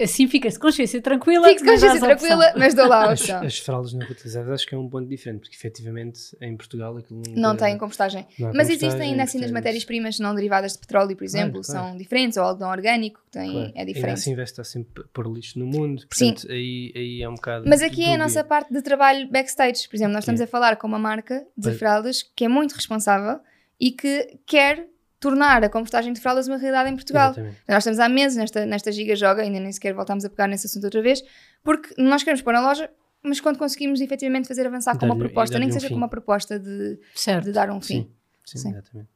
Assim 0.00 0.26
fica-se 0.28 0.58
consciência 0.58 1.00
tranquila. 1.00 1.48
Mas 1.48 1.62
consciência 1.62 2.00
tranquila, 2.00 2.52
mas 2.56 2.74
dou 2.74 2.86
lá 2.88 3.04
a 3.04 3.12
As, 3.12 3.20
opção. 3.20 3.42
as 3.42 3.58
fraldas 3.58 3.92
não 3.92 4.00
reutilizáveis 4.06 4.54
acho 4.54 4.66
que 4.66 4.74
é 4.74 4.78
um 4.78 4.88
ponto 4.88 5.08
diferente, 5.08 5.40
porque 5.40 5.54
efetivamente 5.56 6.36
em 6.40 6.56
Portugal 6.56 6.96
aquilo 6.96 7.22
Não 7.36 7.56
tem 7.56 7.76
compostagem. 7.78 8.26
não 8.38 8.48
Mas 8.48 8.68
compostagem, 8.68 8.74
existem 8.76 9.10
ainda 9.10 9.22
assim 9.22 9.38
nas 9.38 9.46
portanto, 9.46 9.54
matérias-primas 9.54 10.18
não 10.18 10.34
derivadas 10.34 10.72
de 10.72 10.78
petróleo, 10.78 11.16
por 11.16 11.24
exemplo, 11.24 11.60
Claro, 11.62 11.66
claro. 11.66 11.88
são 11.88 11.96
diferentes, 11.96 12.36
ou 12.38 12.44
algodão 12.44 12.70
orgânico, 12.70 13.20
que 13.24 13.30
tem, 13.38 13.50
claro, 13.52 13.72
é 13.74 13.78
Ainda 13.80 13.92
diferente. 13.92 14.12
assim 14.14 14.34
vai 14.34 14.44
estar 14.44 14.64
sempre 14.64 15.04
por 15.12 15.26
lixo 15.26 15.58
no 15.58 15.66
mundo, 15.66 16.02
Sim. 16.12 16.32
portanto 16.32 16.52
aí, 16.52 16.92
aí 16.94 17.22
é 17.22 17.28
um 17.28 17.34
bocado. 17.34 17.64
Mas 17.68 17.82
aqui 17.82 18.04
é 18.04 18.14
a 18.14 18.18
nossa 18.18 18.42
parte 18.44 18.72
de 18.72 18.82
trabalho 18.82 19.28
backstage. 19.30 19.88
Por 19.88 19.96
exemplo, 19.96 20.12
nós 20.14 20.22
estamos 20.24 20.38
Sim. 20.38 20.44
a 20.44 20.48
falar 20.48 20.76
com 20.76 20.86
uma 20.86 20.98
marca 20.98 21.46
de 21.56 21.72
fraldas 21.74 22.22
que 22.34 22.44
é 22.44 22.48
muito 22.48 22.72
responsável 22.72 23.38
e 23.78 23.90
que 23.92 24.38
quer 24.46 24.86
tornar 25.20 25.62
a 25.62 25.68
compostagem 25.68 26.12
de 26.14 26.20
fraldas 26.20 26.48
uma 26.48 26.56
realidade 26.56 26.90
em 26.90 26.96
Portugal. 26.96 27.30
Exatamente. 27.30 27.58
Nós 27.68 27.78
estamos 27.78 28.00
há 28.00 28.08
meses 28.08 28.36
nesta, 28.38 28.64
nesta 28.64 28.90
giga 28.90 29.14
joga, 29.14 29.42
ainda 29.42 29.60
nem 29.60 29.70
sequer 29.70 29.92
voltámos 29.94 30.24
a 30.24 30.30
pegar 30.30 30.48
nesse 30.48 30.66
assunto 30.66 30.84
outra 30.84 31.02
vez, 31.02 31.22
porque 31.62 31.94
nós 32.02 32.22
queremos 32.22 32.40
pôr 32.42 32.54
na 32.54 32.62
loja, 32.62 32.90
mas 33.22 33.38
quando 33.38 33.58
conseguimos 33.58 34.00
efetivamente 34.00 34.48
fazer 34.48 34.66
avançar 34.66 34.98
com 34.98 35.04
uma 35.04 35.16
proposta, 35.16 35.58
nem 35.58 35.68
que 35.68 35.76
um 35.76 35.78
seja 35.78 35.90
com 35.90 35.96
uma 35.96 36.08
proposta 36.08 36.58
de, 36.58 36.98
Certo. 37.14 37.44
de 37.44 37.52
dar 37.52 37.70
um 37.70 37.80
fim. 37.80 38.10
Sim, 38.46 38.58
sim, 38.58 38.58
Sim. 38.58 38.70
exatamente. 38.70 39.08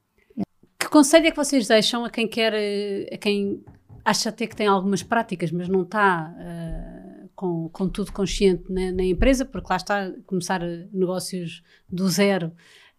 Que 0.78 0.88
conselho 0.90 1.26
é 1.26 1.30
que 1.30 1.36
vocês 1.36 1.66
deixam 1.66 2.05
a 2.05 2.11
quem 2.11 2.28
quer, 2.28 2.52
eh, 2.55 3.09
a 3.14 3.16
quem 3.16 3.64
acha 4.05 4.28
até 4.28 4.46
que 4.46 4.55
tem 4.55 4.66
algumas 4.66 5.02
práticas, 5.02 5.50
mas 5.50 5.66
não 5.68 5.82
está 5.82 6.34
eh, 6.38 7.24
com, 7.34 7.70
com 7.70 7.88
tudo 7.88 8.12
consciente 8.12 8.70
na, 8.70 8.92
na 8.92 9.02
empresa, 9.02 9.46
porque 9.46 9.66
lá 9.70 9.76
está, 9.76 10.12
começar 10.26 10.62
eh, 10.62 10.86
negócios 10.92 11.62
do 11.88 12.07
zero 12.11 12.52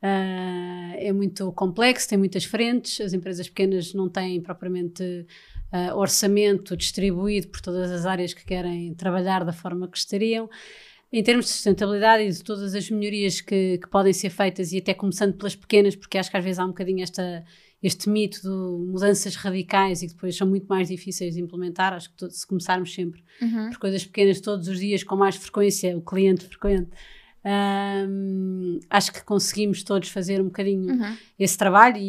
eh, 0.06 1.08
é 1.08 1.12
muito 1.12 1.52
complexo, 1.54 2.08
tem 2.08 2.18
muitas 2.18 2.44
frentes, 2.46 3.02
as 3.02 3.12
empresas 3.14 3.50
pequenas 3.50 3.94
não 3.94 4.08
têm 4.08 4.40
propriamente 4.40 5.26
eh, 5.72 5.94
orçamento 5.94 6.78
distribuído 6.78 7.48
por 7.48 7.60
todas 7.60 7.90
as 7.90 8.06
áreas 8.06 8.34
que 8.34 8.46
querem 8.46 8.94
trabalhar 8.94 9.44
da 9.44 9.52
forma 9.52 9.88
que 9.88 9.94
gostariam. 9.94 10.48
Em 11.12 11.24
termos 11.24 11.46
de 11.46 11.52
sustentabilidade 11.54 12.24
e 12.24 12.30
de 12.32 12.44
todas 12.44 12.76
as 12.76 12.90
melhorias 12.90 13.42
que, 13.42 13.80
que 13.80 13.88
podem 13.90 14.14
ser 14.14 14.30
feitas, 14.30 14.72
e 14.74 14.78
até 14.78 14.94
começando 14.94 15.34
pelas 15.36 15.56
pequenas, 15.56 15.96
porque 15.96 16.18
acho 16.18 16.30
que 16.30 16.38
às 16.38 16.44
vezes 16.44 16.60
há 16.60 16.66
um 16.66 16.70
bocadinho 16.70 17.02
esta, 17.02 17.44
este 17.82 18.10
mito 18.10 18.42
de 18.42 18.92
mudanças 18.92 19.36
radicais 19.36 20.02
e 20.04 20.08
que 20.08 20.14
depois 20.14 20.36
são 20.36 20.48
muito 20.48 20.68
mais 20.68 20.90
difíceis 20.90 21.34
de 21.36 21.42
implementar. 21.42 21.94
Acho 21.94 22.12
que 22.14 22.30
se 22.30 22.46
começarmos 22.46 22.94
sempre 22.94 23.24
Uhum. 23.42 23.70
por 23.70 23.80
coisas 23.80 24.04
pequenas 24.06 24.40
todos 24.40 24.68
os 24.68 24.80
dias 24.80 25.04
com 25.04 25.16
mais 25.16 25.36
frequência, 25.36 25.98
o 25.98 26.02
cliente 26.02 26.46
frequente, 26.46 26.90
hum, 27.46 28.80
acho 28.90 29.12
que 29.14 29.24
conseguimos 29.24 29.84
todos 29.84 30.10
fazer 30.10 30.42
um 30.42 30.46
bocadinho 30.46 30.94
Uhum. 30.94 31.18
esse 31.38 31.58
trabalho 31.58 31.98
e, 31.98 32.02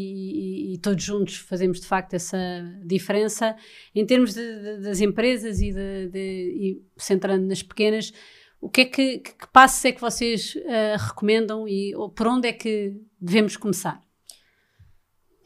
e- 0.73 0.75
e 0.75 0.79
todos 0.79 1.03
juntos 1.05 1.37
fazemos 1.37 1.81
de 1.81 1.87
facto 1.87 2.15
essa 2.15 2.39
diferença. 2.85 3.55
Em 3.95 4.05
termos 4.07 4.33
de- 4.35 4.61
de- 4.61 4.79
das 4.83 5.01
empresas 5.01 5.61
e, 5.61 5.73
de, 5.73 6.11
e 6.15 6.83
centrando 6.97 7.47
nas 7.47 7.63
pequenas, 7.63 8.13
o 8.61 8.69
que 8.71 8.81
é 8.81 8.85
que, 8.87 9.19
que, 9.19 9.33
que 9.35 9.47
passos 9.53 9.85
é 9.85 9.93
que 9.93 10.01
vocês 10.01 10.57
ah, 10.67 10.97
recomendam 10.97 11.69
e 11.69 11.93
por 12.15 12.27
onde 12.27 12.49
é 12.49 12.53
que 12.53 12.95
devemos 13.21 13.57
começar? 13.57 14.01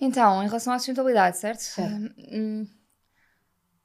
Então, 0.00 0.42
em 0.42 0.46
relação 0.46 0.72
à 0.72 0.78
sustentabilidade, 0.78 1.36
certo? 1.36 1.60
Certo. 1.60 2.14
Hum, 2.32 2.66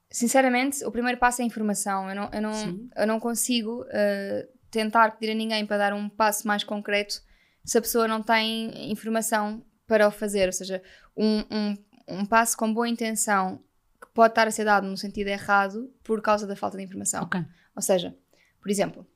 sinceramente, 0.09 0.83
o 0.85 0.91
primeiro 0.91 1.19
passo 1.19 1.41
é 1.41 1.43
a 1.43 1.47
informação. 1.47 2.09
Eu 2.09 2.15
não, 2.15 2.29
eu 2.31 2.41
não, 2.41 2.53
Sim. 2.53 2.89
eu 2.95 3.07
não 3.07 3.19
consigo 3.19 3.81
uh, 3.81 4.54
tentar 4.75 5.11
pedir 5.17 5.31
a 5.31 5.35
ninguém 5.35 5.65
para 5.65 5.77
dar 5.77 5.93
um 5.93 6.09
passo 6.09 6.45
mais 6.47 6.63
concreto 6.63 7.21
se 7.63 7.77
a 7.77 7.81
pessoa 7.81 8.07
não 8.07 8.21
tem 8.21 8.91
informação 8.91 9.63
para 9.87 10.07
o 10.07 10.11
fazer. 10.11 10.45
Ou 10.47 10.51
seja, 10.53 10.81
um, 11.15 11.39
um, 11.49 11.77
um 12.19 12.25
passo 12.25 12.57
com 12.57 12.73
boa 12.73 12.87
intenção 12.89 13.63
que 14.01 14.07
pode 14.13 14.31
estar 14.33 14.47
a 14.47 14.51
ser 14.51 14.65
dado 14.65 14.85
no 14.87 14.97
sentido 14.97 15.29
errado 15.29 15.89
por 16.03 16.21
causa 16.21 16.45
da 16.45 16.55
falta 16.55 16.77
de 16.77 16.83
informação. 16.83 17.23
Ok. 17.23 17.39
Ou 17.75 17.81
seja, 17.81 18.15
por 18.61 18.69
exemplo, 18.69 19.07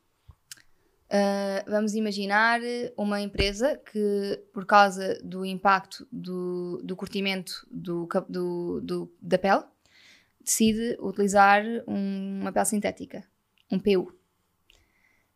ah, 1.11 1.63
vamos 1.67 1.93
imaginar 1.95 2.59
uma 2.95 3.19
empresa 3.21 3.77
que, 3.91 4.43
por 4.53 4.65
causa 4.65 5.19
do 5.23 5.45
impacto 5.45 6.07
do, 6.11 6.81
do 6.83 6.95
curtimento 6.95 7.67
do, 7.69 8.07
do- 8.29 8.81
do- 8.81 9.13
da 9.21 9.37
pele, 9.37 9.63
decide 10.43 10.97
utilizar 11.01 11.61
um- 11.87 12.39
uma 12.41 12.51
pele 12.51 12.65
sintética, 12.65 13.23
um 13.71 13.77
PU. 13.79 14.11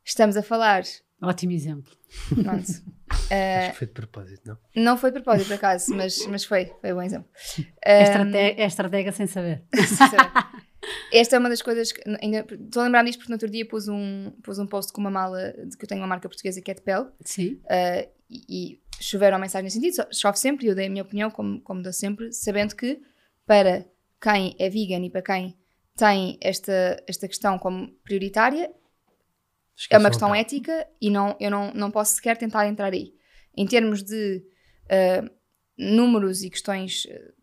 Estamos 0.04 0.36
a 0.38 0.44
falar. 0.44 0.84
Ótimo 1.22 1.54
exemplo. 1.54 1.92
Pronto, 2.30 2.68
Acho 3.32 3.72
que 3.72 3.78
foi 3.78 3.88
de 3.88 3.94
propósito, 3.94 4.42
não? 4.46 4.58
não 4.84 4.98
foi 4.98 5.12
de 5.12 5.22
propósito, 5.22 5.48
por 5.48 5.54
acaso, 5.56 5.96
mas, 5.96 6.26
mas 6.28 6.44
foi, 6.44 6.72
foi 6.82 6.92
um 6.92 6.96
bom 6.96 7.02
exemplo. 7.02 7.30
É, 7.84 8.00
Ah, 8.00 8.04
estrate- 8.04 8.38
é 8.38 8.66
estratega 8.66 9.12
sem 9.12 9.28
saber. 9.28 9.64
Esta 11.12 11.36
é 11.38 11.40
uma 11.40 11.50
das 11.50 11.62
coisas 11.62 11.92
que 11.92 12.02
ainda 12.22 12.46
estou 12.52 12.82
a 12.82 12.86
lembrar 12.86 13.04
disto 13.04 13.20
porque 13.20 13.32
no 13.32 13.36
outro 13.36 13.50
dia 13.50 13.66
pus 13.68 13.88
um, 13.88 14.32
pus 14.44 14.60
um 14.60 14.68
post 14.68 14.92
com 14.92 15.00
uma 15.00 15.10
mala 15.12 15.54
de 15.66 15.78
que 15.78 15.86
eu 15.86 15.88
tenho 15.88 16.02
uma 16.02 16.08
marca 16.08 16.28
portuguesa 16.28 16.62
que 16.62 16.72
é 16.72 16.74
de 16.74 16.82
pele 16.82 17.06
Sim. 17.24 17.62
uh, 17.66 18.10
e, 18.30 18.44
e 18.74 18.82
choveram 19.02 19.40
mensagens 19.40 19.74
nesse 19.76 19.96
sentido, 19.96 20.14
chove 20.14 20.38
sempre 20.38 20.66
e 20.66 20.70
eu 20.70 20.76
dei 20.76 20.88
a 20.88 20.90
minha 20.90 21.04
opinião, 21.04 21.32
como, 21.32 21.62
como 21.62 21.82
dou 21.82 21.94
sempre, 21.94 22.32
sabendo 22.34 22.76
que 22.76 23.00
para 23.46 23.86
quem 24.22 24.56
é 24.60 24.70
vegan 24.70 25.06
e 25.06 25.10
para 25.10 25.22
quem 25.22 25.58
tem 25.96 26.38
esta, 26.42 27.02
esta 27.08 27.28
questão 27.28 27.58
como 27.60 27.88
prioritária, 28.04 28.70
é 29.76 29.82
Esqueçam 29.82 30.00
uma 30.02 30.08
a 30.08 30.12
questão 30.12 30.36
ética 30.36 30.88
e 31.02 31.10
não, 31.10 31.36
eu 31.40 31.50
não, 31.50 31.74
não 31.74 31.92
posso 31.92 32.16
sequer 32.16 32.38
tentar 32.38 32.68
entrar 32.68 32.94
aí. 32.94 33.14
Em 33.56 33.66
termos 33.68 34.04
de 34.04 34.44
uh, 34.86 35.30
números 35.78 36.44
e 36.44 36.50
questões, 36.50 37.06
uh, 37.06 37.34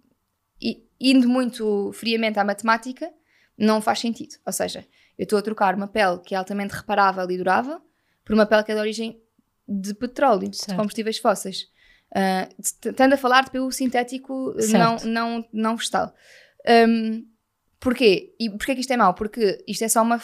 e- 0.61 0.87
indo 1.01 1.29
muito 1.29 1.93
friamente 1.93 2.39
à 2.39 2.45
matemática, 2.45 3.13
não 3.59 3.81
faz 3.81 3.99
sentido. 4.01 4.37
Ou 4.47 4.53
seja, 4.53 4.87
eu 5.19 5.25
estou 5.25 5.39
a 5.39 5.43
trocar 5.43 5.75
uma 5.75 5.89
pele 5.89 6.19
que 6.21 6.35
é 6.35 6.39
altamente 6.39 6.75
reparável 6.75 7.31
e 7.31 7.37
durável 7.37 7.81
por 8.25 8.35
uma 8.35 8.47
pele 8.47 8.65
que 8.65 8.73
é 8.73 8.75
de 8.75 8.81
origem 8.81 9.21
de 9.69 9.95
petróleo, 9.95 10.49
de 10.49 10.57
Certo. 10.57 10.77
combustíveis 10.77 11.19
fósseis. 11.19 11.69
Uh, 12.13 12.53
estando 12.59 13.13
a 13.13 13.17
falar 13.17 13.45
de 13.45 13.51
PU 13.53 13.71
sintético 13.71 14.55
não, 14.73 14.97
não, 15.05 15.49
não 15.53 15.77
vegetal. 15.77 16.13
Um, 16.89 17.25
porquê? 17.79 18.35
E 18.39 18.51
porquê 18.51 18.75
que 18.75 18.81
isto 18.81 18.93
é 18.93 18.97
mau? 18.97 19.15
Porque 19.15 19.63
isto 19.67 19.85
é 19.85 19.89
só 19.89 20.03
uma. 20.03 20.21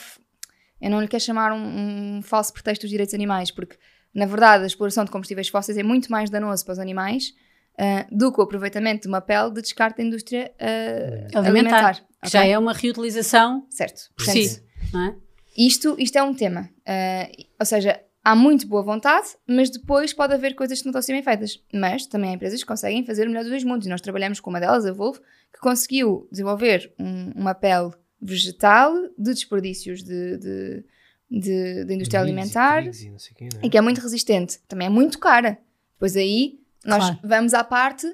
Eu 0.80 0.90
não 0.90 1.00
lhe 1.00 1.08
quero 1.08 1.22
chamar 1.22 1.52
um, 1.52 2.16
um 2.18 2.22
falso 2.22 2.52
pretexto 2.52 2.82
dos 2.82 2.90
direitos 2.90 3.14
animais, 3.14 3.50
porque 3.50 3.76
na 4.14 4.26
verdade 4.26 4.64
a 4.64 4.66
exploração 4.66 5.04
de 5.04 5.10
combustíveis 5.10 5.48
fósseis 5.48 5.76
é 5.78 5.82
muito 5.82 6.10
mais 6.10 6.30
danoso 6.30 6.64
para 6.64 6.72
os 6.72 6.78
animais 6.78 7.32
uh, 7.78 8.16
do 8.16 8.32
que 8.32 8.40
o 8.40 8.44
aproveitamento 8.44 9.02
de 9.02 9.08
uma 9.08 9.20
pele 9.20 9.50
de 9.52 9.62
descarte 9.62 9.98
da 9.98 10.04
indústria 10.04 10.52
uh, 10.60 11.38
Alimentar. 11.38 11.76
alimentar. 11.78 11.94
Que 12.22 12.30
Já 12.30 12.44
é 12.46 12.58
uma 12.58 12.72
reutilização 12.72 13.66
Certo. 13.70 14.10
por 14.16 14.24
si. 14.26 14.62
É? 14.94 15.14
isto, 15.56 15.94
isto 15.98 16.16
é 16.18 16.22
um 16.22 16.34
tema. 16.34 16.68
Uh, 16.86 17.44
ou 17.60 17.66
seja, 17.66 18.00
há 18.24 18.34
muito 18.34 18.66
boa 18.66 18.82
vontade, 18.82 19.28
mas 19.46 19.70
depois 19.70 20.12
pode 20.12 20.34
haver 20.34 20.54
coisas 20.54 20.78
que 20.80 20.84
não 20.86 20.90
estão 20.90 20.98
a 20.98 21.02
ser 21.02 21.12
bem 21.12 21.22
feitas. 21.22 21.62
Mas 21.72 22.06
também 22.06 22.30
há 22.30 22.32
empresas 22.34 22.60
que 22.60 22.66
conseguem 22.66 23.04
fazer 23.04 23.24
o 23.26 23.28
melhor 23.30 23.42
dos 23.42 23.50
dois 23.50 23.64
mundos. 23.64 23.86
E 23.86 23.90
nós 23.90 24.00
trabalhamos 24.00 24.40
com 24.40 24.50
uma 24.50 24.60
delas, 24.60 24.84
a 24.86 24.92
Volvo, 24.92 25.20
que 25.52 25.60
conseguiu 25.60 26.26
desenvolver 26.30 26.92
um- 26.98 27.32
uma 27.36 27.54
pele 27.54 27.90
vegetal 28.20 28.92
de 29.18 29.32
desperdícios 29.34 30.02
de, 30.02 30.36
de, 30.38 30.84
de- 31.30 31.84
da 31.84 31.94
indústria 31.94 32.20
alimentar 32.20 32.84
e 32.86 32.90
quê, 32.90 33.48
não 33.52 33.60
é? 33.62 33.66
e 33.66 33.70
que 33.70 33.78
é 33.78 33.80
muito 33.80 34.00
resistente. 34.00 34.58
Também 34.68 34.86
é 34.86 34.90
muito 34.90 35.18
cara. 35.18 35.58
Pois 35.98 36.16
aí 36.16 36.58
nós 36.84 36.98
Claro. 37.04 37.18
vamos 37.22 37.54
à 37.54 37.64
parte 37.64 38.06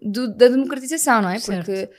do- 0.00 0.28
da 0.34 0.48
democratização, 0.48 1.22
não 1.22 1.30
é? 1.30 1.38
Certo. 1.38 1.64
Porque 1.64 1.90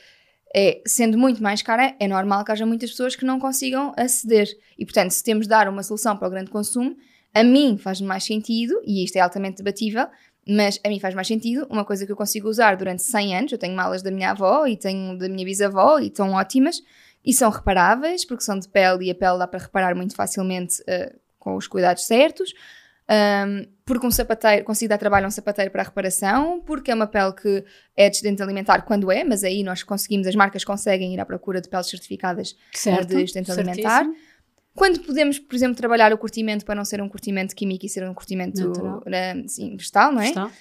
é, 0.55 0.81
sendo 0.87 1.17
muito 1.17 1.41
mais 1.43 1.61
cara, 1.61 1.95
é 1.99 2.07
normal 2.07 2.43
que 2.45 2.51
haja 2.51 2.65
muitas 2.65 2.91
pessoas 2.91 3.15
que 3.15 3.25
não 3.25 3.39
consigam 3.39 3.93
aceder. 3.97 4.47
E 4.77 4.85
portanto, 4.85 5.11
se 5.11 5.23
temos 5.23 5.45
de 5.45 5.49
dar 5.49 5.67
uma 5.67 5.83
solução 5.83 6.15
para 6.15 6.27
o 6.27 6.31
grande 6.31 6.49
consumo, 6.49 6.95
a 7.33 7.43
mim 7.43 7.77
faz 7.77 7.99
mais 8.01 8.23
sentido, 8.23 8.81
e 8.85 9.03
isto 9.03 9.15
é 9.17 9.19
altamente 9.19 9.57
debatível, 9.57 10.07
mas 10.47 10.79
a 10.83 10.87
mim 10.89 10.99
faz 10.99 11.13
mais 11.13 11.27
sentido 11.27 11.67
uma 11.69 11.83
coisa 11.83 12.05
que 12.05 12.11
eu 12.11 12.15
consigo 12.15 12.47
usar 12.49 12.75
durante 12.77 13.03
100 13.03 13.35
anos. 13.37 13.51
Eu 13.51 13.57
tenho 13.57 13.75
malas 13.75 14.01
da 14.01 14.09
minha 14.09 14.31
avó 14.31 14.65
e 14.65 14.77
tenho 14.77 15.17
da 15.17 15.27
minha 15.27 15.45
bisavó 15.45 15.99
e 15.99 16.07
estão 16.07 16.31
ótimas 16.31 16.81
e 17.27 17.33
são 17.33 17.49
reparáveis 17.51 18.23
porque 18.23 18.41
são 18.41 18.57
de 18.57 18.69
pele 18.69 19.07
e 19.07 19.11
a 19.11 19.15
pele 19.15 19.37
dá 19.37 19.45
para 19.45 19.59
reparar 19.59 19.93
muito 19.93 20.15
facilmente 20.15 20.81
eh, 20.87 21.13
com 21.37 21.57
os 21.57 21.67
cuidados 21.67 22.07
certos. 22.07 22.53
Um, 23.09 23.65
porque 23.85 24.05
um 24.05 24.11
sapateiro, 24.11 24.63
consigo 24.65 24.89
dar 24.89 24.97
trabalho 24.97 25.25
a 25.25 25.27
um 25.27 25.31
sapateiro 25.31 25.69
para 25.69 25.81
a 25.81 25.85
reparação, 25.85 26.61
porque 26.65 26.89
é 26.89 26.95
uma 26.95 27.07
pele 27.07 27.33
que 27.33 27.65
é 27.97 28.09
descendente 28.09 28.41
alimentar 28.41 28.81
quando 28.83 29.11
é, 29.11 29.25
mas 29.25 29.43
aí 29.43 29.61
nós 29.61 29.83
conseguimos, 29.83 30.25
as 30.25 30.35
marcas 30.35 30.63
conseguem 30.63 31.13
ir 31.13 31.19
à 31.19 31.25
procura 31.25 31.59
de 31.59 31.67
peles 31.67 31.89
certificadas 31.89 32.55
Certo. 32.73 33.07
de 33.07 33.21
sustento 33.21 33.51
alimentar. 33.51 34.05
Quando 34.73 35.01
podemos, 35.01 35.37
por 35.37 35.55
exemplo, 35.55 35.75
trabalhar 35.75 36.13
o 36.13 36.17
curtimento 36.17 36.63
para 36.63 36.75
não 36.75 36.85
ser 36.85 37.01
um 37.01 37.09
curtimento 37.09 37.53
químico 37.53 37.85
e 37.85 37.89
ser 37.89 38.07
um 38.07 38.13
curtimento 38.13 39.03
eh, 39.07 39.43
sim, 39.47 39.75
vegetal, 39.75 40.13
não 40.13 40.21
é? 40.21 40.29
Está. 40.29 40.51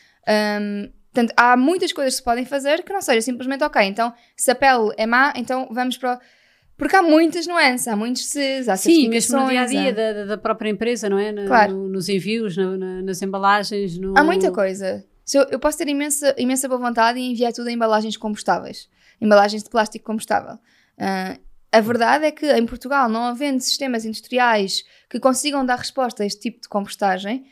Um, 0.60 0.90
portanto, 1.12 1.32
há 1.36 1.56
muitas 1.56 1.92
coisas 1.92 2.14
que 2.14 2.18
se 2.18 2.24
podem 2.24 2.44
fazer 2.44 2.82
que 2.82 2.92
não 2.92 3.02
seja 3.02 3.20
simplesmente, 3.20 3.62
ok, 3.62 3.82
então 3.82 4.12
se 4.36 4.50
a 4.50 4.54
pele 4.54 4.92
é 4.96 5.06
má, 5.06 5.32
então 5.36 5.68
vamos 5.70 5.96
para. 5.96 6.20
Porque 6.76 6.94
há 6.94 7.02
muitas 7.02 7.46
nuances, 7.46 7.88
há 7.88 7.96
muitos 7.96 8.26
Cs, 8.26 8.68
há 8.68 8.76
Sim, 8.76 9.08
mesmo 9.08 9.38
no 9.40 9.48
dia 9.48 9.62
a 9.62 9.66
dia 9.66 9.92
da, 9.94 10.24
da- 10.24 10.36
própria 10.38 10.68
empresa, 10.68 11.08
não 11.08 11.18
é? 11.18 11.32
Na- 11.32 11.46
Claro. 11.46 11.72
no- 11.72 11.88
nos 11.88 12.08
envios, 12.08 12.56
na- 12.56 12.76
na- 12.76 13.02
nas 13.02 13.22
embalagens. 13.22 13.96
No... 13.98 14.14
Há 14.16 14.22
muita 14.22 14.50
coisa. 14.52 15.04
Eu, 15.32 15.42
eu 15.50 15.58
posso 15.58 15.78
ter 15.78 15.88
imensa, 15.88 16.34
imensa 16.38 16.68
boa 16.68 16.78
vontade 16.80 17.18
e 17.18 17.30
enviar 17.32 17.52
tudo 17.52 17.68
em 17.70 17.74
embalagens 17.74 18.16
compostáveis. 18.16 18.88
Embalagens 19.20 19.62
de 19.62 19.70
plástico 19.70 20.04
compostável. 20.04 20.58
Ah, 20.98 21.38
A 21.72 21.80
verdade 21.80 22.26
é 22.26 22.30
que 22.30 22.46
em 22.52 22.64
Portugal, 22.66 23.08
não 23.08 23.24
havendo 23.24 23.60
sistemas 23.60 24.04
industriais 24.04 24.84
que 25.10 25.18
consigam 25.18 25.64
dar 25.66 25.76
resposta 25.78 26.22
a 26.22 26.26
este 26.26 26.40
tipo 26.40 26.60
de 26.60 26.68
compostagem, 26.68 27.44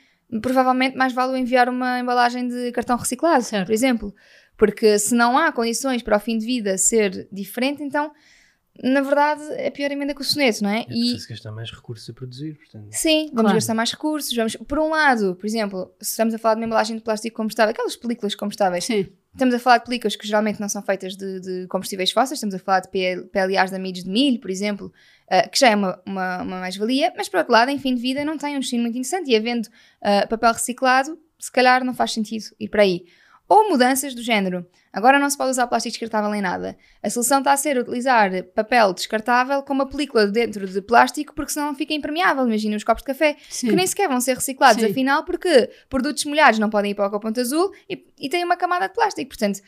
provavelmente 0.42 0.96
mais 0.96 1.12
vale 1.12 1.38
enviar 1.38 1.68
uma 1.68 1.98
embalagem 1.98 2.46
de 2.48 2.70
cartão 2.72 2.96
reciclado, 2.96 3.42
Certo. 3.42 3.66
por 3.66 3.72
exemplo. 3.72 4.14
Porque 4.56 4.98
se 4.98 5.14
não 5.14 5.36
há 5.36 5.50
condições 5.50 6.02
para 6.02 6.16
o 6.16 6.20
fim 6.20 6.38
de 6.38 6.46
vida 6.46 6.78
ser 6.78 7.26
diferente, 7.32 7.82
então, 7.82 8.12
na 8.82 9.00
verdade, 9.00 9.42
é 9.52 9.70
pior 9.70 9.90
emenda 9.92 10.14
que 10.14 10.20
o 10.20 10.24
soneto, 10.24 10.62
não 10.62 10.70
é? 10.70 10.80
É 10.80 10.82
E 10.82 10.86
preciso 10.86 11.28
gastar 11.28 11.52
mais 11.52 11.70
recursos 11.70 12.08
a 12.10 12.12
produzir, 12.12 12.54
portanto. 12.56 12.88
Sim, 12.90 13.26
vamos 13.28 13.42
Claro. 13.42 13.54
gastar 13.54 13.74
mais 13.74 13.90
recursos. 13.92 14.34
Vamos, 14.34 14.56
por 14.56 14.78
um 14.78 14.90
lado, 14.90 15.36
por 15.36 15.46
exemplo, 15.46 15.94
se 16.00 16.10
estamos 16.10 16.34
a 16.34 16.38
falar 16.38 16.54
de 16.54 16.60
uma 16.60 16.66
embalagem 16.66 16.96
de 16.96 17.02
plástico 17.02 17.36
compostável, 17.36 17.70
aquelas 17.72 17.94
películas 17.96 18.34
compostáveis, 18.34 18.84
Sim. 18.84 19.06
estamos 19.32 19.54
a 19.54 19.58
falar 19.60 19.78
de 19.78 19.84
películas 19.84 20.16
que 20.16 20.26
geralmente 20.26 20.60
não 20.60 20.68
são 20.68 20.82
feitas 20.82 21.16
de, 21.16 21.40
de 21.40 21.66
combustíveis 21.68 22.10
fósseis, 22.10 22.38
estamos 22.38 22.54
a 22.54 22.58
falar 22.58 22.80
de 22.80 22.88
PL 22.88 23.24
PLAs 23.26 23.70
de 23.70 23.76
amidos 23.76 24.02
de 24.02 24.10
milho, 24.10 24.40
por 24.40 24.50
exemplo, 24.50 24.92
ah, 25.30 25.48
que 25.48 25.58
já 25.58 25.68
é 25.70 25.76
uma, 25.76 26.00
uma, 26.04 26.42
uma 26.42 26.60
mais-valia, 26.60 27.12
mas 27.16 27.28
por 27.28 27.38
outro 27.38 27.52
lado, 27.52 27.70
em 27.70 27.78
fim 27.78 27.94
de 27.94 28.02
vida, 28.02 28.24
não 28.24 28.36
tem 28.36 28.56
um 28.56 28.60
destino 28.60 28.82
muito 28.82 28.96
interessante 28.98 29.30
e 29.30 29.36
havendo 29.36 29.68
ah, 30.02 30.26
papel 30.26 30.52
reciclado, 30.52 31.16
se 31.38 31.52
calhar 31.52 31.84
não 31.84 31.94
faz 31.94 32.12
sentido 32.12 32.44
ir 32.58 32.68
para 32.68 32.82
aí. 32.82 33.04
Ou 33.48 33.68
mudanças 33.68 34.14
do 34.14 34.22
género. 34.22 34.66
Agora 34.90 35.18
não 35.18 35.28
se 35.28 35.36
pode 35.36 35.50
usar 35.50 35.66
plástico 35.66 35.92
descartável 35.92 36.34
em 36.34 36.40
nada. 36.40 36.76
A 37.02 37.10
solução 37.10 37.38
está 37.38 37.52
a 37.52 37.56
ser 37.56 37.76
utilizar 37.76 38.30
papel 38.54 38.94
descartável 38.94 39.62
com 39.62 39.72
uma 39.74 39.86
película 39.86 40.26
dentro 40.26 40.66
de 40.66 40.80
plástico 40.80 41.34
porque 41.34 41.52
senão 41.52 41.74
fica 41.74 41.92
impermeável. 41.92 42.46
Imagina 42.46 42.76
os 42.76 42.84
copos 42.84 43.02
de 43.02 43.08
café 43.08 43.36
Sim. 43.50 43.68
que 43.68 43.76
nem 43.76 43.86
sequer 43.86 44.08
vão 44.08 44.20
ser 44.20 44.34
reciclados, 44.34 44.82
Sim. 44.82 44.90
afinal, 44.90 45.24
porque 45.24 45.70
produtos 45.90 46.24
molhados 46.24 46.58
não 46.58 46.70
podem 46.70 46.92
ir 46.92 46.94
para 46.94 47.06
o 47.06 47.10
copo 47.10 47.28
azul 47.38 47.70
e, 47.90 48.06
e 48.18 48.28
têm 48.30 48.44
uma 48.44 48.56
camada 48.56 48.88
de 48.88 48.94
plástico. 48.94 49.28
Portanto, 49.28 49.60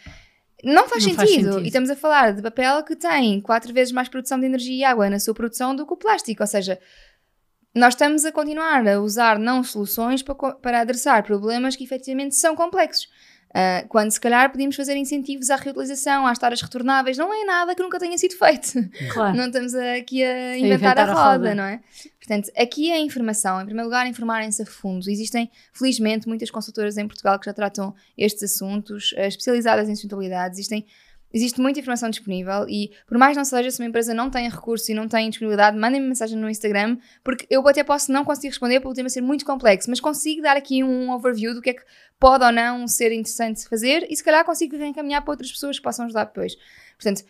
não 0.65 0.89
faz, 0.89 1.05
Não 1.05 1.13
sentido. 1.13 1.17
faz 1.17 1.31
sentido. 1.31 1.61
E 1.61 1.67
estamos 1.67 1.91
a 1.91 1.97
falar 1.97 2.33
de 2.33 2.41
papel 2.41 2.83
que 2.83 2.97
tem 2.97 3.41
quatro 3.43 3.75
vezes 3.75 3.93
mais 3.93 4.09
produção 4.09 4.41
de 4.41 4.47
energia 4.47 4.75
e 4.77 4.85
água 4.85 5.11
na 5.11 5.19
sua 5.19 5.35
produção 5.35 5.77
do 5.77 5.87
que 5.87 5.93
o 5.93 5.97
plástico. 5.97 6.43
Ou 6.43 6.47
seja, 6.47 6.79
nós 7.75 7.93
estamos 7.93 8.25
a 8.25 8.33
continuar 8.33 8.89
a 8.89 9.01
usar 9.01 9.39
não 9.39 9.63
soluções 9.63 10.23
para, 10.23 10.35
para 10.35 10.81
adressar 10.81 11.23
problemas 11.25 11.77
que 11.77 11.85
efetivamente 11.85 12.35
são 12.35 12.57
complexos. 12.57 13.07
Ah, 13.59 13.87
quando 13.89 14.11
se 14.11 14.21
calhar 14.21 14.51
podíamos 14.51 14.77
fazer 14.77 14.95
incentivos 14.97 15.49
à 15.49 15.57
reutilização, 15.57 16.27
às 16.27 16.39
taras 16.39 16.61
retornáveis, 16.61 17.17
não 17.17 17.33
é 17.33 17.43
nada 17.47 17.75
que 17.75 17.83
nunca 17.83 17.99
tenha 17.99 18.19
sido 18.19 18.37
feito. 18.37 18.73
Claro. 19.11 19.35
Não 19.35 19.47
estamos 19.47 19.75
aqui 19.75 20.23
a 20.23 20.59
inventar, 20.59 20.93
inventar 20.93 20.99
a, 20.99 21.03
a 21.03 21.07
roda, 21.07 21.31
roda. 21.31 21.55
não 21.55 21.65
é? 21.65 21.81
Portanto, 22.19 22.53
aqui 22.55 22.91
é 22.91 22.97
a 22.97 23.01
informação. 23.01 23.59
Em 23.63 23.65
primeiro 23.65 23.89
lugar, 23.89 24.07
informarem-se 24.07 24.61
a 24.61 24.67
fundo. 24.67 25.09
Existem, 25.09 25.51
felizmente, 25.73 26.29
muitas 26.29 26.51
consultoras 26.51 26.99
em 26.99 27.09
Portugal 27.09 27.39
que 27.39 27.47
já 27.47 27.55
tratam 27.55 27.95
estes 28.19 28.43
assuntos, 28.43 29.15
eh, 29.17 29.27
especializadas 29.29 29.89
em 29.89 29.95
sustentabilidade. 29.95 30.55
Existem, 30.55 30.85
existe 31.33 31.61
muita 31.61 31.81
informação 31.81 32.09
disponível 32.09 32.67
e, 32.69 32.91
por 33.07 33.19
mais 33.19 33.37
não 33.37 33.45
seja, 33.45 33.71
se 33.71 33.81
uma 33.81 33.89
empresa 33.89 34.15
não 34.15 34.31
tem 34.31 34.49
recursos 34.49 34.89
e 34.89 34.95
não 34.95 35.09
tem 35.09 35.29
disponibilidade, 35.29 35.79
mandem-me 35.79 36.09
mensagem 36.09 36.39
no 36.39 36.49
Instagram, 36.49 36.97
porque 37.23 37.47
eu 37.51 37.67
até 37.69 37.85
posso 37.85 38.11
não 38.13 38.25
conseguir 38.25 38.49
responder 38.49 38.81
pelo 38.81 38.95
tema 38.95 39.09
ser 39.09 39.21
muito 39.21 39.45
complexo, 39.45 39.91
mas 39.91 40.01
consigo 40.01 40.43
dar 40.43 40.57
aqui 40.57 40.83
um 40.83 41.11
overview 41.11 41.55
do 41.55 41.61
que 41.61 41.71
é 41.71 41.75
que 41.75 41.83
pode 42.19 42.45
ou 42.45 42.53
não 42.53 42.89
ser 42.89 43.13
interessante 43.13 43.69
fazer 43.69 44.07
e, 44.09 44.17
se 44.17 44.25
calhar, 44.25 44.45
consigo 44.45 44.77
reencaminhar 44.77 45.23
para 45.23 45.33
outras 45.33 45.53
pessoas 45.53 45.77
que 45.77 45.83
possam 45.83 46.07
ajudar 46.07 46.25
depois. 46.25 46.55
Portanto, 46.97 47.23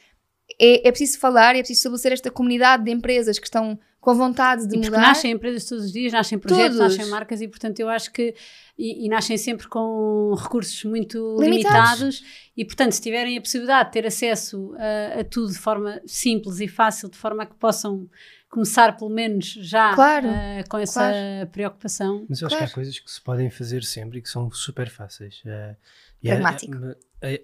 é, 0.58 0.88
é 0.88 0.90
preciso 0.90 1.18
falar 1.18 1.54
e 1.54 1.58
é 1.58 1.62
preciso 1.62 1.78
estabelecer 1.80 2.12
esta 2.12 2.30
comunidade 2.30 2.84
de 2.84 2.90
empresas 2.90 3.38
que 3.38 3.46
estão 3.46 3.78
com 4.00 4.14
vontade 4.14 4.62
de 4.68 4.76
E 4.76 4.78
porque 4.78 4.86
mudar. 4.90 5.00
nascem 5.00 5.32
empresas 5.32 5.64
todos 5.64 5.86
os 5.86 5.92
dias, 5.92 6.12
nascem 6.12 6.38
projetos, 6.38 6.76
Todos. 6.78 6.96
nascem 6.96 7.10
marcas 7.10 7.40
e, 7.40 7.48
portanto, 7.48 7.80
eu 7.80 7.88
acho 7.88 8.12
que. 8.12 8.34
E, 8.78 9.04
e 9.04 9.08
nascem 9.08 9.36
sempre 9.36 9.66
com 9.66 10.32
recursos 10.38 10.84
muito 10.84 11.18
Limitados. 11.40 11.98
limitados. 12.00 12.24
E, 12.56 12.64
portanto, 12.64 12.92
se 12.92 13.00
tiverem 13.00 13.36
a 13.36 13.40
possibilidade 13.40 13.88
de 13.88 13.92
ter 13.94 14.06
acesso 14.06 14.74
a, 14.78 15.20
a 15.20 15.24
tudo 15.24 15.50
de 15.52 15.58
forma 15.58 16.00
simples 16.06 16.60
e 16.60 16.68
fácil, 16.68 17.08
de 17.10 17.16
forma 17.16 17.42
a 17.42 17.46
que 17.46 17.54
possam 17.56 18.08
começar, 18.48 18.96
pelo 18.96 19.10
menos, 19.10 19.46
já 19.60 19.92
Claro, 19.94 20.28
eh, 20.28 20.62
com 20.68 20.78
essa 20.78 21.00
claro. 21.00 21.50
preocupação. 21.50 22.24
Mas 22.28 22.40
eu 22.40 22.46
acho 22.46 22.54
que 22.54 22.58
Claro. 22.60 22.70
há 22.70 22.74
coisas 22.74 22.98
que 23.00 23.10
se 23.10 23.20
podem 23.20 23.50
fazer 23.50 23.82
sempre 23.82 24.18
e 24.18 24.22
que 24.22 24.28
são 24.28 24.48
super 24.52 24.88
fáceis. 24.88 25.42
E 26.22 26.28
Pragmático. 26.28 26.74
é- 26.84 26.90
é- 26.92 26.96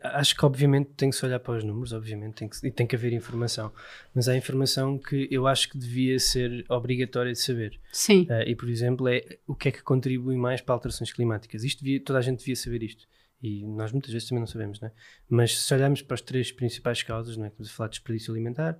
acho 0.02 0.36
que 0.36 0.44
obviamente 0.44 0.90
tem 0.96 1.10
que 1.10 1.16
se 1.16 1.24
olhar 1.24 1.40
para 1.40 1.56
os 1.58 1.64
números, 1.64 1.92
obviamente, 1.92 2.34
tem 2.34 2.48
que, 2.48 2.66
e 2.66 2.70
tem 2.70 2.86
que 2.86 2.94
haver 2.94 3.12
informação. 3.12 3.72
Mas 4.14 4.28
há 4.28 4.36
informação 4.36 4.98
que 4.98 5.26
eu 5.30 5.46
acho 5.46 5.68
que 5.70 5.78
devia 5.78 6.18
ser 6.18 6.64
obrigatória 6.68 7.32
de 7.32 7.38
saber. 7.38 7.80
Sim. 7.92 8.26
Eh, 8.28 8.50
e, 8.50 8.54
por 8.56 8.68
exemplo, 8.68 9.08
é 9.08 9.38
o 9.46 9.54
que 9.54 9.68
é 9.68 9.72
que 9.72 9.82
contribui 9.82 10.36
mais 10.36 10.60
para 10.60 10.74
alterações 10.74 11.12
climáticas. 11.12 11.64
Isto 11.64 11.82
devia, 11.84 12.00
toda 12.00 12.18
a 12.18 12.22
gente 12.22 12.38
devia 12.40 12.56
saber 12.56 12.82
isto. 12.82 13.06
E 13.42 13.64
nós 13.66 13.90
muitas 13.90 14.12
vezes 14.12 14.28
também 14.28 14.40
não 14.40 14.46
sabemos, 14.46 14.80
não 14.80 14.88
é? 14.88 14.92
Mas 15.28 15.58
se 15.58 15.74
olharmos 15.74 16.00
para 16.02 16.14
as 16.14 16.20
três 16.20 16.52
principais 16.52 17.02
causas, 17.02 17.36
não 17.36 17.44
é? 17.44 17.48
Estamos 17.48 17.70
a 17.70 17.72
falar 17.74 17.88
de 17.88 17.94
desperdício 17.94 18.32
alimentar, 18.32 18.78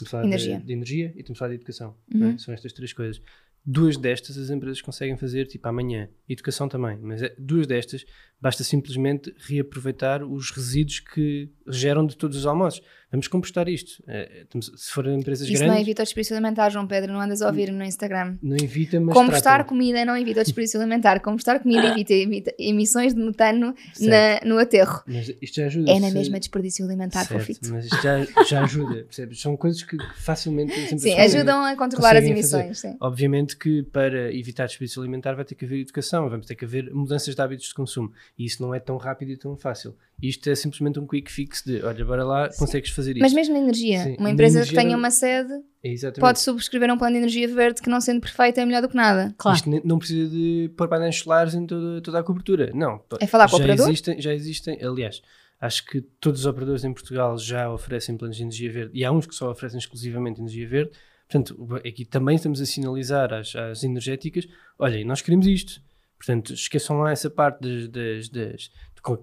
estamos 0.00 0.08
a 0.08 0.10
falar 0.10 0.22
de- 0.22 0.28
Energia. 0.28 0.60
De, 0.60 0.72
energia 0.72 1.12
e 1.16 1.20
estamos 1.20 1.38
a 1.38 1.40
falar 1.40 1.48
de 1.48 1.54
educação. 1.56 1.96
é? 2.12 2.16
Uhum. 2.16 2.38
São 2.38 2.54
estas 2.54 2.72
três 2.72 2.92
coisas. 2.92 3.20
Duas 3.66 3.96
destas 3.96 4.36
as 4.36 4.50
empresas 4.50 4.82
conseguem 4.82 5.16
fazer 5.16 5.46
tipo 5.46 5.66
amanhã. 5.66 6.08
Educação 6.28 6.68
também. 6.68 6.98
Mas 7.00 7.22
é- 7.22 7.34
duas 7.38 7.66
destas 7.66 8.04
basta 8.38 8.62
simplesmente 8.62 9.34
reaproveitar 9.38 10.22
os 10.22 10.50
resíduos 10.50 11.00
que 11.00 11.50
geram 11.66 12.06
de 12.06 12.14
todos 12.16 12.36
os 12.36 12.46
almoços. 12.46 12.82
Vamos 13.14 13.28
compostar 13.28 13.68
isto. 13.68 14.02
Eh, 14.08 14.44
se 14.76 14.90
forem 14.90 15.16
empresas 15.16 15.46
Isso 15.48 15.60
não 15.62 15.68
grandes, 15.68 15.82
evita 15.82 16.02
o 16.02 16.04
desperdício 16.04 16.34
alimentar, 16.34 16.68
João 16.70 16.84
Pedro, 16.84 17.12
não 17.12 17.20
andas 17.20 17.40
a 17.42 17.46
ouvir 17.46 17.70
no 17.70 17.84
Instagram. 17.84 18.36
não 18.42 18.56
evita, 18.56 18.98
mas 18.98 19.14
Compostar 19.14 19.42
tratam. 19.58 19.66
comida 19.68 20.04
não 20.04 20.16
evita 20.16 20.40
o 20.40 20.42
desperdício 20.42 20.80
alimentar. 20.80 21.20
Compostar 21.20 21.60
comida 21.62 21.86
evita, 21.92 22.12
evita 22.12 22.52
emissões 22.58 23.14
de 23.14 23.20
metano 23.20 23.72
na- 24.00 24.40
no 24.44 24.58
aterro. 24.58 25.00
Mas 25.06 25.32
isto 25.40 25.54
já 25.54 25.66
ajuda. 25.66 25.92
É 25.92 26.00
na 26.00 26.10
mesma 26.10 26.40
desperdício 26.40 26.84
alimentar, 26.84 27.24
Certo, 27.24 27.40
fofito. 27.40 27.70
Mas 27.72 27.84
isto 27.84 28.02
já, 28.02 28.24
já 28.48 28.64
ajuda, 28.64 29.04
percebes? 29.04 29.40
São 29.40 29.56
coisas 29.56 29.82
que 29.84 29.96
facilmente 30.16 30.72
Sim, 30.98 31.14
ajudam 31.14 31.62
a 31.64 31.76
controlar 31.76 32.16
as 32.16 32.24
emissões. 32.24 32.80
Sim. 32.80 32.96
Obviamente 33.00 33.56
que 33.56 33.84
para 33.84 34.34
evitar 34.34 34.66
desperdício 34.66 35.00
alimentar 35.00 35.34
vai 35.34 35.44
ter 35.44 35.54
que 35.54 35.64
haver 35.64 35.78
educação, 35.80 36.28
vamos 36.28 36.46
ter 36.46 36.56
que 36.56 36.64
haver 36.64 36.92
mudanças 36.92 37.32
de 37.32 37.40
hábitos 37.40 37.68
de 37.68 37.74
consumo. 37.74 38.10
E 38.36 38.44
isso 38.44 38.60
não 38.60 38.74
é 38.74 38.80
tão 38.80 38.96
rápido 38.96 39.30
e 39.30 39.36
tão 39.36 39.56
fácil. 39.56 39.94
Isto 40.28 40.48
é 40.50 40.54
simplesmente 40.54 40.98
um 40.98 41.06
quick 41.06 41.30
fix 41.30 41.62
de, 41.64 41.82
olha, 41.82 42.04
bora 42.04 42.24
lá, 42.24 42.48
consegues 42.56 42.90
fazer 42.90 43.12
isso. 43.12 43.20
Mas 43.20 43.32
mesmo 43.32 43.54
na 43.54 43.60
energia, 43.60 44.02
Sim, 44.04 44.16
uma 44.18 44.30
empresa 44.30 44.58
energia 44.58 44.70
que 44.76 44.80
tenha 44.82 44.92
não- 44.92 44.98
uma 44.98 45.10
sede 45.10 45.52
É 45.82 45.90
exatamente. 45.92 46.20
pode 46.20 46.40
subscrever 46.40 46.90
um 46.92 46.96
plano 46.96 47.12
de 47.14 47.18
energia 47.18 47.48
verde 47.48 47.82
que, 47.82 47.88
não 47.90 48.00
sendo 48.00 48.20
perfeito, 48.20 48.58
é 48.58 48.64
melhor 48.64 48.82
do 48.82 48.88
que 48.88 48.96
nada. 48.96 49.34
Claro. 49.36 49.56
Isto 49.56 49.68
não 49.84 49.98
precisa 49.98 50.30
de 50.30 50.70
pôr 50.76 50.88
painéis 50.88 51.16
solares 51.18 51.54
em 51.54 51.66
toda, 51.66 52.00
toda 52.00 52.18
a 52.20 52.22
cobertura. 52.22 52.70
Não. 52.74 53.02
É 53.20 53.26
falar 53.26 53.48
com 53.48 53.56
o 53.56 53.58
já 53.58 53.64
operador? 53.64 53.88
Existem, 53.88 54.20
já 54.20 54.32
existem, 54.32 54.82
aliás, 54.82 55.20
acho 55.60 55.84
que 55.86 56.00
todos 56.20 56.40
os 56.40 56.46
operadores 56.46 56.84
em 56.84 56.92
Portugal 56.92 57.36
já 57.38 57.70
oferecem 57.70 58.16
planos 58.16 58.36
de 58.36 58.42
energia 58.42 58.70
verde 58.72 58.90
e 58.94 59.04
há 59.04 59.12
uns 59.12 59.26
que 59.26 59.34
só 59.34 59.50
oferecem 59.50 59.78
exclusivamente 59.78 60.40
energia 60.40 60.66
verde. 60.68 60.90
Portanto, 61.28 61.76
aqui 61.86 62.04
também 62.04 62.36
estamos 62.36 62.60
a 62.60 62.66
sinalizar 62.66 63.32
às, 63.32 63.54
às 63.56 63.82
energéticas: 63.82 64.46
olhem, 64.78 65.04
nós 65.04 65.20
queremos 65.22 65.46
isto. 65.46 65.80
Portanto, 66.18 66.54
esqueçam 66.54 66.98
lá 66.98 67.10
essa 67.10 67.28
parte 67.28 67.60
das, 67.60 67.88
das, 67.88 68.28
das- 68.28 68.70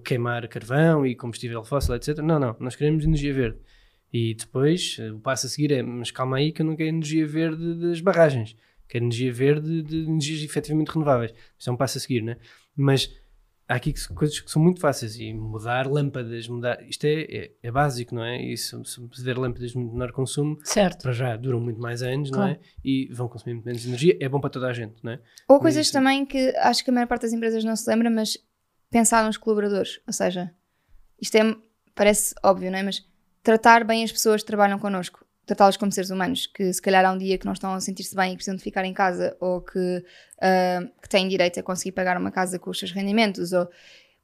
queimar 0.04 0.46
carvão 0.48 1.04
e 1.06 1.14
combustível 1.16 1.64
fóssil, 1.64 1.94
etc. 1.96 2.18
Não, 2.18 2.38
não, 2.38 2.56
nós 2.60 2.76
queremos 2.76 3.04
energia 3.04 3.32
verde. 3.34 3.58
E 4.12 4.34
depois, 4.34 4.96
eh, 5.00 5.10
o 5.10 5.18
passo 5.18 5.46
a 5.46 5.48
seguir 5.48 5.72
é: 5.72 5.82
mas 5.82 6.10
calma 6.10 6.36
aí, 6.36 6.52
que 6.52 6.62
eu 6.62 6.66
não 6.66 6.76
quero 6.76 6.88
energia 6.90 7.26
verde 7.26 7.74
das 7.80 8.00
barragens, 8.00 8.54
quero 8.88 9.04
energia 9.04 9.32
verde 9.32 9.82
de 9.82 10.04
energias 10.04 10.42
efetivamente 10.42 10.90
renováveis. 10.90 11.32
Isto 11.58 11.70
é 11.70 11.72
um 11.72 11.76
passo 11.76 11.98
a 11.98 12.00
seguir, 12.00 12.22
né? 12.22 12.36
Mas 12.76 13.10
há 13.66 13.74
aqui 13.76 13.94
coisas 14.14 14.38
que 14.38 14.50
são 14.50 14.60
muito 14.62 14.80
fáceis 14.80 15.16
e 15.18 15.32
mudar 15.32 15.86
lâmpadas, 15.90 16.46
mudar. 16.46 16.82
Isto 16.86 17.06
é, 17.06 17.22
é, 17.22 17.50
é 17.62 17.70
básico, 17.70 18.14
não 18.14 18.22
é? 18.22 18.42
E 18.42 18.54
se, 18.54 18.76
se 18.84 19.00
puder 19.00 19.38
lâmpadas 19.38 19.70
de 19.70 19.78
menor 19.78 20.12
consumo, 20.12 20.58
Certo. 20.62 21.02
para 21.04 21.12
já 21.12 21.34
duram 21.36 21.58
muito 21.58 21.80
mais 21.80 22.02
anos, 22.02 22.30
não 22.30 22.40
Claro. 22.40 22.52
é? 22.52 22.58
E 22.84 23.08
vão 23.14 23.28
consumir 23.28 23.54
muito 23.54 23.64
menos 23.64 23.86
energia. 23.86 24.14
É 24.20 24.28
bom 24.28 24.40
para 24.40 24.50
toda 24.50 24.66
a 24.68 24.72
gente, 24.74 24.96
não 25.02 25.12
é? 25.12 25.20
Ou 25.48 25.56
Mas 25.56 25.62
coisas 25.62 25.86
isso- 25.86 25.92
também 25.94 26.26
que 26.26 26.54
acho 26.58 26.84
que 26.84 26.90
a 26.90 26.92
maior 26.92 27.06
parte 27.06 27.22
das 27.22 27.32
empresas 27.32 27.64
não 27.64 27.74
se 27.74 27.88
lembra, 27.88 28.10
mas 28.10 28.36
pensar 28.92 29.24
nos 29.24 29.36
colaboradores. 29.36 30.00
Ou 30.06 30.12
seja, 30.12 30.54
isto 31.20 31.34
é, 31.36 31.56
parece 31.94 32.34
óbvio, 32.44 32.70
não 32.70 32.78
é? 32.78 32.82
Mas 32.82 33.04
tratar 33.42 33.82
bem 33.82 34.04
as 34.04 34.12
pessoas 34.12 34.42
que 34.42 34.46
trabalham 34.46 34.78
connosco. 34.78 35.26
Tratá-los 35.44 35.76
como 35.76 35.90
seres 35.90 36.10
humanos, 36.10 36.46
que 36.46 36.72
se 36.72 36.80
calhar 36.80 37.04
há 37.04 37.10
um 37.10 37.18
dia 37.18 37.36
que 37.36 37.44
não 37.44 37.52
estão 37.52 37.74
a 37.74 37.80
sentir-se 37.80 38.14
bem 38.14 38.32
e 38.32 38.36
precisam 38.36 38.54
de 38.54 38.62
ficar 38.62 38.84
em 38.84 38.94
casa, 38.94 39.36
ou 39.40 39.60
que, 39.60 40.04
ah, 40.40 40.86
que 41.02 41.08
têm 41.08 41.26
direito 41.26 41.58
a 41.58 41.62
conseguir 41.64 41.92
pagar 41.92 42.16
uma 42.16 42.30
casa 42.30 42.60
com 42.60 42.70
os 42.70 42.78
seus 42.78 42.92
rendimentos, 42.92 43.52
ou 43.52 43.68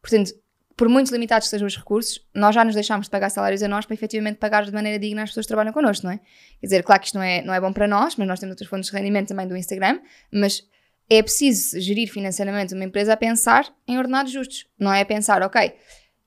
portanto, 0.00 0.32
por 0.76 0.88
muito 0.88 1.10
limitados 1.10 1.48
que 1.48 1.50
sejam 1.50 1.66
os 1.66 1.76
recursos, 1.76 2.24
nós 2.32 2.54
já 2.54 2.64
nos 2.64 2.72
deixámos 2.72 3.06
de 3.06 3.10
pagar 3.10 3.30
salários 3.30 3.64
a 3.64 3.68
nós 3.68 3.84
para 3.84 3.94
efetivamente 3.94 4.36
pagar 4.36 4.64
de 4.64 4.72
maneira 4.72 4.96
digna 4.96 5.24
as 5.24 5.30
pessoas 5.30 5.44
que 5.44 5.48
trabalham 5.48 5.72
connosco, 5.72 6.06
não 6.06 6.12
é? 6.12 6.18
Quer 6.60 6.66
dizer, 6.66 6.82
claro 6.84 7.00
que 7.00 7.06
isto 7.08 7.16
não 7.16 7.22
é, 7.22 7.42
não 7.42 7.52
é 7.52 7.60
bom 7.60 7.72
para 7.72 7.88
nós, 7.88 8.14
mas 8.14 8.28
nós 8.28 8.38
temos 8.38 8.52
outras 8.52 8.70
fontes 8.70 8.88
de 8.88 8.96
rendimento 8.96 9.26
também 9.26 9.48
do 9.48 9.56
Instagram, 9.56 10.00
mas 10.30 10.62
é 11.10 11.22
preciso 11.22 11.80
gerir 11.80 12.10
financeiramente 12.12 12.74
uma 12.74 12.84
empresa 12.84 13.12
a 13.12 13.16
pensar 13.16 13.72
em 13.86 13.98
ordenados 13.98 14.32
justos, 14.32 14.66
não 14.78 14.92
é 14.92 15.00
a 15.00 15.06
pensar, 15.06 15.42
ok, 15.42 15.72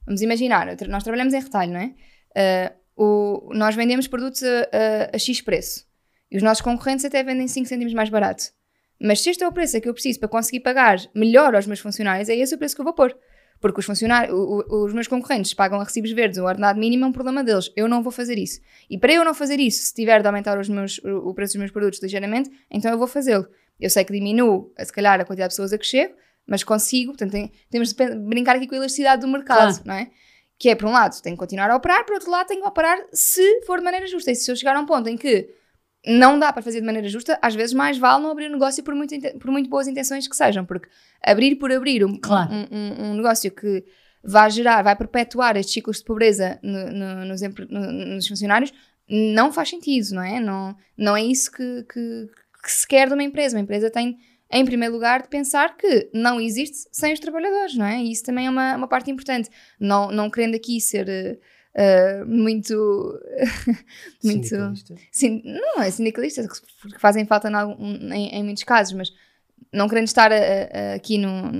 vamos 0.05 0.21
imaginar, 0.21 0.67
nós 0.87 1.03
trabalhamos 1.03 1.33
em 1.33 1.39
retalho, 1.39 1.71
não 1.73 1.79
é? 1.79 1.93
Ah, 2.35 2.73
o- 2.95 3.51
nós 3.53 3.75
vendemos 3.75 4.07
produtos 4.07 4.41
a, 4.43 4.47
a- 4.47 5.09
a 5.15 5.17
X 5.17 5.41
preço 5.41 5.85
e 6.31 6.37
os 6.37 6.43
nossos 6.43 6.61
concorrentes 6.61 7.05
até 7.05 7.23
vendem 7.23 7.47
5 7.47 7.67
cêntimos 7.67 7.93
mais 7.93 8.09
barato. 8.09 8.43
Mas 8.99 9.21
se 9.21 9.29
este 9.31 9.43
é 9.43 9.47
o 9.47 9.51
preço 9.51 9.79
que 9.81 9.89
eu 9.89 9.93
preciso 9.93 10.19
para 10.19 10.29
conseguir 10.29 10.59
pagar 10.59 10.97
melhor 11.15 11.55
aos 11.55 11.65
meus 11.65 11.79
funcionários, 11.79 12.29
é 12.29 12.35
esse 12.35 12.53
o 12.53 12.57
preço 12.57 12.75
que 12.75 12.81
eu 12.81 12.85
vou 12.85 12.93
pôr. 12.93 13.17
Porque 13.59 13.79
os 13.79 13.85
funcionários, 13.85 14.33
os 14.69 14.93
meus 14.93 15.07
concorrentes 15.07 15.53
pagam 15.53 15.79
a 15.79 15.83
recibos 15.83 16.11
verdes, 16.11 16.37
o 16.39 16.43
ordenado 16.45 16.79
mínimo 16.79 17.05
é 17.05 17.07
um 17.07 17.11
problema 17.11 17.43
deles. 17.43 17.71
Eu 17.75 17.87
não 17.87 18.01
vou 18.01 18.11
fazer 18.11 18.37
isso. 18.39 18.59
E 18.89 18.97
para 18.97 19.13
eu 19.13 19.23
não 19.25 19.33
fazer 19.35 19.59
isso, 19.59 19.83
se 19.83 19.93
tiver 19.93 20.21
de 20.21 20.27
aumentar 20.27 20.55
meus, 20.67 20.99
o 21.03 21.33
preço 21.33 21.53
dos 21.53 21.59
meus 21.59 21.71
produtos 21.71 22.01
ligeiramente, 22.01 22.49
então 22.71 22.91
eu 22.91 22.97
vou 22.97 23.07
fazê-lo. 23.07 23.47
Eu 23.81 23.89
sei 23.89 24.03
que 24.05 24.13
diminuo, 24.13 24.71
se 24.79 24.93
calhar, 24.93 25.19
a 25.19 25.25
quantidade 25.25 25.49
de 25.49 25.53
pessoas 25.55 25.73
a 25.73 25.77
que 25.77 25.85
chego, 25.85 26.13
mas 26.47 26.63
consigo, 26.63 27.11
portanto, 27.11 27.31
tem- 27.31 27.51
temos 27.69 27.91
de 27.93 28.15
brincar 28.15 28.55
aqui 28.55 28.67
com 28.67 28.75
a 28.75 28.77
elasticidade 28.77 29.21
do 29.21 29.27
mercado, 29.27 29.73
Claro. 29.73 29.83
não 29.85 29.93
é? 29.95 30.09
Que 30.59 30.69
é, 30.69 30.75
por 30.75 30.87
um 30.87 30.91
lado, 30.91 31.19
tenho 31.21 31.35
que 31.35 31.39
continuar 31.39 31.69
a 31.71 31.75
operar, 31.75 32.05
por 32.05 32.13
outro 32.13 32.29
lado, 32.29 32.47
tenho 32.47 32.61
que 32.61 32.67
operar 32.67 32.97
se 33.11 33.61
for 33.65 33.79
de 33.79 33.83
maneira 33.83 34.05
justa. 34.07 34.29
E 34.31 34.35
se 34.35 34.51
eu 34.51 34.55
chegar 34.55 34.75
a 34.75 34.79
um 34.79 34.85
ponto 34.85 35.09
em 35.09 35.17
que 35.17 35.49
não 36.05 36.37
dá 36.39 36.51
para 36.53 36.61
fazer 36.61 36.79
de 36.79 36.85
maneira 36.85 37.07
justa, 37.07 37.37
às 37.41 37.53
vezes 37.55 37.73
mais 37.73 37.97
vale 37.97 38.21
não 38.23 38.31
abrir 38.31 38.47
um 38.47 38.53
negócio 38.53 38.83
por 38.83 38.93
muito, 38.95 39.15
por 39.39 39.51
muito 39.51 39.69
boas 39.69 39.87
intenções 39.87 40.27
que 40.27 40.35
sejam, 40.35 40.65
porque 40.65 40.87
abrir 41.23 41.55
por 41.55 41.71
abrir 41.71 42.03
um, 42.05 42.17
Claro. 42.19 42.51
um, 42.51 42.67
um- 42.71 43.11
um 43.11 43.13
negócio 43.15 43.49
que 43.51 43.83
vai 44.23 44.49
gerar, 44.51 44.83
vai 44.83 44.95
perpetuar 44.95 45.57
estes 45.57 45.73
ciclos 45.73 45.97
de 45.97 46.03
pobreza 46.05 46.59
no- 46.61 46.91
no- 46.91 47.25
nos, 47.25 47.41
nos 47.41 48.27
funcionários, 48.27 48.71
não 49.09 49.51
faz 49.51 49.69
sentido, 49.69 50.11
não 50.13 50.21
é? 50.23 50.39
Não, 50.39 50.75
não 50.97 51.17
é 51.17 51.23
isso 51.23 51.51
que, 51.51 51.83
que, 51.91 52.27
que 52.61 52.71
se 52.71 52.87
quer 52.87 53.07
de 53.07 53.13
uma 53.13 53.23
empresa. 53.23 53.55
Uma 53.57 53.63
empresa 53.63 53.89
tem, 53.89 54.17
em 54.51 54.65
primeiro 54.65 54.93
lugar, 54.93 55.21
de 55.21 55.27
pensar 55.29 55.75
que 55.77 56.09
não 56.13 56.39
existe 56.39 56.87
sem 56.91 57.13
os 57.13 57.19
trabalhadores, 57.19 57.75
não 57.75 57.85
é? 57.85 58.01
E 58.01 58.11
isso 58.11 58.23
também 58.23 58.45
é 58.47 58.49
uma, 58.49 58.75
uma 58.75 58.87
parte 58.87 59.09
importante. 59.11 59.49
Não, 59.79 60.11
não 60.11 60.29
querendo 60.29 60.55
aqui 60.55 60.79
ser 60.81 61.07
eh, 61.09 61.37
eh, 61.73 62.23
muito. 62.25 62.73
muito 64.23 64.47
Sindicalista. 64.47 64.95
Sim, 65.11 65.41
não 65.45 65.81
é 65.81 65.89
sindicalistas, 65.91 66.61
porque 66.81 66.99
fazem 66.99 67.25
falta 67.25 67.49
em, 67.49 67.53
algum- 67.53 68.13
em- 68.13 68.29
em 68.35 68.43
muitos 68.43 68.63
casos, 68.63 68.93
mas 68.93 69.11
não 69.73 69.87
querendo 69.87 70.07
estar 70.07 70.31
a- 70.31 70.35
a- 70.35 70.39
a- 70.39 70.93
aqui 70.95 71.17
no- 71.17 71.51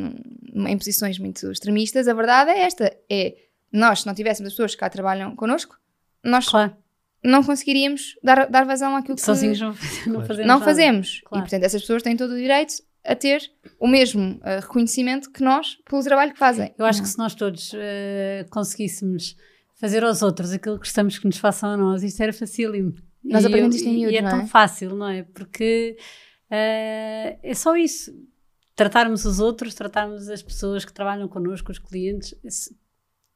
no- 0.54 0.68
em 0.68 0.78
posições 0.78 1.18
muito 1.18 1.50
extremistas, 1.52 2.08
a 2.08 2.14
verdade 2.14 2.52
é 2.52 2.60
esta: 2.64 2.96
é 3.10 3.36
nós, 3.72 4.02
se 4.02 4.08
não 4.08 4.14
tivéssemos 4.14 4.48
as 4.48 4.54
pessoas 4.54 4.74
que 4.74 4.80
cá 4.80 4.90
trabalham 4.90 5.34
connosco, 5.36 5.78
nós 6.24 6.46
Claro. 6.48 6.76
Não 7.24 7.44
conseguiríamos 7.44 8.16
dar, 8.24 8.50
dar 8.50 8.66
vazão 8.66 8.96
àquilo 8.96 9.16
que 9.16 9.22
Sozinhos 9.22 9.60
não, 9.60 9.76
não 10.08 10.26
fazemos 10.26 10.48
não 10.48 10.62
fazemos. 10.62 11.22
Claro. 11.26 11.42
E 11.42 11.44
portanto, 11.44 11.64
essas 11.64 11.82
pessoas 11.82 12.02
têm 12.02 12.18
todo 12.18 12.32
o 12.32 12.38
direito 12.38 12.74
a 13.04 13.16
ter 13.16 13.42
o 13.80 13.88
mesmo 13.88 14.40
eh, 14.44 14.60
reconhecimento 14.60 15.32
que 15.32 15.44
nós 15.44 15.78
pelo 15.90 16.04
trabalho 16.04 16.34
que 16.34 16.40
fazem. 16.40 16.74
Eu 16.78 16.86
acho 16.86 17.02
que 17.02 17.08
se 17.08 17.18
nós 17.18 17.34
todos 17.34 17.72
eh, 17.76 18.46
conseguíssemos 18.50 19.36
fazer 19.76 20.04
aos 20.04 20.22
outros 20.22 20.52
aquilo 20.52 20.76
que 20.76 20.86
gostamos 20.86 21.18
que 21.18 21.26
nos 21.26 21.38
façam 21.38 21.72
a 21.72 21.78
nós, 21.78 22.04
isto 22.04 22.22
era 22.22 22.32
facílimo. 22.32 22.94
Nós 23.24 23.46
aprendemos 23.46 23.76
isto 23.76 23.88
em 23.88 23.94
miúdos, 23.94 24.14
E 24.14 24.18
é 24.18 24.22
não 24.22 24.30
tão 24.30 24.42
é? 24.42 24.48
fácil, 24.48 24.96
não 24.96 25.08
é? 25.08 25.24
Porque 25.24 25.98
eh, 26.50 27.38
é 27.42 27.54
só 27.54 27.76
isso. 27.76 28.12
Tratarmos 28.76 29.26
os 29.26 29.40
outros, 29.40 29.76
tratarmos 29.76 30.30
as 30.30 30.42
pessoas 30.42 30.86
que 30.86 30.94
trabalham 30.94 31.28
connosco, 31.28 31.72
os 31.72 31.80
clientes. 31.80 32.36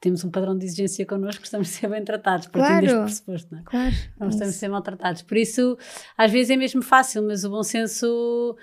Temos 0.05 0.23
um 0.23 0.29
padrão 0.29 0.55
de 0.55 0.65
exigência 0.65 1.03
connosco, 1.05 1.43
estamos 1.43 1.67
de 1.67 1.73
ser 1.75 1.89
bem 1.89 2.03
tratados, 2.03 2.45
partindo 2.47 2.79
deste 2.81 2.93
Claro. 2.93 3.05
pressuposto, 3.05 3.51
não 3.51 3.59
é? 3.59 3.63
Claro. 3.63 3.95
Não 4.19 4.29
estamos 4.29 4.55
a 4.55 4.57
ser 4.57 4.67
maltratados. 4.69 5.21
Por 5.23 5.35
isso, 5.35 5.75
às 6.15 6.31
vezes 6.31 6.51
é 6.51 6.55
mesmo 6.55 6.81
fácil, 6.83 7.23
mas 7.23 7.43
o 7.43 7.49
bom 7.49 7.63
senso 7.63 8.55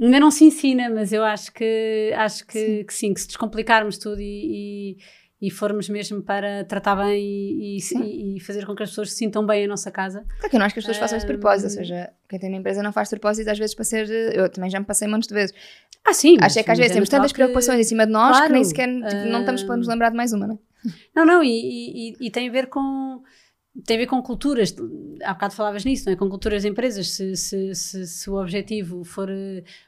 ainda 0.00 0.20
não 0.20 0.30
se 0.30 0.44
ensina, 0.44 0.90
mas 0.90 1.10
eu 1.12 1.24
acho 1.24 1.50
que 1.52 2.12
acho 2.16 2.46
que 2.46 2.58
sim, 2.58 2.84
que, 2.84 2.94
sim, 2.94 3.14
que 3.14 3.20
se 3.22 3.26
descomplicarmos 3.28 3.96
tudo 3.98 4.20
e, 4.20 4.94
e, 4.94 4.96
e 5.40 5.50
formos 5.50 5.88
mesmo 5.88 6.20
para 6.22 6.64
tratar 6.64 6.96
bem 6.96 7.22
e, 7.22 7.78
e, 7.78 8.36
e 8.36 8.40
fazer 8.40 8.66
com 8.66 8.74
que 8.74 8.82
as 8.82 8.88
pessoas 8.90 9.10
se 9.12 9.16
sintam 9.18 9.46
bem 9.46 9.64
em 9.64 9.66
nossa 9.68 9.90
casa. 9.90 10.24
Claro 10.38 10.50
que 10.50 10.56
eu 10.56 10.58
não 10.58 10.66
acho 10.66 10.74
que 10.74 10.80
as 10.80 10.84
pessoas 10.84 10.98
façam 10.98 11.16
isso 11.18 11.26
de 11.26 11.32
propósito, 11.32 11.64
ou 11.66 11.70
seja, 11.70 12.10
quem 12.28 12.38
tem 12.40 12.48
uma 12.50 12.58
empresa 12.58 12.82
não 12.82 12.92
faz 12.92 13.08
de 13.08 13.16
propósito, 13.16 13.48
às 13.48 13.58
vezes 13.58 13.74
para 13.74 13.84
ser. 13.84 14.08
Eu 14.34 14.48
também 14.50 14.68
já 14.70 14.80
me 14.80 14.86
passei 14.86 15.06
montes 15.06 15.28
de 15.28 15.34
vezes. 15.34 15.54
Ah, 16.04 16.12
sim. 16.12 16.36
mas- 16.40 16.46
Acho 16.52 16.58
é 16.58 16.62
que 16.62 16.70
às 16.70 16.78
mas 16.78 16.78
vezes 16.78 16.92
temos 16.94 17.08
natural 17.08 17.20
tantas 17.20 17.32
que- 17.32 17.36
preocupações 17.36 17.80
em 17.80 17.84
cima 17.84 18.04
de 18.06 18.12
nós 18.12 18.30
que 18.32 18.36
Claro, 18.38 18.52
nem 18.52 18.64
sequer 18.64 18.86
tipo, 18.88 19.24
não 19.30 19.40
estamos 19.40 19.62
para 19.62 19.76
nos 19.76 19.86
lembrar 19.86 20.10
de 20.10 20.16
mais 20.16 20.32
uma, 20.32 20.46
não 20.46 20.54
é? 20.54 20.58
Não, 21.14 21.24
não, 21.26 21.42
e- 21.44 22.16
e 22.20 22.30
tem 22.30 22.48
a 22.48 22.52
ver 22.52 22.66
com 22.68 23.22
tem 23.84 23.96
a 23.96 24.00
ver 24.00 24.06
com 24.06 24.20
culturas, 24.22 24.74
há 25.22 25.32
bocado 25.34 25.54
falavas 25.54 25.84
nisso, 25.84 26.04
não 26.06 26.12
é? 26.12 26.16
Com 26.16 26.28
culturas 26.28 26.62
de 26.62 26.68
empresas, 26.68 27.10
se, 27.10 27.36
se, 27.36 27.74
se, 27.74 28.06
se 28.06 28.28
o 28.30 28.34
objetivo 28.40 29.04
for, 29.04 29.28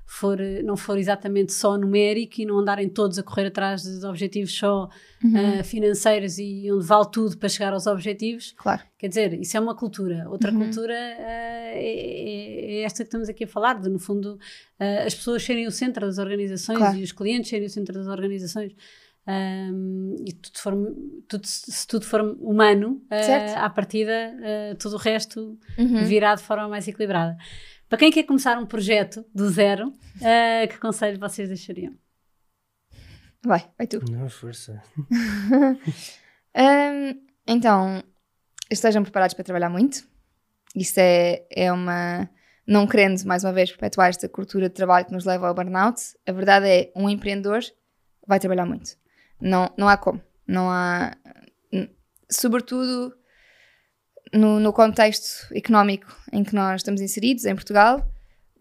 for, 0.06 0.38
não 0.64 0.76
for 0.76 0.96
exatamente 0.98 1.52
só 1.52 1.76
numérico 1.76 2.40
e 2.40 2.46
não 2.46 2.58
andarem 2.58 2.88
todos 2.88 3.18
a 3.18 3.22
correr 3.22 3.46
atrás 3.48 3.82
de 3.82 4.06
objetivos 4.06 4.52
só 4.56 4.88
Uhum. 5.22 5.60
ah, 5.60 5.62
financeiros 5.64 6.38
e 6.38 6.66
onde 6.72 6.86
vale 6.86 7.06
tudo 7.12 7.36
para 7.36 7.48
chegar 7.48 7.74
aos 7.74 7.86
objetivos, 7.86 8.54
Claro. 8.56 8.80
quer 8.98 9.08
dizer, 9.08 9.38
isso 9.38 9.54
é 9.56 9.60
uma 9.60 9.74
cultura. 9.74 10.26
Outra 10.30 10.50
Uhum. 10.50 10.60
cultura 10.60 10.94
ah, 10.94 11.72
é, 11.74 12.80
é- 12.80 12.82
esta 12.82 13.02
que 13.04 13.08
estamos 13.08 13.28
aqui 13.28 13.44
a 13.44 13.46
falar, 13.48 13.74
de 13.80 13.88
no 13.90 13.98
fundo 13.98 14.38
ah, 14.78 15.04
as 15.06 15.14
pessoas 15.14 15.42
serem 15.42 15.66
o 15.66 15.70
centro 15.70 16.06
das 16.06 16.16
organizações 16.18 16.78
Claro. 16.78 16.96
e 16.96 17.02
os 17.02 17.12
clientes 17.12 17.50
serem 17.50 17.66
o 17.66 17.70
centro 17.70 17.92
das 17.94 18.06
organizações. 18.06 18.72
Um, 19.26 20.16
e 20.26 20.32
tudo 20.32 20.58
for, 20.58 20.74
tudo, 21.28 21.46
se 21.46 21.86
tudo 21.86 22.04
for 22.04 22.20
humano, 22.40 23.02
uh, 23.10 23.58
à 23.58 23.70
partida, 23.70 24.34
uh, 24.36 24.74
tudo 24.76 24.96
o 24.96 24.98
resto 24.98 25.58
Uhum. 25.78 26.04
virá 26.04 26.34
de 26.34 26.42
forma 26.42 26.68
mais 26.68 26.88
equilibrada. 26.88 27.36
Para 27.88 27.98
quem 27.98 28.10
quer 28.10 28.22
começar 28.24 28.58
um 28.58 28.66
projeto 28.66 29.24
do 29.34 29.48
zero, 29.48 29.88
uh, 29.88 30.68
que 30.68 30.78
conselho 30.78 31.18
vocês 31.18 31.48
deixariam? 31.48 31.94
Vai, 33.44 33.68
vai 33.76 33.86
tu. 33.86 34.00
Não, 34.10 34.28
força. 34.28 34.82
Hum, 36.52 37.14
então, 37.46 38.02
estejam 38.68 39.04
preparados 39.04 39.34
para 39.34 39.44
trabalhar 39.44 39.70
muito. 39.70 40.04
Isso 40.74 40.98
é, 40.98 41.46
é 41.48 41.72
uma. 41.72 42.28
Não 42.66 42.88
querendo, 42.88 43.22
mais 43.24 43.44
uma 43.44 43.52
vez, 43.52 43.70
perpetuar 43.70 44.08
esta 44.08 44.28
cultura 44.28 44.68
de 44.68 44.74
trabalho 44.74 45.06
que 45.06 45.12
nos 45.12 45.24
leva 45.24 45.46
ao 45.46 45.54
burnout, 45.54 46.00
a 46.26 46.32
verdade 46.32 46.66
é 46.68 46.92
um 46.96 47.08
empreendedor 47.08 47.60
vai 48.26 48.38
trabalhar 48.38 48.66
muito. 48.66 48.96
Não, 49.40 49.72
não 49.76 49.88
há 49.88 49.96
como. 49.96 50.20
Não 50.46 50.70
há. 50.70 51.16
Sobretudo 52.30 53.14
no, 54.32 54.60
no 54.60 54.72
contexto 54.72 55.52
económico 55.54 56.14
em 56.32 56.44
que 56.44 56.54
nós 56.54 56.80
estamos 56.80 57.00
inseridos, 57.00 57.44
em 57.44 57.54
Portugal, 57.54 58.08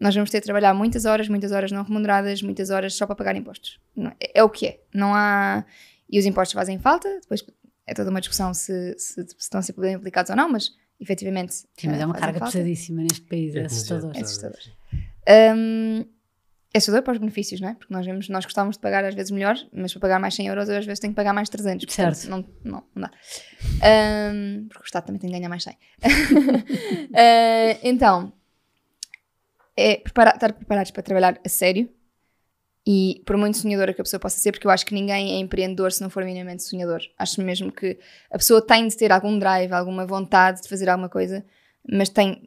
nós 0.00 0.14
vamos 0.14 0.30
ter 0.30 0.40
de 0.40 0.44
trabalhar 0.44 0.74
muitas 0.74 1.04
horas, 1.04 1.28
muitas 1.28 1.52
horas 1.52 1.70
não 1.70 1.84
remuneradas, 1.84 2.42
muitas 2.42 2.70
horas 2.70 2.94
só 2.94 3.06
para 3.06 3.14
pagar 3.14 3.36
impostos. 3.36 3.78
Não- 3.94 4.10
é, 4.20 4.40
é 4.40 4.42
o 4.42 4.48
que 4.48 4.66
é. 4.66 4.80
Não 4.92 5.14
há. 5.14 5.64
E 6.08 6.18
os 6.18 6.26
impostos 6.26 6.54
fazem 6.54 6.78
falta, 6.78 7.08
depois 7.20 7.44
é 7.86 7.94
toda 7.94 8.10
uma 8.10 8.20
discussão 8.20 8.52
se, 8.52 8.96
se, 8.98 9.14
se 9.14 9.36
estão 9.38 9.60
a 9.60 9.62
ser 9.62 9.72
bem 9.74 9.94
aplicados 9.94 10.30
ou 10.30 10.36
não, 10.36 10.48
mas 10.48 10.72
efetivamente. 10.98 11.54
Sim, 11.54 11.66
mas 11.84 12.00
é 12.00 12.06
uma 12.06 12.14
carga 12.14 12.38
falta. 12.40 12.52
pesadíssima 12.52 13.02
neste 13.02 13.22
país, 13.22 13.54
é, 13.54 13.60
É 13.60 13.64
assustador. 13.66 14.12
É 14.16 14.20
assustador. 14.20 14.58
É 15.26 15.50
assustador 15.50 16.06
para 17.02 17.12
os 17.12 17.18
benefícios, 17.18 17.60
não 17.60 17.68
é? 17.70 17.74
Porque 17.74 17.92
nós, 17.92 18.06
vemos, 18.06 18.28
nós 18.28 18.44
gostávamos 18.44 18.76
de 18.76 18.80
pagar 18.82 19.04
às 19.04 19.14
vezes 19.14 19.30
melhor, 19.30 19.56
mas 19.72 19.92
para 19.92 20.00
pagar 20.00 20.20
mais 20.20 20.34
100 20.34 20.46
euros 20.48 20.68
eu 20.68 20.76
às 20.78 20.86
vezes 20.86 21.00
tenho 21.00 21.12
que 21.12 21.16
pagar 21.16 21.32
mais 21.32 21.48
300. 21.48 21.84
portanto, 21.84 22.14
Certo. 22.14 22.30
Não, 22.30 22.44
não, 22.64 22.84
não 22.94 23.02
dá. 23.02 23.10
Hum, 24.32 24.66
porque 24.68 24.84
o 24.84 24.86
Estado 24.86 25.06
também 25.06 25.20
tem 25.20 25.30
que 25.30 25.36
ganhar 25.36 25.48
mais 25.48 25.64
100. 25.64 25.76
Eh, 27.14 27.78
então, 27.88 28.32
é 29.76 29.96
prepara- 29.96 30.34
estar 30.34 30.52
preparados 30.52 30.90
para 30.90 31.02
trabalhar 31.02 31.40
a 31.44 31.48
sério 31.48 31.88
e 32.86 33.22
por 33.26 33.36
muito 33.36 33.58
sonhadora 33.58 33.92
que 33.92 34.00
a 34.00 34.04
pessoa 34.04 34.20
possa 34.20 34.38
ser, 34.38 34.52
porque 34.52 34.66
eu 34.66 34.70
acho 34.70 34.86
que 34.86 34.94
ninguém 34.94 35.32
é 35.34 35.38
empreendedor 35.38 35.92
se 35.92 36.00
não 36.02 36.08
for 36.10 36.24
minimamente 36.24 36.62
sonhador. 36.62 37.00
Acho 37.18 37.40
mesmo 37.42 37.70
que 37.70 37.98
a 38.30 38.38
pessoa 38.38 38.64
tem 38.64 38.86
de 38.88 38.96
ter 38.96 39.12
algum 39.12 39.38
drive, 39.38 39.72
alguma 39.72 40.06
vontade 40.06 40.62
de 40.62 40.68
fazer 40.68 40.88
alguma 40.88 41.08
coisa, 41.08 41.44
mas 41.90 42.08
tem, 42.08 42.42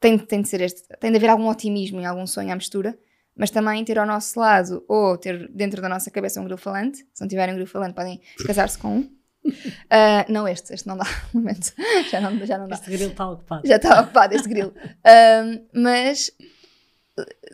tem, 0.00 0.18
tem 0.18 0.42
de 0.42 0.48
ser 0.48 0.60
este, 0.60 0.82
tem 1.00 1.10
de 1.10 1.16
haver 1.16 1.30
algum 1.30 1.48
otimismo 1.48 2.00
e 2.00 2.04
algum 2.04 2.26
sonho 2.26 2.52
à 2.52 2.56
mistura, 2.56 2.98
mas 3.38 3.50
também 3.50 3.84
ter 3.84 3.98
ao 3.98 4.04
nosso 4.04 4.38
lado 4.38 4.84
ou 4.88 5.16
ter 5.16 5.48
dentro 5.48 5.80
da 5.80 5.88
nossa 5.88 6.10
cabeça 6.10 6.40
um 6.40 6.44
grilo 6.44 6.58
falante. 6.58 7.06
Se 7.14 7.20
não 7.22 7.28
tiverem 7.28 7.54
um 7.54 7.56
grilo 7.56 7.70
falante, 7.70 7.94
podem 7.94 8.20
casar-se 8.44 8.76
com 8.76 8.98
um. 8.98 9.10
Ah, 9.88 10.26
não 10.28 10.46
este, 10.46 10.74
este 10.74 10.86
não 10.86 10.96
dá, 10.98 11.06
momento. 11.32 11.72
Já 12.10 12.20
não, 12.20 12.44
já 12.44 12.58
não 12.58 12.68
dá 12.68 12.74
Este 12.74 12.90
grilo 12.90 13.12
está 13.12 13.30
ocupado. 13.30 13.66
já 13.66 13.76
estava 13.76 14.02
ocupado 14.02 14.34
este 14.34 14.46
grilo. 14.46 14.74
Ahm, 15.02 15.60
mas 15.72 16.30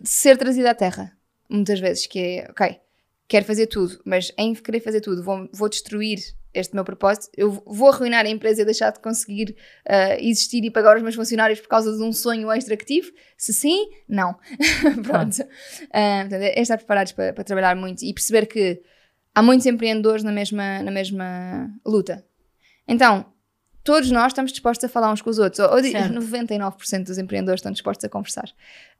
ser 0.02 0.36
trazido 0.36 0.66
à 0.66 0.74
terra, 0.74 1.12
muitas 1.48 1.78
vezes, 1.78 2.06
que 2.06 2.18
é, 2.18 2.50
ok, 2.50 2.80
quero 3.28 3.44
fazer 3.44 3.68
tudo, 3.68 4.00
mas 4.04 4.32
em 4.36 4.54
querer 4.54 4.80
fazer 4.80 5.02
tudo, 5.02 5.22
vou, 5.22 5.48
vou 5.52 5.68
destruir 5.68 6.18
este 6.54 6.74
meu 6.74 6.84
propósito, 6.84 7.28
eu 7.36 7.50
vou 7.66 7.88
arruinar 7.88 8.24
a 8.24 8.28
empresa 8.28 8.62
e 8.62 8.64
deixar 8.64 8.90
de 8.90 9.00
conseguir 9.00 9.56
ah, 9.86 10.16
existir 10.20 10.64
e 10.64 10.70
pagar 10.70 10.96
os 10.96 11.02
meus 11.02 11.14
funcionários 11.14 11.60
por 11.60 11.68
causa 11.68 11.94
de 11.96 12.02
um 12.02 12.12
sonho 12.12 12.50
extra 12.52 12.76
que 12.76 12.84
tive? 12.84 13.12
Se 13.36 13.52
sim, 13.52 13.88
não. 14.08 14.34
Pronto. 15.02 15.36
Ah, 15.92 16.20
portanto, 16.22 16.42
é 16.42 16.60
estar 16.60 16.76
preparados 16.78 17.12
para, 17.12 17.32
para 17.32 17.44
trabalhar 17.44 17.74
muito 17.74 18.04
e 18.04 18.14
perceber 18.14 18.46
que 18.46 18.80
há 19.34 19.42
muitos 19.42 19.66
empreendedores 19.66 20.22
na 20.22 20.32
mesma, 20.32 20.82
na 20.82 20.90
mesma 20.90 21.68
luta. 21.84 22.24
Então, 22.86 23.26
todos 23.82 24.10
nós 24.10 24.28
estamos 24.28 24.52
dispostos 24.52 24.84
a 24.84 24.88
falar 24.88 25.12
uns 25.12 25.20
com 25.20 25.30
os 25.30 25.38
outros. 25.38 25.58
Ou, 25.60 25.72
ou 25.72 25.80
digo, 25.80 25.98
Certo. 25.98 26.14
99% 26.14 27.04
dos 27.04 27.18
empreendedores 27.18 27.58
estão 27.58 27.72
dispostos 27.72 28.04
a 28.04 28.08
conversar. 28.08 28.48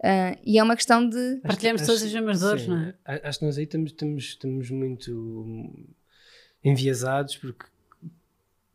Ah, 0.02 0.36
e 0.44 0.58
é 0.58 0.62
uma 0.62 0.76
questão 0.76 1.08
de. 1.08 1.40
Partilhamos 1.42 1.82
todas 1.82 2.02
as 2.02 2.12
mesmas 2.12 2.40
dores, 2.40 2.66
não 2.66 2.78
é? 2.78 2.94
Acho 3.22 3.38
que 3.38 3.44
nós 3.44 3.56
aí 3.56 3.64
estamos, 3.64 3.90
estamos, 3.90 4.24
estamos 4.24 4.70
muito 4.70 5.72
enviesados 6.64 7.36
porque 7.36 7.66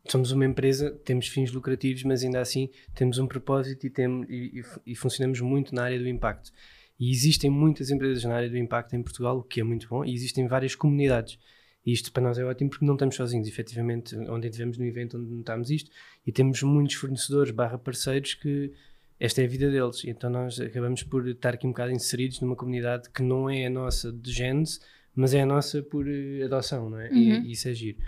somos 0.08 0.32
uma 0.32 0.44
empresa, 0.44 0.90
temos 1.04 1.26
fins 1.28 1.52
lucrativos, 1.52 2.02
mas 2.04 2.22
ainda 2.22 2.40
assim 2.40 2.70
temos 2.94 3.18
um 3.18 3.26
propósito 3.26 3.86
e, 3.86 3.90
tem, 3.90 4.24
e, 4.28 4.60
e 4.60 4.64
e 4.86 4.94
funcionamos 4.94 5.40
muito 5.40 5.74
na 5.74 5.84
área 5.84 5.98
do 5.98 6.08
impacto. 6.08 6.52
E 6.98 7.10
existem 7.10 7.50
muitas 7.50 7.90
empresas 7.90 8.22
na 8.24 8.34
área 8.34 8.50
do 8.50 8.58
impacto 8.58 8.94
em 8.94 9.02
Portugal, 9.02 9.38
o 9.38 9.42
que 9.42 9.60
é 9.60 9.64
muito 9.64 9.88
bom, 9.88 10.04
e 10.04 10.12
existem 10.12 10.46
várias 10.46 10.74
comunidades. 10.74 11.38
E 11.84 11.92
isto 11.92 12.12
para 12.12 12.22
nós 12.22 12.38
é 12.38 12.44
ótimo 12.44 12.68
porque 12.68 12.84
não 12.84 12.92
estamos 12.94 13.16
sozinhos, 13.16 13.48
efetivamente, 13.48 14.14
onde 14.16 14.48
estivemos 14.48 14.76
no 14.76 14.84
evento 14.84 15.16
onde 15.16 15.30
notámos 15.32 15.70
isto, 15.70 15.90
e 16.26 16.30
temos 16.30 16.62
muitos 16.62 16.96
fornecedores 16.96 17.52
barra 17.52 17.78
parceiros 17.78 18.34
que 18.34 18.72
esta 19.18 19.40
é 19.40 19.44
a 19.44 19.48
vida 19.48 19.70
deles. 19.70 20.04
Então 20.04 20.28
nós 20.28 20.60
acabamos 20.60 21.02
por 21.02 21.26
estar 21.26 21.54
aqui 21.54 21.66
um 21.66 21.70
bocado 21.70 21.92
inseridos 21.92 22.40
numa 22.40 22.56
comunidade 22.56 23.08
que 23.10 23.22
não 23.22 23.48
é 23.48 23.66
a 23.66 23.70
nossa 23.70 24.12
de 24.12 24.30
genes, 24.30 24.80
mas 25.14 25.34
é 25.34 25.42
a 25.42 25.46
nossa 25.46 25.82
por 25.82 26.06
uh, 26.06 26.44
adoção, 26.44 26.90
não 26.90 27.00
é? 27.00 27.08
Uhum. 27.10 27.16
E, 27.16 27.52
isso 27.52 27.68
é 27.68 27.74
giro. 27.74 27.98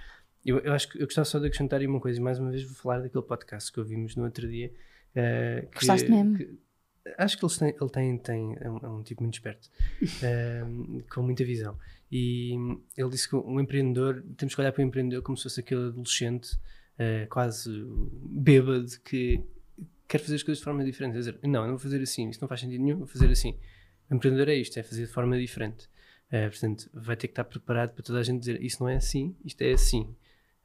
Eu, 0.45 0.59
eu 0.61 0.73
acho 0.73 0.89
que 0.89 0.99
eu 1.01 1.07
gostava 1.07 1.25
só 1.25 1.39
de 1.39 1.47
acrescentar 1.47 1.81
aí 1.81 1.87
uma 1.87 2.01
coisa, 2.01 2.19
e 2.19 2.23
mais 2.23 2.39
uma 2.39 2.51
vez 2.51 2.63
vou 2.65 2.75
falar 2.75 3.01
daquele 3.01 3.25
podcast 3.25 3.71
que 3.73 3.79
ouvimos 3.79 4.17
no 4.17 4.25
outro 4.25 4.49
dia. 4.49 4.73
uh, 5.17 5.67
que- 5.69 5.75
Gostaste 5.75 6.11
mesmo? 6.11 6.37
que- 6.37 6.59
acho 7.19 7.37
que 7.39 7.59
têm, 7.59 7.69
ele 7.81 7.91
tem, 7.91 8.19
tem 8.19 8.57
é, 8.61 8.71
um, 8.71 8.79
é 8.79 8.89
um 8.89 9.03
tipo 9.03 9.23
muito 9.23 9.35
esperto, 9.35 9.69
um, 10.67 11.03
com 11.13 11.23
muita 11.23 11.45
visão. 11.45 11.77
E 12.11 12.53
ele 12.97 13.09
disse 13.09 13.29
que 13.29 13.35
um 13.37 13.59
empreendedor, 13.59 14.23
temos 14.37 14.55
que 14.55 14.61
olhar 14.61 14.73
para 14.73 14.83
o 14.83 14.85
empreendedor 14.87 15.23
como 15.23 15.37
se 15.37 15.45
fosse 15.45 15.61
aquele 15.61 15.87
adolescente 15.89 16.55
uh, 16.99 17.27
quase 17.31 17.71
bêbado 18.23 18.87
que 19.05 19.41
quer 20.07 20.19
fazer 20.19 20.35
as 20.37 20.43
coisas 20.43 20.59
de 20.59 20.65
forma 20.65 20.85
diferente. 20.85 21.13
Quer 21.15 21.19
dizer, 21.21 21.39
não, 21.43 21.61
eu 21.63 21.69
não 21.69 21.71
vou 21.71 21.79
fazer 21.79 22.03
assim, 22.03 22.29
isto 22.29 22.41
não 22.43 22.49
faz 22.49 22.61
sentido 22.61 22.83
nenhum, 22.85 22.99
vou 22.99 23.07
fazer 23.07 23.31
assim. 23.31 23.57
O 24.11 24.15
empreendedor 24.15 24.49
é 24.51 24.55
isto, 24.55 24.79
é 24.79 24.83
fazer 24.83 25.07
de 25.07 25.13
forma 25.13 25.39
diferente. 25.39 25.89
Uh, 26.33 26.49
portanto, 26.51 26.89
vai 26.95 27.15
ter 27.15 27.29
que 27.29 27.33
estar 27.33 27.45
preparado 27.45 27.91
para 27.91 28.03
toda 28.03 28.19
a 28.19 28.23
gente 28.23 28.41
dizer 28.41 28.63
isso 28.63 28.83
não 28.83 28.89
é 28.89 28.97
assim, 28.97 29.37
isto 29.45 29.61
é 29.61 29.73
assim. 29.73 30.01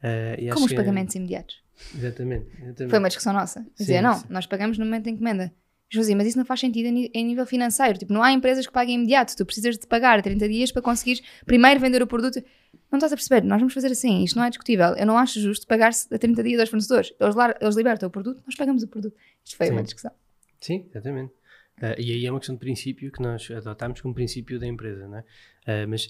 Uh, 0.02 0.54
Como 0.54 0.66
os 0.66 0.72
é- 0.72 0.76
pagamentos 0.76 1.14
imediatos. 1.16 1.62
Exatamente. 1.94 2.48
exatamente. 2.56 2.90
Foi 2.90 3.00
uma 3.00 3.10
discussão 3.10 3.34
nossa. 3.34 3.66
Dizer, 3.78 4.02
não, 4.02 4.16
sim. 4.16 4.26
nós 4.30 4.46
pagamos 4.46 4.78
no 4.78 4.86
momento 4.86 5.04
da 5.06 5.12
encomenda. 5.12 5.54
José, 5.90 6.14
mas 6.16 6.28
isso 6.28 6.38
não 6.38 6.44
faz 6.46 6.60
sentido 6.60 6.88
em 6.88 7.26
nível 7.26 7.46
financeiro. 7.46 7.98
Tipo, 7.98 8.12
não 8.12 8.22
há 8.22 8.32
empresas 8.32 8.68
que 8.68 8.74
paguem 8.74 8.96
imediato. 8.96 9.36
Tu 9.38 9.46
precisas 9.46 9.78
de 9.78 9.88
pagar 9.88 10.22
30 10.22 10.48
dias 10.50 10.72
para 10.72 10.82
conseguires 10.82 11.24
primeiro 11.46 11.80
vender 11.80 12.02
o 12.02 12.08
produto. 12.08 12.44
Não 12.92 12.98
estás 12.98 13.14
a 13.14 13.16
perceber? 13.16 13.42
Nós 13.46 13.60
vamos 13.60 13.74
fazer 13.74 13.88
assim. 13.88 14.24
Isto 14.24 14.38
não 14.38 14.44
é 14.44 14.50
discutível. 14.50 14.96
Eu 14.96 15.06
não 15.06 15.18
acho 15.18 15.40
justo 15.40 15.66
pagar-se 15.66 16.14
a 16.14 16.18
30 16.18 16.44
dias 16.44 16.60
aos 16.60 16.70
fornecedores. 16.70 17.14
Eles, 17.20 17.36
eles 17.62 17.76
libertam 17.76 18.08
o 18.10 18.12
produto, 18.12 18.44
nós 18.46 18.56
pagamos 18.56 18.84
o 18.84 18.88
produto. 18.88 19.16
Isto 19.46 19.56
foi 19.56 19.70
uma 19.70 19.80
Sim. 19.80 19.84
discussão. 19.86 20.12
Sim, 20.60 20.86
exatamente. 20.90 21.34
Ah, 21.82 21.96
e 21.98 22.12
aí 22.12 22.26
é 22.26 22.32
uma 22.32 22.40
questão 22.40 22.56
de 22.56 22.60
princípio 22.60 23.12
que 23.12 23.22
nós 23.22 23.50
adotámos 23.52 24.02
como 24.02 24.14
princípio 24.14 24.60
da 24.60 24.66
empresa, 24.68 25.08
não 25.08 25.20
é? 25.20 25.24
Ah, 25.68 25.86
mas 25.88 26.10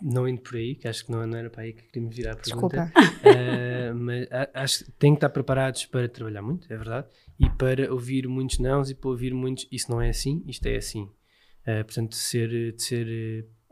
não 0.00 0.28
indo 0.28 0.40
por 0.42 0.56
aí, 0.56 0.74
que 0.74 0.86
acho 0.86 1.04
que 1.04 1.10
não, 1.10 1.26
não 1.26 1.36
era 1.36 1.50
para 1.50 1.62
aí 1.62 1.72
que 1.72 1.82
queríamos 1.84 2.14
virar 2.14 2.32
a 2.32 2.36
pergunta. 2.36 2.84
Desculpa. 2.84 3.10
Ah, 3.24 3.94
mas 3.94 4.28
acho 4.54 4.84
que 4.84 4.92
têm 4.92 5.12
que 5.12 5.18
estar 5.18 5.30
preparados 5.30 5.86
para 5.86 6.08
trabalhar 6.08 6.42
muito, 6.42 6.72
é 6.72 6.76
verdade, 6.76 7.08
e 7.38 7.48
para 7.50 7.92
ouvir 7.92 8.28
muitos 8.28 8.58
nãos 8.58 8.90
e 8.90 8.94
para 8.94 9.10
ouvir 9.10 9.34
muitos 9.34 9.66
isso 9.72 9.90
não 9.90 10.00
é 10.00 10.10
assim, 10.10 10.42
isto 10.46 10.66
é 10.66 10.76
assim. 10.76 11.10
Ah, 11.66 11.84
portanto, 11.84 12.10
de 12.10 12.16
ser, 12.16 12.72
de 12.74 12.82
ser, 12.82 13.06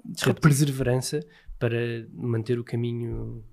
de 0.04 0.24
ter 0.24 0.34
perseverança 0.34 1.20
para 1.58 1.78
manter 2.12 2.58
o 2.58 2.64
caminho 2.64 3.44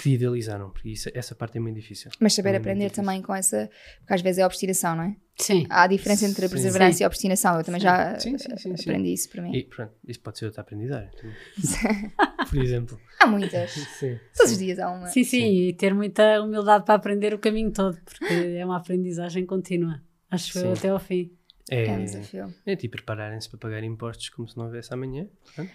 que 0.00 0.10
idealizaram, 0.10 0.70
porque 0.70 0.90
isso, 0.90 1.10
essa 1.12 1.34
parte 1.34 1.58
é 1.58 1.60
muito 1.60 1.74
difícil. 1.74 2.10
Mas 2.20 2.32
saber 2.32 2.50
Muito 2.50 2.60
aprender 2.62 2.84
difícil. 2.84 3.02
também 3.02 3.20
com 3.20 3.34
essa. 3.34 3.68
Porque 3.98 4.14
às 4.14 4.22
vezes 4.22 4.38
é 4.38 4.46
obstinação, 4.46 4.94
não 4.94 5.02
é? 5.02 5.16
Sim. 5.36 5.66
Há 5.68 5.82
a 5.82 5.86
diferença 5.88 6.24
entre 6.24 6.46
a 6.46 6.48
perseverança 6.48 6.98
Sim. 6.98 7.02
e 7.02 7.04
a 7.04 7.06
obstinação. 7.08 7.58
Eu 7.58 7.64
também 7.64 7.80
já 7.80 8.18
Sim, 8.18 8.38
sim, 8.38 8.56
sim, 8.56 8.76
sim. 8.76 8.90
aprendi 8.90 9.12
isso 9.12 9.28
para 9.28 9.42
mim. 9.42 9.54
E 9.56 9.64
pronto, 9.64 9.92
isso 10.06 10.20
pode 10.20 10.38
ser 10.38 10.46
outra 10.46 10.60
aprendizagem. 10.62 11.10
Por 12.48 12.58
exemplo. 12.62 12.98
Há 13.20 13.26
muitas. 13.26 13.70
Sim. 13.98 14.18
Todos 14.36 14.52
os 14.52 14.58
dias 14.58 14.78
há 14.78 14.90
uma. 14.90 15.08
Sim, 15.08 15.24
sim, 15.24 15.68
e 15.68 15.72
ter 15.74 15.92
muita 15.92 16.40
humildade 16.40 16.84
para 16.84 16.94
aprender 16.94 17.34
o 17.34 17.38
caminho 17.38 17.72
todo, 17.72 17.98
porque 18.04 18.32
é 18.58 18.64
uma 18.64 18.76
aprendizagem 18.76 19.44
contínua. 19.44 20.00
Acho 20.30 20.58
eu 20.58 20.62
Sim. 20.62 20.72
até 20.78 20.88
ao 20.90 20.98
fim. 21.00 21.30
É 21.70 21.90
um 21.90 21.94
É, 21.94 22.04
desafio. 22.04 22.54
é 22.64 22.76
tipo 22.76 22.96
prepararem-se 22.96 23.48
para 23.48 23.58
pagar 23.58 23.82
impostos 23.84 24.28
como 24.30 24.48
se 24.48 24.56
não 24.56 24.64
houvesse 24.66 24.92
amanhã. 24.94 25.26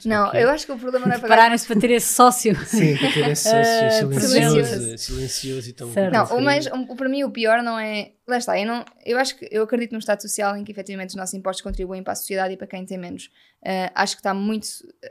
Não, 0.05 0.27
ok. 0.27 0.43
eu 0.43 0.49
acho 0.49 0.65
que 0.65 0.71
o 0.71 0.77
problema 0.77 1.05
não 1.05 1.13
é 1.13 1.17
pagar. 1.19 1.27
Prepararem-se 1.27 1.67
para 1.67 1.79
ter 1.79 1.91
esse 1.91 2.13
sócio. 2.13 2.55
Sim, 2.65 2.97
para 2.97 3.11
ter 3.11 3.27
esse 3.29 3.49
Eh, 3.49 3.89
sócio 4.01 4.19
silencioso, 4.19 4.65
silencioso. 4.65 4.97
silencioso 4.97 5.69
e 5.69 5.73
tão. 5.73 5.93
Certo. 5.93 6.13
Não, 6.13 6.37
o 6.37 6.41
mais, 6.41 6.65
o- 6.67 6.95
para 6.95 7.07
mim 7.09 7.23
o 7.23 7.29
pior 7.31 7.61
não 7.61 7.77
é. 7.77 8.11
Lá 8.25 8.37
está, 8.37 8.57
eu, 8.57 8.65
não, 8.65 8.85
eu 9.05 9.17
acho 9.17 9.35
que 9.35 9.45
eu 9.51 9.63
acredito 9.63 9.91
num 9.91 9.97
Estado 9.99 10.21
social 10.21 10.55
em 10.55 10.63
que 10.63 10.71
efetivamente 10.71 11.09
os 11.09 11.15
nossos 11.15 11.33
impostos 11.33 11.61
contribuem 11.61 12.01
para 12.01 12.13
a 12.13 12.15
sociedade 12.15 12.53
e 12.53 12.57
para 12.57 12.67
quem 12.67 12.85
tem 12.85 12.97
menos. 12.97 13.29
Ah, 13.65 13.91
acho 13.95 14.15
que 14.15 14.21
está 14.21 14.33
muito. 14.33 14.65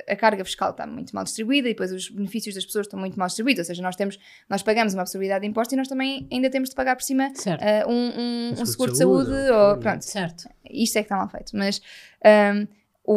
A 0.09 0.17
carga 0.17 0.43
fiscal 0.47 0.71
está 0.71 0.87
muito 0.87 1.15
mal 1.15 1.23
distribuída 1.23 1.69
e 1.69 1.73
depois 1.73 1.93
os 1.93 2.09
benefícios 2.09 2.55
das 2.55 2.65
pessoas 2.65 2.87
estão 2.87 2.99
muito 2.99 3.19
mal 3.19 3.27
distribuídos. 3.27 3.59
Ou 3.61 3.65
seja, 3.67 3.83
nós 3.83 3.97
temos, 3.97 4.19
nós 4.49 4.63
pagamos 4.63 4.95
uma 4.95 5.03
possibilidade 5.03 5.43
de 5.43 5.49
imposto 5.49 5.75
e 5.75 5.77
nós 5.77 5.89
também 5.89 6.27
ainda 6.33 6.49
temos 6.49 6.71
de 6.71 6.75
pagar 6.75 6.97
por 6.97 7.03
cima 7.03 7.31
Certo. 7.35 7.63
ah, 7.63 7.87
um, 7.87 7.93
um- 7.93 8.55
um 8.59 8.63
Um 8.63 8.67
seguro 8.67 8.93
de 8.93 8.99
saúde. 8.99 9.31
ou- 9.31 9.71
ou, 9.73 9.77
pronto, 9.77 10.03
Certo. 10.07 10.49
isto 10.71 10.97
é 10.97 11.03
que 11.03 11.05
está 11.07 11.17
mal 11.17 11.29
feito. 11.29 11.55
Mas 11.55 11.83
ahm, 12.25 12.67
o, 13.05 13.15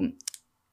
o- 0.00 0.12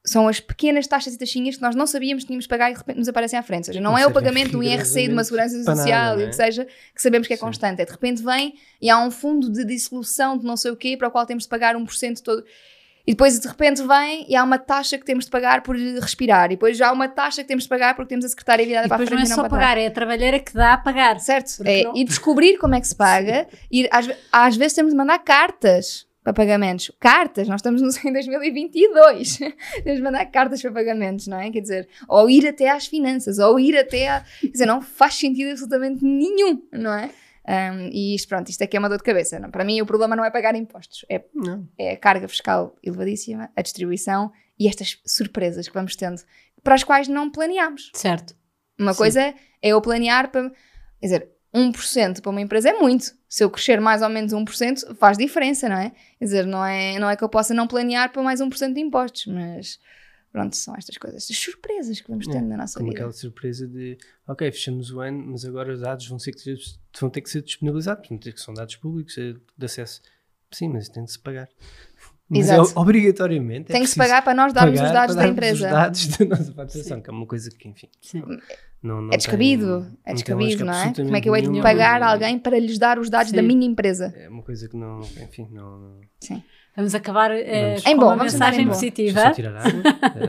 são 0.06 0.28
as 0.28 0.40
pequenas 0.40 0.86
taxas 0.86 1.16
e 1.16 1.18
taxinhas 1.18 1.56
que 1.56 1.62
nós 1.62 1.76
não 1.76 1.88
sabíamos 1.88 2.24
que 2.24 2.28
tínhamos 2.28 2.46
de 2.46 2.50
pagar 2.50 2.70
e 2.70 2.74
de 2.74 2.80
repente 2.80 2.98
nos 3.00 3.08
aparecem 3.10 3.40
à 3.40 3.44
frente. 3.44 3.62
Ou 3.62 3.66
seja, 3.66 3.82
não 3.82 3.92
Não 3.92 3.98
é 3.98 4.06
o 4.06 4.12
pagamento 4.12 4.52
de 4.52 4.58
um 4.58 4.64
IRC 4.64 5.00
e 5.00 5.08
de 5.08 5.14
uma 5.14 5.24
segurança 5.24 5.58
social 5.64 6.10
nada, 6.12 6.22
e 6.22 6.26
é? 6.26 6.30
que 6.30 6.36
seja, 6.36 6.66
que 6.94 7.02
sabemos 7.02 7.28
que 7.28 7.34
é 7.34 7.38
Sim. 7.38 7.42
constante. 7.44 7.82
É 7.82 7.86
de 7.86 7.92
repente 7.92 8.22
vem 8.24 8.54
e 8.82 8.90
há 8.90 9.00
um 9.00 9.10
fundo 9.10 9.52
de 9.52 9.66
dissolução 9.66 10.38
de 10.38 10.46
não 10.46 10.56
sei 10.56 10.72
o 10.72 10.76
quê 10.76 10.96
para 10.96 11.08
o 11.08 11.12
qual 11.12 11.26
temos 11.26 11.44
de 11.44 11.50
pagar 11.50 11.76
1% 11.76 12.22
todo. 12.22 12.44
E 13.08 13.12
depois 13.12 13.40
de 13.40 13.48
repente 13.48 13.84
vem 13.86 14.26
e 14.28 14.36
há 14.36 14.44
uma 14.44 14.58
taxa 14.58 14.98
que 14.98 15.06
temos 15.06 15.26
de 15.26 15.32
pagar 15.32 15.62
por 15.62 15.76
respirar. 15.76 16.48
E 16.48 16.56
depois 16.56 16.76
já 16.76 16.90
há 16.90 16.92
uma 16.92 17.08
taxa 17.08 17.44
que 17.44 17.48
temos 17.48 17.64
de 17.66 17.70
pagar 17.70 17.96
porque 17.96 18.10
temos 18.10 18.26
a 18.26 18.30
secretária 18.30 18.66
virada 18.66 18.88
E 18.88 18.90
para 18.90 19.04
a 19.04 19.06
frente 19.06 19.20
não 19.30 19.32
é 19.32 19.36
só 19.36 19.48
pagar, 19.48 19.78
é 19.78 19.86
a 19.88 19.92
trabalheira 19.92 20.40
que 20.40 20.52
dá 20.54 20.74
a 20.74 20.78
pagar. 20.78 21.20
Certo? 21.20 21.62
É, 21.64 21.84
não- 21.84 21.96
E 21.96 22.04
descobrir 22.04 22.58
como 22.58 22.74
é 22.74 22.82
que 22.82 22.88
se 22.88 22.96
paga. 22.96 23.48
E 23.72 23.88
às, 23.92 24.10
às 24.32 24.56
vezes 24.58 24.74
temos 24.74 24.92
de 24.92 24.98
mandar 24.98 25.20
cartas 25.20 26.05
para 26.26 26.34
pagamentos. 26.34 26.92
Cartas, 27.00 27.48
nós 27.48 27.60
estamos 27.60 27.82
em 28.04 28.12
2022. 28.12 29.38
temos 29.38 29.98
de 29.98 30.02
mandar 30.02 30.26
cartas 30.26 30.60
para 30.60 30.72
pagamentos, 30.72 31.28
não 31.28 31.40
é? 31.40 31.52
Quer 31.52 31.62
dizer, 31.62 31.88
ou 32.10 32.28
ir 32.28 32.48
até 32.48 32.68
às 32.68 32.88
finanças, 32.88 33.38
ou 33.38 33.60
ir 33.60 33.78
até 33.78 34.10
a. 34.10 34.26
Quer 34.42 34.48
dizer, 34.48 34.66
não 34.66 34.82
faz 34.82 35.14
sentido 35.14 35.52
absolutamente 35.52 36.04
nenhum, 36.04 36.68
não 36.72 36.92
é? 36.92 37.12
Um, 37.48 37.90
e 37.92 38.16
isto, 38.16 38.28
pronto, 38.28 38.50
isto 38.50 38.64
aqui 38.64 38.76
é 38.76 38.80
uma 38.80 38.90
dor 38.90 38.98
de 38.98 39.04
cabeça. 39.04 39.38
Não? 39.38 39.52
Para 39.52 39.64
mim, 39.64 39.80
o 39.80 39.86
problema 39.86 40.16
não 40.16 40.26
é 40.26 40.32
pagar 40.32 40.56
impostos, 40.56 41.06
é, 41.08 41.24
Não. 41.32 41.70
é 41.78 41.92
a 41.92 41.98
carga 41.98 42.28
fiscal 42.28 42.76
elevadíssima, 42.82 43.52
a 43.56 43.62
distribuição 43.62 44.32
e 44.60 44.68
estas 44.68 45.00
surpresas 45.06 45.68
que 45.68 45.74
vamos 45.76 45.96
tendo, 45.96 46.20
para 46.64 46.74
as 46.74 46.84
quais 46.84 47.08
não 47.08 47.30
planeámos. 47.30 47.92
Certo. 47.94 48.36
Uma 48.80 48.94
Sim. 48.94 48.98
coisa 48.98 49.22
é 49.22 49.36
eu 49.62 49.80
planear 49.80 50.32
para. 50.32 50.50
Quer 50.50 51.06
dizer, 51.06 51.30
1% 51.56 52.22
para 52.22 52.30
uma 52.30 52.42
empresa 52.42 52.70
é 52.70 52.74
muito. 52.74 53.14
Se 53.30 53.44
eu 53.44 53.50
crescer 53.50 53.80
mais 53.80 54.02
ou 54.02 54.10
menos 54.10 54.34
1%, 54.34 54.96
faz 54.96 55.18
diferença, 55.18 55.70
não 55.70 55.78
é? 55.78 55.92
Quer 56.20 56.26
dizer, 56.26 56.46
não 56.46 56.64
é, 56.66 57.00
não 57.00 57.10
é 57.10 57.16
que 57.16 57.24
eu 57.24 57.30
possa 57.30 57.54
não 57.54 57.68
planear 57.68 58.12
para 58.12 58.22
mais 58.22 58.42
1% 58.42 58.74
de 58.74 58.80
impostos, 58.82 59.26
mas 59.28 59.80
pronto, 60.32 60.56
são 60.56 60.76
estas 60.76 60.98
coisas, 60.98 61.24
estas 61.24 61.38
surpresas 61.38 62.02
que 62.02 62.10
vamos 62.10 62.28
É, 62.28 62.32
tendo 62.32 62.48
na 62.50 62.58
nossa 62.58 62.78
Como 62.78 62.90
vida. 62.90 63.00
aquela 63.02 63.14
surpresa 63.14 63.66
de, 63.68 63.98
ok, 64.28 64.52
fechamos 64.52 64.92
o 64.92 65.00
ano, 65.00 65.24
mas 65.28 65.46
agora 65.46 65.74
os 65.74 65.80
dados 65.80 66.08
vão, 66.08 66.20
ser 66.20 66.34
vão 67.00 67.10
ter 67.10 67.22
que 67.22 67.30
ser 67.30 67.42
disponibilizados, 67.42 68.08
portanto, 68.08 68.34
que 68.34 68.42
são 68.42 68.54
dados 68.54 68.76
públicos 68.76 69.18
é 69.18 69.34
de 69.58 69.66
acesso. 69.66 70.02
Sim, 70.52 70.70
mas 70.70 70.90
tem 70.90 71.04
de 71.06 71.12
se 71.12 71.20
pagar. 71.20 71.48
Mas 72.28 72.50
é, 72.50 72.54
Exato. 72.56 72.80
obrigatoriamente. 72.80 73.72
é 73.72 73.74
Tem 73.74 73.82
que 73.84 73.88
se 73.90 73.96
pagar 73.96 74.24
para 74.24 74.34
nós 74.34 74.52
darmos 74.52 74.82
os 74.82 74.92
dados 74.92 75.16
para 75.16 75.26
da 75.28 75.32
darmos 75.32 75.32
empresa. 75.32 75.66
Os 75.68 75.72
dados 75.72 76.08
da 76.08 76.26
nossa 76.26 76.54
faturação, 76.54 77.02
que 77.02 77.10
é 77.10 77.14
uma 77.14 77.26
coisa 77.28 77.50
que, 77.52 77.68
enfim, 77.68 77.88
Sim. 78.02 78.24
não, 78.82 79.02
não 79.02 79.14
É 79.14 79.18
descabido, 79.18 79.82
tem- 79.82 79.98
é 80.06 80.10
não 80.10 80.16
descabido, 80.16 80.44
lógica 80.44 80.66
não 80.66 80.74
é? 80.74 80.94
Como 80.94 81.16
é 81.16 81.22
que 81.22 81.30
eu 81.30 81.36
hei 81.36 81.42
de 81.44 81.50
nenhuma. 81.50 81.64
pagar 81.70 82.02
alguém 82.02 82.40
para 82.40 82.58
lhes 82.58 82.80
dar 82.80 82.98
os 82.98 83.10
dados 83.12 83.32
da 83.32 83.42
Sim. 83.42 83.48
minha 83.48 83.66
empresa? 83.68 84.12
É 84.18 84.28
uma 84.28 84.42
coisa 84.42 84.68
que 84.68 84.76
não, 84.76 85.02
enfim, 85.02 85.48
não. 85.52 85.78
não- 85.78 86.02
Sim. 86.20 86.42
Vamos 86.76 86.96
acabar 86.96 87.30
eh, 87.32 87.68
Vamos. 87.68 87.84
com 87.84 87.90
Em 87.90 87.96
bom, 87.96 88.06
uma 88.08 88.16
vamos 88.18 88.34
mensagem 88.34 88.62
em 88.62 88.68
bom. 88.68 88.72
Deixa 88.72 88.86
eu 88.88 88.92
positiva 88.92 89.32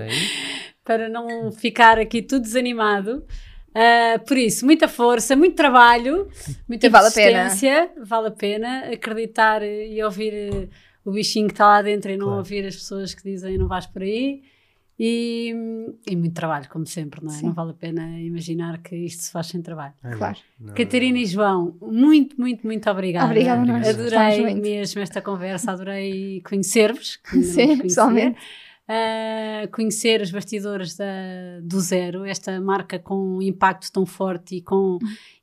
para 0.85 1.09
não 1.09 1.51
ficar 1.51 1.98
aqui 1.98 2.23
tudo 2.23 2.43
desanimado. 2.43 3.24
Ah, 3.74 4.18
por 4.27 4.36
isso, 4.39 4.64
muita 4.64 4.89
força, 4.89 5.36
muito 5.36 5.55
trabalho, 5.55 6.28
muita 6.68 6.86
E 6.86 6.89
vale 6.89 7.09
a 7.09 7.10
pena. 7.10 7.40
persistência, 7.43 7.90
vale 8.05 8.28
a 8.28 8.31
pena 8.31 8.81
acreditar 8.93 9.62
e 9.62 10.02
ouvir 10.02 10.70
o 11.06 11.12
bichinho 11.12 11.46
que 11.46 11.54
está 11.54 11.66
lá 11.66 11.82
dentro 11.82 12.10
e 12.10 12.16
não 12.16 12.26
Claro. 12.26 12.38
ouvir 12.40 12.66
as 12.66 12.74
pessoas 12.76 13.14
que 13.14 13.22
dizem 13.22 13.56
não 13.56 13.66
vais 13.68 13.86
por 13.86 14.02
aí. 14.02 14.42
E, 14.98 15.54
e 16.06 16.16
muito 16.16 16.32
trabalho, 16.34 16.66
como 16.70 16.86
sempre, 16.86 17.22
não 17.22 17.30
é? 17.30 17.34
Sim. 17.36 17.46
Não 17.46 17.52
vale 17.52 17.72
a 17.72 17.74
pena 17.74 18.18
imaginar 18.18 18.78
que 18.78 18.96
isto 18.96 19.24
se 19.24 19.30
faz 19.30 19.48
sem 19.48 19.60
trabalho. 19.60 19.92
Não, 20.02 20.16
Claro. 20.16 20.38
não, 20.58 20.74
Catarina 20.74 21.18
e 21.18 21.26
João, 21.26 21.76
muito, 21.82 22.40
muito, 22.40 22.66
muito 22.66 22.88
obrigada. 22.90 23.26
Obrigada, 23.26 23.62
nós. 23.66 23.86
Adorei 23.88 24.40
muito. 24.40 24.62
mesmo 24.62 25.02
esta 25.02 25.20
conversa, 25.20 25.72
adorei 25.72 26.40
conhecer-vos. 26.48 27.18
não 27.30 27.42
Sim, 27.42 27.76
pessoalmente. 27.78 28.38
Uh, 28.88 29.66
conhecer 29.72 30.20
os 30.22 30.30
bastidores 30.30 30.94
da- 30.96 31.58
do 31.60 31.80
zero, 31.80 32.24
esta 32.24 32.60
marca 32.60 32.98
com 33.00 33.36
um 33.38 33.42
impacto 33.42 33.90
tão 33.90 34.06
forte 34.06 34.56
e 34.56 34.60
com, 34.62 34.98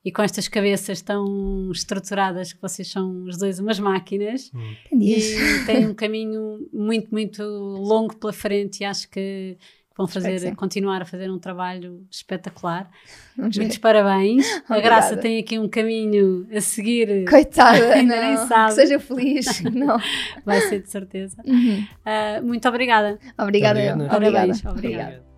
e 0.06 0.12
com 0.14 0.22
estas 0.22 0.48
cabeças 0.48 1.02
tão 1.02 1.70
estruturadas 1.70 2.54
que 2.54 2.62
vocês 2.62 2.88
são 2.90 3.24
os 3.26 3.38
dois 3.38 3.60
umas 3.60 3.80
máquinas. 3.80 4.50
Entendi. 4.86 5.16
Isso. 5.18 5.38
e 5.42 5.66
têm 5.66 5.88
um 5.88 5.94
caminho 5.94 6.68
muito, 6.72 7.10
muito 7.12 7.44
longo 7.44 8.16
pela 8.16 8.32
frente 8.32 8.80
e 8.82 8.86
acho 8.86 9.10
que 9.10 9.58
vão 9.96 10.08
fazer, 10.08 10.56
continuar 10.56 11.02
a 11.02 11.06
fazer 11.06 11.30
um 11.30 11.38
trabalho 11.38 12.06
espetacular. 12.10 12.90
Vamos 13.38 13.56
ver. 13.56 13.62
Muitos 13.62 13.78
parabéns. 13.78 14.46
A 14.68 14.74
Obrigada. 14.74 14.82
Graça 14.82 15.18
tem 15.18 15.40
aqui 15.40 15.60
um 15.60 15.68
caminho 15.70 16.48
a 16.54 16.62
seguir, 16.62 17.26
Coitada, 17.30 17.94
Ainda 17.94 18.16
não, 18.16 18.24
nem 18.24 18.38
sabe. 18.48 18.70
que 18.70 18.76
seja 18.76 19.00
feliz. 19.00 19.62
Não. 19.74 19.98
vai 20.46 20.62
ser 20.62 20.82
de 20.82 20.90
certeza. 20.90 21.38
Uhum. 21.46 21.86
Uh, 22.06 22.46
muito 22.46 22.68
obrigada. 22.68 23.20
Obrigada. 23.38 23.80
Obrigada. 23.80 24.10
Parabéns, 24.10 24.66
obrigada. 24.66 24.70
Obrigado. 24.72 25.33